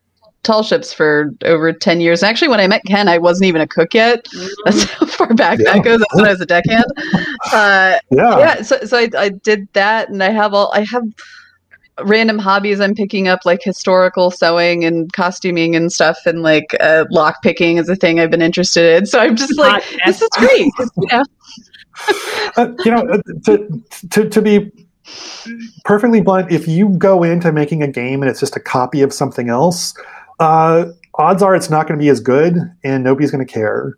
tall 0.43 0.63
ships 0.63 0.93
for 0.93 1.31
over 1.45 1.73
10 1.73 2.01
years. 2.01 2.23
Actually, 2.23 2.47
when 2.47 2.59
I 2.59 2.67
met 2.67 2.81
Ken, 2.85 3.07
I 3.07 3.17
wasn't 3.17 3.47
even 3.47 3.61
a 3.61 3.67
cook 3.67 3.93
yet. 3.93 4.25
That's 4.65 4.83
how 4.85 5.05
far 5.05 5.33
back 5.33 5.59
yeah. 5.59 5.73
that 5.73 5.83
goes. 5.83 5.99
That's 5.99 6.15
when 6.15 6.25
I 6.25 6.31
was 6.31 6.41
a 6.41 6.45
deckhand. 6.45 6.85
Uh, 7.51 7.97
yeah. 8.11 8.37
Yeah. 8.37 8.61
So, 8.61 8.79
so 8.85 8.97
I, 8.97 9.09
I 9.17 9.29
did 9.29 9.67
that 9.73 10.09
and 10.09 10.21
I 10.21 10.29
have 10.29 10.53
all, 10.53 10.71
I 10.73 10.83
have 10.83 11.03
random 12.03 12.37
hobbies 12.37 12.79
I'm 12.79 12.93
picking 12.93 13.27
up, 13.27 13.39
like 13.45 13.63
historical 13.63 14.29
sewing 14.29 14.83
and 14.83 15.11
costuming 15.13 15.75
and 15.75 15.91
stuff. 15.91 16.19
And 16.25 16.43
like 16.43 16.75
uh, 16.79 17.05
lock 17.09 17.41
picking 17.41 17.77
is 17.77 17.89
a 17.89 17.95
thing 17.95 18.19
I've 18.19 18.29
been 18.29 18.41
interested 18.41 18.97
in. 18.97 19.05
So 19.05 19.19
I'm 19.19 19.35
just 19.35 19.57
like, 19.57 19.83
this 20.05 20.21
is 20.21 20.29
great. 20.33 20.71
You 20.97 21.07
know? 21.11 21.23
Uh, 22.57 22.71
you 22.85 22.91
know, 22.91 23.07
uh, 23.07 23.21
to, 23.45 23.83
to, 24.09 24.29
to 24.29 24.41
be 24.41 24.71
perfectly 25.85 26.21
blunt, 26.21 26.51
if 26.51 26.67
you 26.67 26.89
go 26.89 27.23
into 27.23 27.51
making 27.51 27.83
a 27.83 27.87
game 27.87 28.21
and 28.21 28.29
it's 28.29 28.39
just 28.39 28.55
a 28.55 28.59
copy 28.59 29.01
of 29.01 29.13
something 29.13 29.49
else, 29.49 29.93
uh, 30.39 30.85
odds 31.15 31.41
are 31.41 31.55
it's 31.55 31.69
not 31.69 31.87
going 31.87 31.97
to 31.97 32.03
be 32.03 32.09
as 32.09 32.19
good 32.19 32.55
and 32.83 33.03
nobody's 33.03 33.31
going 33.31 33.45
to 33.45 33.51
care. 33.51 33.97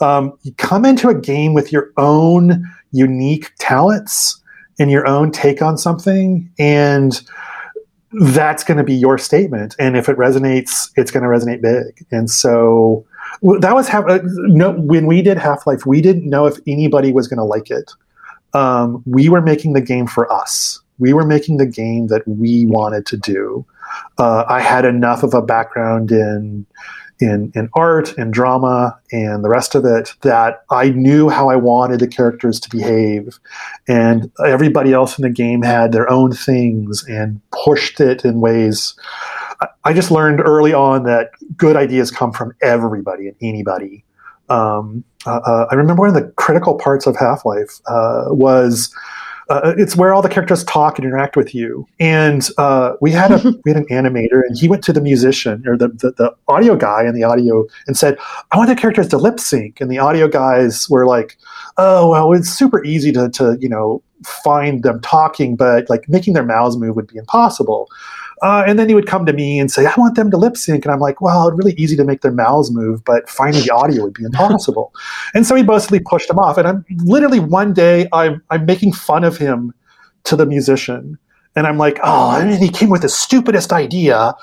Um, 0.00 0.36
you 0.42 0.52
come 0.54 0.84
into 0.84 1.08
a 1.08 1.14
game 1.14 1.54
with 1.54 1.72
your 1.72 1.92
own 1.96 2.64
unique 2.90 3.50
talents 3.58 4.40
and 4.78 4.90
your 4.90 5.06
own 5.06 5.30
take 5.30 5.62
on 5.62 5.78
something, 5.78 6.50
and 6.58 7.20
that's 8.12 8.64
going 8.64 8.78
to 8.78 8.84
be 8.84 8.94
your 8.94 9.16
statement. 9.16 9.76
And 9.78 9.96
if 9.96 10.08
it 10.08 10.16
resonates, 10.16 10.90
it's 10.96 11.10
going 11.10 11.22
to 11.22 11.28
resonate 11.28 11.62
big. 11.62 12.04
And 12.10 12.30
so 12.30 13.06
that 13.60 13.74
was 13.74 13.88
how, 13.88 14.06
uh, 14.06 14.20
no, 14.22 14.72
when 14.72 15.06
we 15.06 15.22
did 15.22 15.38
Half 15.38 15.66
Life, 15.66 15.84
we 15.84 16.00
didn't 16.00 16.28
know 16.28 16.46
if 16.46 16.58
anybody 16.66 17.12
was 17.12 17.28
going 17.28 17.38
to 17.38 17.44
like 17.44 17.70
it. 17.70 17.90
Um, 18.54 19.02
we 19.06 19.28
were 19.28 19.40
making 19.40 19.72
the 19.72 19.80
game 19.80 20.06
for 20.06 20.30
us. 20.32 20.80
We 20.98 21.12
were 21.12 21.26
making 21.26 21.56
the 21.56 21.66
game 21.66 22.06
that 22.08 22.26
we 22.28 22.66
wanted 22.66 23.06
to 23.06 23.16
do. 23.16 23.66
Uh, 24.18 24.44
I 24.48 24.60
had 24.60 24.84
enough 24.84 25.22
of 25.22 25.34
a 25.34 25.42
background 25.42 26.12
in 26.12 26.66
in, 27.22 27.52
in 27.54 27.68
art 27.74 28.16
and 28.18 28.32
drama 28.32 28.98
and 29.12 29.44
the 29.44 29.48
rest 29.48 29.74
of 29.74 29.84
it 29.84 30.12
that 30.22 30.64
I 30.70 30.90
knew 30.90 31.28
how 31.28 31.48
I 31.48 31.56
wanted 31.56 32.00
the 32.00 32.08
characters 32.08 32.58
to 32.60 32.68
behave. 32.68 33.38
And 33.86 34.30
everybody 34.44 34.92
else 34.92 35.18
in 35.18 35.22
the 35.22 35.30
game 35.30 35.62
had 35.62 35.92
their 35.92 36.10
own 36.10 36.32
things 36.32 37.04
and 37.08 37.40
pushed 37.52 38.00
it 38.00 38.24
in 38.24 38.40
ways. 38.40 38.94
I 39.84 39.92
just 39.92 40.10
learned 40.10 40.40
early 40.40 40.72
on 40.72 41.04
that 41.04 41.30
good 41.56 41.76
ideas 41.76 42.10
come 42.10 42.32
from 42.32 42.54
everybody 42.62 43.28
and 43.28 43.36
anybody. 43.40 44.04
Um, 44.48 45.04
uh, 45.26 45.40
uh 45.44 45.66
I 45.70 45.74
remember 45.74 46.00
one 46.00 46.08
of 46.08 46.14
the 46.14 46.30
critical 46.32 46.74
parts 46.74 47.06
of 47.06 47.16
Half 47.16 47.44
Life 47.44 47.80
uh, 47.86 48.26
was 48.28 48.94
uh, 49.52 49.74
it's 49.76 49.96
where 49.96 50.14
all 50.14 50.22
the 50.22 50.28
characters 50.28 50.64
talk 50.64 50.98
and 50.98 51.04
interact 51.04 51.36
with 51.36 51.54
you. 51.54 51.86
And 52.00 52.48
uh, 52.58 52.94
we 53.00 53.10
had 53.10 53.32
a 53.32 53.36
we 53.64 53.72
had 53.72 53.76
an 53.76 53.86
animator, 53.86 54.42
and 54.46 54.56
he 54.56 54.68
went 54.68 54.82
to 54.84 54.92
the 54.92 55.00
musician 55.00 55.62
or 55.66 55.76
the, 55.76 55.88
the, 55.88 56.12
the 56.12 56.34
audio 56.48 56.76
guy 56.76 57.02
and 57.02 57.16
the 57.16 57.24
audio 57.24 57.66
and 57.86 57.96
said, 57.96 58.16
"I 58.52 58.56
want 58.56 58.68
the 58.68 58.76
characters 58.76 59.08
to 59.08 59.18
lip 59.18 59.40
sync." 59.40 59.80
And 59.80 59.90
the 59.90 59.98
audio 59.98 60.28
guys 60.28 60.88
were 60.88 61.06
like, 61.06 61.36
"Oh 61.76 62.10
well, 62.10 62.32
it's 62.32 62.48
super 62.48 62.84
easy 62.84 63.12
to 63.12 63.28
to 63.30 63.58
you 63.60 63.68
know 63.68 64.02
find 64.24 64.82
them 64.82 65.00
talking, 65.00 65.56
but 65.56 65.90
like 65.90 66.08
making 66.08 66.34
their 66.34 66.46
mouths 66.46 66.76
move 66.76 66.96
would 66.96 67.08
be 67.08 67.18
impossible." 67.18 67.88
Uh, 68.42 68.64
and 68.66 68.76
then 68.76 68.88
he 68.88 68.94
would 68.94 69.06
come 69.06 69.24
to 69.24 69.32
me 69.32 69.60
and 69.60 69.70
say, 69.70 69.86
I 69.86 69.94
want 69.96 70.16
them 70.16 70.30
to 70.32 70.36
lip 70.36 70.56
sync. 70.56 70.84
And 70.84 70.92
I'm 70.92 70.98
like, 70.98 71.20
well, 71.20 71.48
it's 71.48 71.56
really 71.56 71.74
easy 71.74 71.94
to 71.96 72.04
make 72.04 72.22
their 72.22 72.32
mouths 72.32 72.72
move, 72.72 73.04
but 73.04 73.28
finding 73.30 73.62
the 73.62 73.70
audio 73.70 74.02
would 74.02 74.14
be 74.14 74.24
impossible. 74.24 74.92
and 75.34 75.46
so 75.46 75.54
he 75.54 75.62
mostly 75.62 76.00
pushed 76.00 76.28
him 76.28 76.40
off. 76.40 76.58
And 76.58 76.66
I'm 76.66 76.84
literally 77.04 77.38
one 77.38 77.72
day 77.72 78.08
I'm, 78.12 78.42
I'm 78.50 78.66
making 78.66 78.94
fun 78.94 79.22
of 79.22 79.38
him 79.38 79.72
to 80.24 80.34
the 80.34 80.44
musician. 80.44 81.18
And 81.54 81.66
I'm 81.66 81.78
like, 81.78 82.00
oh, 82.02 82.30
I 82.30 82.44
mean, 82.44 82.58
he 82.58 82.68
came 82.68 82.88
with 82.88 83.02
the 83.02 83.08
stupidest 83.08 83.72
idea. 83.72 84.34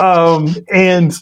Um, 0.00 0.54
and 0.72 1.12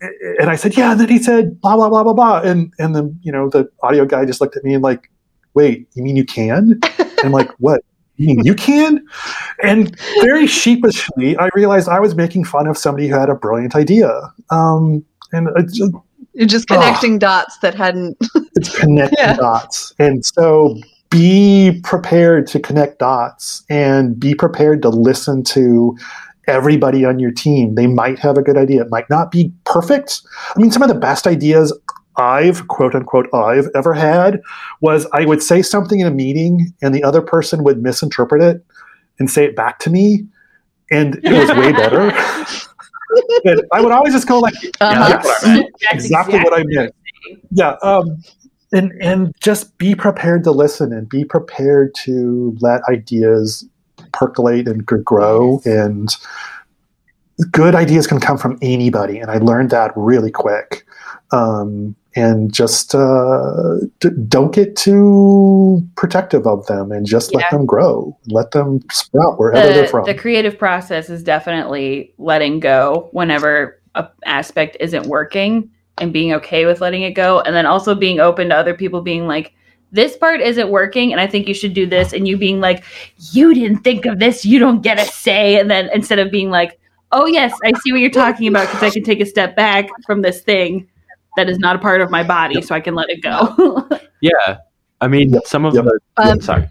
and 0.00 0.50
I 0.50 0.56
said, 0.56 0.76
yeah. 0.76 0.92
And 0.92 1.00
then 1.00 1.08
he 1.08 1.18
said, 1.18 1.60
blah 1.60 1.76
blah 1.76 1.88
blah 1.88 2.04
blah 2.04 2.12
blah. 2.12 2.40
And 2.40 2.72
and 2.78 2.94
then 2.94 3.18
you 3.22 3.32
know 3.32 3.48
the 3.48 3.68
audio 3.82 4.04
guy 4.04 4.24
just 4.24 4.40
looked 4.40 4.56
at 4.56 4.64
me 4.64 4.74
and 4.74 4.82
like, 4.82 5.10
wait, 5.54 5.88
you 5.94 6.02
mean 6.02 6.16
you 6.16 6.24
can? 6.24 6.80
I'm 7.24 7.32
like, 7.32 7.50
what? 7.58 7.82
You 8.16 8.54
can? 8.54 9.04
And 9.62 9.98
very 10.20 10.46
sheepishly, 10.46 11.36
I 11.36 11.48
realized 11.54 11.88
I 11.88 12.00
was 12.00 12.14
making 12.14 12.44
fun 12.44 12.66
of 12.66 12.78
somebody 12.78 13.08
who 13.08 13.14
had 13.14 13.28
a 13.28 13.34
brilliant 13.34 13.74
idea. 13.74 14.32
Um, 14.50 15.04
and 15.32 15.48
it's 15.56 15.76
just, 15.76 15.92
You're 16.32 16.46
just 16.46 16.68
connecting 16.68 17.16
oh, 17.16 17.18
dots 17.18 17.58
that 17.58 17.74
hadn't. 17.74 18.16
it's 18.54 18.78
connecting 18.78 19.18
yeah. 19.18 19.34
dots. 19.34 19.94
And 19.98 20.24
so 20.24 20.76
be 21.10 21.80
prepared 21.82 22.46
to 22.48 22.60
connect 22.60 22.98
dots 22.98 23.64
and 23.68 24.18
be 24.18 24.34
prepared 24.34 24.82
to 24.82 24.88
listen 24.88 25.42
to 25.44 25.96
everybody 26.46 27.04
on 27.04 27.18
your 27.18 27.30
team. 27.30 27.74
They 27.74 27.86
might 27.86 28.18
have 28.18 28.36
a 28.36 28.42
good 28.42 28.56
idea. 28.56 28.82
It 28.82 28.90
might 28.90 29.08
not 29.08 29.30
be 29.30 29.52
perfect. 29.64 30.20
I 30.54 30.60
mean, 30.60 30.70
some 30.70 30.82
of 30.82 30.88
the 30.88 30.94
best 30.94 31.26
ideas 31.26 31.76
I've 32.16 32.68
quote 32.68 32.94
unquote 32.94 33.32
I've 33.34 33.68
ever 33.74 33.92
had 33.92 34.40
was 34.80 35.06
I 35.12 35.24
would 35.24 35.42
say 35.42 35.62
something 35.62 36.00
in 36.00 36.06
a 36.06 36.10
meeting 36.10 36.72
and 36.82 36.94
the 36.94 37.02
other 37.02 37.20
person 37.20 37.64
would 37.64 37.82
misinterpret 37.82 38.42
it 38.42 38.64
and 39.18 39.30
say 39.30 39.44
it 39.44 39.56
back 39.56 39.78
to 39.80 39.90
me, 39.90 40.26
and 40.90 41.16
it 41.24 41.32
was 41.32 41.50
way 41.56 41.72
better. 41.72 42.12
and 43.44 43.62
I 43.72 43.80
would 43.80 43.92
always 43.92 44.12
just 44.12 44.26
go 44.26 44.38
like, 44.40 44.54
uh-huh. 44.80 45.20
yes, 45.22 45.44
exactly, 45.44 45.90
exactly, 45.90 46.38
what 46.40 46.52
I 46.52 46.64
meant. 46.66 46.94
Yeah, 47.50 47.76
um, 47.82 48.22
and 48.72 48.92
and 49.00 49.34
just 49.40 49.76
be 49.78 49.94
prepared 49.94 50.44
to 50.44 50.50
listen 50.50 50.92
and 50.92 51.08
be 51.08 51.24
prepared 51.24 51.94
to 51.94 52.56
let 52.60 52.82
ideas 52.88 53.66
percolate 54.12 54.68
and 54.68 54.84
grow 54.86 55.60
and 55.64 56.16
good 57.50 57.74
ideas 57.74 58.06
can 58.06 58.20
come 58.20 58.38
from 58.38 58.56
anybody 58.62 59.18
and 59.18 59.28
i 59.28 59.38
learned 59.38 59.70
that 59.70 59.90
really 59.96 60.30
quick 60.30 60.86
um, 61.32 61.96
and 62.16 62.52
just 62.52 62.94
uh, 62.94 63.78
d- 64.00 64.10
don't 64.28 64.54
get 64.54 64.76
too 64.76 65.86
protective 65.96 66.46
of 66.46 66.66
them 66.66 66.92
and 66.92 67.06
just 67.06 67.32
yeah. 67.32 67.38
let 67.38 67.50
them 67.50 67.66
grow. 67.66 68.16
Let 68.28 68.52
them 68.52 68.80
sprout 68.90 69.38
wherever 69.38 69.66
the, 69.66 69.72
they're 69.74 69.88
from. 69.88 70.04
the 70.04 70.14
creative 70.14 70.58
process 70.58 71.10
is 71.10 71.22
definitely 71.22 72.14
letting 72.18 72.60
go 72.60 73.08
whenever 73.12 73.80
a 73.94 74.08
aspect 74.24 74.76
isn't 74.80 75.06
working 75.06 75.70
and 75.98 76.12
being 76.12 76.32
okay 76.32 76.66
with 76.66 76.80
letting 76.80 77.02
it 77.02 77.12
go 77.12 77.40
and 77.40 77.54
then 77.54 77.66
also 77.66 77.94
being 77.94 78.20
open 78.20 78.48
to 78.48 78.56
other 78.56 78.74
people 78.74 79.00
being 79.00 79.26
like 79.26 79.54
this 79.92 80.16
part 80.16 80.40
isn't 80.40 80.70
working 80.70 81.12
and 81.12 81.20
i 81.20 81.26
think 81.26 81.46
you 81.46 81.54
should 81.54 81.72
do 81.72 81.86
this 81.86 82.12
and 82.12 82.26
you 82.26 82.36
being 82.36 82.60
like 82.60 82.84
you 83.32 83.54
didn't 83.54 83.78
think 83.78 84.04
of 84.04 84.18
this 84.18 84.44
you 84.44 84.58
don't 84.58 84.82
get 84.82 84.98
a 84.98 85.04
say 85.04 85.58
and 85.60 85.70
then 85.70 85.88
instead 85.94 86.18
of 86.18 86.30
being 86.30 86.50
like 86.50 86.80
oh 87.12 87.26
yes 87.26 87.56
i 87.64 87.72
see 87.80 87.92
what 87.92 88.00
you're 88.00 88.10
talking 88.10 88.48
about 88.48 88.66
because 88.66 88.82
i 88.82 88.90
can 88.90 89.04
take 89.04 89.20
a 89.20 89.26
step 89.26 89.54
back 89.54 89.88
from 90.04 90.22
this 90.22 90.42
thing 90.42 90.88
that 91.36 91.48
is 91.48 91.58
not 91.58 91.76
a 91.76 91.78
part 91.78 92.00
of 92.00 92.10
my 92.10 92.22
body, 92.22 92.62
so 92.62 92.74
I 92.74 92.80
can 92.80 92.94
let 92.94 93.10
it 93.10 93.22
go. 93.22 93.88
yeah, 94.20 94.58
I 95.00 95.08
mean, 95.08 95.34
some 95.44 95.64
of 95.64 95.74
yep. 95.74 95.84
the. 95.84 96.00
Um, 96.16 96.40
sorry. 96.40 96.68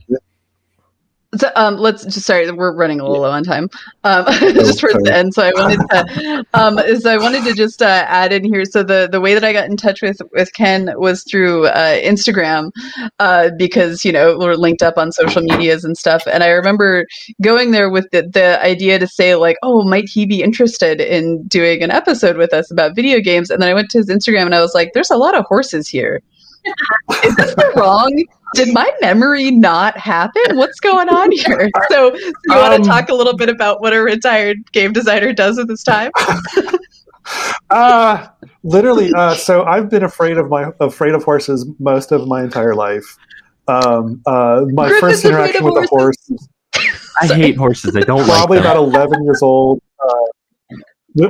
So, 1.38 1.50
um, 1.56 1.78
let's 1.78 2.04
just 2.06 2.26
sorry, 2.26 2.50
we're 2.52 2.76
running 2.76 3.00
a 3.00 3.06
little 3.06 3.22
low 3.22 3.32
on 3.32 3.44
time. 3.44 3.70
Um, 4.04 4.26
just 4.40 4.80
towards 4.80 5.04
the 5.04 5.14
end, 5.14 5.34
so 5.34 5.44
I 5.44 5.52
wanted 5.54 5.80
to, 5.90 6.46
um, 6.54 6.80
so 7.00 7.12
I 7.12 7.18
wanted 7.18 7.44
to 7.46 7.54
just 7.54 7.82
uh, 7.82 8.06
add 8.08 8.32
in 8.32 8.44
here. 8.44 8.66
So 8.66 8.84
the 8.84 9.10
the 9.12 9.22
way 9.22 9.34
that 9.34 9.44
I 9.44 9.54
got 9.54 9.70
in 9.70 9.78
touch 9.78 10.02
with 10.02 10.22
with 10.32 10.54
Ken 10.54 10.92
was 10.96 11.24
through 11.24 11.68
uh, 11.68 12.00
Instagram, 12.02 12.72
uh, 13.20 13.50
because 13.58 14.06
you 14.06 14.12
know 14.12 14.38
we're 14.38 14.56
linked 14.56 14.84
up 14.84 14.98
on 14.98 15.12
social 15.12 15.42
medias 15.42 15.84
and 15.84 15.98
stuff. 15.98 16.24
And 16.32 16.44
I 16.44 16.50
remember 16.50 17.06
going 17.42 17.72
there 17.72 17.90
with 17.90 18.10
the 18.12 18.24
the 18.34 18.62
idea 18.64 19.00
to 19.00 19.08
say 19.08 19.36
like, 19.36 19.58
oh, 19.64 19.84
might 19.84 20.10
he 20.10 20.26
be 20.26 20.44
interested 20.44 21.02
in 21.02 21.44
doing 21.48 21.82
an 21.82 21.92
episode 21.92 22.38
with 22.38 22.54
us 22.54 22.70
about 22.72 22.96
video 22.96 23.20
games? 23.20 23.50
And 23.50 23.62
then 23.62 23.70
I 23.70 23.74
went 23.74 23.90
to 23.92 23.98
his 24.00 24.10
Instagram 24.10 24.46
and 24.46 24.56
I 24.56 24.62
was 24.62 24.74
like, 24.74 24.92
there's 24.94 25.12
a 25.12 25.18
lot 25.18 25.38
of 25.38 25.46
horses 25.46 25.88
here. 25.88 26.22
Is 27.24 27.36
this 27.36 27.56
the 27.56 27.74
wrong 27.76 28.24
did 28.54 28.74
my 28.74 28.92
memory 29.02 29.52
not 29.52 29.98
happen? 29.98 30.58
What's 30.58 30.80
going 30.80 31.10
on 31.10 31.32
here? 31.32 31.70
So, 31.90 32.16
so 32.16 32.32
you 32.46 32.54
um, 32.54 32.60
want 32.60 32.84
to 32.84 32.90
talk 32.90 33.10
a 33.10 33.14
little 33.14 33.36
bit 33.36 33.50
about 33.50 33.82
what 33.82 33.94
a 33.94 34.02
retired 34.02 34.58
game 34.72 34.94
designer 34.94 35.34
does 35.34 35.60
at 35.60 35.68
this 35.68 35.84
time? 35.84 36.12
uh 37.70 38.28
literally 38.64 39.10
uh, 39.16 39.34
so 39.34 39.64
i've 39.64 39.90
been 39.90 40.04
afraid 40.04 40.38
of 40.38 40.50
my 40.50 40.72
afraid 40.82 41.14
of 41.14 41.24
horses 41.24 41.66
most 41.80 42.12
of 42.12 42.28
my 42.28 42.44
entire 42.44 42.76
life 42.76 43.18
um, 43.70 44.22
uh, 44.26 44.66
my 44.74 44.90
Griff 44.90 45.00
first 45.00 45.24
interaction 45.24 45.64
with 45.64 45.86
a 45.86 45.88
horse 45.88 46.32
i 47.22 47.28
hate 47.28 47.56
horses 47.56 47.96
i 47.96 48.02
don't 48.02 48.26
probably 48.26 48.58
like 48.58 48.66
about 48.66 48.76
11 48.76 49.24
years 49.24 49.42
old 49.42 49.82
uh, 50.04 50.78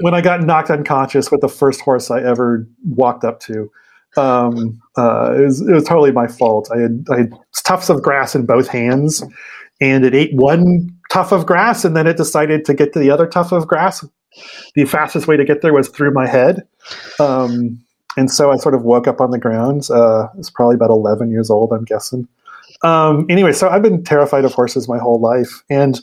when 0.01 0.15
i 0.15 0.22
got 0.22 0.41
knocked 0.41 0.72
unconscious 0.72 1.30
with 1.30 1.41
the 1.41 1.49
first 1.49 1.81
horse 1.81 2.10
i 2.10 2.19
ever 2.19 2.68
walked 2.84 3.23
up 3.23 3.39
to 3.39 3.69
um, 4.18 4.81
uh, 4.98 5.34
it, 5.38 5.44
was, 5.44 5.61
it 5.61 5.73
was 5.73 5.84
totally 5.84 6.11
my 6.11 6.27
fault. 6.27 6.69
I 6.73 6.80
had, 6.80 7.06
I 7.11 7.18
had 7.18 7.34
tufts 7.64 7.90
of 7.90 8.02
grass 8.02 8.35
in 8.35 8.45
both 8.45 8.68
hands, 8.68 9.23
and 9.81 10.06
it 10.06 10.14
ate 10.14 10.35
one 10.35 10.90
tuft 11.10 11.31
of 11.31 11.45
grass, 11.45 11.85
and 11.85 11.95
then 11.95 12.07
it 12.07 12.18
decided 12.18 12.65
to 12.65 12.73
get 12.73 12.94
to 12.94 12.99
the 12.99 13.11
other 13.11 13.27
tuft 13.27 13.52
of 13.52 13.68
grass. 13.68 14.06
The 14.76 14.85
fastest 14.85 15.27
way 15.27 15.38
to 15.38 15.45
get 15.45 15.61
there 15.61 15.73
was 15.73 15.90
through 15.90 16.11
my 16.11 16.27
head. 16.27 16.68
Um, 17.19 17.84
and 18.18 18.31
so 18.31 18.52
I 18.52 18.57
sort 18.57 18.76
of 18.76 18.84
woke 18.84 19.07
up 19.07 19.22
on 19.22 19.31
the 19.31 19.40
ground. 19.40 19.88
Uh, 19.90 20.23
I 20.23 20.38
was 20.38 20.49
probably 20.49 20.76
about 20.76 20.90
11 20.90 21.31
years 21.31 21.49
old, 21.49 21.72
I'm 21.72 21.85
guessing. 21.85 22.27
Um, 22.84 23.26
anyway, 23.30 23.53
so 23.53 23.69
I've 23.69 23.81
been 23.81 24.03
terrified 24.03 24.45
of 24.45 24.53
horses 24.53 24.88
my 24.88 24.98
whole 24.98 25.19
life. 25.19 25.64
And 25.69 25.99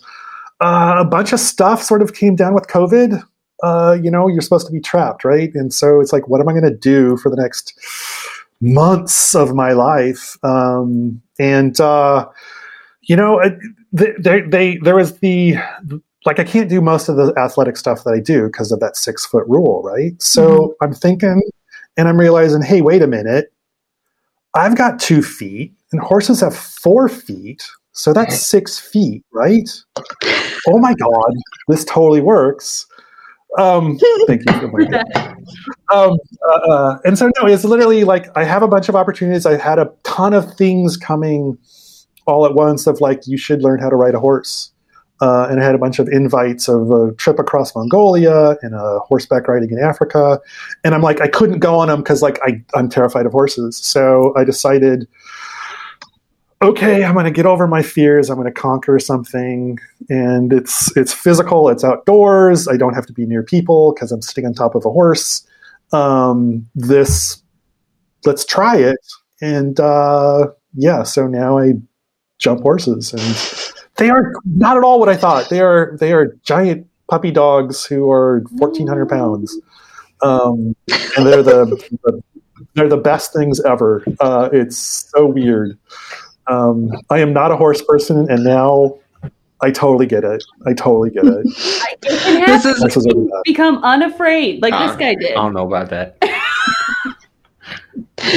uh, 0.60 0.96
a 0.98 1.04
bunch 1.04 1.32
of 1.32 1.40
stuff 1.40 1.82
sort 1.82 2.02
of 2.02 2.14
came 2.14 2.36
down 2.36 2.54
with 2.54 2.66
COVID 2.68 3.22
uh, 3.62 3.96
you 4.00 4.10
know, 4.10 4.28
you're 4.28 4.42
supposed 4.42 4.66
to 4.66 4.72
be 4.72 4.80
trapped, 4.80 5.24
right? 5.24 5.50
And 5.54 5.72
so 5.72 6.00
it's 6.00 6.12
like, 6.12 6.28
what 6.28 6.40
am 6.40 6.48
I 6.48 6.52
going 6.52 6.64
to 6.64 6.76
do 6.76 7.16
for 7.16 7.30
the 7.30 7.36
next 7.36 7.78
months 8.60 9.34
of 9.34 9.54
my 9.54 9.72
life? 9.72 10.36
Um, 10.42 11.20
and 11.38 11.80
uh, 11.80 12.26
you 13.02 13.16
know, 13.16 13.40
they, 13.92 14.42
they 14.42 14.76
there 14.78 14.96
was 14.96 15.18
the 15.18 15.56
like 16.26 16.38
I 16.38 16.44
can't 16.44 16.68
do 16.68 16.80
most 16.80 17.08
of 17.08 17.16
the 17.16 17.34
athletic 17.38 17.76
stuff 17.76 18.04
that 18.04 18.12
I 18.12 18.20
do 18.20 18.46
because 18.46 18.72
of 18.72 18.80
that 18.80 18.96
six 18.96 19.24
foot 19.26 19.46
rule, 19.46 19.82
right? 19.82 20.20
So 20.20 20.48
mm-hmm. 20.48 20.84
I'm 20.84 20.94
thinking, 20.94 21.42
and 21.96 22.08
I'm 22.08 22.18
realizing, 22.18 22.62
hey, 22.62 22.82
wait 22.82 23.02
a 23.02 23.06
minute. 23.06 23.52
I've 24.54 24.76
got 24.76 24.98
two 24.98 25.22
feet, 25.22 25.72
and 25.92 26.00
horses 26.00 26.40
have 26.40 26.56
four 26.56 27.08
feet. 27.08 27.66
So 27.92 28.12
that's 28.12 28.38
six 28.40 28.78
feet, 28.78 29.24
right? 29.32 29.68
Oh 30.68 30.78
my 30.78 30.94
God, 30.94 31.32
this 31.68 31.84
totally 31.84 32.20
works. 32.20 32.86
Um, 33.58 33.98
thank 34.26 34.42
you 34.46 34.52
um, 35.92 36.18
uh, 36.48 36.52
uh, 36.52 36.98
And 37.04 37.18
so, 37.18 37.30
no, 37.40 37.46
it's 37.46 37.64
literally 37.64 38.04
like 38.04 38.26
I 38.36 38.44
have 38.44 38.62
a 38.62 38.68
bunch 38.68 38.88
of 38.88 38.94
opportunities. 38.94 39.46
I 39.46 39.56
had 39.56 39.78
a 39.78 39.92
ton 40.04 40.34
of 40.34 40.54
things 40.54 40.96
coming 40.96 41.58
all 42.26 42.46
at 42.46 42.54
once 42.54 42.86
of 42.86 43.00
like, 43.00 43.26
you 43.26 43.36
should 43.36 43.62
learn 43.62 43.80
how 43.80 43.90
to 43.90 43.96
ride 43.96 44.14
a 44.14 44.20
horse. 44.20 44.70
Uh, 45.20 45.46
and 45.50 45.60
I 45.60 45.64
had 45.64 45.74
a 45.74 45.78
bunch 45.78 45.98
of 45.98 46.08
invites 46.08 46.66
of 46.66 46.90
a 46.90 47.12
trip 47.12 47.38
across 47.38 47.74
Mongolia 47.74 48.56
and 48.62 48.74
a 48.74 49.00
horseback 49.00 49.48
riding 49.48 49.70
in 49.70 49.78
Africa. 49.78 50.40
And 50.82 50.94
I'm 50.94 51.02
like, 51.02 51.20
I 51.20 51.28
couldn't 51.28 51.58
go 51.58 51.78
on 51.78 51.88
them 51.88 51.98
because 51.98 52.22
like 52.22 52.38
I, 52.42 52.62
I'm 52.74 52.88
terrified 52.88 53.26
of 53.26 53.32
horses. 53.32 53.76
So 53.76 54.32
I 54.36 54.44
decided, 54.44 55.06
okay, 56.62 57.04
I'm 57.04 57.14
going 57.14 57.24
to 57.24 57.30
get 57.30 57.46
over 57.46 57.66
my 57.66 57.82
fears. 57.82 58.30
I'm 58.30 58.36
going 58.36 58.52
to 58.52 58.60
conquer 58.60 58.98
something. 58.98 59.78
And 60.08 60.52
it's 60.52 60.96
it's 60.96 61.12
physical. 61.12 61.68
It's 61.68 61.84
outdoors. 61.84 62.68
I 62.68 62.76
don't 62.76 62.94
have 62.94 63.06
to 63.06 63.12
be 63.12 63.26
near 63.26 63.42
people 63.42 63.92
because 63.94 64.12
I'm 64.12 64.22
sitting 64.22 64.46
on 64.46 64.54
top 64.54 64.74
of 64.74 64.84
a 64.84 64.90
horse. 64.90 65.46
Um, 65.92 66.68
this, 66.74 67.42
let's 68.24 68.44
try 68.44 68.76
it. 68.76 68.98
And 69.40 69.80
uh, 69.80 70.48
yeah, 70.74 71.02
so 71.02 71.26
now 71.26 71.58
I 71.58 71.74
jump 72.38 72.62
horses 72.62 73.12
and 73.12 73.72
they 74.00 74.08
are 74.08 74.32
not 74.46 74.76
at 74.76 74.82
all 74.82 74.98
what 74.98 75.08
I 75.08 75.16
thought. 75.16 75.50
They 75.50 75.60
are 75.60 75.96
they 76.00 76.12
are 76.12 76.34
giant 76.42 76.86
puppy 77.08 77.30
dogs 77.30 77.84
who 77.84 78.10
are 78.10 78.42
fourteen 78.58 78.86
hundred 78.86 79.08
pounds, 79.08 79.56
um, 80.22 80.74
and 81.16 81.26
they're 81.26 81.42
the, 81.42 81.66
the, 82.04 82.22
they're 82.74 82.88
the 82.88 82.96
best 82.96 83.32
things 83.34 83.60
ever. 83.60 84.02
Uh, 84.20 84.48
it's 84.52 84.78
so 84.78 85.26
weird. 85.26 85.78
Um, 86.50 86.90
I 87.10 87.20
am 87.20 87.32
not 87.32 87.52
a 87.52 87.56
horse 87.56 87.80
person, 87.82 88.28
and 88.30 88.42
now 88.42 88.98
I 89.62 89.70
totally 89.70 90.06
get 90.06 90.24
it. 90.24 90.42
I 90.66 90.72
totally 90.72 91.10
get 91.10 91.24
it. 91.24 91.44
this 92.02 92.96
is 92.96 93.06
become 93.44 93.78
unafraid, 93.84 94.62
like 94.62 94.72
this 94.72 94.96
guy 94.96 95.14
did. 95.14 95.32
I 95.32 95.34
don't 95.34 95.54
know 95.54 95.66
about 95.66 95.90
that. 95.90 96.16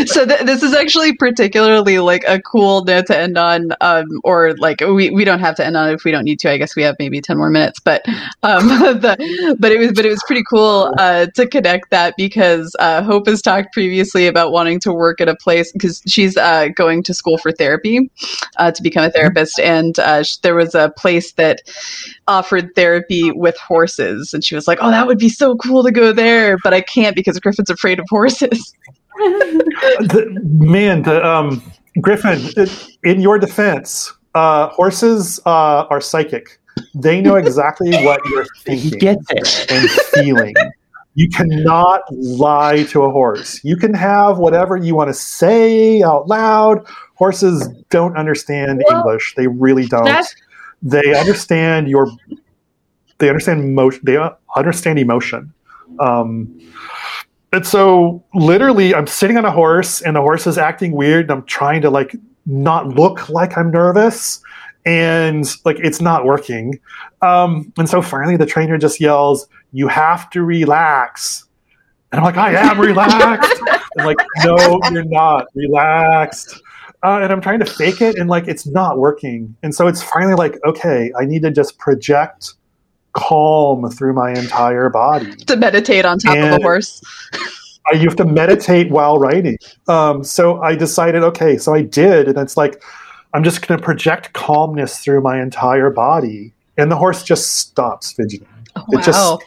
so 0.05 0.25
th- 0.25 0.41
this 0.41 0.63
is 0.63 0.73
actually 0.73 1.13
particularly 1.13 1.99
like 1.99 2.23
a 2.27 2.41
cool 2.41 2.83
note 2.83 3.05
to 3.07 3.17
end 3.17 3.37
on 3.37 3.71
um, 3.81 4.05
or 4.23 4.55
like 4.57 4.81
we, 4.81 5.09
we 5.09 5.25
don't 5.25 5.39
have 5.39 5.55
to 5.55 5.65
end 5.65 5.75
on 5.75 5.89
it 5.89 5.93
if 5.93 6.03
we 6.03 6.11
don't 6.11 6.23
need 6.23 6.39
to. 6.39 6.51
I 6.51 6.57
guess 6.57 6.75
we 6.75 6.83
have 6.83 6.95
maybe 6.99 7.21
10 7.21 7.37
more 7.37 7.49
minutes 7.49 7.79
but 7.79 8.03
um, 8.43 8.67
the, 8.67 9.55
but 9.59 9.71
it 9.71 9.79
was 9.79 9.91
but 9.93 10.05
it 10.05 10.09
was 10.09 10.23
pretty 10.25 10.43
cool 10.49 10.93
uh, 10.97 11.27
to 11.35 11.47
connect 11.47 11.89
that 11.89 12.15
because 12.17 12.75
uh, 12.79 13.03
hope 13.03 13.27
has 13.27 13.41
talked 13.41 13.73
previously 13.73 14.27
about 14.27 14.51
wanting 14.51 14.79
to 14.81 14.93
work 14.93 15.19
at 15.19 15.27
a 15.27 15.35
place 15.35 15.71
because 15.71 16.01
she's 16.07 16.37
uh, 16.37 16.69
going 16.75 17.03
to 17.03 17.13
school 17.13 17.37
for 17.37 17.51
therapy 17.51 18.09
uh, 18.57 18.71
to 18.71 18.81
become 18.81 19.03
a 19.03 19.11
therapist. 19.11 19.59
And 19.59 19.97
uh, 19.99 20.23
sh- 20.23 20.37
there 20.37 20.55
was 20.55 20.75
a 20.75 20.93
place 20.97 21.33
that 21.33 21.61
offered 22.27 22.73
therapy 22.75 23.31
with 23.31 23.57
horses. 23.57 24.33
And 24.33 24.43
she 24.43 24.55
was 24.55 24.67
like 24.67 24.79
oh 24.81 24.91
that 24.91 25.07
would 25.07 25.19
be 25.19 25.29
so 25.29 25.55
cool 25.57 25.83
to 25.83 25.91
go 25.91 26.13
there. 26.13 26.57
But 26.63 26.73
i 26.73 26.81
can't 26.81 27.15
because 27.15 27.39
griffin's 27.39 27.69
afraid 27.69 27.99
of 27.99 28.05
horses 28.09 28.73
the, 29.15 30.39
man, 30.43 31.03
the, 31.03 31.25
um, 31.25 31.61
Griffin, 32.01 32.41
in 33.03 33.21
your 33.21 33.37
defense, 33.37 34.11
uh, 34.35 34.69
horses 34.69 35.39
uh, 35.45 35.85
are 35.89 36.01
psychic. 36.01 36.59
They 36.95 37.21
know 37.21 37.35
exactly 37.35 37.91
what 38.03 38.19
you're 38.25 38.45
thinking 38.63 39.17
and 39.69 39.89
feeling. 39.89 40.55
You 41.15 41.29
cannot 41.29 42.01
lie 42.11 42.83
to 42.85 43.03
a 43.03 43.11
horse. 43.11 43.63
You 43.63 43.77
can 43.77 43.93
have 43.93 44.39
whatever 44.39 44.77
you 44.77 44.95
want 44.95 45.09
to 45.09 45.13
say 45.13 46.01
out 46.01 46.27
loud. 46.27 46.85
Horses 47.13 47.67
don't 47.89 48.17
understand 48.17 48.81
well, 48.87 48.97
English. 48.97 49.35
They 49.35 49.45
really 49.47 49.85
don't. 49.85 50.25
They 50.81 51.13
understand 51.13 51.87
your. 51.87 52.11
They 53.19 53.29
understand 53.29 53.63
emotion. 53.63 54.01
They 54.03 54.17
understand 54.55 54.97
emotion. 54.97 55.53
Um, 55.99 56.59
and 57.53 57.65
so 57.65 58.23
literally 58.33 58.95
I'm 58.95 59.07
sitting 59.07 59.37
on 59.37 59.45
a 59.45 59.51
horse 59.51 60.01
and 60.01 60.15
the 60.15 60.21
horse 60.21 60.47
is 60.47 60.57
acting 60.57 60.91
weird 60.91 61.25
and 61.25 61.31
I'm 61.31 61.45
trying 61.45 61.81
to 61.83 61.89
like 61.89 62.15
not 62.45 62.87
look 62.87 63.29
like 63.29 63.57
I'm 63.57 63.71
nervous 63.71 64.41
and 64.85 65.45
like 65.63 65.77
it's 65.79 66.01
not 66.01 66.25
working. 66.25 66.79
Um, 67.21 67.71
and 67.77 67.87
so 67.87 68.01
finally 68.01 68.37
the 68.37 68.45
trainer 68.45 68.77
just 68.77 68.99
yells, 68.99 69.47
"You 69.71 69.87
have 69.87 70.29
to 70.31 70.43
relax." 70.43 71.45
And 72.11 72.19
I'm 72.19 72.25
like, 72.25 72.37
"I 72.37 72.53
am 72.55 72.79
relaxed." 72.79 73.61
I'm 73.99 74.05
like, 74.05 74.17
"No, 74.43 74.79
you're 74.91 75.05
not 75.05 75.45
relaxed." 75.55 76.61
Uh, 77.03 77.19
and 77.21 77.31
I'm 77.31 77.41
trying 77.41 77.59
to 77.59 77.65
fake 77.65 78.01
it, 78.01 78.17
and 78.17 78.29
like 78.29 78.47
it's 78.47 78.65
not 78.65 78.97
working. 78.97 79.55
And 79.61 79.75
so 79.75 79.87
it's 79.87 80.01
finally 80.01 80.35
like, 80.35 80.57
okay, 80.65 81.11
I 81.19 81.25
need 81.25 81.43
to 81.43 81.51
just 81.51 81.77
project 81.77 82.55
calm 83.13 83.89
through 83.89 84.13
my 84.13 84.31
entire 84.31 84.89
body. 84.89 85.35
To 85.35 85.55
meditate 85.55 86.05
on 86.05 86.19
top 86.19 86.35
and 86.35 86.55
of 86.55 86.59
a 86.59 86.63
horse. 86.63 87.01
I, 87.91 87.95
you 87.95 88.07
have 88.07 88.15
to 88.17 88.25
meditate 88.25 88.89
while 88.91 89.19
writing. 89.19 89.57
Um, 89.87 90.23
so 90.23 90.61
I 90.61 90.75
decided, 90.75 91.23
okay, 91.23 91.57
so 91.57 91.73
I 91.73 91.81
did, 91.81 92.27
and 92.27 92.37
it's 92.37 92.57
like 92.57 92.81
I'm 93.33 93.43
just 93.43 93.65
going 93.65 93.79
to 93.79 93.83
project 93.83 94.33
calmness 94.33 94.99
through 94.99 95.21
my 95.21 95.41
entire 95.41 95.89
body, 95.89 96.53
and 96.77 96.91
the 96.91 96.95
horse 96.95 97.23
just 97.23 97.55
stops 97.55 98.13
fidgeting. 98.13 98.47
Oh, 98.75 98.85
wow. 98.87 98.99
It 98.99 99.03
just 99.03 99.43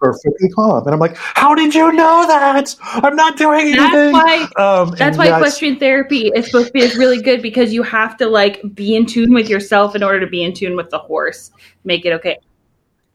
perfectly 0.00 0.50
calm, 0.50 0.84
and 0.84 0.94
I'm 0.94 1.00
like, 1.00 1.16
"How 1.16 1.54
did 1.54 1.74
you 1.74 1.90
know 1.92 2.26
that? 2.26 2.74
I'm 2.82 3.16
not 3.16 3.36
doing 3.36 3.72
anything." 3.72 4.12
That's 4.12 4.12
why. 4.12 4.48
Um, 4.56 4.94
that's 4.96 5.18
why 5.18 5.34
equestrian 5.34 5.78
therapy 5.78 6.30
is 6.34 6.46
supposed 6.46 6.68
to 6.68 6.72
be 6.72 6.86
really 6.96 7.20
good 7.20 7.42
because 7.42 7.72
you 7.72 7.82
have 7.82 8.16
to 8.18 8.26
like 8.26 8.62
be 8.74 8.94
in 8.94 9.06
tune 9.06 9.32
with 9.32 9.48
yourself 9.48 9.96
in 9.96 10.02
order 10.02 10.20
to 10.20 10.26
be 10.26 10.44
in 10.44 10.54
tune 10.54 10.76
with 10.76 10.90
the 10.90 10.98
horse. 10.98 11.50
Make 11.84 12.04
it 12.04 12.12
okay 12.12 12.38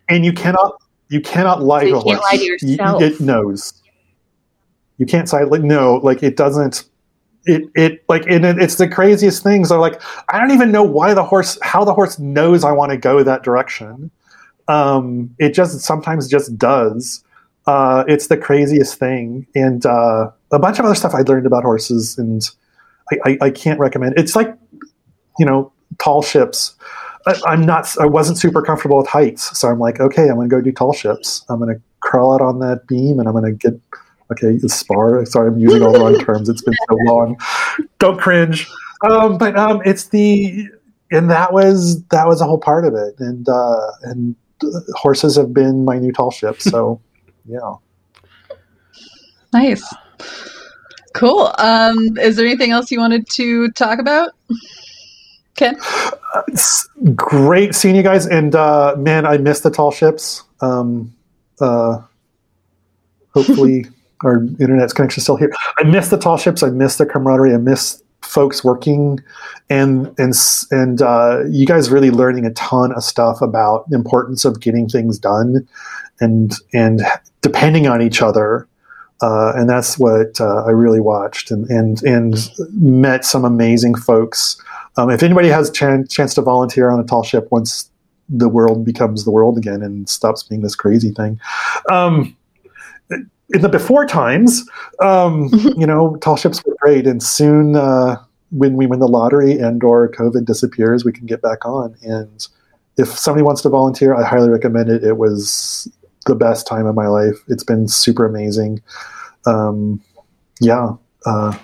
and 0.10 0.26
you 0.26 0.34
cannot 0.34 0.81
you 1.10 1.22
cannot 1.22 1.61
lie 1.61 1.84
so 1.86 1.91
to 1.91 1.95
a 1.98 1.99
horse. 1.99 2.19
Lie 2.31 2.38
to 2.38 2.44
yourself. 2.44 3.02
You, 3.02 3.07
it 3.07 3.19
knows. 3.19 3.73
You 4.98 5.06
can't 5.06 5.30
say 5.30 5.44
like 5.44 5.61
no, 5.61 5.95
like 6.03 6.23
it 6.23 6.36
doesn't. 6.36 6.86
It 7.45 7.64
it 7.76 8.03
like 8.10 8.23
and 8.27 8.45
it, 8.45 8.60
it's 8.60 8.76
the 8.76 8.88
craziest 8.88 9.44
things. 9.44 9.72
Are 9.72 9.80
like 9.80 10.02
I 10.30 10.40
don't 10.40 10.52
even 10.52 10.72
know 10.72 10.84
why 10.84 11.14
the 11.14 11.23
horse, 11.23 11.57
how 11.61 11.84
the 11.84 11.94
horse 11.94 12.19
knows 12.19 12.64
I 12.64 12.72
want 12.72 12.91
to 12.91 12.98
go 12.98 13.23
that 13.23 13.44
direction. 13.44 14.11
Um, 14.68 15.34
it 15.40 15.53
just 15.53 15.80
sometimes 15.80 16.27
just 16.27 16.57
does. 16.57 17.23
Uh, 17.65 18.03
it's 18.07 18.27
the 18.27 18.38
craziest 18.38 18.95
thing, 18.99 19.48
and 19.56 19.86
uh, 19.86 20.31
a 20.52 20.60
bunch 20.60 20.80
of 20.80 20.86
other 20.86 20.95
stuff 20.95 21.14
I 21.15 21.22
learned 21.22 21.45
about 21.45 21.64
horses, 21.64 22.18
and 22.18 22.48
I, 23.11 23.18
I, 23.26 23.38
I 23.41 23.52
can't 23.52 23.80
recommend. 23.80 24.15
It's 24.18 24.36
like 24.36 24.56
you 25.40 25.45
know 25.45 25.72
tall 25.98 26.22
ships. 26.22 26.76
I, 27.30 27.54
am 27.54 27.66
not. 27.66 27.96
I 28.00 28.06
wasn't 28.06 28.38
super 28.38 28.62
comfortable 28.62 28.98
with 28.98 29.08
heights, 29.08 29.58
so 29.58 29.68
I'm 29.68 29.80
like, 29.80 30.00
okay, 30.00 30.30
I'm 30.30 30.36
going 30.36 30.50
to 30.50 30.56
go 30.56 30.62
do 30.62 30.72
tall 30.72 30.94
ships. 30.94 31.46
I'm 31.50 31.60
going 31.60 31.76
to 31.76 31.82
crawl 32.02 32.34
out 32.34 32.42
on 32.42 32.60
that 32.60 32.88
beam, 32.88 33.20
and 33.20 33.28
I'm 33.28 33.34
going 33.34 33.46
to 33.46 33.52
get. 33.52 33.80
Okay, 34.32 34.58
the 34.58 34.70
spar. 34.70 35.26
Sorry, 35.26 35.48
I'm 35.48 35.58
using 35.58 35.82
all 35.82 35.92
the 35.92 36.00
wrong 36.00 36.20
terms. 36.20 36.50
It's 36.50 36.62
been 36.62 36.76
so 36.88 36.96
long. 37.06 37.36
Don't 37.98 38.20
cringe. 38.20 38.70
Um, 39.02 39.40
but 39.40 39.58
um, 39.58 39.82
it's 39.86 40.10
the 40.10 40.70
and 41.12 41.30
that 41.30 41.54
was 41.54 42.04
that 42.06 42.28
was 42.28 42.42
a 42.42 42.46
whole 42.46 42.60
part 42.60 42.86
of 42.86 42.94
it, 42.94 43.16
and 43.20 43.48
uh, 43.50 43.92
and 44.04 44.36
horses 44.94 45.36
have 45.36 45.54
been 45.54 45.86
my 45.86 45.98
new 45.98 46.12
tall 46.12 46.32
ship. 46.32 46.62
So 46.62 47.02
yeah, 47.46 47.76
nice, 49.54 49.84
cool. 51.14 51.54
Um, 51.58 52.18
is 52.18 52.36
there 52.36 52.46
anything 52.46 52.72
else 52.72 52.92
you 52.92 53.00
wanted 53.00 53.28
to 53.32 53.72
talk 53.72 54.00
about? 54.00 54.32
Uh, 56.34 56.41
great 57.15 57.76
seeing 57.76 57.95
you 57.95 58.03
guys. 58.03 58.26
And 58.26 58.56
uh, 58.56 58.95
man, 58.98 59.26
I 59.26 59.38
miss 59.38 59.61
the 59.61 59.72
tall 59.72 59.91
ships. 59.91 60.44
Um, 60.61 61.14
uh, 61.60 62.02
hopefully, 63.34 63.86
our 64.23 64.44
internet's 64.44 64.94
connection 64.94 65.19
is 65.19 65.23
still 65.23 65.38
here. 65.38 65.52
I 65.77 65.84
miss 65.84 66.10
the 66.10 66.18
tall 66.18 66.38
ships. 66.38 66.64
I 66.64 66.69
miss 66.69 66.98
the 66.98 67.06
camaraderie. 67.06 67.53
I 67.53 67.57
miss 67.57 68.02
folks 68.22 68.64
working 68.64 69.19
and 69.69 70.14
and 70.19 70.34
and 70.72 71.02
uh, 71.02 71.44
you 71.49 71.65
guys 71.65 71.90
really 71.90 72.11
learning 72.11 72.45
a 72.45 72.52
ton 72.52 72.91
of 72.94 73.03
stuff 73.03 73.41
about 73.41 73.90
the 73.90 73.95
importance 73.95 74.45
of 74.45 74.60
getting 74.60 74.88
things 74.88 75.18
done 75.18 75.68
and 76.19 76.53
and 76.73 77.02
depending 77.41 77.88
on 77.88 78.02
each 78.02 78.22
other 78.22 78.68
uh, 79.22 79.52
and 79.56 79.69
that's 79.69 79.98
what 79.98 80.40
uh, 80.40 80.64
I 80.65 80.72
really 80.72 80.99
watched 80.99 81.49
and 81.49 81.68
and 81.69 82.02
and 82.03 82.36
met 82.72 83.26
some 83.26 83.45
amazing 83.45 83.95
folks 83.95 84.61
um, 84.98 85.10
if 85.10 85.24
anybody 85.24 85.48
has 85.49 85.70
a 85.70 85.74
ch- 85.74 86.10
chance 86.10 86.34
to 86.36 86.41
volunteer 86.41 86.90
on 86.90 86.99
a 86.99 87.03
tall 87.03 87.24
ship 87.24 87.48
once 87.52 87.90
the 88.30 88.49
world 88.49 88.86
becomes 88.86 89.26
the 89.26 89.32
world 89.32 89.57
again 89.57 89.82
and 89.82 90.07
stops 90.07 90.44
being 90.44 90.61
this 90.61 90.76
crazy 90.76 91.11
thing. 91.11 91.40
Um, 91.91 92.36
in 93.10 93.61
the 93.61 93.70
before 93.70 94.06
times, 94.06 94.64
um, 94.99 95.49
you 95.78 95.88
know, 95.88 96.16
tall 96.18 96.38
ships 96.38 96.64
were 96.64 96.76
great, 96.80 97.07
and 97.07 97.22
soon 97.24 97.76
uh, 97.76 98.18
when 98.52 98.76
we 98.76 98.86
win 98.86 98.99
the 98.99 99.07
lottery 99.07 99.57
and 99.57 99.84
or 99.84 100.10
COVID 100.10 100.45
disappears, 100.45 101.03
we 101.03 101.11
can 101.11 101.26
get 101.26 101.41
back 101.41 101.66
on. 101.66 101.95
And 102.03 102.48
if 102.98 103.07
somebody 103.07 103.44
wants 103.44 103.61
to 103.64 103.70
volunteer, 103.70 104.14
I 104.14 104.24
highly 104.24 104.49
recommend 104.49 104.90
it. 104.90 105.03
It 105.03 105.18
was 105.18 105.91
the 106.26 106.36
best 106.36 106.68
time 106.68 106.86
of 106.86 106.95
my 106.95 107.07
life. 107.07 107.36
It's 107.48 107.64
been 107.64 107.88
super 107.88 108.26
amazing. 108.26 108.82
Um, 109.45 110.02
yeah. 110.60 110.94
Uh, 111.26 111.57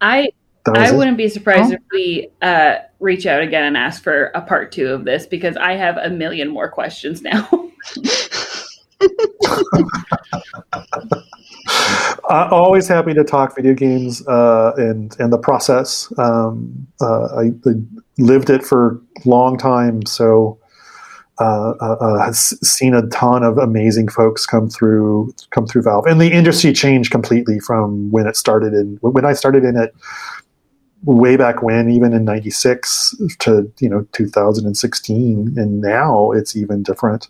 I 0.00 0.20
that 0.20 0.30
was 0.30 0.32
I 0.74 0.88
it. 0.90 0.96
wouldn't 0.96 1.16
be 1.16 1.28
surprised 1.28 1.72
Oh. 1.72 1.74
if 1.74 1.80
we 1.92 2.28
uh, 2.42 2.76
reach 3.00 3.26
out 3.26 3.42
again 3.42 3.64
and 3.64 3.76
ask 3.76 4.02
for 4.02 4.26
a 4.34 4.40
part 4.40 4.72
two 4.72 4.88
of 4.88 5.04
this 5.04 5.26
because 5.26 5.56
I 5.56 5.72
have 5.74 5.96
a 5.96 6.10
million 6.10 6.48
more 6.48 6.68
questions 6.70 7.22
now. 7.22 7.48
Uh, 12.28 12.48
always 12.50 12.88
happy 12.88 13.14
to 13.14 13.22
talk 13.22 13.54
video 13.54 13.72
games 13.74 14.26
uh, 14.26 14.72
and 14.76 15.14
and 15.20 15.32
the 15.32 15.38
process. 15.38 16.12
Um, 16.18 16.86
uh, 17.00 17.26
I, 17.36 17.42
I 17.68 17.72
lived 18.18 18.50
it 18.50 18.64
for 18.64 19.00
a 19.24 19.28
long 19.28 19.56
time, 19.56 20.04
so 20.06 20.58
uh, 21.38 21.74
uh, 21.80 21.96
uh, 22.00 22.24
has 22.24 22.58
seen 22.68 22.94
a 22.94 23.06
ton 23.08 23.42
of 23.44 23.58
amazing 23.58 24.08
folks 24.08 24.44
come 24.46 24.68
through 24.68 25.32
come 25.50 25.66
through 25.66 25.82
Valve, 25.82 26.06
and 26.06 26.20
the 26.20 26.32
industry 26.32 26.72
changed 26.72 27.10
completely 27.12 27.60
from 27.60 28.10
when 28.10 28.26
it 28.26 28.36
started 28.36 28.72
in 28.74 28.96
when 29.02 29.24
I 29.24 29.32
started 29.32 29.62
in 29.64 29.76
it 29.76 29.94
way 31.06 31.36
back 31.36 31.62
when, 31.62 31.90
even 31.90 32.12
in 32.12 32.24
'96 32.24 33.14
to 33.38 33.72
you 33.78 33.88
know 33.88 34.06
2016, 34.12 35.54
and 35.56 35.80
now 35.80 36.32
it's 36.32 36.56
even 36.56 36.82
different. 36.82 37.28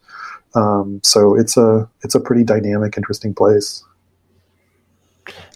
Um, 0.55 1.01
so 1.05 1.36
it's 1.36 1.57
a 1.57 1.89
it's 2.03 2.15
a 2.15 2.20
pretty 2.20 2.43
dynamic, 2.43 2.97
interesting 2.97 3.35
place. 3.35 3.85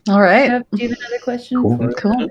All 0.09 0.21
right. 0.21 0.63
Do 0.73 0.83
you 0.83 0.89
have 0.89 0.99
another 0.99 1.19
question? 1.23 1.63
Cool. 1.63 1.93
Cool. 1.97 2.29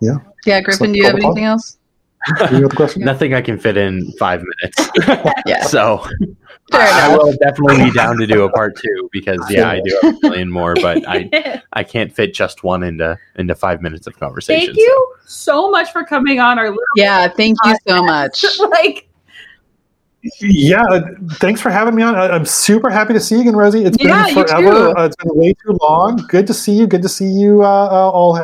Yeah. 0.00 0.18
Yeah, 0.44 0.60
Griffin, 0.60 0.88
So, 0.88 0.92
do 0.92 0.98
you 0.98 1.04
have 1.04 1.14
anything 1.14 1.44
else? 1.44 1.78
Any 2.40 2.64
other 2.64 2.74
question? 2.74 3.02
Nothing 3.02 3.32
I 3.32 3.40
can 3.40 3.58
fit 3.58 3.76
in 3.76 4.12
five 4.18 4.42
minutes. 4.42 4.90
Yeah. 5.46 5.64
So 5.66 5.98
Fair 5.98 6.28
I, 6.72 7.06
I 7.06 7.16
will 7.16 7.32
definitely 7.32 7.84
be 7.84 7.90
down 7.92 8.16
to 8.18 8.26
do 8.26 8.44
a 8.44 8.50
part 8.50 8.76
two 8.76 9.08
because 9.12 9.40
yeah, 9.50 9.68
I 9.68 9.80
do 9.80 9.98
have 10.02 10.14
a 10.14 10.28
million 10.28 10.50
more, 10.58 10.74
but 10.74 11.06
I 11.06 11.62
I 11.72 11.84
can't 11.84 12.12
fit 12.12 12.34
just 12.34 12.64
one 12.64 12.82
into 12.82 13.18
into 13.36 13.54
five 13.54 13.82
minutes 13.82 14.06
of 14.06 14.18
conversation. 14.18 14.66
Thank 14.66 14.78
you 14.78 15.14
so 15.26 15.70
much 15.70 15.92
for 15.92 16.04
coming 16.04 16.40
on 16.40 16.58
our 16.58 16.68
little 16.68 16.82
Yeah, 16.96 17.28
thank 17.28 17.56
you 17.64 17.76
so 17.86 18.02
much. 18.02 18.44
like 18.58 19.08
Yeah, 20.40 20.82
uh, 20.84 21.00
thanks 21.34 21.60
for 21.60 21.70
having 21.70 21.94
me 21.94 22.02
on. 22.02 22.14
I, 22.14 22.28
I'm 22.28 22.44
super 22.44 22.90
happy 22.90 23.14
to 23.14 23.20
see 23.20 23.36
you 23.36 23.40
again, 23.42 23.56
Rosy. 23.56 23.84
It's 23.84 23.96
Yeah, 24.00 24.24
been 24.26 24.34
forever. 24.34 24.98
Uh, 24.98 25.06
it's 25.06 25.16
been 25.16 25.34
way 25.34 25.54
too 25.54 25.78
long. 25.82 26.24
Good 26.28 26.46
to 26.46 26.54
see 26.54 26.72
you. 26.72 26.86
Good 26.86 27.02
to 27.02 27.08
see 27.08 27.30
you 27.30 27.62
uh, 27.62 27.66
uh, 27.66 28.10
all 28.10 28.36
he- 28.36 28.42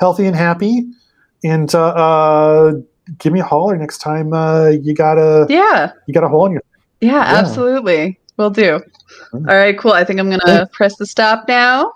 healthy 0.00 0.26
and 0.26 0.36
happy. 0.36 0.86
And 1.44 1.72
uh, 1.74 1.88
uh, 1.88 2.72
give 3.18 3.32
me 3.32 3.40
a 3.40 3.44
holler 3.44 3.76
next 3.76 3.98
time 3.98 4.32
uh, 4.32 4.68
you 4.68 4.94
got 4.94 5.18
a 5.18 5.46
Yeah. 5.48 5.92
you 6.06 6.14
got 6.14 6.24
a 6.24 6.28
hole 6.28 6.46
in 6.46 6.52
your. 6.52 6.62
Yeah, 7.00 7.20
absolutely. 7.20 8.18
We'll 8.36 8.50
do. 8.50 8.80
All 9.32 9.40
right, 9.40 9.76
cool. 9.78 9.92
I 9.92 10.04
think 10.04 10.20
I'm 10.20 10.28
going 10.28 10.40
to 10.40 10.68
press 10.72 10.96
the 10.96 11.06
stop 11.06 11.48
now. 11.48 11.92